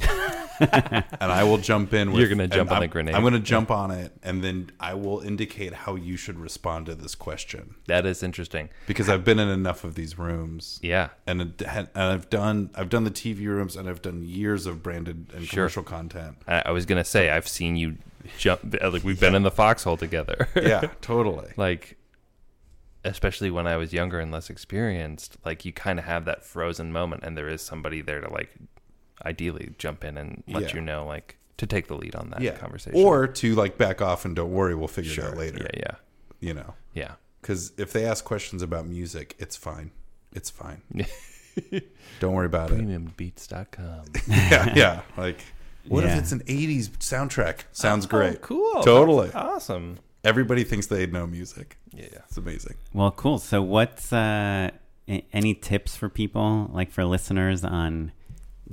and 0.71 1.03
I 1.31 1.43
will 1.43 1.57
jump 1.57 1.93
in. 1.93 2.11
With, 2.11 2.19
You're 2.19 2.29
gonna 2.29 2.47
jump 2.47 2.71
on 2.71 2.77
the 2.79 2.83
I'm- 2.83 2.89
grenade. 2.89 3.15
I'm 3.15 3.21
going 3.21 3.33
to 3.33 3.39
jump 3.39 3.71
on 3.71 3.91
it, 3.91 4.11
and 4.23 4.43
then 4.43 4.71
I 4.79 4.93
will 4.93 5.19
indicate 5.21 5.73
how 5.73 5.95
you 5.95 6.17
should 6.17 6.39
respond 6.39 6.85
to 6.87 6.95
this 6.95 7.15
question 7.15 7.75
that 7.87 8.05
is 8.05 8.23
interesting. 8.23 8.69
because 8.87 9.09
I've 9.09 9.23
been 9.23 9.39
in 9.39 9.47
enough 9.49 9.83
of 9.83 9.95
these 9.95 10.17
rooms. 10.17 10.79
Yeah. 10.81 11.09
and, 11.27 11.41
and 11.65 11.89
I've 11.95 12.29
done 12.29 12.69
I've 12.75 12.89
done 12.89 13.03
the 13.03 13.11
TV 13.11 13.45
rooms, 13.47 13.75
and 13.75 13.89
I've 13.89 14.01
done 14.01 14.23
years 14.23 14.65
of 14.65 14.81
branded 14.83 15.27
and 15.33 15.45
Sure. 15.45 15.63
commercial 15.63 15.83
content. 15.83 16.37
I, 16.47 16.63
I 16.67 16.71
was 16.71 16.85
gonna 16.85 17.03
say 17.05 17.29
I've 17.29 17.47
seen 17.47 17.75
you 17.75 17.97
jump 18.37 18.75
uh, 18.81 18.89
like 18.91 19.03
we've 19.03 19.19
been 19.19 19.35
in 19.35 19.43
the 19.43 19.51
foxhole 19.51 19.97
together. 19.97 20.47
Yeah, 20.55 20.81
totally. 21.01 21.51
like 21.57 21.97
especially 23.03 23.51
when 23.51 23.67
I 23.67 23.77
was 23.77 23.93
younger 23.93 24.19
and 24.19 24.31
less 24.31 24.49
experienced, 24.49 25.37
like 25.45 25.63
you 25.63 25.71
kind 25.71 25.99
of 25.99 26.05
have 26.05 26.25
that 26.25 26.43
frozen 26.43 26.91
moment 26.91 27.23
and 27.23 27.37
there 27.37 27.47
is 27.47 27.61
somebody 27.61 28.01
there 28.01 28.19
to 28.21 28.31
like 28.33 28.49
ideally 29.23 29.73
jump 29.77 30.03
in 30.03 30.17
and 30.17 30.43
let 30.47 30.63
Yeah. 30.69 30.75
you 30.75 30.81
know 30.81 31.05
like 31.05 31.37
to 31.57 31.65
take 31.65 31.87
the 31.87 31.95
lead 31.95 32.15
on 32.15 32.31
that 32.31 32.41
yeah. 32.41 32.57
conversation. 32.57 32.99
Or 32.99 33.27
to 33.27 33.55
like 33.55 33.77
back 33.77 34.01
off 34.01 34.25
and 34.25 34.35
don't 34.35 34.51
worry, 34.51 34.75
we'll 34.75 34.87
figure 34.89 35.11
it 35.13 35.19
out 35.31 35.37
later. 35.37 35.59
Yeah, 35.73 35.79
yeah. 35.79 35.95
You 36.41 36.53
know, 36.53 36.73
Yeah. 36.93 37.13
because 37.41 37.71
if 37.77 37.93
they 37.93 38.05
ask 38.05 38.25
questions 38.25 38.61
about 38.61 38.87
music, 38.87 39.35
it's 39.39 39.55
fine. 39.55 39.91
It's 40.33 40.49
fine. 40.49 40.81
don't 42.19 42.33
worry 42.33 42.45
about 42.45 42.71
it. 42.71 42.79
Premiumbeats.com. 42.79 44.05
Yeah, 44.27 44.73
yeah. 44.75 45.01
Like, 45.17 45.39
what 45.87 46.03
Yeah. 46.03 46.13
if 46.13 46.19
it's 46.19 46.31
an 46.31 46.41
'80s 46.41 46.89
soundtrack? 46.99 47.61
Sounds 47.71 48.05
Oh, 48.05 48.09
great. 48.09 48.41
cool. 48.41 48.81
Totally. 48.83 49.27
That's 49.27 49.35
awesome. 49.37 49.99
Everybody 50.23 50.63
thinks 50.63 50.87
they 50.87 51.05
know 51.05 51.27
music. 51.27 51.77
Yeah. 51.93 52.05
It's 52.27 52.37
amazing. 52.37 52.75
Well, 52.93 53.11
cool. 53.11 53.37
So, 53.37 53.61
what's 53.61 54.11
uh, 54.11 54.71
any 55.07 55.53
tips 55.53 55.95
for 55.95 56.09
people, 56.09 56.69
like 56.73 56.91
for 56.91 57.05
listeners, 57.05 57.63
on 57.63 58.11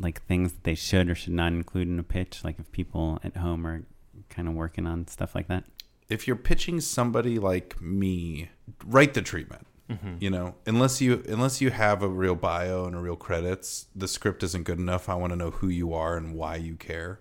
like 0.03 0.23
things 0.27 0.53
that 0.53 0.65
they 0.65 0.75
should 0.75 1.09
or 1.09 1.15
should 1.15 1.33
not 1.33 1.53
include 1.53 1.89
in 1.89 1.99
a 1.99 2.03
pitch? 2.03 2.45
Like 2.45 2.59
if 2.59 2.71
people 2.73 3.19
at 3.25 3.37
home 3.37 3.67
are 3.67 3.85
kind 4.29 4.49
of 4.49 4.55
working 4.55 4.87
on 4.87 5.07
stuff 5.09 5.35
like 5.35 5.49
that. 5.49 5.65
if 6.09 6.27
you're 6.27 6.37
pitching 6.37 6.81
somebody 6.81 7.39
like 7.39 7.81
me, 7.81 8.51
write 8.85 9.15
the 9.15 9.23
treatment. 9.23 9.67
Mm-hmm. 9.91 10.17
You 10.21 10.31
know, 10.31 10.55
unless 10.67 11.01
you 11.01 11.23
unless 11.29 11.61
you 11.61 11.71
have 11.71 12.03
a 12.03 12.09
real 12.09 12.35
bio 12.35 12.85
and 12.85 12.95
a 12.95 12.99
real 12.99 13.17
credits, 13.17 13.87
the 13.95 14.09
script 14.09 14.43
isn't 14.43 14.65
good 14.65 14.79
enough. 14.79 15.09
I 15.09 15.15
want 15.17 15.33
to 15.33 15.37
know 15.37 15.51
who 15.51 15.69
you 15.69 15.93
are 15.93 16.17
and 16.17 16.35
why 16.35 16.57
you 16.57 16.77
care, 16.77 17.21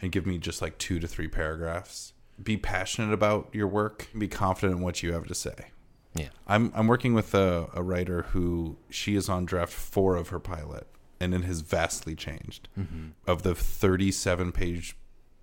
and 0.00 0.10
give 0.10 0.26
me 0.26 0.38
just 0.38 0.62
like 0.62 0.78
two 0.78 0.98
to 1.00 1.06
three 1.06 1.28
paragraphs. 1.28 2.14
Be 2.42 2.56
passionate 2.56 3.12
about 3.12 3.48
your 3.52 3.68
work. 3.68 4.08
Be 4.16 4.26
confident 4.26 4.78
in 4.78 4.82
what 4.82 5.02
you 5.02 5.12
have 5.12 5.26
to 5.26 5.34
say. 5.34 5.66
Yeah. 6.14 6.30
I'm 6.46 6.72
I'm 6.74 6.86
working 6.88 7.14
with 7.14 7.34
a, 7.34 7.68
a 7.74 7.82
writer 7.82 8.22
who 8.22 8.78
she 8.90 9.14
is 9.14 9.28
on 9.28 9.44
draft 9.44 9.72
four 9.72 10.16
of 10.16 10.30
her 10.30 10.40
pilot, 10.40 10.88
and 11.20 11.34
it 11.34 11.44
has 11.44 11.60
vastly 11.60 12.14
changed. 12.14 12.68
Mm-hmm. 12.78 13.08
Of 13.26 13.42
the 13.42 13.54
37 13.54 14.52
page, 14.52 14.96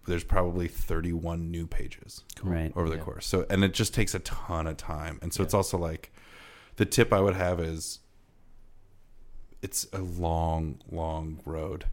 there's 0.07 0.23
probably 0.23 0.67
31 0.67 1.49
new 1.51 1.65
pages 1.67 2.23
Right. 2.43 2.71
over 2.75 2.89
the 2.89 2.97
course. 2.97 3.25
So 3.25 3.45
and 3.49 3.63
it 3.63 3.73
just 3.73 3.93
takes 3.93 4.13
a 4.13 4.19
ton 4.19 4.67
of 4.67 4.77
time. 4.77 5.19
And 5.21 5.33
so 5.33 5.43
it's 5.43 5.53
also 5.53 5.77
like 5.77 6.11
the 6.75 6.85
tip 6.85 7.11
I 7.13 7.19
would 7.21 7.35
have 7.35 7.59
is 7.59 7.99
it's 9.61 9.87
a 9.93 9.99
long, 9.99 10.79
long 10.91 11.41
road. 11.45 11.85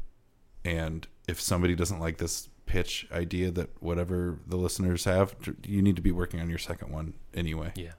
And 0.64 1.06
if 1.26 1.40
somebody 1.40 1.74
doesn't 1.74 1.98
like 2.00 2.18
this 2.18 2.48
pitch 2.66 3.06
idea 3.12 3.50
that 3.50 3.70
whatever 3.82 4.38
the 4.46 4.56
listeners 4.56 5.04
have, 5.04 5.34
you 5.64 5.82
need 5.82 5.96
to 5.96 6.02
be 6.02 6.12
working 6.12 6.40
on 6.40 6.48
your 6.48 6.58
second 6.58 6.92
one 6.92 7.14
anyway. 7.34 7.72
Yeah. 7.74 7.92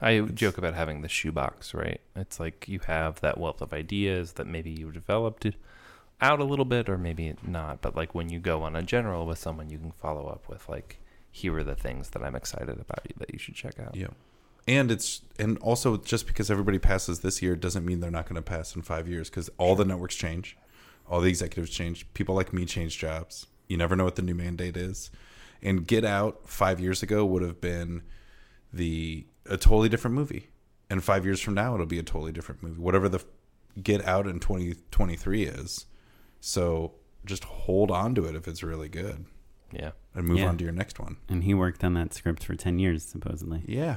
I 0.00 0.20
joke 0.20 0.58
about 0.58 0.74
having 0.74 1.00
the 1.02 1.08
shoebox, 1.08 1.72
right? 1.72 2.00
It's 2.14 2.38
like 2.38 2.68
you 2.68 2.80
have 2.86 3.20
that 3.20 3.38
wealth 3.38 3.62
of 3.62 3.72
ideas 3.72 4.32
that 4.32 4.46
maybe 4.46 4.70
you 4.70 4.92
developed 4.92 5.46
out 6.20 6.40
a 6.40 6.44
little 6.44 6.64
bit 6.64 6.88
or 6.88 6.98
maybe 6.98 7.34
not. 7.42 7.80
But 7.80 7.96
like 7.96 8.14
when 8.14 8.28
you 8.28 8.38
go 8.38 8.62
on 8.62 8.76
a 8.76 8.82
general 8.82 9.26
with 9.26 9.38
someone, 9.38 9.70
you 9.70 9.78
can 9.78 9.92
follow 9.92 10.26
up 10.26 10.48
with 10.48 10.68
like, 10.68 10.98
here 11.30 11.56
are 11.56 11.64
the 11.64 11.74
things 11.74 12.10
that 12.10 12.22
I'm 12.22 12.34
excited 12.34 12.70
about 12.70 13.06
that 13.18 13.32
you 13.32 13.38
should 13.38 13.54
check 13.54 13.78
out. 13.78 13.96
Yeah. 13.96 14.08
And 14.68 14.90
it's 14.90 15.22
and 15.38 15.58
also 15.58 15.96
just 15.96 16.26
because 16.26 16.50
everybody 16.50 16.78
passes 16.78 17.20
this 17.20 17.40
year 17.40 17.54
doesn't 17.56 17.84
mean 17.84 18.00
they're 18.00 18.10
not 18.10 18.24
going 18.24 18.36
to 18.36 18.42
pass 18.42 18.74
in 18.74 18.82
5 18.82 19.08
years 19.08 19.30
cuz 19.30 19.48
all 19.58 19.76
the 19.76 19.84
networks 19.84 20.16
change. 20.16 20.56
All 21.08 21.20
the 21.20 21.28
executives 21.28 21.70
change. 21.70 22.12
People 22.14 22.34
like 22.34 22.52
me 22.52 22.64
change 22.64 22.98
jobs. 22.98 23.46
You 23.68 23.76
never 23.76 23.94
know 23.94 24.04
what 24.04 24.16
the 24.16 24.22
new 24.22 24.34
mandate 24.34 24.76
is. 24.76 25.10
And 25.62 25.86
Get 25.86 26.04
Out 26.04 26.48
5 26.48 26.80
years 26.80 27.02
ago 27.02 27.24
would 27.24 27.42
have 27.42 27.60
been 27.60 28.02
the 28.72 29.26
a 29.48 29.56
totally 29.56 29.88
different 29.88 30.14
movie. 30.14 30.48
And 30.88 31.02
5 31.02 31.24
years 31.24 31.40
from 31.40 31.54
now 31.54 31.74
it'll 31.74 31.86
be 31.86 31.98
a 31.98 32.02
totally 32.04 32.32
different 32.32 32.62
movie. 32.62 32.80
Whatever 32.80 33.08
the 33.08 33.24
Get 33.82 34.04
Out 34.06 34.26
in 34.26 34.38
2023 34.40 35.44
is. 35.44 35.86
So 36.40 36.94
just 37.24 37.44
hold 37.44 37.90
on 37.90 38.14
to 38.14 38.24
it 38.24 38.34
if 38.36 38.46
it's 38.46 38.62
really 38.62 38.88
good 38.88 39.26
Yeah. 39.72 39.90
and 40.14 40.26
move 40.26 40.38
Yeah. 40.38 40.48
on 40.48 40.58
to 40.58 40.64
your 40.64 40.72
next 40.72 40.98
one. 41.00 41.16
And 41.28 41.42
he 41.44 41.54
worked 41.54 41.82
on 41.82 41.94
that 41.94 42.14
script 42.14 42.44
for 42.44 42.54
10 42.54 42.78
years, 42.78 43.04
supposedly. 43.04 43.64
Yeah. 43.66 43.96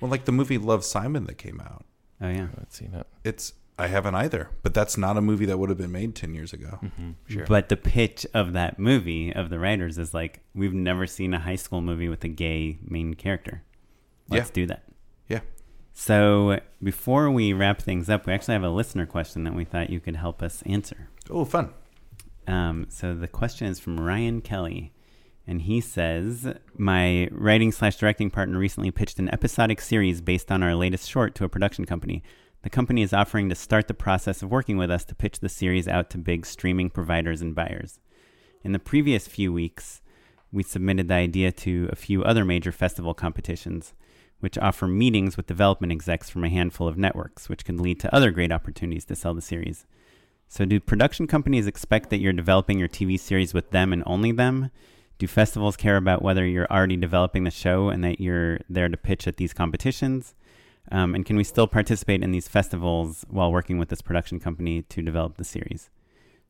Well, 0.00 0.10
like 0.10 0.26
the 0.26 0.32
movie 0.32 0.58
Love 0.58 0.84
Simon 0.84 1.24
that 1.24 1.38
came 1.38 1.60
out. 1.60 1.84
Oh, 2.20 2.28
yeah. 2.28 2.48
I've 2.60 2.70
seen 2.72 2.94
it. 2.94 3.06
It's 3.24 3.54
I 3.80 3.86
haven't 3.86 4.16
either, 4.16 4.50
but 4.64 4.74
that's 4.74 4.98
not 4.98 5.16
a 5.16 5.20
movie 5.20 5.46
that 5.46 5.56
would 5.58 5.68
have 5.68 5.78
been 5.78 5.92
made 5.92 6.16
10 6.16 6.34
years 6.34 6.52
ago. 6.52 6.80
Mm-hmm. 6.82 7.10
Sure. 7.28 7.46
But 7.46 7.68
the 7.68 7.76
pitch 7.76 8.26
of 8.34 8.52
that 8.52 8.76
movie, 8.78 9.32
of 9.32 9.50
the 9.50 9.58
writers, 9.60 9.98
is 9.98 10.12
like, 10.12 10.40
we've 10.52 10.74
never 10.74 11.06
seen 11.06 11.32
a 11.32 11.38
high 11.38 11.54
school 11.54 11.80
movie 11.80 12.08
with 12.08 12.24
a 12.24 12.28
gay 12.28 12.78
main 12.84 13.14
character. 13.14 13.62
Let's 14.28 14.48
Yeah. 14.48 14.54
do 14.54 14.66
that. 14.66 14.84
Yeah. 15.28 15.40
So, 15.92 16.60
before 16.82 17.30
we 17.30 17.52
wrap 17.52 17.82
things 17.82 18.08
up, 18.08 18.26
we 18.26 18.32
actually 18.32 18.54
have 18.54 18.62
a 18.62 18.70
listener 18.70 19.06
question 19.06 19.44
that 19.44 19.54
we 19.54 19.64
thought 19.64 19.90
you 19.90 20.00
could 20.00 20.16
help 20.16 20.42
us 20.42 20.62
answer. 20.62 21.08
Oh, 21.30 21.44
fun. 21.44 21.70
Um, 22.46 22.86
so 22.88 23.14
the 23.14 23.28
question 23.28 23.66
is 23.66 23.78
from 23.80 24.00
Ryan 24.00 24.40
Kelly, 24.40 24.92
and 25.46 25.62
he 25.62 25.80
says, 25.80 26.46
"My 26.76 27.28
writing 27.30 27.72
slash 27.72 27.96
directing 27.96 28.30
partner 28.30 28.58
recently 28.58 28.90
pitched 28.90 29.18
an 29.18 29.28
episodic 29.30 29.80
series 29.80 30.20
based 30.22 30.50
on 30.50 30.62
our 30.62 30.74
latest 30.74 31.10
short 31.10 31.34
to 31.36 31.44
a 31.44 31.48
production 31.48 31.84
company. 31.84 32.22
The 32.62 32.70
company 32.70 33.02
is 33.02 33.12
offering 33.12 33.48
to 33.50 33.54
start 33.54 33.86
the 33.86 33.94
process 33.94 34.42
of 34.42 34.50
working 34.50 34.78
with 34.78 34.90
us 34.90 35.04
to 35.06 35.14
pitch 35.14 35.40
the 35.40 35.48
series 35.48 35.86
out 35.88 36.10
to 36.10 36.18
big 36.18 36.46
streaming 36.46 36.90
providers 36.90 37.42
and 37.42 37.54
buyers. 37.54 38.00
In 38.64 38.72
the 38.72 38.78
previous 38.78 39.26
few 39.28 39.52
weeks, 39.52 40.00
we 40.50 40.62
submitted 40.62 41.08
the 41.08 41.14
idea 41.14 41.52
to 41.52 41.88
a 41.92 41.96
few 41.96 42.22
other 42.24 42.44
major 42.44 42.72
festival 42.72 43.12
competitions, 43.14 43.92
which 44.40 44.58
offer 44.58 44.86
meetings 44.86 45.36
with 45.36 45.46
development 45.46 45.92
execs 45.92 46.30
from 46.30 46.44
a 46.44 46.48
handful 46.48 46.86
of 46.88 46.98
networks, 46.98 47.48
which 47.48 47.64
could 47.64 47.80
lead 47.80 48.00
to 48.00 48.14
other 48.14 48.30
great 48.30 48.52
opportunities 48.52 49.04
to 49.06 49.16
sell 49.16 49.34
the 49.34 49.42
series." 49.42 49.86
So, 50.48 50.64
do 50.64 50.80
production 50.80 51.26
companies 51.26 51.66
expect 51.66 52.08
that 52.10 52.18
you're 52.18 52.32
developing 52.32 52.78
your 52.78 52.88
TV 52.88 53.18
series 53.18 53.52
with 53.52 53.70
them 53.70 53.92
and 53.92 54.02
only 54.06 54.32
them? 54.32 54.70
Do 55.18 55.26
festivals 55.26 55.76
care 55.76 55.96
about 55.96 56.22
whether 56.22 56.46
you're 56.46 56.70
already 56.70 56.96
developing 56.96 57.44
the 57.44 57.50
show 57.50 57.88
and 57.88 58.02
that 58.04 58.20
you're 58.20 58.60
there 58.68 58.88
to 58.88 58.96
pitch 58.96 59.26
at 59.26 59.36
these 59.36 59.52
competitions? 59.52 60.34
Um, 60.90 61.14
and 61.14 61.26
can 61.26 61.36
we 61.36 61.44
still 61.44 61.66
participate 61.66 62.22
in 62.22 62.32
these 62.32 62.48
festivals 62.48 63.26
while 63.28 63.52
working 63.52 63.78
with 63.78 63.90
this 63.90 64.00
production 64.00 64.40
company 64.40 64.82
to 64.82 65.02
develop 65.02 65.36
the 65.36 65.44
series? 65.44 65.90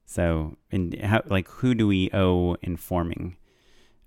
So, 0.04 0.56
and 0.70 0.94
how, 1.00 1.22
like, 1.26 1.48
who 1.48 1.74
do 1.74 1.88
we 1.88 2.08
owe 2.12 2.56
informing? 2.62 3.36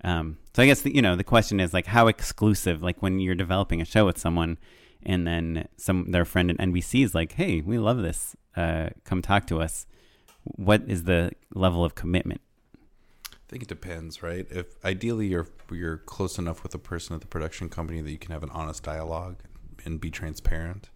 Um, 0.04 0.38
so, 0.54 0.64
I 0.64 0.66
guess 0.66 0.82
the, 0.82 0.94
you 0.94 1.02
know 1.02 1.16
the 1.16 1.24
question 1.24 1.60
is 1.60 1.74
like, 1.74 1.88
how 1.88 2.08
exclusive? 2.08 2.82
Like, 2.82 3.02
when 3.02 3.20
you're 3.20 3.36
developing 3.36 3.82
a 3.82 3.86
show 3.86 4.06
with 4.06 4.18
someone, 4.18 4.58
and 5.04 5.26
then 5.26 5.68
some 5.78 6.12
their 6.12 6.26
friend 6.26 6.52
at 6.52 6.58
NBC 6.58 7.04
is 7.04 7.16
like, 7.16 7.34
"Hey, 7.34 7.62
we 7.62 7.78
love 7.78 8.02
this. 8.02 8.36
Uh, 8.56 8.90
come 9.04 9.22
talk 9.22 9.48
to 9.48 9.62
us." 9.62 9.86
What 10.44 10.84
is 10.88 11.04
the 11.04 11.32
level 11.54 11.86
of 11.86 11.96
commitment? 11.96 12.42
I 13.34 13.38
think 13.48 13.64
it 13.64 13.70
depends, 13.70 14.24
right? 14.24 14.48
If 14.50 14.84
ideally 14.84 15.28
you're 15.28 15.48
you're 15.72 15.98
close 15.98 16.38
enough 16.38 16.64
with 16.64 16.72
the 16.72 16.80
person 16.80 17.16
at 17.16 17.22
the 17.22 17.28
production 17.28 17.70
company 17.70 18.02
that 18.02 18.12
you 18.12 18.18
can 18.18 18.32
have 18.32 18.44
an 18.44 18.50
honest 18.52 18.84
dialogue 18.84 19.38
and 19.86 20.00
be 20.00 20.10
transparent. 20.10 20.90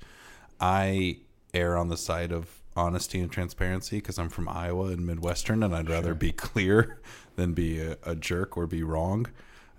I 0.60 1.20
err 1.54 1.78
on 1.78 1.90
the 1.90 1.98
side 1.98 2.32
of 2.32 2.62
honesty 2.76 3.20
and 3.20 3.32
transparency 3.32 3.98
because 3.98 4.20
I'm 4.20 4.30
from 4.30 4.50
Iowa 4.50 4.88
and 4.88 5.06
Midwestern, 5.06 5.64
and 5.64 5.76
I'd 5.76 5.90
rather 5.90 6.14
be 6.14 6.32
clear 6.34 7.00
than 7.36 7.54
be 7.54 7.80
a, 7.80 7.98
a 8.04 8.16
jerk 8.16 8.58
or 8.58 8.68
be 8.68 8.84
wrong. 8.84 9.28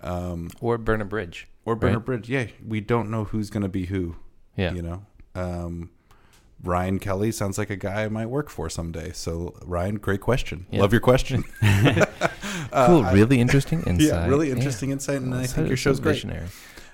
Um, 0.02 0.50
Or 0.60 0.78
burn 0.78 1.00
a 1.00 1.04
bridge. 1.04 1.48
or 1.64 1.74
burn 1.76 1.94
a 1.94 2.00
bridge. 2.00 2.28
Yeah, 2.28 2.46
we 2.66 2.80
don't 2.80 3.10
know 3.10 3.24
who's 3.24 3.50
going 3.50 3.62
to 3.62 3.68
be 3.68 3.86
who. 3.86 4.16
Yeah. 4.56 4.72
You 4.72 4.82
know, 4.82 5.06
um, 5.34 5.90
Ryan 6.62 6.98
Kelly 6.98 7.30
sounds 7.32 7.58
like 7.58 7.68
a 7.70 7.76
guy 7.76 8.04
I 8.04 8.08
might 8.08 8.26
work 8.26 8.48
for 8.48 8.70
someday. 8.70 9.12
So, 9.12 9.54
Ryan, 9.64 9.96
great 9.96 10.20
question. 10.22 10.66
Yeah. 10.70 10.80
Love 10.80 10.92
your 10.92 11.00
question. 11.02 11.44
cool. 12.72 13.04
really 13.04 13.40
interesting 13.40 13.82
insight. 13.86 14.08
yeah, 14.08 14.26
really 14.26 14.50
interesting 14.50 14.90
insight, 14.90 15.20
and 15.20 15.34
I 15.34 15.46
think 15.46 15.68
your 15.68 15.76
so 15.76 15.90
show's 15.90 16.00
great. 16.00 16.14
visionary. 16.14 16.46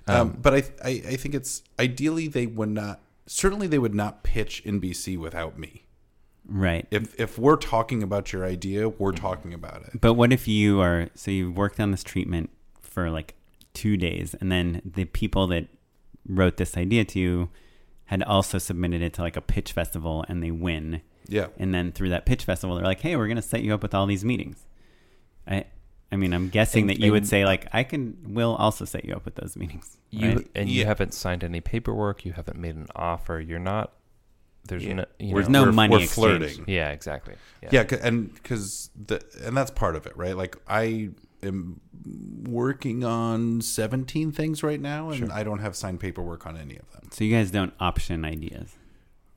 Um, 0.09 0.37
but 0.41 0.55
I, 0.55 0.63
I, 0.85 0.91
I 1.11 1.17
think 1.17 1.35
it's 1.35 1.63
ideally 1.79 2.29
they 2.29 2.47
would 2.47 2.71
not. 2.71 3.01
Certainly, 3.27 3.69
they 3.69 3.79
would 3.79 3.95
not 3.95 4.25
pitch 4.25 4.63
NBC 4.67 5.17
without 5.17 5.59
me. 5.59 5.85
Right. 6.45 6.87
If 6.91 7.19
if 7.21 7.39
we're 7.39 7.57
talking 7.57 8.03
about 8.03 8.33
your 8.33 8.45
idea, 8.45 8.89
we're 8.89 9.13
talking 9.13 9.55
about 9.55 9.83
it. 9.85 10.01
But 10.01 10.15
what 10.15 10.33
if 10.33 10.49
you 10.49 10.81
are 10.81 11.09
so 11.15 11.31
you've 11.31 11.57
worked 11.57 11.79
on 11.79 11.93
this 11.93 12.03
treatment 12.03 12.51
for 12.93 13.11
like 13.11 13.35
two 13.75 13.97
days, 13.97 14.35
and 14.41 14.53
then 14.53 14.83
the 14.85 15.05
people 15.07 15.47
that 15.49 15.67
wrote 16.29 16.57
this 16.59 16.77
idea 16.77 17.05
to 17.07 17.19
you 17.19 17.49
had 18.07 18.23
also 18.23 18.59
submitted 18.59 19.01
it 19.03 19.15
to 19.15 19.23
like 19.23 19.37
a 19.37 19.41
pitch 19.41 19.73
festival, 19.73 20.25
and 20.29 20.43
they 20.43 20.51
win. 20.51 21.01
Yeah. 21.29 21.47
And 21.59 21.73
then 21.75 21.93
through 21.93 22.11
that 22.11 22.27
pitch 22.27 22.45
festival, 22.45 22.77
they're 22.77 22.85
like, 22.85 23.01
"Hey, 23.01 23.17
we're 23.17 23.27
going 23.29 23.37
to 23.37 23.43
set 23.43 23.63
you 23.63 23.73
up 23.75 23.83
with 23.83 23.95
all 23.95 24.07
these 24.07 24.25
meetings." 24.25 24.67
I, 25.47 25.65
I 26.11 26.17
mean, 26.17 26.33
I'm 26.35 26.49
guessing 26.49 26.83
And- 26.83 26.91
that 26.91 27.01
you 27.01 27.13
would 27.13 27.27
say 27.27 27.45
like, 27.45 27.67
"I 27.73 27.83
can, 27.85 28.17
will 28.35 28.55
also 28.57 28.85
set 28.85 29.05
you 29.05 29.15
up 29.15 29.25
with 29.25 29.37
those 29.37 29.57
meetings." 29.57 29.97
You 30.11 30.29
right? 30.29 30.47
and 30.55 30.69
you 30.69 30.81
Yeah. 30.83 30.87
haven't 30.89 31.15
signed 31.15 31.43
any 31.43 31.61
paperwork. 31.63 32.27
You 32.27 32.33
haven't 32.35 32.59
made 32.59 32.75
an 32.77 32.87
offer. 32.95 33.41
You're 33.41 33.59
not. 33.59 33.93
There's 34.69 34.85
no. 34.87 35.07
You 35.19 35.35
We're- 35.35 35.47
know, 35.47 35.51
no 35.51 35.63
we're- 35.63 35.73
money 35.75 35.93
We're 35.93 36.03
exchange. 36.03 36.15
flirting. 36.39 36.65
Yeah, 36.67 36.91
exactly. 36.91 37.35
Yeah. 37.63 37.69
Yeah, 37.73 37.85
'cause- 37.85 38.01
and 38.01 38.35
because 38.35 38.91
the 39.07 39.25
and 39.43 39.57
that's 39.57 39.71
part 39.71 39.97
of 39.97 40.07
it, 40.07 40.15
right? 40.17 40.37
Like 40.37 40.57
I 40.69 41.11
am 41.43 41.81
working 42.49 43.05
on 43.05 43.61
seventeen 43.61 44.33
things 44.33 44.63
right 44.63 44.81
now, 44.81 45.11
and 45.11 45.33
I 45.33 45.43
don't 45.43 45.61
have 45.61 45.77
signed 45.77 46.01
paperwork 46.01 46.47
on 46.47 46.57
any 46.57 46.77
of 46.77 46.91
them. 46.93 47.09
So 47.11 47.25
you 47.25 47.35
guys 47.35 47.51
don't 47.51 47.73
option 47.81 48.25
ideas. 48.25 48.77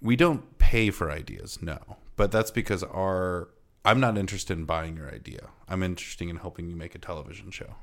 We 0.01 0.15
don't 0.15 0.57
pay 0.57 0.91
for 0.91 1.11
ideas, 1.11 1.61
no, 1.61 1.79
but 2.15 2.31
that's 2.31 2.51
because 2.51 2.83
our 2.83 3.49
I'm 3.83 3.99
not 3.99 4.17
interested 4.17 4.57
in 4.57 4.65
buying 4.65 4.97
your 4.97 5.09
idea. 5.09 5.49
I'm 5.67 5.83
interested 5.83 6.27
in 6.27 6.37
helping 6.37 6.69
you 6.69 6.75
make 6.75 6.95
a 6.95 6.99
television 6.99 7.51
show. 7.51 7.75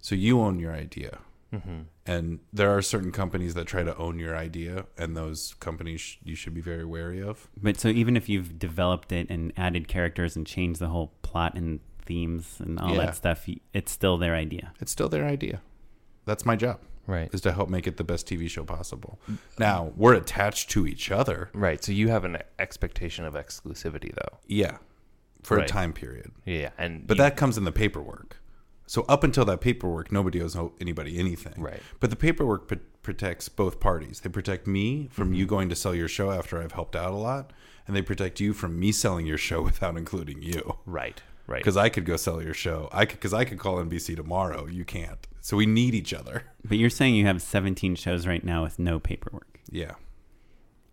So 0.00 0.14
you 0.14 0.40
own 0.40 0.58
your 0.58 0.72
idea. 0.72 1.18
Mm-hmm. 1.54 1.82
And 2.04 2.40
there 2.52 2.76
are 2.76 2.82
certain 2.82 3.12
companies 3.12 3.54
that 3.54 3.66
try 3.66 3.84
to 3.84 3.96
own 3.96 4.18
your 4.18 4.36
idea, 4.36 4.86
and 4.98 5.16
those 5.16 5.54
companies 5.60 6.00
sh- 6.00 6.16
you 6.24 6.34
should 6.34 6.54
be 6.54 6.60
very 6.60 6.84
wary 6.84 7.22
of. 7.22 7.48
But 7.56 7.78
so 7.78 7.88
even 7.88 8.16
if 8.16 8.28
you've 8.28 8.58
developed 8.58 9.12
it 9.12 9.30
and 9.30 9.52
added 9.56 9.86
characters 9.86 10.36
and 10.36 10.46
changed 10.46 10.80
the 10.80 10.88
whole 10.88 11.12
plot 11.22 11.54
and 11.54 11.80
themes 12.06 12.56
and 12.60 12.78
all 12.78 12.94
Yeah. 12.94 13.06
that 13.06 13.16
stuff, 13.16 13.44
y- 13.46 13.60
it's 13.74 13.92
still 13.92 14.16
their 14.16 14.34
idea. 14.34 14.72
It's 14.80 14.92
still 14.92 15.08
their 15.08 15.26
idea. 15.26 15.60
That's 16.24 16.44
my 16.46 16.56
job. 16.56 16.80
Right. 17.08 17.32
is 17.32 17.40
to 17.42 17.52
help 17.52 17.68
make 17.68 17.86
it 17.86 17.98
the 17.98 18.02
best 18.02 18.26
TV 18.26 18.48
show 18.50 18.64
possible. 18.64 19.20
Now 19.60 19.92
we're 19.94 20.14
attached 20.14 20.70
to 20.70 20.88
each 20.88 21.12
other, 21.12 21.50
Right. 21.54 21.82
So 21.84 21.92
you 21.92 22.08
have 22.08 22.24
an 22.24 22.38
expectation 22.58 23.24
of 23.24 23.34
exclusivity, 23.34 24.12
though. 24.12 24.38
yeah, 24.48 24.78
for 25.44 25.58
Right. 25.58 25.70
a 25.70 25.72
time 25.72 25.92
period. 25.92 26.32
Yeah. 26.44 26.70
And 26.76 27.06
But 27.06 27.16
you- 27.16 27.22
that 27.22 27.36
comes 27.36 27.56
in 27.56 27.62
the 27.62 27.70
paperwork. 27.70 28.38
So 28.88 29.02
up 29.08 29.22
until 29.22 29.44
that 29.44 29.60
paperwork, 29.60 30.10
nobody 30.10 30.42
owes 30.42 30.56
no- 30.56 30.72
anybody 30.80 31.16
anything. 31.16 31.60
Right. 31.62 31.80
But 32.00 32.10
the 32.10 32.16
paperwork 32.16 32.66
p- 32.68 32.78
protects 33.04 33.48
both 33.48 33.78
parties. 33.78 34.18
They 34.20 34.28
protect 34.30 34.66
me 34.66 35.06
from 35.12 35.28
Mm-hmm. 35.28 35.34
you 35.34 35.46
going 35.46 35.68
to 35.68 35.76
sell 35.76 35.94
your 35.94 36.08
show 36.08 36.32
after 36.32 36.60
I've 36.60 36.72
helped 36.72 36.96
out 36.96 37.12
a 37.12 37.16
lot, 37.16 37.52
and 37.86 37.94
they 37.94 38.02
protect 38.02 38.40
you 38.40 38.52
from 38.52 38.80
me 38.80 38.90
selling 38.90 39.26
your 39.26 39.38
show 39.38 39.62
without 39.70 39.96
including 39.96 40.42
you. 40.42 40.76
Right. 40.86 41.22
Right. 41.46 41.58
Because 41.60 41.76
I 41.76 41.88
could 41.88 42.04
go 42.04 42.16
sell 42.16 42.42
your 42.42 42.54
show. 42.54 42.88
I 42.92 43.04
could 43.04 43.18
because 43.18 43.32
I 43.34 43.44
could 43.44 43.58
call 43.58 43.76
NBC 43.76 44.16
tomorrow. 44.16 44.66
You 44.66 44.84
can't. 44.84 45.26
So 45.40 45.56
we 45.56 45.66
need 45.66 45.94
each 45.94 46.12
other. 46.12 46.42
But 46.64 46.78
you're 46.78 46.90
saying 46.90 47.14
you 47.14 47.26
have 47.26 47.40
17 47.40 47.94
shows 47.94 48.26
right 48.26 48.42
now 48.42 48.64
with 48.64 48.78
no 48.80 48.98
paperwork. 48.98 49.60
Yeah. 49.70 49.92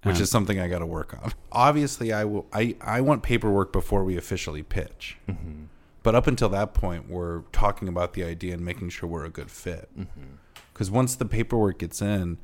Which 0.04 0.18
Um, 0.18 0.22
is 0.22 0.30
something 0.30 0.60
I 0.60 0.68
got 0.68 0.80
to 0.80 0.86
work 0.86 1.18
on. 1.20 1.32
Obviously, 1.52 2.14
I 2.14 2.26
will. 2.26 2.46
I, 2.54 2.76
I 2.80 3.02
want 3.02 3.24
paperwork 3.24 3.72
before 3.74 4.04
we 4.04 4.16
officially 4.18 4.62
pitch. 4.62 5.18
But 6.04 6.14
up 6.14 6.28
until 6.28 6.50
that 6.50 6.74
point, 6.76 7.10
we're 7.10 7.42
talking 7.54 7.88
about 7.88 8.14
the 8.14 8.24
idea 8.24 8.54
and 8.54 8.64
making 8.64 8.90
sure 8.90 9.08
we're 9.10 9.26
a 9.26 9.30
good 9.32 9.50
fit. 9.50 9.90
Because 10.74 10.92
once 10.92 11.16
the 11.16 11.26
paperwork 11.26 11.80
gets 11.80 12.02
in, 12.02 12.38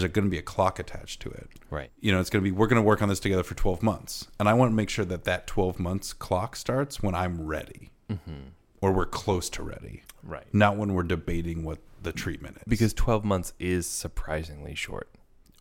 there's 0.00 0.10
going 0.12 0.24
to 0.24 0.30
be 0.30 0.38
a 0.38 0.42
clock 0.42 0.78
attached 0.78 1.20
to 1.20 1.28
it. 1.30 1.50
Right. 1.70 1.90
You 2.00 2.12
know, 2.12 2.20
it's 2.20 2.30
going 2.30 2.42
to 2.42 2.50
be 2.50 2.56
we're 2.56 2.66
going 2.66 2.80
to 2.80 2.86
work 2.86 3.02
on 3.02 3.08
this 3.10 3.20
together 3.20 3.42
for 3.42 3.54
12 3.54 3.82
months, 3.82 4.26
and 4.40 4.48
I 4.48 4.54
want 4.54 4.70
to 4.70 4.74
make 4.74 4.88
sure 4.88 5.04
that 5.04 5.24
that 5.24 5.46
12 5.46 5.78
months 5.78 6.12
clock 6.14 6.56
starts 6.56 7.02
when 7.02 7.14
I'm 7.14 7.46
ready, 7.46 7.90
or 8.80 8.92
we're 8.92 9.04
close 9.06 9.50
to 9.50 9.62
ready, 9.62 10.02
Right. 10.22 10.46
not 10.52 10.76
when 10.78 10.94
we're 10.94 11.02
debating 11.02 11.62
what 11.64 11.78
the 12.02 12.12
treatment 12.12 12.56
is. 12.56 12.62
Because 12.66 12.94
12 12.94 13.24
months 13.24 13.52
is 13.58 13.86
surprisingly 13.86 14.74
short. 14.74 15.08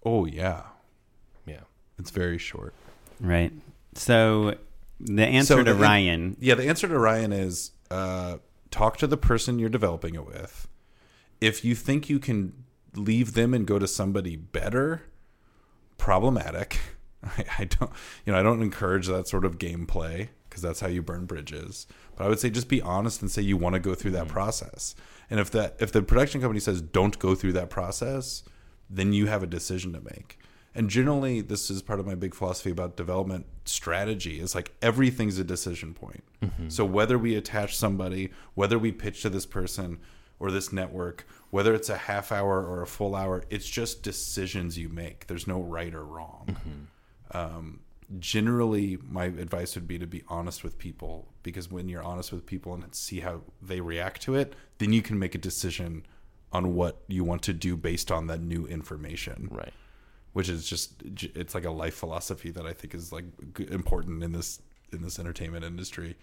oh 0.05 0.25
yeah, 0.25 0.63
Yeah. 1.45 1.61
it's 1.99 2.09
very 2.09 2.37
short. 2.37 2.73
Right. 3.19 3.51
So 3.95 4.55
the 4.99 5.25
answer 5.25 5.55
So 5.55 5.63
to 5.63 5.73
the- 5.73 5.79
Ryan, 5.79 6.37
Yeah, 6.39 6.55
the 6.55 6.67
answer 6.69 6.87
to 6.87 6.97
Ryan 6.97 7.31
is 7.33 7.71
uh, 7.91 8.37
talk 8.71 8.95
to 8.97 9.07
the 9.07 9.17
person 9.17 9.59
you're 9.59 9.69
developing 9.69 10.15
it 10.15 10.25
with. 10.25 10.67
If 11.41 11.65
you 11.65 11.75
think 11.75 12.09
you 12.09 12.17
can 12.19 12.60
leave 12.95 13.33
them 13.33 13.53
and 13.53 13.65
go 13.65 13.79
to 13.79 13.87
somebody 13.87 14.35
better, 14.35 15.03
problematic. 15.97 16.79
I, 17.23 17.45
I 17.59 17.65
don't, 17.65 17.91
you 18.25 18.33
know, 18.33 18.39
I 18.39 18.43
don't 18.43 18.61
encourage 18.61 19.07
that 19.07 19.27
sort 19.27 19.45
of 19.45 19.57
gameplay 19.57 20.29
because 20.49 20.61
that's 20.61 20.81
how 20.81 20.87
you 20.87 21.01
burn 21.01 21.25
bridges. 21.25 21.87
But 22.15 22.25
I 22.25 22.29
would 22.29 22.39
say 22.39 22.49
just 22.49 22.67
be 22.67 22.81
honest 22.81 23.21
and 23.21 23.31
say 23.31 23.41
you 23.41 23.57
want 23.57 23.73
to 23.73 23.79
go 23.79 23.95
through 23.95 24.11
that 24.11 24.25
mm-hmm. 24.25 24.33
process. 24.33 24.95
And 25.29 25.39
if 25.39 25.49
that 25.51 25.77
if 25.79 25.91
the 25.91 26.01
production 26.01 26.41
company 26.41 26.59
says 26.59 26.81
don't 26.81 27.17
go 27.19 27.35
through 27.35 27.53
that 27.53 27.69
process, 27.69 28.43
then 28.89 29.13
you 29.13 29.27
have 29.27 29.43
a 29.43 29.47
decision 29.47 29.93
to 29.93 30.01
make. 30.01 30.37
And 30.73 30.89
generally, 30.89 31.41
this 31.41 31.69
is 31.69 31.81
part 31.81 31.99
of 31.99 32.07
my 32.07 32.15
big 32.15 32.33
philosophy 32.33 32.71
about 32.71 32.95
development 32.95 33.45
strategy. 33.65 34.39
Is 34.39 34.55
like 34.55 34.73
everything's 34.81 35.37
a 35.37 35.43
decision 35.43 35.93
point. 35.93 36.23
Mm-hmm. 36.41 36.69
So 36.69 36.85
whether 36.85 37.17
we 37.17 37.35
attach 37.35 37.75
somebody, 37.75 38.31
whether 38.53 38.77
we 38.77 38.91
pitch 38.91 39.21
to 39.21 39.29
this 39.29 39.45
person 39.45 39.99
or 40.41 40.49
this 40.51 40.73
network, 40.73 41.25
whether 41.51 41.73
it's 41.75 41.87
a 41.89 41.95
half 41.97 42.31
hour 42.31 42.65
or 42.65 42.81
a 42.81 42.87
full 42.87 43.15
hour, 43.15 43.43
it's 43.49 43.69
just 43.69 44.01
decisions 44.01 44.77
you 44.77 44.89
make. 44.89 45.27
There's 45.27 45.45
no 45.47 45.61
right 45.61 45.93
or 45.93 46.03
wrong. 46.03 46.57
Um, 47.31 47.81
generally, 48.19 48.97
my 49.07 49.25
advice 49.25 49.75
would 49.75 49.87
be 49.87 49.97
to 49.99 50.07
be 50.07 50.23
honest 50.27 50.63
with 50.63 50.77
people 50.77 51.27
because 51.43 51.69
when 51.71 51.87
you're 51.87 52.03
honest 52.03 52.31
with 52.31 52.45
people 52.45 52.73
and 52.73 52.93
see 52.93 53.19
how 53.21 53.41
they 53.61 53.79
react 53.81 54.21
to 54.23 54.35
it, 54.35 54.53
then 54.79 54.91
you 54.91 55.01
can 55.01 55.17
make 55.19 55.35
a 55.35 55.37
decision 55.37 56.05
on 56.51 56.73
what 56.75 57.01
you 57.07 57.23
want 57.23 57.41
to 57.43 57.53
do 57.53 57.77
based 57.77 58.11
on 58.11 58.27
that 58.27 58.41
new 58.41 58.65
information 58.67 59.47
Right. 59.49 59.71
which 60.33 60.49
is 60.49 60.67
just 60.67 61.01
it's 61.35 61.55
like 61.55 61.63
a 61.65 61.71
life 61.71 61.95
philosophy 61.95 62.51
that 62.51 62.65
I 62.65 62.73
think 62.73 62.93
is 62.93 63.13
like 63.13 63.25
important 63.69 64.21
in 64.23 64.31
this 64.33 64.59
in 64.91 65.01
this 65.01 65.19
entertainment 65.19 65.63
industry. 65.63 66.17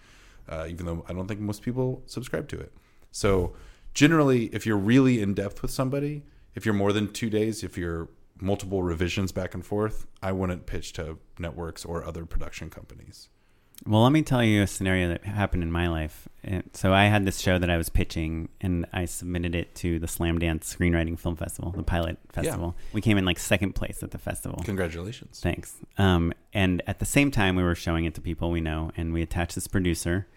Uh, 0.49 0.67
even 0.69 0.85
though 0.87 1.05
I 1.09 1.13
don't 1.15 1.29
think 1.29 1.41
most 1.41 1.63
people 1.63 2.03
subscribe 2.07 2.49
to 2.49 2.59
it. 2.59 2.73
So 3.13 3.55
generally, 3.99 4.45
if 4.53 4.65
you're 4.65 4.77
really 4.77 5.21
in 5.21 5.35
depth 5.35 5.61
with 5.61 5.73
somebody, 5.73 6.23
if 6.55 6.65
you're 6.65 6.73
more 6.73 6.93
than 6.93 7.13
two 7.13 7.29
days, 7.29 7.65
if 7.65 7.77
you're 7.77 8.09
multiple 8.41 8.85
revisions 8.85 9.33
back 9.33 9.55
and 9.55 9.67
forth, 9.67 10.07
I 10.23 10.31
wouldn't 10.31 10.67
pitch 10.67 10.93
to 10.93 11.19
networks 11.37 11.85
or 11.85 12.05
other 12.05 12.25
production 12.25 12.71
companies. 12.71 13.29
well, 13.85 14.05
let 14.05 14.13
me 14.13 14.23
tell 14.23 14.43
you 14.45 14.63
a 14.63 14.69
scenario 14.69 15.09
that 15.09 15.25
happened 15.25 15.65
in 15.65 15.73
my 15.73 15.89
life. 15.89 16.29
So 16.75 16.93
I 16.93 17.07
had 17.07 17.25
this 17.25 17.41
show 17.41 17.59
that 17.59 17.71
I 17.71 17.77
was 17.77 17.89
pitching, 17.89 18.49
and 18.61 18.87
I 18.93 19.05
submitted 19.05 19.57
it 19.57 19.75
to 19.77 19.99
the 19.99 20.07
Slamdance 20.07 20.65
Screenwriting 20.77 21.19
Film 21.19 21.35
Festival, 21.35 21.73
the 21.73 21.83
pilot 21.83 22.19
festival. 22.33 22.77
We 22.93 23.01
came 23.01 23.19
in 23.19 23.25
like 23.25 23.41
second 23.41 23.75
place 23.75 24.05
at 24.05 24.13
the 24.13 24.19
festival. 24.19 24.63
Congratulations. 24.65 25.41
Thanks. 25.41 25.75
Um, 25.97 26.33
and 26.53 26.83
at 26.87 27.01
the 27.01 27.05
same 27.05 27.33
time, 27.33 27.57
we 27.57 27.65
were 27.65 27.75
showing 27.75 28.05
it 28.05 28.15
to 28.15 28.21
people 28.21 28.53
we 28.53 28.61
know, 28.61 28.93
and 28.97 29.13
we 29.13 29.23
attached 29.23 29.57
this 29.57 29.67
producer 29.67 30.29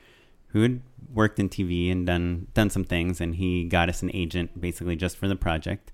who 0.53 0.61
had 0.61 0.81
worked 1.13 1.39
in 1.39 1.49
TV 1.49 1.91
and 1.91 2.05
done 2.05 2.47
done 2.53 2.69
some 2.69 2.83
things, 2.83 3.21
and 3.21 3.35
he 3.35 3.65
got 3.65 3.89
us 3.89 4.01
an 4.01 4.11
agent 4.13 4.59
basically 4.59 4.95
just 4.95 5.17
for 5.17 5.27
the 5.27 5.35
project. 5.35 5.91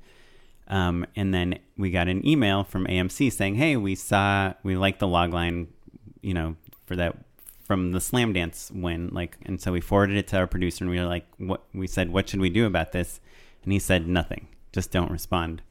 Um, 0.67 1.05
and 1.15 1.33
then 1.33 1.59
we 1.77 1.91
got 1.91 2.07
an 2.07 2.27
email 2.27 2.63
from 2.63 2.85
AMC 2.87 3.31
saying, 3.31 3.55
"Hey, 3.55 3.77
we 3.77 3.95
saw 3.95 4.53
we 4.63 4.75
liked 4.75 4.99
the 4.99 5.07
logline, 5.07 5.67
you 6.21 6.33
know, 6.33 6.55
for 6.85 6.95
that 6.95 7.15
from 7.63 7.91
the 7.91 7.99
Slamdance 7.99 8.71
win, 8.71 9.09
like." 9.13 9.37
And 9.45 9.61
so 9.61 9.71
we 9.71 9.81
forwarded 9.81 10.17
it 10.17 10.27
to 10.29 10.37
our 10.37 10.47
producer, 10.47 10.83
and 10.83 10.91
we 10.91 10.99
were 10.99 11.05
like, 11.05 11.25
"What?" 11.37 11.63
We 11.73 11.87
said, 11.87 12.11
"What 12.11 12.29
should 12.29 12.41
we 12.41 12.49
do 12.49 12.65
about 12.65 12.91
this?" 12.91 13.19
And 13.63 13.71
he 13.71 13.79
said, 13.79 14.07
"Nothing. 14.07 14.47
Just 14.73 14.91
don't 14.91 15.11
respond." 15.11 15.61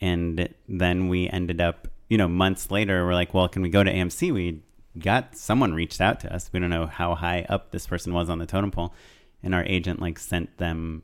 And 0.00 0.48
then 0.68 1.08
we 1.08 1.28
ended 1.28 1.60
up, 1.60 1.88
you 2.08 2.18
know, 2.18 2.28
months 2.28 2.70
later, 2.70 3.04
we're 3.04 3.14
like, 3.14 3.34
"Well, 3.34 3.48
can 3.48 3.62
we 3.62 3.68
go 3.68 3.82
to 3.82 3.92
AMC?" 3.92 4.32
We 4.32 4.60
got 4.98 5.36
someone 5.36 5.74
reached 5.74 6.00
out 6.00 6.20
to 6.20 6.34
us. 6.34 6.50
We 6.52 6.60
don't 6.60 6.70
know 6.70 6.86
how 6.86 7.14
high 7.14 7.46
up 7.48 7.70
this 7.70 7.86
person 7.86 8.12
was 8.12 8.28
on 8.28 8.38
the 8.38 8.46
totem 8.46 8.70
pole, 8.70 8.94
and 9.42 9.54
our 9.54 9.64
agent 9.64 10.00
like 10.00 10.18
sent 10.18 10.56
them 10.58 11.02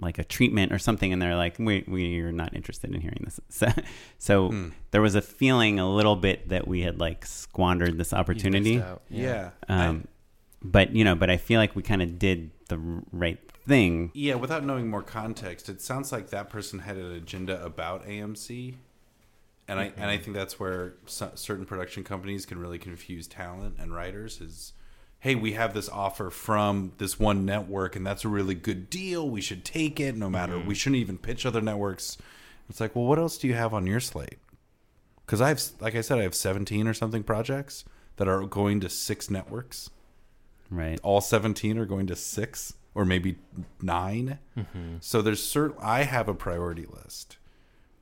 like 0.00 0.18
a 0.18 0.24
treatment 0.24 0.72
or 0.72 0.78
something, 0.78 1.12
and 1.12 1.20
they're 1.20 1.36
like, 1.36 1.58
we 1.58 1.84
we're 1.86 2.32
not 2.32 2.54
interested 2.54 2.94
in 2.94 3.00
hearing 3.00 3.22
this. 3.24 3.40
So, 3.50 3.68
so 4.18 4.70
there 4.90 5.02
was 5.02 5.14
a 5.14 5.22
feeling 5.22 5.78
a 5.78 5.88
little 5.88 6.16
bit 6.16 6.48
that 6.48 6.66
we 6.66 6.80
had 6.82 6.98
like 6.98 7.26
squandered 7.26 7.98
this 7.98 8.12
opportunity. 8.12 8.82
Yeah. 9.08 9.50
Um, 9.68 10.08
but 10.62 10.94
you 10.94 11.04
know, 11.04 11.14
but 11.14 11.30
I 11.30 11.36
feel 11.36 11.60
like 11.60 11.76
we 11.76 11.82
kind 11.82 12.02
of 12.02 12.18
did 12.18 12.50
the 12.68 12.78
right 13.12 13.38
thing. 13.66 14.10
Yeah, 14.14 14.34
without 14.34 14.64
knowing 14.64 14.88
more 14.88 15.02
context, 15.02 15.68
it 15.68 15.80
sounds 15.80 16.12
like 16.12 16.30
that 16.30 16.48
person 16.48 16.80
had 16.80 16.96
an 16.96 17.12
agenda 17.12 17.62
about 17.64 18.06
AMC, 18.06 18.74
and 19.70 19.80
I 19.80 19.92
and 19.96 20.10
I 20.10 20.14
mm-hmm. 20.14 20.24
think 20.24 20.36
that's 20.36 20.58
where 20.58 20.94
so, 21.06 21.30
certain 21.34 21.64
production 21.64 22.04
companies 22.04 22.44
can 22.44 22.58
really 22.58 22.78
confuse 22.78 23.26
talent 23.26 23.76
and 23.78 23.94
writers. 23.94 24.40
Is 24.40 24.72
hey, 25.20 25.34
we 25.34 25.52
have 25.52 25.74
this 25.74 25.88
offer 25.88 26.30
from 26.30 26.92
this 26.98 27.18
one 27.18 27.44
network, 27.44 27.94
and 27.94 28.06
that's 28.06 28.24
a 28.24 28.28
really 28.28 28.54
good 28.54 28.90
deal. 28.90 29.28
We 29.28 29.40
should 29.40 29.64
take 29.64 30.00
it, 30.00 30.16
no 30.16 30.28
matter. 30.28 30.54
Mm-hmm. 30.54 30.68
We 30.68 30.74
shouldn't 30.74 31.00
even 31.00 31.18
pitch 31.18 31.46
other 31.46 31.60
networks. 31.60 32.18
It's 32.68 32.80
like, 32.80 32.96
well, 32.96 33.04
what 33.04 33.18
else 33.18 33.38
do 33.38 33.46
you 33.46 33.54
have 33.54 33.72
on 33.72 33.86
your 33.86 34.00
slate? 34.00 34.38
Because 35.24 35.40
I 35.40 35.48
have, 35.48 35.62
like 35.80 35.94
I 35.94 36.00
said, 36.00 36.18
I 36.18 36.22
have 36.22 36.34
seventeen 36.34 36.88
or 36.88 36.94
something 36.94 37.22
projects 37.22 37.84
that 38.16 38.28
are 38.28 38.44
going 38.46 38.80
to 38.80 38.88
six 38.88 39.30
networks 39.30 39.90
Right. 40.70 41.00
all 41.02 41.20
17 41.20 41.78
are 41.78 41.84
going 41.84 42.06
to 42.06 42.14
six 42.14 42.74
or 42.94 43.04
maybe 43.04 43.36
9 43.82 44.38
mm-hmm. 44.56 44.96
so 45.00 45.20
there's 45.20 45.42
certain 45.42 45.76
i 45.82 46.04
have 46.04 46.28
a 46.28 46.34
priority 46.34 46.86
list 46.86 47.38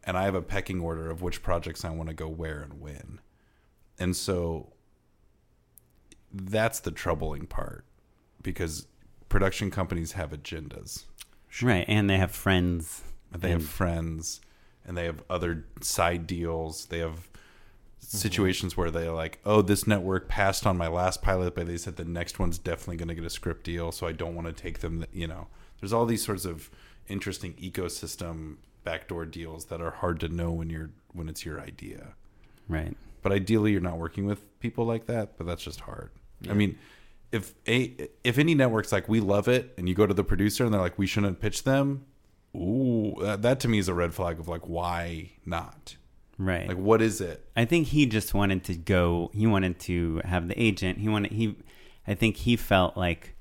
and 0.08 0.18
i 0.18 0.24
have 0.24 0.34
a 0.34 0.42
pecking 0.42 0.80
order 0.80 1.08
of 1.10 1.22
which 1.22 1.42
projects 1.42 1.84
i 1.84 1.90
want 1.90 2.08
to 2.08 2.14
go 2.14 2.26
where 2.26 2.60
and 2.60 2.80
when 2.80 3.20
and 3.98 4.16
so 4.16 4.72
that's 6.32 6.80
the 6.80 6.90
troubling 6.90 7.46
part 7.46 7.84
because 8.42 8.86
production 9.28 9.70
companies 9.70 10.12
have 10.12 10.30
agendas 10.30 11.04
Right. 11.62 11.84
And 11.88 12.08
they 12.08 12.18
have 12.18 12.32
friends. 12.32 13.02
they 13.36 13.50
have 13.50 13.64
friends 13.64 14.40
and 14.86 14.96
they 14.96 15.04
have 15.04 15.22
other 15.28 15.66
side 15.82 16.26
deals 16.26 16.86
they 16.86 17.00
have 17.00 17.12
mm-hmm. 17.12 18.16
situations 18.16 18.74
where 18.74 18.90
they're 18.90 19.12
like 19.12 19.38
oh 19.44 19.60
this 19.60 19.86
network 19.86 20.28
passed 20.28 20.66
on 20.66 20.78
my 20.78 20.88
last 20.88 21.20
pilot 21.20 21.54
but 21.54 21.66
they 21.66 21.76
said 21.76 21.96
the 21.96 22.06
next 22.06 22.38
one's 22.38 22.56
definitely 22.56 22.96
going 22.96 23.08
to 23.08 23.14
get 23.14 23.24
a 23.24 23.28
script 23.28 23.64
deal 23.64 23.92
so 23.92 24.06
i 24.06 24.12
don't 24.12 24.34
want 24.34 24.46
to 24.46 24.52
take 24.52 24.78
them 24.78 25.04
you 25.12 25.26
know 25.26 25.46
there's 25.78 25.92
all 25.92 26.06
these 26.06 26.24
sorts 26.24 26.46
of 26.46 26.70
interesting 27.06 27.52
ecosystem 27.54 28.56
backdoor 28.88 29.24
deals 29.26 29.66
that 29.66 29.80
are 29.80 29.90
hard 30.02 30.18
to 30.20 30.28
know 30.28 30.50
when 30.58 30.68
you're 30.70 30.90
when 31.12 31.28
it's 31.28 31.44
your 31.44 31.60
idea 31.60 32.02
Right. 32.68 32.96
but 33.22 33.32
ideally 33.32 33.72
you're 33.72 33.80
not 33.92 33.98
working 33.98 34.24
with 34.26 34.40
people 34.60 34.84
like 34.92 35.04
that 35.06 35.36
but 35.36 35.46
that's 35.46 35.62
just 35.62 35.80
hard 35.80 36.10
i 36.48 36.54
mean 36.54 36.78
if 37.32 37.54
a 37.66 38.08
if 38.24 38.38
any 38.38 38.54
network's 38.54 38.92
like 38.92 39.06
we 39.08 39.20
love 39.20 39.46
it 39.48 39.74
and 39.76 39.88
you 39.88 39.94
go 39.94 40.06
to 40.06 40.14
the 40.14 40.24
producer 40.24 40.64
and 40.64 40.72
they're 40.72 40.80
like 40.88 40.98
we 40.98 41.06
shouldn't 41.06 41.38
pitch 41.40 41.64
them 41.64 42.04
ooh 42.56 43.14
that, 43.20 43.42
that 43.42 43.60
to 43.60 43.68
me 43.68 43.78
is 43.78 43.88
a 43.88 43.94
red 43.94 44.14
flag 44.14 44.38
of 44.38 44.48
like 44.48 44.66
why 44.68 45.30
not 45.44 45.96
Right. 46.38 46.68
like 46.68 46.76
what 46.78 47.02
is 47.02 47.20
it 47.20 47.44
I 47.56 47.64
think 47.64 47.88
he 47.88 48.06
just 48.06 48.32
wanted 48.32 48.62
to 48.64 48.74
go. 48.76 49.30
He 49.34 49.46
wanted 49.48 49.80
to 49.80 50.20
have 50.24 50.46
the 50.46 50.54
agent. 50.68 50.98
He 50.98 51.08
wanted. 51.08 51.32
He. 51.32 51.56
I 52.06 52.14
think 52.14 52.36
he 52.36 52.54
felt 52.54 52.96
like 52.96 53.34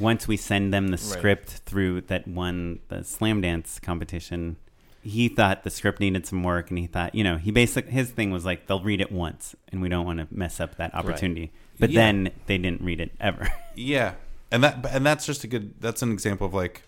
once 0.00 0.26
we 0.26 0.36
send 0.36 0.74
them 0.74 0.88
the 0.88 0.98
script 0.98 1.50
through 1.66 2.00
that 2.10 2.26
one 2.26 2.80
the 2.88 3.04
slam 3.04 3.40
dance 3.42 3.78
competition, 3.78 4.56
he 5.02 5.28
thought 5.28 5.64
the 5.64 5.70
script 5.70 6.00
needed 6.00 6.26
some 6.26 6.42
work, 6.44 6.70
and 6.70 6.78
he 6.78 6.86
thought 6.86 7.14
you 7.14 7.24
know 7.24 7.36
he 7.36 7.50
basic 7.50 7.88
his 7.88 8.10
thing 8.10 8.30
was 8.30 8.44
like 8.44 8.66
they'll 8.66 8.82
read 8.82 9.00
it 9.00 9.10
once, 9.12 9.54
and 9.68 9.82
we 9.82 9.88
don't 9.88 10.06
want 10.06 10.18
to 10.20 10.26
mess 10.30 10.60
up 10.60 10.76
that 10.76 10.94
opportunity. 10.94 11.52
But 11.78 11.90
Yeah. 11.90 12.00
then 12.02 12.30
they 12.46 12.58
didn't 12.58 12.82
read 12.82 13.00
it 13.00 13.12
ever. 13.20 13.48
yeah 13.74 14.14
and 14.50 14.62
that 14.62 14.84
and 14.90 15.04
that's 15.04 15.24
just 15.26 15.44
a 15.44 15.46
good 15.46 15.80
that's 15.80 16.02
an 16.02 16.12
example 16.12 16.46
of 16.46 16.54
like 16.54 16.82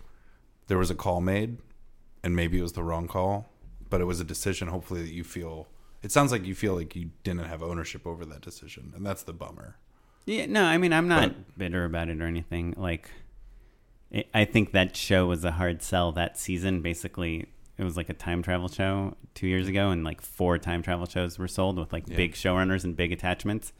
there 0.67 0.77
was 0.77 0.89
a 0.91 0.95
call 0.95 1.19
made 1.19 1.57
and 2.23 2.35
maybe 2.35 2.59
it 2.59 2.61
was 2.61 2.73
the 2.73 2.83
wrong 2.83 3.07
call 3.07 3.49
but 3.89 3.99
it 4.01 4.05
was 4.05 4.19
a 4.19 4.23
decision 4.23 4.67
hopefully 4.67 5.01
that 5.01 5.11
you 5.11 5.23
feel 5.23 5.67
it 6.03 6.11
sounds 6.11 6.31
like 6.31 6.45
you 6.45 6.53
feel 6.53 6.75
like 6.75 6.95
you 6.95 7.09
didn't 7.23 7.45
have 7.45 7.63
ownership 7.63 8.05
over 8.05 8.23
that 8.23 8.41
decision 8.41 8.93
and 8.95 9.03
that's 9.03 9.23
the 9.23 9.33
bummer 9.33 9.77
Yeah, 10.27 10.45
no, 10.45 10.63
I 10.63 10.77
mean, 10.77 10.93
I'm 10.93 11.07
not 11.07 11.57
bitter 11.57 11.85
about 11.85 12.09
it 12.09 12.21
or 12.21 12.25
anything. 12.25 12.73
Like, 12.77 13.09
I 14.33 14.45
think 14.45 14.71
that 14.71 14.95
show 14.95 15.25
was 15.27 15.43
a 15.43 15.51
hard 15.51 15.81
sell 15.81 16.11
that 16.13 16.37
season. 16.37 16.81
Basically, 16.81 17.45
it 17.77 17.83
was 17.83 17.97
like 17.97 18.09
a 18.09 18.13
time 18.13 18.41
travel 18.41 18.67
show 18.67 19.15
two 19.33 19.47
years 19.47 19.67
ago, 19.67 19.89
and 19.91 20.03
like 20.03 20.21
four 20.21 20.57
time 20.57 20.81
travel 20.81 21.05
shows 21.05 21.37
were 21.37 21.47
sold 21.47 21.77
with 21.77 21.91
like 21.93 22.05
big 22.05 22.33
showrunners 22.33 22.83
and 22.83 22.95
big 22.95 23.11
attachments. 23.11 23.73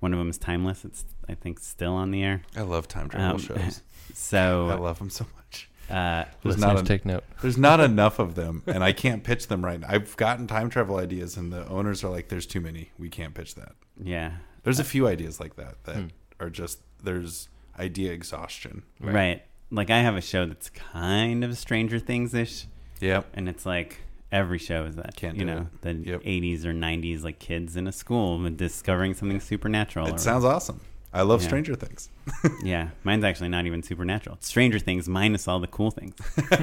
One 0.00 0.12
of 0.12 0.18
them 0.18 0.28
is 0.30 0.36
Timeless. 0.38 0.84
It's, 0.84 1.04
I 1.28 1.34
think, 1.34 1.60
still 1.60 1.92
on 1.92 2.10
the 2.10 2.22
air. 2.24 2.42
i 2.56 2.62
love 2.62 2.88
time 2.88 3.08
travel 3.08 3.36
Um, 3.36 3.38
shows 3.38 3.82
So, 4.14 4.68
i 4.70 4.74
love 4.74 4.98
them 4.98 5.10
so 5.10 5.26
much 5.36 5.68
uh, 5.90 6.24
There's 6.42 6.58
not 6.58 6.78
a- 6.80 6.82
take 6.82 7.04
note. 7.04 7.24
There's 7.42 7.58
not 7.58 7.78
enough 7.90 8.18
of 8.18 8.34
them, 8.34 8.62
and 8.66 8.82
I 8.82 8.92
can't 8.92 9.22
pitch 9.22 9.48
them 9.48 9.64
right 9.64 9.78
now. 9.80 9.88
I've 9.90 10.16
gotten 10.16 10.46
time 10.46 10.70
travel 10.70 10.96
ideas, 10.96 11.36
and 11.36 11.52
the 11.52 11.66
owners 11.68 12.02
are 12.02 12.08
like, 12.08 12.28
"There's 12.28 12.46
too 12.46 12.60
many. 12.60 12.90
We 12.98 13.08
can't 13.08 13.34
pitch 13.34 13.54
that." 13.56 13.72
yeah. 14.02 14.32
There's 14.64 14.78
a 14.78 14.84
few 14.84 15.08
ideas 15.08 15.40
like 15.40 15.56
that 15.56 15.82
that 15.84 16.04
are 16.38 16.48
just 16.50 16.78
there's 17.02 17.48
idea 17.78 18.12
exhaustion. 18.12 18.84
right. 19.00 19.42
Like, 19.72 19.90
I 19.90 19.98
have 20.00 20.16
a 20.16 20.20
show 20.20 20.46
that's 20.46 20.68
kind 20.70 21.42
of 21.42 21.56
Stranger 21.58 21.98
Things 21.98 22.32
ish. 22.34 22.66
Yep. 23.02 23.26
And 23.34 23.48
it's 23.48 23.66
like 23.66 23.98
every 24.30 24.58
show 24.58 24.84
is 24.86 24.96
that 24.96 25.14
Can't 25.16 25.36
you 25.36 25.40
do 25.44 25.46
know 25.46 25.68
it. 25.82 25.82
the 26.04 26.10
Yep. 26.10 26.22
80s 26.22 26.64
or 26.64 26.72
90s 26.72 27.22
like 27.22 27.38
kids 27.38 27.76
in 27.76 27.86
a 27.86 27.92
school 27.92 28.48
discovering 28.50 29.12
something 29.14 29.40
supernatural. 29.40 30.06
or- 30.08 30.10
It 30.14 30.20
sounds 30.20 30.44
awesome. 30.44 30.80
I 31.14 31.20
love 31.22 31.42
Yeah. 31.42 31.48
Stranger 31.48 31.74
Things. 31.74 32.08
yeah, 32.64 32.88
mine's 33.04 33.22
actually 33.22 33.50
not 33.50 33.66
even 33.66 33.82
supernatural. 33.82 34.36
It's 34.36 34.48
Stranger 34.48 34.78
Things 34.78 35.06
minus 35.10 35.46
all 35.46 35.60
the 35.60 35.66
cool 35.66 35.90
things. 35.90 36.14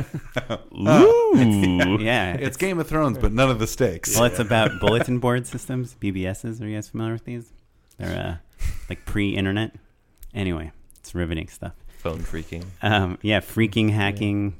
Ooh. 0.73 1.97
yeah, 2.01 2.33
It's 2.33 2.57
Game 2.57 2.79
of 2.79 2.87
Thrones, 2.87 3.17
but 3.17 3.31
none 3.31 3.49
of 3.51 3.59
the 3.59 3.67
stakes. 3.67 4.15
well, 4.15 4.25
it's 4.25 4.39
about 4.39 4.79
bulletin 4.79 5.19
board 5.19 5.45
systems, 5.45 5.95
BBSs. 6.01 6.61
Are 6.61 6.67
you 6.67 6.75
guys 6.75 6.89
familiar 6.89 7.13
with 7.13 7.25
these? 7.25 7.51
They're 7.97 8.39
uh, 8.63 8.65
like 8.89 9.05
pre-internet. 9.05 9.75
Anyway, 10.33 10.71
it's 10.99 11.13
riveting 11.13 11.47
stuff. 11.49 11.73
Phone 11.97 12.19
freaking. 12.19 12.63
Um, 12.81 13.17
yeah, 13.21 13.41
freaking 13.41 13.91
hacking, 13.91 14.55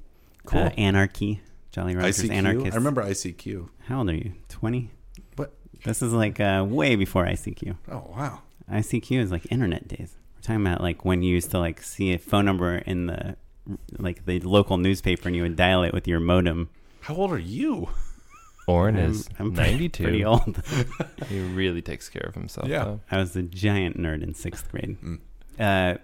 Cool. 0.46 0.60
uh, 0.64 0.70
anarchy, 0.78 1.42
Jolly 1.72 1.96
Roger's 1.96 2.20
ICQ. 2.24 2.32
anarchist. 2.32 2.74
I 2.74 2.76
remember 2.76 3.04
ICQ. 3.04 3.70
How 3.86 4.00
old 4.00 4.10
are 4.10 4.16
you? 4.16 4.34
Twenty. 4.48 4.92
What? 5.36 5.54
This 5.84 6.02
is 6.02 6.14
like 6.14 6.40
uh, 6.40 6.66
way 6.68 6.96
before 6.96 7.26
ICQ. 7.26 7.76
Oh 7.92 8.06
wow. 8.16 8.42
ICQ 8.72 9.20
is 9.20 9.32
like 9.32 9.52
internet 9.52 9.88
days. 9.88 10.16
We're 10.36 10.42
talking 10.42 10.66
about 10.66 10.82
like 10.82 11.06
when 11.06 11.22
you 11.24 11.32
used 11.34 11.52
to 11.52 11.60
like 11.60 11.82
see 11.82 12.14
a 12.14 12.18
phone 12.18 12.46
number 12.46 12.76
in 12.78 13.08
the 13.08 13.36
like 13.98 14.26
the 14.26 14.40
local 14.40 14.78
newspaper 14.78 15.30
and 15.30 15.36
you 15.36 15.44
would 15.44 15.56
dial 15.56 15.84
it 15.84 15.94
with 15.94 16.08
your 16.08 16.20
modem. 16.20 16.70
How 17.02 17.16
old 17.16 17.32
are 17.32 17.38
you? 17.40 17.90
Oren 18.68 18.98
I'm- 18.98 19.12
is 19.12 19.28
I'm 19.40 19.54
92. 19.54 20.04
Pretty 20.04 20.26
old. 20.26 20.62
He 21.28 21.40
really 21.42 21.82
takes 21.82 22.10
care 22.10 22.24
of 22.28 22.34
himself. 22.36 22.68
Yeah. 22.68 22.84
though. 22.86 23.00
I 23.12 23.18
was 23.18 23.36
a 23.36 23.44
giant 23.44 23.98
nerd 23.98 24.24
in 24.24 24.34
sixth 24.34 24.70
grade. 24.72 24.98
Mm. 25.02 25.20
Uh, 25.60 25.98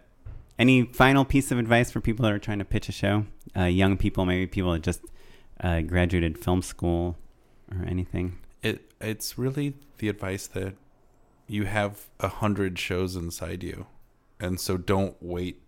any 0.59 0.83
final 0.83 1.25
piece 1.25 1.51
of 1.51 1.57
advice 1.59 1.91
for 1.91 1.99
people 2.01 2.23
that 2.23 2.31
are 2.31 2.39
trying 2.39 2.59
to 2.59 2.65
pitch 2.65 2.87
a 2.89 2.91
show? 2.91 3.25
Uh, 3.57 3.63
young 3.63 3.97
people, 3.97 4.25
maybe 4.25 4.45
people 4.47 4.71
that 4.73 4.81
just 4.83 5.01
uh, 5.61 5.81
graduated 5.81 6.37
film 6.37 6.61
school 6.61 7.17
or 7.71 7.85
anything. 7.85 8.37
It 8.61 8.91
it's 8.99 9.37
really 9.37 9.73
the 9.97 10.09
advice 10.09 10.47
that 10.47 10.75
you 11.47 11.65
have 11.65 12.07
a 12.19 12.27
hundred 12.27 12.79
shows 12.79 13.15
inside 13.15 13.63
you, 13.63 13.87
and 14.39 14.59
so 14.59 14.77
don't 14.77 15.15
wait 15.21 15.61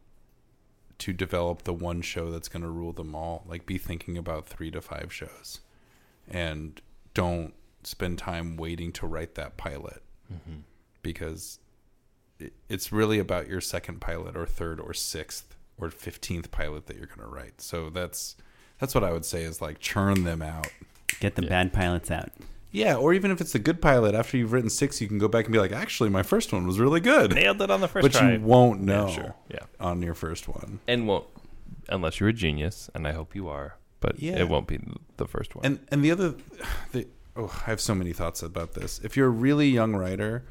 to 1.00 1.14
develop 1.14 1.64
the 1.64 1.74
one 1.74 2.02
show 2.02 2.32
that's 2.32 2.48
going 2.48 2.64
to 2.64 2.70
rule 2.70 2.92
them 2.92 3.14
all. 3.14 3.44
Like 3.48 3.66
be 3.66 3.78
thinking 3.78 4.18
about 4.18 4.48
three 4.48 4.72
to 4.72 4.82
five 4.82 5.14
shows, 5.14 5.60
and 6.28 6.82
don't 7.14 7.54
spend 7.84 8.18
time 8.18 8.58
waiting 8.58 8.92
to 8.92 9.08
write 9.08 9.36
that 9.36 9.58
pilot 9.58 10.02
because 11.02 11.60
it, 12.40 12.54
it's 12.68 12.92
really 12.92 13.20
about 13.20 13.48
your 13.48 13.62
second 13.62 14.02
pilot 14.02 14.36
or 14.36 14.46
third 14.46 14.80
or 14.80 14.94
sixth 14.94 15.56
or 15.80 15.90
15th 15.90 16.52
pilot 16.52 16.88
that 16.88 16.98
you're 16.98 17.06
going 17.06 17.20
to 17.20 17.34
write. 17.34 17.62
So 17.62 17.90
that's 17.90 18.36
that's 18.80 18.94
what 18.96 19.04
I 19.04 19.12
would 19.12 19.26
say 19.26 19.44
is 19.44 19.62
like 19.62 19.80
churn 19.80 20.24
them 20.24 20.42
out. 20.42 20.68
Get 21.20 21.36
the 21.36 21.42
bad 21.44 21.74
pilots 21.74 22.12
out. 22.12 22.30
Yeah, 22.72 22.96
or 22.98 23.14
even 23.14 23.32
if 23.32 23.42
it's 23.42 23.56
a 23.56 23.60
good 23.60 23.82
pilot, 23.82 24.14
after 24.14 24.38
you've 24.38 24.52
written 24.52 24.70
six, 24.70 25.02
you 25.02 25.08
can 25.08 25.18
go 25.18 25.28
back 25.28 25.46
and 25.46 25.54
be 25.54 25.58
like, 25.60 25.72
actually, 25.72 26.10
my 26.10 26.22
first 26.22 26.52
one 26.54 26.68
was 26.68 26.80
really 26.80 27.00
good. 27.00 27.34
Nailed 27.34 27.62
it 27.62 27.72
on 27.72 27.82
the 27.82 27.88
first 27.88 28.04
but 28.04 28.12
try. 28.12 28.34
you 28.34 28.42
won't 28.42 28.82
Yeah, 28.82 28.86
know 28.86 29.10
sure. 29.10 29.36
Yeah. 29.50 29.60
on 29.80 30.02
your 30.02 30.14
first 30.14 30.48
one. 30.48 30.80
And 30.88 31.08
won't, 31.08 31.26
unless 31.90 32.20
you're 32.20 32.30
a 32.30 32.34
genius, 32.34 32.90
and 32.94 33.08
I 33.08 33.14
hope 33.14 33.34
you 33.36 33.48
are, 33.48 33.78
but 34.00 34.20
Yeah. 34.20 34.38
it 34.38 34.50
won't 34.50 34.68
be 34.68 34.80
the 35.16 35.26
first 35.28 35.56
one. 35.56 35.66
And 35.66 35.80
and 35.90 36.04
the 36.04 36.12
other, 36.12 36.36
the, 36.92 37.08
oh, 37.36 37.52
I 37.66 37.70
have 37.70 37.82
so 37.82 37.96
many 37.96 38.14
thoughts 38.14 38.44
about 38.44 38.74
this. 38.74 39.00
If 39.04 39.16
you're 39.18 39.28
a 39.28 39.32
really 39.32 39.70
young 39.70 39.96
writer, 39.96 40.44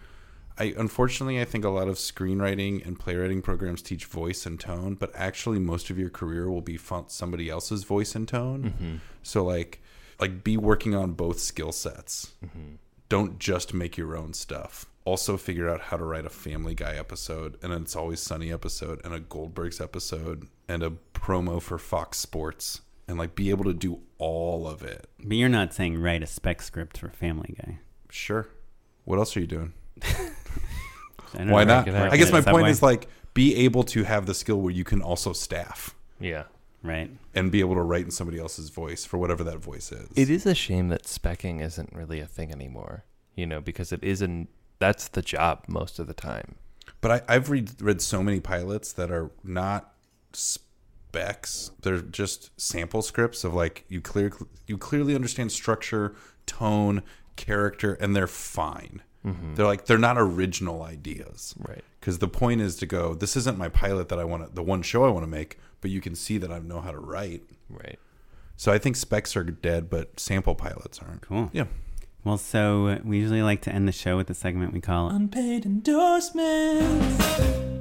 I 0.58 0.74
unfortunately 0.76 1.40
I 1.40 1.44
think 1.44 1.64
a 1.64 1.68
lot 1.68 1.88
of 1.88 1.96
screenwriting 1.96 2.86
and 2.86 2.98
playwriting 2.98 3.42
programs 3.42 3.82
teach 3.82 4.06
voice 4.06 4.46
and 4.46 4.58
tone, 4.58 4.94
but 4.94 5.12
actually 5.14 5.58
most 5.58 5.90
of 5.90 5.98
your 5.98 6.10
career 6.10 6.50
will 6.50 6.62
be 6.62 6.78
somebody 7.08 7.50
else's 7.50 7.84
voice 7.84 8.14
and 8.14 8.26
tone. 8.26 8.62
Mm-hmm. 8.62 8.96
So 9.22 9.44
like 9.44 9.82
like 10.18 10.42
be 10.42 10.56
working 10.56 10.94
on 10.94 11.12
both 11.12 11.38
skill 11.38 11.72
sets. 11.72 12.32
Mm-hmm. 12.44 12.76
Don't 13.08 13.38
just 13.38 13.74
make 13.74 13.96
your 13.96 14.16
own 14.16 14.32
stuff. 14.32 14.86
Also 15.04 15.36
figure 15.36 15.68
out 15.68 15.82
how 15.82 15.96
to 15.96 16.04
write 16.04 16.26
a 16.26 16.30
Family 16.30 16.74
Guy 16.74 16.96
episode 16.96 17.56
and 17.62 17.72
an 17.72 17.82
It's 17.82 17.94
Always 17.94 18.20
Sunny 18.20 18.52
episode 18.52 19.00
and 19.04 19.14
a 19.14 19.20
Goldberg's 19.20 19.80
episode 19.80 20.48
and 20.68 20.82
a 20.82 20.94
promo 21.14 21.62
for 21.62 21.78
Fox 21.78 22.18
Sports 22.18 22.80
and 23.06 23.18
like 23.18 23.36
be 23.36 23.50
able 23.50 23.64
to 23.64 23.74
do 23.74 24.00
all 24.18 24.66
of 24.66 24.82
it. 24.82 25.08
But 25.22 25.36
you're 25.36 25.48
not 25.48 25.74
saying 25.74 26.00
write 26.00 26.22
a 26.22 26.26
spec 26.26 26.62
script 26.62 26.98
for 26.98 27.10
Family 27.10 27.54
Guy. 27.60 27.78
Sure. 28.10 28.48
What 29.04 29.18
else 29.18 29.36
are 29.36 29.40
you 29.40 29.46
doing? 29.46 29.72
I 31.34 31.44
Why 31.44 31.64
not? 31.64 31.88
it 31.88 31.94
out. 31.94 32.12
I 32.12 32.16
guess 32.16 32.30
my 32.32 32.40
Subway. 32.40 32.60
point 32.62 32.68
is 32.70 32.82
like 32.82 33.08
be 33.34 33.54
able 33.56 33.82
to 33.84 34.04
have 34.04 34.26
the 34.26 34.34
skill 34.34 34.60
where 34.60 34.72
you 34.72 34.84
can 34.84 35.02
also 35.02 35.32
staff 35.32 35.94
Yeah. 36.20 36.44
right. 36.82 37.10
and 37.34 37.50
be 37.52 37.60
able 37.60 37.74
to 37.74 37.82
write 37.82 38.04
in 38.04 38.10
somebody 38.10 38.38
else's 38.38 38.70
voice 38.70 39.04
for 39.04 39.18
whatever 39.18 39.44
that 39.44 39.58
voice 39.58 39.92
is. 39.92 40.08
It 40.16 40.30
is 40.30 40.46
a 40.46 40.54
shame 40.54 40.88
that 40.88 41.02
specking 41.04 41.60
isn't 41.62 41.92
really 41.94 42.20
a 42.20 42.26
thing 42.26 42.50
anymore, 42.52 43.04
you 43.34 43.46
know, 43.46 43.60
because 43.60 43.92
it 43.92 44.02
isn't, 44.02 44.48
that's 44.78 45.08
the 45.08 45.22
job 45.22 45.64
most 45.68 45.98
of 45.98 46.06
the 46.06 46.14
time. 46.14 46.54
But 47.02 47.10
I, 47.28 47.34
I've 47.34 47.50
read 47.50 47.80
read 47.82 48.00
so 48.00 48.22
many 48.22 48.40
pilots 48.40 48.92
that 48.94 49.10
are 49.10 49.30
not 49.44 49.92
specs. 51.12 51.70
They're 51.82 52.00
just 52.00 52.58
sample 52.60 53.02
scripts 53.02 53.44
of 53.44 53.54
like 53.54 53.84
you 53.88 54.00
clear 54.00 54.32
you 54.66 54.78
clearly 54.78 55.14
understand 55.14 55.52
structure, 55.52 56.14
tone, 56.46 57.02
character, 57.36 57.94
and 57.94 58.14
they're 58.16 58.26
fine. 58.26 59.02
They're 59.54 59.66
like 59.66 59.86
they're 59.86 59.98
not 59.98 60.16
original 60.18 60.82
ideas, 60.82 61.54
Right. 61.58 61.82
Because 62.00 62.18
the 62.18 62.28
point 62.28 62.60
is 62.60 62.76
to 62.76 62.86
go. 62.86 63.14
This 63.14 63.36
isn't 63.36 63.58
my 63.58 63.68
pilot 63.68 64.08
that 64.10 64.18
I 64.20 64.24
want 64.24 64.46
to, 64.48 64.54
the 64.54 64.62
one 64.62 64.82
show 64.82 65.04
I 65.04 65.08
want 65.08 65.24
to 65.24 65.30
make, 65.30 65.58
but 65.80 65.90
you 65.90 66.00
can 66.00 66.14
see 66.14 66.38
that 66.38 66.52
I 66.52 66.60
know 66.60 66.80
how 66.80 66.92
to 66.92 66.98
write. 67.00 67.42
Right. 67.68 67.98
So 68.56 68.72
I 68.72 68.78
think 68.78 68.94
specs 68.96 69.36
are 69.36 69.42
dead, 69.42 69.90
but 69.90 70.18
sample 70.20 70.54
pilots 70.54 71.00
aren't. 71.00 71.22
Cool. 71.22 71.50
Yeah. 71.52 71.64
Well, 72.22 72.38
so 72.38 73.00
we 73.04 73.18
usually 73.18 73.42
like 73.42 73.60
to 73.62 73.72
end 73.72 73.86
the 73.86 73.92
show 73.92 74.16
with 74.16 74.30
a 74.30 74.34
segment 74.34 74.72
we 74.72 74.80
call 74.80 75.10
Unpaid 75.10 75.66
endorsements. 75.66 77.22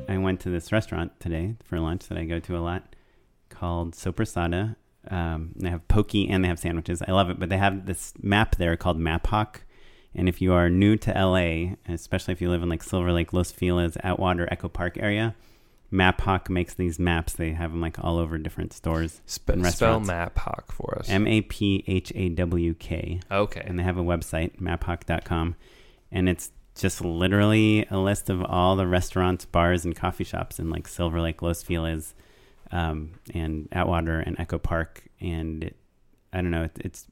I 0.10 0.18
went 0.18 0.40
to 0.42 0.50
this 0.50 0.72
restaurant 0.72 1.20
today 1.20 1.56
for 1.64 1.80
lunch 1.80 2.08
that 2.08 2.18
I 2.18 2.26
go 2.26 2.40
to 2.40 2.58
a 2.58 2.60
lot 2.60 2.96
called 3.50 3.94
Soprasada. 3.94 4.76
Um, 5.10 5.52
they 5.56 5.70
have 5.70 5.88
pokey 5.88 6.28
and 6.30 6.44
they 6.44 6.48
have 6.48 6.60
sandwiches. 6.60 7.02
I 7.08 7.12
love 7.12 7.30
it, 7.30 7.40
but 7.40 7.50
they 7.50 7.58
have 7.58 7.86
this 7.86 8.14
map 8.22 8.56
there 8.58 8.76
called 8.76 8.98
Map 8.98 9.28
Hawk. 9.28 9.62
And 10.16 10.30
if 10.30 10.42
you 10.42 10.54
are 10.54 10.70
new 10.70 10.96
to 10.98 11.12
LA, 11.12 11.76
especially 11.88 12.32
if 12.32 12.42
you 12.42 12.50
live 12.50 12.64
in 12.64 12.70
like 12.70 12.84
Silver 12.84 13.12
Lake, 13.12 13.34
Los 13.34 13.52
Feliz, 13.52 13.98
Atwater, 14.04 14.48
Echo 14.52 14.70
Park 14.70 14.98
area, 14.98 15.36
Map 15.92 16.22
Hawk 16.22 16.50
makes 16.50 16.74
these 16.74 16.98
maps. 16.98 17.34
They 17.34 17.52
have 17.52 17.72
them 17.72 17.82
like 17.82 18.04
all 18.04 18.18
over 18.18 18.38
different 18.38 18.74
stores 18.74 19.22
Spe- 19.26 19.50
and 19.50 19.60
spell 19.68 20.00
restaurants. 20.00 20.08
map 20.08 20.38
hawk 20.38 20.72
for 20.72 20.98
us. 21.00 21.10
M 21.10 21.28
A 21.28 21.42
P 21.42 21.84
H 21.88 22.12
A 22.16 22.30
W 22.30 22.74
K. 22.74 23.20
okay. 23.32 23.62
and 23.66 23.78
they 23.78 23.84
have 23.84 23.98
a 23.98 24.04
website 24.04 24.60
maphawk.com 24.60 25.56
and 26.12 26.28
it's 26.30 26.52
just 26.76 27.02
literally 27.02 27.86
a 27.92 27.98
list 27.98 28.30
of 28.30 28.44
all 28.44 28.76
the 28.76 28.88
restaurants 28.88 29.46
bars 29.46 29.86
and 29.86 29.96
coffee 29.96 30.24
shops 30.26 30.60
in 30.60 30.70
like 30.70 30.88
silver 30.88 31.22
lake 31.22 31.42
los 31.42 31.64
feliz 31.64 32.14
um, 32.72 33.12
and 33.34 33.70
atwater 33.72 34.20
and 34.20 34.38
echo 34.40 34.58
park 34.58 35.04
and 35.22 35.64
it, 35.64 35.76
i 36.34 36.42
don't 36.42 36.52
know 36.52 36.64
it, 36.64 36.72
it's 36.84 37.06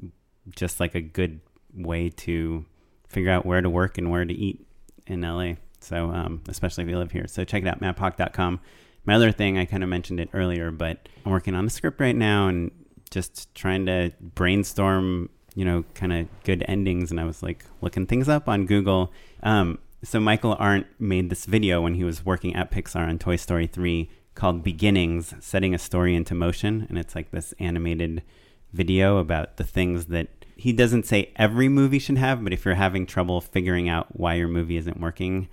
just 0.55 0.79
like 0.81 0.95
a 0.95 1.01
good 1.01 1.39
way 1.73 2.09
to 2.09 2.65
figure 3.13 3.31
out 3.31 3.45
where 3.45 3.61
to 3.61 3.69
work 3.69 3.97
and 3.97 4.09
where 4.11 4.25
to 4.25 4.33
eat 4.33 4.65
in 5.07 5.21
la 5.21 5.53
so 5.79 6.11
um, 6.11 6.41
especially 6.47 6.85
if 6.85 6.89
you 6.89 6.97
live 6.97 7.11
here. 7.11 7.27
So 7.27 7.43
check 7.43 7.63
it 7.63 7.67
out 7.67 7.81
maphawk.com 7.81 8.59
my 9.05 9.15
other 9.15 9.31
thing 9.31 9.57
i 9.57 9.65
kind 9.65 9.83
of 9.83 9.89
mentioned 9.89 10.19
it 10.19 10.29
earlier 10.33 10.71
but 10.71 11.09
i'm 11.25 11.31
working 11.33 11.55
on 11.55 11.65
the 11.65 11.71
script 11.71 11.99
right 11.99 12.15
now 12.15 12.47
and 12.47 12.71
just 13.11 13.53
trying 13.53 13.85
to 13.85 14.11
brainstorm 14.21 15.29
you 15.55 15.65
know 15.65 15.83
kind 15.93 16.13
of 16.13 16.27
good 16.43 16.63
endings. 16.67 17.11
And 17.11 17.19
i 17.19 17.23
was 17.23 17.43
like 17.43 17.65
looking 17.81 18.05
things 18.05 18.27
up 18.27 18.49
on 18.49 18.65
google. 18.65 19.11
Um, 19.41 19.79
so 20.03 20.19
michael 20.19 20.55
arndt 20.59 20.87
made 20.99 21.29
this 21.29 21.45
video 21.45 21.81
when 21.81 21.95
he 21.95 22.03
was 22.03 22.25
working 22.25 22.55
at 22.55 22.71
pixar 22.71 23.07
on 23.07 23.19
toy 23.19 23.35
story 23.35 23.67
3 23.67 24.09
called 24.35 24.63
beginnings 24.63 25.35
setting 25.39 25.73
a 25.73 25.77
story 25.77 26.15
into 26.15 26.33
motion. 26.33 26.87
And 26.89 26.97
it's 26.97 27.15
like 27.15 27.31
this 27.31 27.53
animated 27.59 28.23
video 28.71 29.17
about 29.17 29.57
the 29.57 29.63
things 29.63 30.07
that 30.07 30.42
he 30.55 30.71
doesn't 30.73 31.05
say 31.05 31.31
every 31.35 31.67
movie 31.67 31.99
should 31.99 32.17
have 32.17 32.43
but 32.43 32.53
if 32.53 32.65
you're 32.65 32.75
having 32.75 33.05
trouble 33.05 33.41
figuring 33.41 33.89
out 33.89 34.19
why 34.19 34.33
your 34.33 34.47
movie 34.47 34.77
isn't 34.77 34.99
working 34.99 35.47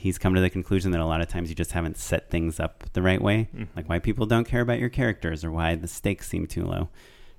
he's 0.00 0.16
come 0.16 0.34
to 0.34 0.40
the 0.40 0.48
conclusion 0.48 0.92
that 0.92 1.00
a 1.00 1.04
lot 1.04 1.20
of 1.20 1.28
times 1.28 1.50
you 1.50 1.54
just 1.54 1.72
haven't 1.72 1.98
set 1.98 2.30
things 2.30 2.58
up 2.58 2.84
the 2.94 3.02
right 3.02 3.20
way. 3.20 3.48
Like 3.76 3.86
why 3.86 3.98
people 3.98 4.24
don't 4.24 4.46
care 4.46 4.62
about 4.62 4.78
your 4.78 4.88
characters 4.88 5.44
or 5.44 5.50
why 5.50 5.74
the 5.74 5.86
stakes 5.86 6.26
seem 6.26 6.46
too 6.46 6.64
low. 6.64 6.88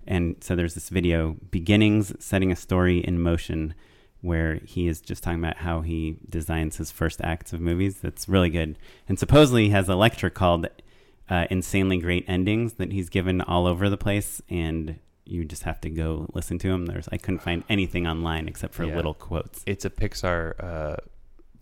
And 0.06 0.36
so 0.42 0.56
there's 0.56 0.76
this 0.76 0.90
video 0.90 1.38
beginnings 1.50 2.14
setting 2.24 2.52
a 2.52 2.56
story 2.56 3.00
in 3.00 3.20
motion 3.20 3.74
where 4.22 4.60
he 4.64 4.88
is 4.88 5.02
just 5.02 5.24
talking 5.24 5.40
about 5.40 5.58
how 5.58 5.82
he 5.82 6.18
designs 6.30 6.78
his 6.78 6.92
first 6.92 7.20
acts 7.24 7.52
of 7.52 7.62
movies. 7.62 7.98
That's 7.98 8.30
really 8.30 8.52
good. 8.52 8.78
And 9.10 9.18
supposedly 9.18 9.66
he 9.66 9.70
has 9.72 9.90
a 9.90 9.96
lecture 9.96 10.30
called 10.30 10.68
uh, 11.32 11.48
insanely 11.50 11.98
great 11.98 12.26
endings 12.28 12.74
that 12.74 12.92
he's 12.92 13.10
given 13.10 13.42
all 13.42 13.66
over 13.66 13.90
the 13.90 13.98
place 13.98 14.40
and 14.50 15.00
you 15.26 15.46
just 15.46 15.64
have 15.64 15.80
to 15.82 15.90
go 15.90 16.28
listen 16.34 16.58
to 16.60 16.68
him 16.70 16.86
there's 16.88 17.08
i 17.12 17.18
couldn't 17.18 17.40
find 17.42 17.64
anything 17.70 18.08
online 18.08 18.48
except 18.48 18.74
for 18.74 18.84
Yeah. 18.86 18.96
little 18.96 19.14
quotes 19.14 19.64
it's 19.66 19.86
a 19.86 19.90
Pixar 19.90 20.54
uh, 20.64 20.96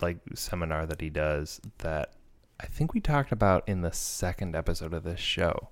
like 0.00 0.18
seminar 0.34 0.86
that 0.86 1.00
he 1.00 1.10
does 1.10 1.60
that 1.78 2.14
I 2.58 2.66
think 2.66 2.92
we 2.92 3.00
talked 3.00 3.32
about 3.32 3.66
in 3.66 3.80
the 3.80 3.90
second 3.92 4.54
episode 4.54 4.92
of 4.92 5.02
this 5.02 5.18
show 5.20 5.70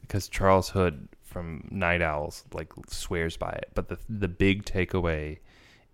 because 0.00 0.28
Charles 0.28 0.70
Hood 0.70 1.08
from 1.22 1.68
Night 1.70 2.00
Owls 2.00 2.44
like 2.54 2.72
swears 2.88 3.36
by 3.36 3.50
it. 3.50 3.70
But 3.74 3.88
the 3.88 3.98
the 4.08 4.28
big 4.28 4.64
takeaway 4.64 5.40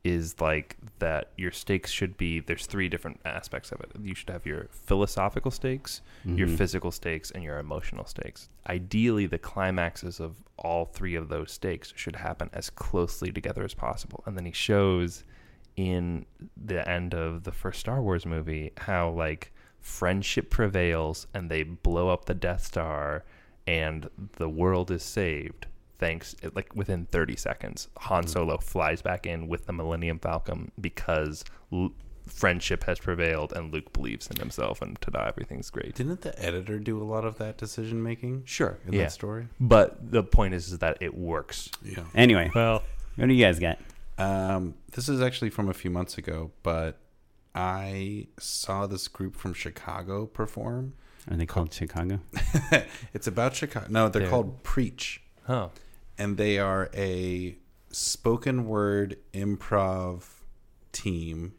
is 0.05 0.41
like 0.41 0.77
that 1.01 1.31
your 1.37 1.51
stakes 1.51 1.91
should 1.91 2.17
be 2.17 2.41
there's 2.41 2.67
three 2.67 2.89
different 2.89 3.21
aspects 3.25 3.73
of 3.73 3.81
it. 3.81 3.91
You 4.01 4.15
should 4.15 4.31
have 4.31 4.47
your 4.47 4.69
philosophical 4.71 5.51
stakes, 5.51 6.01
your 6.25 6.47
Mhm. 6.49 6.57
physical 6.57 6.91
stakes, 6.93 7.31
and 7.31 7.43
your 7.43 7.59
emotional 7.59 8.05
stakes. 8.07 8.49
Ideally, 8.69 9.27
the 9.27 9.39
climaxes 9.39 10.21
of 10.21 10.37
all 10.57 10.85
three 10.87 11.15
of 11.15 11.29
those 11.29 11.51
stakes 11.53 11.93
should 11.97 12.17
happen 12.17 12.49
as 12.53 12.71
closely 12.71 13.33
together 13.33 13.65
as 13.65 13.75
possible. 13.75 14.23
And 14.27 14.37
then 14.37 14.45
he 14.47 14.53
shows 14.53 15.25
in 15.77 16.27
the 16.57 16.89
end 16.89 17.15
of 17.15 17.45
the 17.45 17.53
first 17.53 17.81
Star 17.81 18.01
Wars 18.01 18.25
movie 18.25 18.73
how 18.79 19.11
like 19.11 19.53
friendship 19.81 20.51
prevails 20.51 21.27
and 21.35 21.51
they 21.51 21.63
blow 21.63 22.09
up 22.09 22.25
the 22.25 22.35
Death 22.35 22.63
Star 22.65 23.25
and 23.67 24.09
the 24.37 24.49
world 24.49 24.91
is 24.91 25.03
saved 25.03 25.67
thanks 25.99 26.35
like 26.55 26.75
within 26.75 27.07
30 27.07 27.37
seconds 27.37 27.89
Han 27.99 28.27
Solo 28.27 28.57
flies 28.59 29.03
back 29.03 29.27
in 29.27 29.49
with 29.49 29.67
the 29.67 29.73
Millennium 29.73 30.19
Falcon 30.19 30.71
because 30.81 31.45
L- 31.73 31.93
friendship 32.27 32.85
has 32.85 32.99
prevailed 32.99 33.53
and 33.55 33.73
Luke 33.73 33.93
believes 33.93 34.27
in 34.29 34.37
himself 34.37 34.83
and 34.83 35.01
ta-da 35.01 35.27
everything's 35.27 35.71
great. 35.71 35.95
Didn't 35.95 36.21
the 36.21 36.39
editor 36.45 36.79
do 36.79 37.03
a 37.03 37.05
lot 37.05 37.25
of 37.25 37.39
that 37.39 37.57
decision 37.57 38.03
making? 38.03 38.43
Sure, 38.45 38.79
In 38.87 38.93
yeah. 38.93 39.05
that 39.05 39.13
story? 39.13 39.49
But 39.59 40.11
the 40.13 40.23
point 40.23 40.53
is, 40.55 40.71
is 40.71 40.79
that 40.81 40.99
it 41.01 41.15
works. 41.17 41.71
Yeah. 41.83 42.05
anyway 42.15 42.51
Well, 42.55 42.83
what 43.17 43.27
do 43.27 43.33
you 43.35 43.43
guys 43.45 43.59
got 43.59 43.79
Um, 44.19 44.75
this 44.93 45.09
is 45.09 45.21
actually 45.23 45.51
from 45.51 45.69
a 45.69 45.75
few 45.75 45.91
months 45.91 46.19
ago, 46.19 46.51
but 46.63 46.99
I 47.55 48.27
saw 48.39 48.87
this 48.87 49.09
group 49.09 49.35
from 49.35 49.55
Chicago 49.55 50.27
perform. 50.27 50.95
are 51.31 51.37
they 51.37 51.47
called 51.47 51.73
chicago 51.73 52.21
it's 53.15 53.27
about 53.27 53.55
Chicago. 53.57 53.87
No, 53.91 54.09
they're 54.09 54.23
They're- 54.23 54.31
called 54.31 54.63
Preach, 54.63 55.23
huh. 55.47 55.69
And 56.19 56.37
they 56.37 56.59
are 56.59 56.91
a 56.95 57.57
spoken 57.91 58.67
word 58.67 59.17
improv 59.33 60.25
team, 60.93 61.55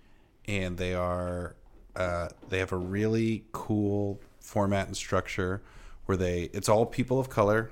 and 0.48 0.78
they 0.78 0.94
are 0.94 1.56
uh, 1.96 2.30
they 2.50 2.60
have 2.60 2.72
a 2.72 2.78
really 2.78 3.46
cool 3.52 4.22
format 4.40 4.88
and 4.88 4.96
structure 4.96 5.62
where 6.06 6.18
they 6.18 6.44
it's 6.54 6.70
all 6.70 6.86
people 6.86 7.20
of 7.20 7.30
color. 7.30 7.72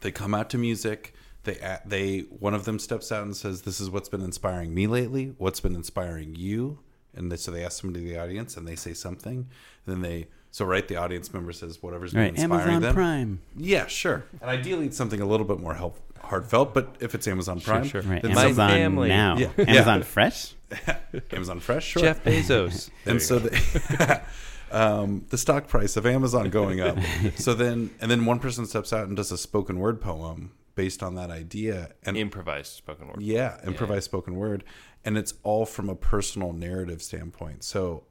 They 0.00 0.10
come 0.10 0.34
out 0.34 0.50
to 0.50 0.58
music. 0.58 1.14
They 1.44 1.78
they 1.84 2.20
one 2.20 2.54
of 2.54 2.64
them 2.64 2.78
steps 2.78 3.12
out 3.12 3.24
and 3.24 3.36
says, 3.36 3.62
"This 3.62 3.80
is 3.80 3.88
what's 3.88 4.08
been 4.08 4.22
inspiring 4.22 4.74
me 4.74 4.86
lately. 4.86 5.34
What's 5.38 5.60
been 5.60 5.74
inspiring 5.74 6.34
you?" 6.34 6.80
And 7.14 7.30
they, 7.30 7.36
so 7.36 7.50
they 7.50 7.64
ask 7.64 7.80
somebody 7.80 8.06
in 8.06 8.12
the 8.12 8.18
audience, 8.18 8.56
and 8.56 8.66
they 8.66 8.76
say 8.76 8.94
something. 8.94 9.36
And 9.36 9.46
then 9.86 10.00
they 10.00 10.28
so 10.52 10.64
right, 10.64 10.86
the 10.86 10.94
audience 10.96 11.32
member 11.34 11.50
says 11.52 11.82
whatever's 11.82 12.12
been 12.12 12.20
right 12.22 12.28
inspiring 12.36 12.60
amazon 12.76 12.82
them. 12.82 12.94
prime 12.94 13.40
Yeah, 13.56 13.86
sure. 13.86 14.24
And 14.40 14.48
ideally, 14.48 14.86
it's 14.86 14.96
something 14.96 15.20
a 15.20 15.26
little 15.26 15.46
bit 15.46 15.58
more 15.58 15.74
help, 15.74 15.98
heartfelt. 16.20 16.72
But 16.74 16.94
if 17.00 17.14
it's 17.16 17.26
Amazon 17.26 17.60
Prime, 17.60 17.84
sure. 17.84 18.02
right 18.02 18.22
then 18.22 18.34
My 18.34 18.44
amazon 18.44 18.70
family. 18.70 19.08
now 19.08 19.36
Yeah. 19.38 19.50
amazon 19.58 19.98
Yeah. 19.98 20.04
fresh 20.04 20.54
Amazon 21.32 21.60
Fresh, 21.60 21.86
sure. 21.88 22.02
Jeff 22.02 22.22
Bezos. 22.24 22.88
And 23.06 23.20
so 23.20 23.38
the, 23.40 24.22
um, 24.70 25.26
the 25.28 25.36
stock 25.38 25.68
price 25.68 25.96
of 25.96 26.06
Amazon 26.06 26.48
going 26.50 26.80
up. 26.80 26.96
so 27.36 27.52
then, 27.54 27.90
and 28.00 28.10
then 28.10 28.24
one 28.24 28.38
person 28.38 28.64
steps 28.66 28.92
out 28.92 29.06
and 29.06 29.16
does 29.16 29.30
a 29.32 29.36
spoken 29.38 29.78
word 29.78 30.00
poem 30.00 30.52
based 30.74 31.02
on 31.02 31.14
that 31.16 31.30
idea, 31.30 31.90
and 32.04 32.16
improvised 32.16 32.72
spoken 32.72 33.06
word. 33.08 33.20
yeah, 33.20 33.58
improvised 33.66 34.04
spoken 34.04 34.36
word, 34.36 34.64
and 35.04 35.18
it's 35.18 35.34
all 35.42 35.66
from 35.66 35.90
a 35.90 35.94
personal 35.94 36.54
narrative 36.54 37.02
standpoint. 37.02 37.62
So 37.62 37.82
th- 37.92 38.04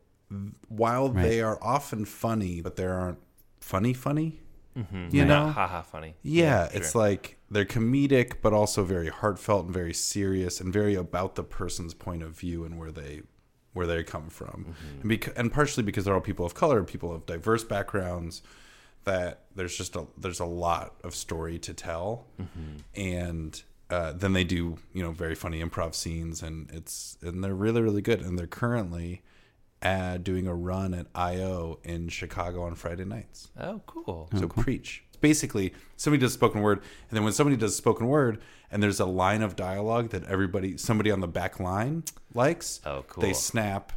while 0.70 1.12
Right. 1.12 1.24
they 1.24 1.42
are 1.42 1.58
often 1.62 2.06
funny, 2.06 2.62
but 2.62 2.76
they 2.76 2.86
aren't 2.86 3.20
funny 3.60 3.94
funny. 3.94 4.40
Mhm. 4.78 5.14
You 5.14 5.26
Not 5.26 5.46
know? 5.48 5.52
haha 5.52 5.82
funny. 5.82 6.16
Yeah, 6.24 6.70
sure. 6.70 6.78
it's 6.82 6.96
like 6.96 7.38
they're 7.50 7.66
comedic, 7.66 8.36
but 8.42 8.54
also 8.54 8.84
very 8.86 9.10
heartfelt 9.10 9.66
and 9.66 9.74
very 9.74 9.94
serious, 9.94 10.62
and 10.62 10.72
very 10.72 10.96
about 10.96 11.36
the 11.36 11.44
person's 11.44 11.94
point 11.94 12.24
of 12.24 12.32
view 12.38 12.64
and 12.64 12.80
where 12.80 12.92
they 12.92 13.22
where 13.74 13.88
they 13.88 14.04
come 14.04 14.30
from, 14.30 14.76
and, 15.02 15.08
bec- 15.10 15.38
and 15.38 15.52
partially 15.54 15.82
because 15.84 16.04
they're 16.04 16.14
all 16.14 16.20
people 16.20 16.46
of 16.46 16.54
color, 16.54 16.84
people 16.84 17.14
of 17.14 17.26
diverse 17.26 17.64
backgrounds. 17.64 18.42
that 19.04 19.46
there's 19.56 19.76
just 19.76 19.96
a 19.96 20.06
there's 20.18 20.40
a 20.40 20.46
lot 20.46 20.96
of 21.04 21.16
story 21.16 21.58
to 21.58 21.74
tell, 21.74 22.28
and 22.96 23.64
uh, 23.90 24.14
then 24.14 24.34
they 24.34 24.44
do 24.44 24.78
you 24.94 25.04
know 25.04 25.12
very 25.12 25.36
funny 25.36 25.62
improv 25.64 25.96
scenes, 25.96 26.42
and 26.44 26.70
it's 26.72 27.18
and 27.22 27.44
they're 27.44 27.56
really 27.56 27.82
really 27.82 28.02
good, 28.02 28.22
and 28.22 28.38
they're 28.38 28.48
currently 28.48 29.22
uh, 29.82 30.18
doing 30.18 30.48
a 30.48 30.54
run 30.54 30.94
at 30.94 31.08
IO 31.16 31.80
in 31.84 32.08
Chicago 32.10 32.64
on 32.64 32.76
Friday 32.76 33.06
nights. 33.06 33.50
Oh, 33.60 33.82
cool. 33.88 34.30
So 34.38 34.48
preach. 34.48 35.04
It's 35.08 35.18
Basically, 35.18 35.74
somebody 35.98 36.22
does 36.22 36.34
spoken 36.34 36.62
word, 36.62 36.80
and 37.10 37.18
then 37.18 37.24
when 37.24 37.34
somebody 37.34 37.56
does 37.58 37.76
spoken 37.76 38.08
word, 38.08 38.42
and 38.72 38.82
there's 38.82 39.00
a 39.00 39.06
line 39.06 39.42
of 39.42 39.56
dialogue 39.56 40.10
that 40.10 40.24
everybody, 40.26 40.78
somebody 40.78 41.12
on 41.12 41.20
the 41.20 41.28
back 41.28 41.60
line 41.60 42.04
likes, 42.34 42.80
Oh, 42.86 43.04
cool. 43.08 43.22
they 43.22 43.34
snap 43.34 43.92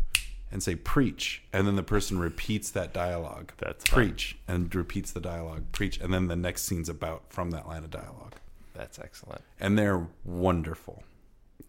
and 0.51 0.63
say 0.63 0.75
preach, 0.77 1.43
and 1.53 1.67
then 1.67 1.77
the 1.77 1.83
person 1.83 2.19
repeats 2.19 2.71
that 2.71 2.93
dialogue. 2.93 3.53
That's 3.59 3.85
fun. 3.87 3.95
preach, 4.09 4.39
and 4.47 4.73
repeats 4.75 5.11
the 5.13 5.21
dialogue, 5.21 5.65
preach, 5.73 5.99
and 5.99 6.13
then 6.15 6.29
the 6.29 6.37
next 6.37 6.63
scene's 6.63 6.89
about 6.89 7.25
from 7.29 7.51
that 7.53 7.67
line 7.67 7.85
of 7.85 7.91
dialogue, 7.91 8.35
That's 8.75 8.99
excellent. 8.99 9.43
and 9.59 9.79
they're 9.79 10.07
wonderful. 10.25 11.03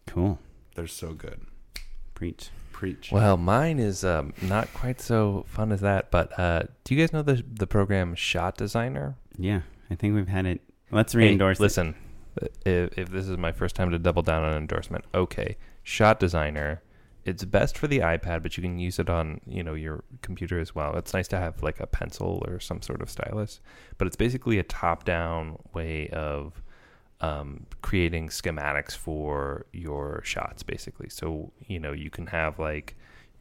Cool. 0.08 0.40
They're 0.76 0.88
so 0.88 1.14
good. 1.14 1.42
Preach. 2.14 2.50
Preach. 2.76 3.10
Well, 3.10 3.38
mine 3.38 3.80
is 3.80 4.03
um, 4.03 4.34
not 4.41 4.68
quite 4.73 4.99
so 4.99 5.45
fun 5.47 5.72
as 5.72 5.80
that, 5.80 6.11
but 6.11 6.38
uh, 6.38 6.64
do 6.84 6.93
you 6.93 7.02
guys 7.02 7.14
know 7.14 7.22
the 7.22 7.41
the 7.49 7.65
program 7.65 8.15
Shot 8.15 8.57
Designer? 8.57 9.15
Yeah, 9.38 9.61
I 9.89 9.95
think 9.95 10.14
we've 10.14 10.27
had 10.27 10.45
it. 10.45 10.60
Let's 10.91 11.14
Hey, 11.14 11.19
re-endorse. 11.19 11.57
it. 11.60 11.64
listen, 11.64 11.95
if, 12.65 12.97
if 12.99 13.10
this 13.10 13.30
is 13.30 13.38
my 13.38 13.53
first 13.53 13.76
time 13.77 13.91
to 13.91 13.97
double 13.97 14.23
down 14.23 14.43
on 14.43 14.57
endorsement, 14.57 15.06
okay. 15.14 15.56
Shot 15.84 16.19
Designer, 16.19 16.81
it's 17.23 17.45
best 17.45 17.77
for 17.77 17.88
the 17.88 17.99
iPad, 17.99 18.43
but 18.43 18.57
you 18.57 18.61
can 18.61 18.77
use 18.77 18.99
it 18.99 19.10
on 19.10 19.39
you 19.47 19.64
know 19.64 19.73
your 19.73 20.03
computer 20.22 20.60
as 20.60 20.76
well. 20.76 20.97
It's 20.97 21.14
nice 21.14 21.30
to 21.30 21.38
have 21.38 21.64
like 21.64 21.80
a 21.80 21.88
pencil 21.88 22.43
or 22.45 22.60
some 22.60 22.81
sort 22.81 23.02
of 23.02 23.10
stylus, 23.10 23.61
but 23.97 24.06
it's 24.06 24.18
basically 24.18 24.60
a 24.60 24.64
top-down 24.64 25.60
way 25.73 26.10
of 26.10 26.61
um, 27.22 27.66
creating 27.82 28.30
schematics 28.30 28.92
for 28.92 29.66
your 29.72 30.22
shots, 30.24 30.64
basically. 30.64 31.10
So 31.10 31.52
you 31.68 31.80
know 31.80 31.94
you 31.94 32.10
can 32.10 32.28
have 32.28 32.60
like 32.60 32.96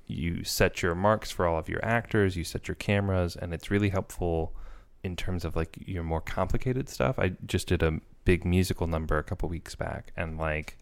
you 0.07 0.45
set 0.45 0.83
your 0.83 0.95
marks 0.95 1.31
for 1.31 1.47
all 1.47 1.59
of 1.59 1.69
your 1.69 1.85
actors, 1.85 2.37
you 2.37 2.45
set 2.45 2.69
your 2.69 2.75
cameras, 2.75 3.37
and 3.37 3.55
it's 3.55 3.71
really 3.71 3.89
helpful 3.89 4.55
in 5.03 5.17
terms 5.17 5.45
of 5.45 5.57
like 5.57 5.79
your 5.87 6.03
more 6.03 6.21
complicated 6.21 6.89
stuff. 6.89 7.19
I 7.19 7.33
just 7.47 7.69
did 7.69 7.83
a 7.83 8.01
big 8.25 8.45
musical 8.45 8.87
number 8.87 9.19
a 9.19 9.25
couple 9.25 9.49
weeks 9.49 9.75
back, 9.75 10.13
and 10.17 10.39
like 10.39 10.79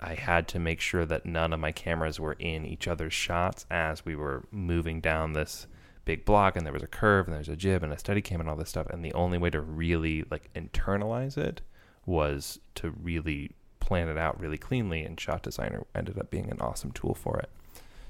I 0.00 0.14
had 0.14 0.48
to 0.48 0.58
make 0.58 0.80
sure 0.80 1.06
that 1.06 1.24
none 1.24 1.52
of 1.52 1.60
my 1.60 1.70
cameras 1.70 2.18
were 2.18 2.34
in 2.34 2.66
each 2.66 2.88
other's 2.88 3.14
shots 3.14 3.66
as 3.70 4.04
we 4.04 4.16
were 4.16 4.44
moving 4.50 5.00
down 5.00 5.32
this 5.32 5.66
big 6.04 6.24
block 6.24 6.56
and 6.56 6.66
there 6.66 6.72
was 6.72 6.82
a 6.82 6.88
curve 6.88 7.26
and 7.26 7.36
there's 7.36 7.48
a 7.48 7.54
jib 7.54 7.84
and 7.84 7.92
a 7.92 7.96
Steadicam 7.96 8.40
and 8.40 8.48
all 8.48 8.56
this 8.56 8.68
stuff 8.68 8.88
and 8.88 9.04
the 9.04 9.12
only 9.12 9.38
way 9.38 9.50
to 9.50 9.60
really 9.60 10.24
like 10.30 10.52
internalize 10.54 11.38
it 11.38 11.60
was 12.06 12.58
to 12.76 12.90
really 12.90 13.52
plan 13.80 14.08
it 14.08 14.16
out 14.16 14.40
really 14.40 14.58
cleanly 14.58 15.02
and 15.02 15.18
shot 15.18 15.42
designer 15.42 15.84
ended 15.94 16.18
up 16.18 16.30
being 16.30 16.50
an 16.50 16.60
awesome 16.60 16.92
tool 16.92 17.14
for 17.14 17.38
it. 17.38 17.50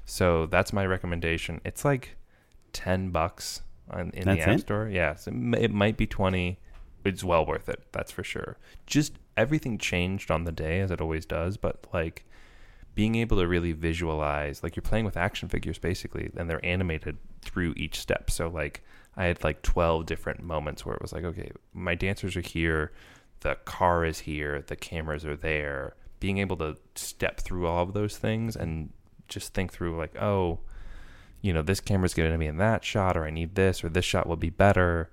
So 0.05 0.45
that's 0.45 0.71
my 0.71 0.85
recommendation. 0.85 1.61
It's 1.65 1.83
like 1.83 2.15
10 2.73 3.09
bucks 3.09 3.61
on, 3.89 4.11
in 4.11 4.25
That's 4.25 4.45
the 4.45 4.51
app 4.51 4.57
it? 4.57 4.61
store. 4.61 4.89
Yeah 4.89 5.15
so 5.15 5.31
it, 5.31 5.63
it 5.63 5.71
might 5.71 5.97
be 5.97 6.07
20 6.07 6.59
it's 7.05 7.23
well 7.23 7.45
worth 7.45 7.67
it 7.67 7.81
that's 7.91 8.11
for 8.11 8.23
sure. 8.23 8.57
Just 8.85 9.13
everything 9.35 9.77
changed 9.77 10.31
on 10.31 10.43
the 10.43 10.51
day 10.51 10.79
as 10.79 10.91
it 10.91 11.01
always 11.01 11.25
does 11.25 11.57
but 11.57 11.85
like 11.93 12.25
being 12.95 13.15
able 13.15 13.37
to 13.37 13.47
really 13.47 13.71
visualize 13.71 14.61
like 14.61 14.75
you're 14.75 14.83
playing 14.83 15.05
with 15.05 15.17
action 15.17 15.49
figures 15.49 15.79
basically 15.79 16.31
and 16.37 16.49
they're 16.49 16.63
animated 16.63 17.17
through 17.41 17.73
each 17.75 17.99
step. 17.99 18.29
So 18.29 18.47
like 18.47 18.83
i 19.15 19.25
had 19.25 19.43
like 19.43 19.61
12 19.61 20.05
different 20.07 20.41
moments 20.41 20.85
where 20.85 20.95
it 20.95 21.01
was 21.01 21.13
like 21.13 21.23
okay 21.23 21.51
my 21.71 21.93
dancers 21.93 22.35
are 22.35 22.41
here 22.41 22.91
the 23.43 23.55
car 23.65 24.03
is 24.03 24.19
here 24.19 24.63
the 24.67 24.75
cameras 24.75 25.25
are 25.25 25.35
there 25.35 25.95
being 26.19 26.37
able 26.37 26.57
to 26.57 26.75
step 26.95 27.39
through 27.39 27.67
all 27.67 27.83
of 27.83 27.93
those 27.93 28.17
things 28.17 28.55
and 28.55 28.91
just 29.27 29.53
think 29.53 29.71
through 29.71 29.97
like 29.97 30.15
oh 30.21 30.59
you 31.41 31.53
know 31.53 31.61
this 31.61 31.79
camera's 31.79 32.13
going 32.13 32.31
to 32.31 32.37
be 32.37 32.47
in 32.47 32.57
that 32.57 32.83
shot 32.83 33.15
or 33.15 33.25
i 33.25 33.29
need 33.29 33.55
this 33.55 33.83
or 33.83 33.89
this 33.89 34.05
shot 34.05 34.27
will 34.27 34.35
be 34.35 34.49
better 34.49 35.09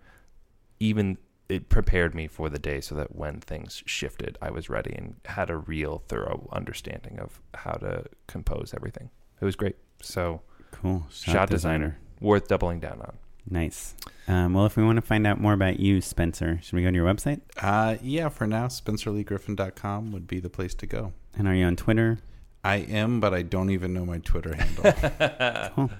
even 0.78 1.19
it 1.51 1.69
prepared 1.69 2.15
me 2.15 2.28
for 2.28 2.48
the 2.48 2.59
day 2.59 2.81
so 2.81 2.94
that 2.94 3.16
when 3.16 3.40
things 3.40 3.82
shifted, 3.85 4.39
I 4.40 4.51
was 4.51 4.70
ready 4.70 4.94
and 4.94 5.16
had 5.24 5.51
a 5.51 5.57
real 5.57 6.05
thorough 6.07 6.48
understanding 6.52 7.19
of 7.19 7.40
how 7.55 7.73
to 7.73 8.05
compose 8.28 8.73
everything. 8.74 9.11
It 9.40 9.44
was 9.44 9.57
great. 9.57 9.77
So, 10.01 10.43
Cool. 10.70 11.07
shot, 11.11 11.51
designer. 11.51 11.98
worth 12.20 12.47
doubling 12.47 12.78
down 12.78 13.01
on. 13.01 13.19
Nice. 13.51 13.94
Um, 14.28 14.55
well, 14.55 14.64
if 14.64 14.77
we 14.77 14.85
want 14.85 14.97
to 14.97 15.02
find 15.02 15.27
out 15.27 15.40
more 15.40 15.52
about 15.52 15.81
you, 15.81 16.01
Spencer, 16.01 16.60
should 16.62 16.74
we 16.77 16.82
go 16.82 16.90
to 16.90 16.94
your 16.94 17.06
website? 17.12 17.40
Uh, 17.60 17.97
yeah, 18.01 18.28
for 18.28 18.47
now, 18.47 18.68
SpencerLeeGriffin.com 18.68 20.12
would 20.12 20.27
be 20.27 20.39
the 20.40 20.51
place 20.51 20.74
to 20.74 20.86
go. 20.86 21.12
And 21.36 21.48
are 21.48 21.55
you 21.55 21.64
on 21.64 21.77
Twitter? 21.77 22.18
I 22.62 22.77
am, 22.77 23.20
but 23.20 23.35
I 23.35 23.43
don't 23.43 23.70
even 23.70 23.93
know 23.93 24.05
my 24.05 24.18
Twitter 24.18 24.55
handle. 24.55 25.70
Cool. 25.74 25.90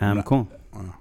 Um, 0.00 0.22
cool. 0.24 0.48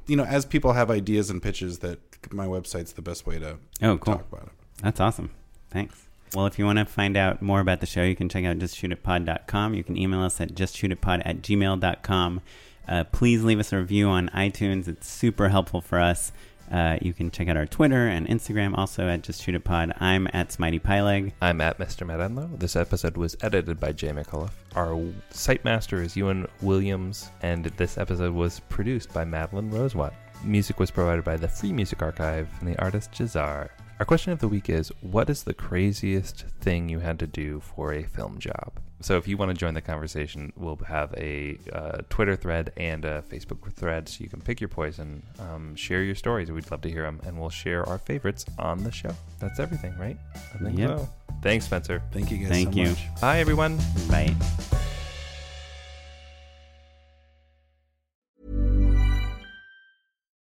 you 0.05 0.15
know, 0.15 0.23
as 0.23 0.45
people 0.45 0.73
have 0.73 0.91
ideas 0.91 1.31
and 1.31 1.41
pitches, 1.41 1.79
that 1.79 1.99
my 2.31 2.45
website's 2.45 2.93
the 2.93 3.01
best 3.01 3.25
way 3.25 3.39
to 3.39 3.57
Oh, 3.81 3.97
cool. 3.97 4.15
talk 4.17 4.27
about 4.31 4.43
it. 4.47 4.51
That's 4.83 4.99
awesome. 4.99 5.31
Thanks. 5.71 6.03
Well, 6.35 6.45
if 6.45 6.59
you 6.59 6.65
want 6.65 6.77
to 6.79 6.85
find 6.85 7.17
out 7.17 7.41
more 7.41 7.59
about 7.59 7.79
the 7.79 7.85
show, 7.87 8.03
you 8.03 8.15
can 8.15 8.29
check 8.29 8.45
out 8.45 8.57
justshootitpod.com. 8.59 9.73
You 9.73 9.83
can 9.83 9.97
email 9.97 10.21
us 10.21 10.39
at 10.41 10.53
justshootitpod 10.53 11.23
at 11.25 11.41
gmail.com. 11.41 12.41
Uh, 12.87 13.03
please 13.05 13.43
leave 13.43 13.59
us 13.59 13.71
a 13.73 13.77
review 13.77 14.09
on 14.09 14.29
iTunes. 14.29 14.87
It's 14.87 15.07
super 15.07 15.49
helpful 15.49 15.81
for 15.81 15.99
us. 15.99 16.31
Uh, 16.71 16.97
you 17.01 17.13
can 17.13 17.29
check 17.29 17.47
out 17.47 17.57
our 17.57 17.65
Twitter 17.65 18.07
and 18.07 18.27
Instagram 18.27 18.75
also 18.77 19.07
at 19.07 19.21
Just 19.21 19.43
Shoot 19.43 19.55
It 19.55 19.63
Pod. 19.63 19.93
I'm 19.99 20.27
at 20.33 20.49
Smitey 20.49 20.81
Pyleg. 20.81 21.33
I'm 21.41 21.61
at 21.61 21.77
Mr. 21.77 22.07
Matt 22.07 22.19
Enlow. 22.19 22.57
This 22.57 22.75
episode 22.75 23.15
was 23.17 23.35
edited 23.41 23.79
by 23.79 23.91
Jay 23.91 24.09
McCullough. 24.09 24.49
Our 24.75 25.03
site 25.29 25.63
master 25.63 26.01
is 26.01 26.15
Ewan 26.15 26.47
Williams, 26.61 27.29
and 27.41 27.65
this 27.65 27.97
episode 27.97 28.33
was 28.33 28.59
produced 28.69 29.13
by 29.13 29.23
Madeline 29.25 29.69
Rosewatt. 29.69 30.13
Music 30.43 30.79
was 30.79 30.91
provided 30.91 31.23
by 31.23 31.37
the 31.37 31.47
Free 31.47 31.71
Music 31.71 32.01
Archive 32.01 32.49
and 32.59 32.67
the 32.67 32.81
artist 32.81 33.11
Jahzzar. 33.11 33.69
Our 33.99 34.05
question 34.05 34.33
of 34.33 34.39
the 34.39 34.47
week 34.47 34.69
is 34.69 34.91
What 35.01 35.29
is 35.29 35.43
the 35.43 35.53
craziest 35.53 36.45
thing 36.59 36.89
you 36.89 36.99
had 36.99 37.19
to 37.19 37.27
do 37.27 37.59
for 37.59 37.93
a 37.93 38.03
film 38.03 38.39
job? 38.39 38.73
So, 39.03 39.17
if 39.17 39.27
you 39.27 39.35
want 39.37 39.49
to 39.51 39.53
join 39.57 39.73
the 39.73 39.81
conversation, 39.81 40.53
we'll 40.55 40.77
have 40.87 41.13
a 41.17 41.57
uh, 41.73 41.97
Twitter 42.09 42.35
thread 42.37 42.71
and 42.77 43.03
a 43.03 43.21
Facebook 43.23 43.71
thread 43.73 44.07
so 44.07 44.23
you 44.23 44.29
can 44.29 44.41
pick 44.41 44.61
your 44.61 44.69
poison, 44.69 45.21
um, 45.39 45.75
share 45.75 46.01
your 46.03 46.15
stories. 46.15 46.49
We'd 46.51 46.71
love 46.71 46.81
to 46.81 46.89
hear 46.89 47.03
them, 47.03 47.19
and 47.25 47.39
we'll 47.39 47.49
share 47.49 47.87
our 47.87 47.97
favorites 47.97 48.45
on 48.57 48.83
the 48.83 48.91
show. 48.91 49.11
That's 49.39 49.59
everything, 49.59 49.93
right? 49.97 50.17
I 50.55 50.57
think 50.63 50.79
Yep. 50.79 50.89
so. 50.99 51.09
Thanks, 51.41 51.65
Spencer. 51.65 52.01
Thank 52.11 52.31
you 52.31 52.37
guys 52.37 52.47
Thank 52.49 52.73
so 52.73 52.79
you. 52.79 52.89
much. 52.89 53.21
Bye, 53.21 53.39
everyone. 53.39 53.77
Bye. 54.09 54.33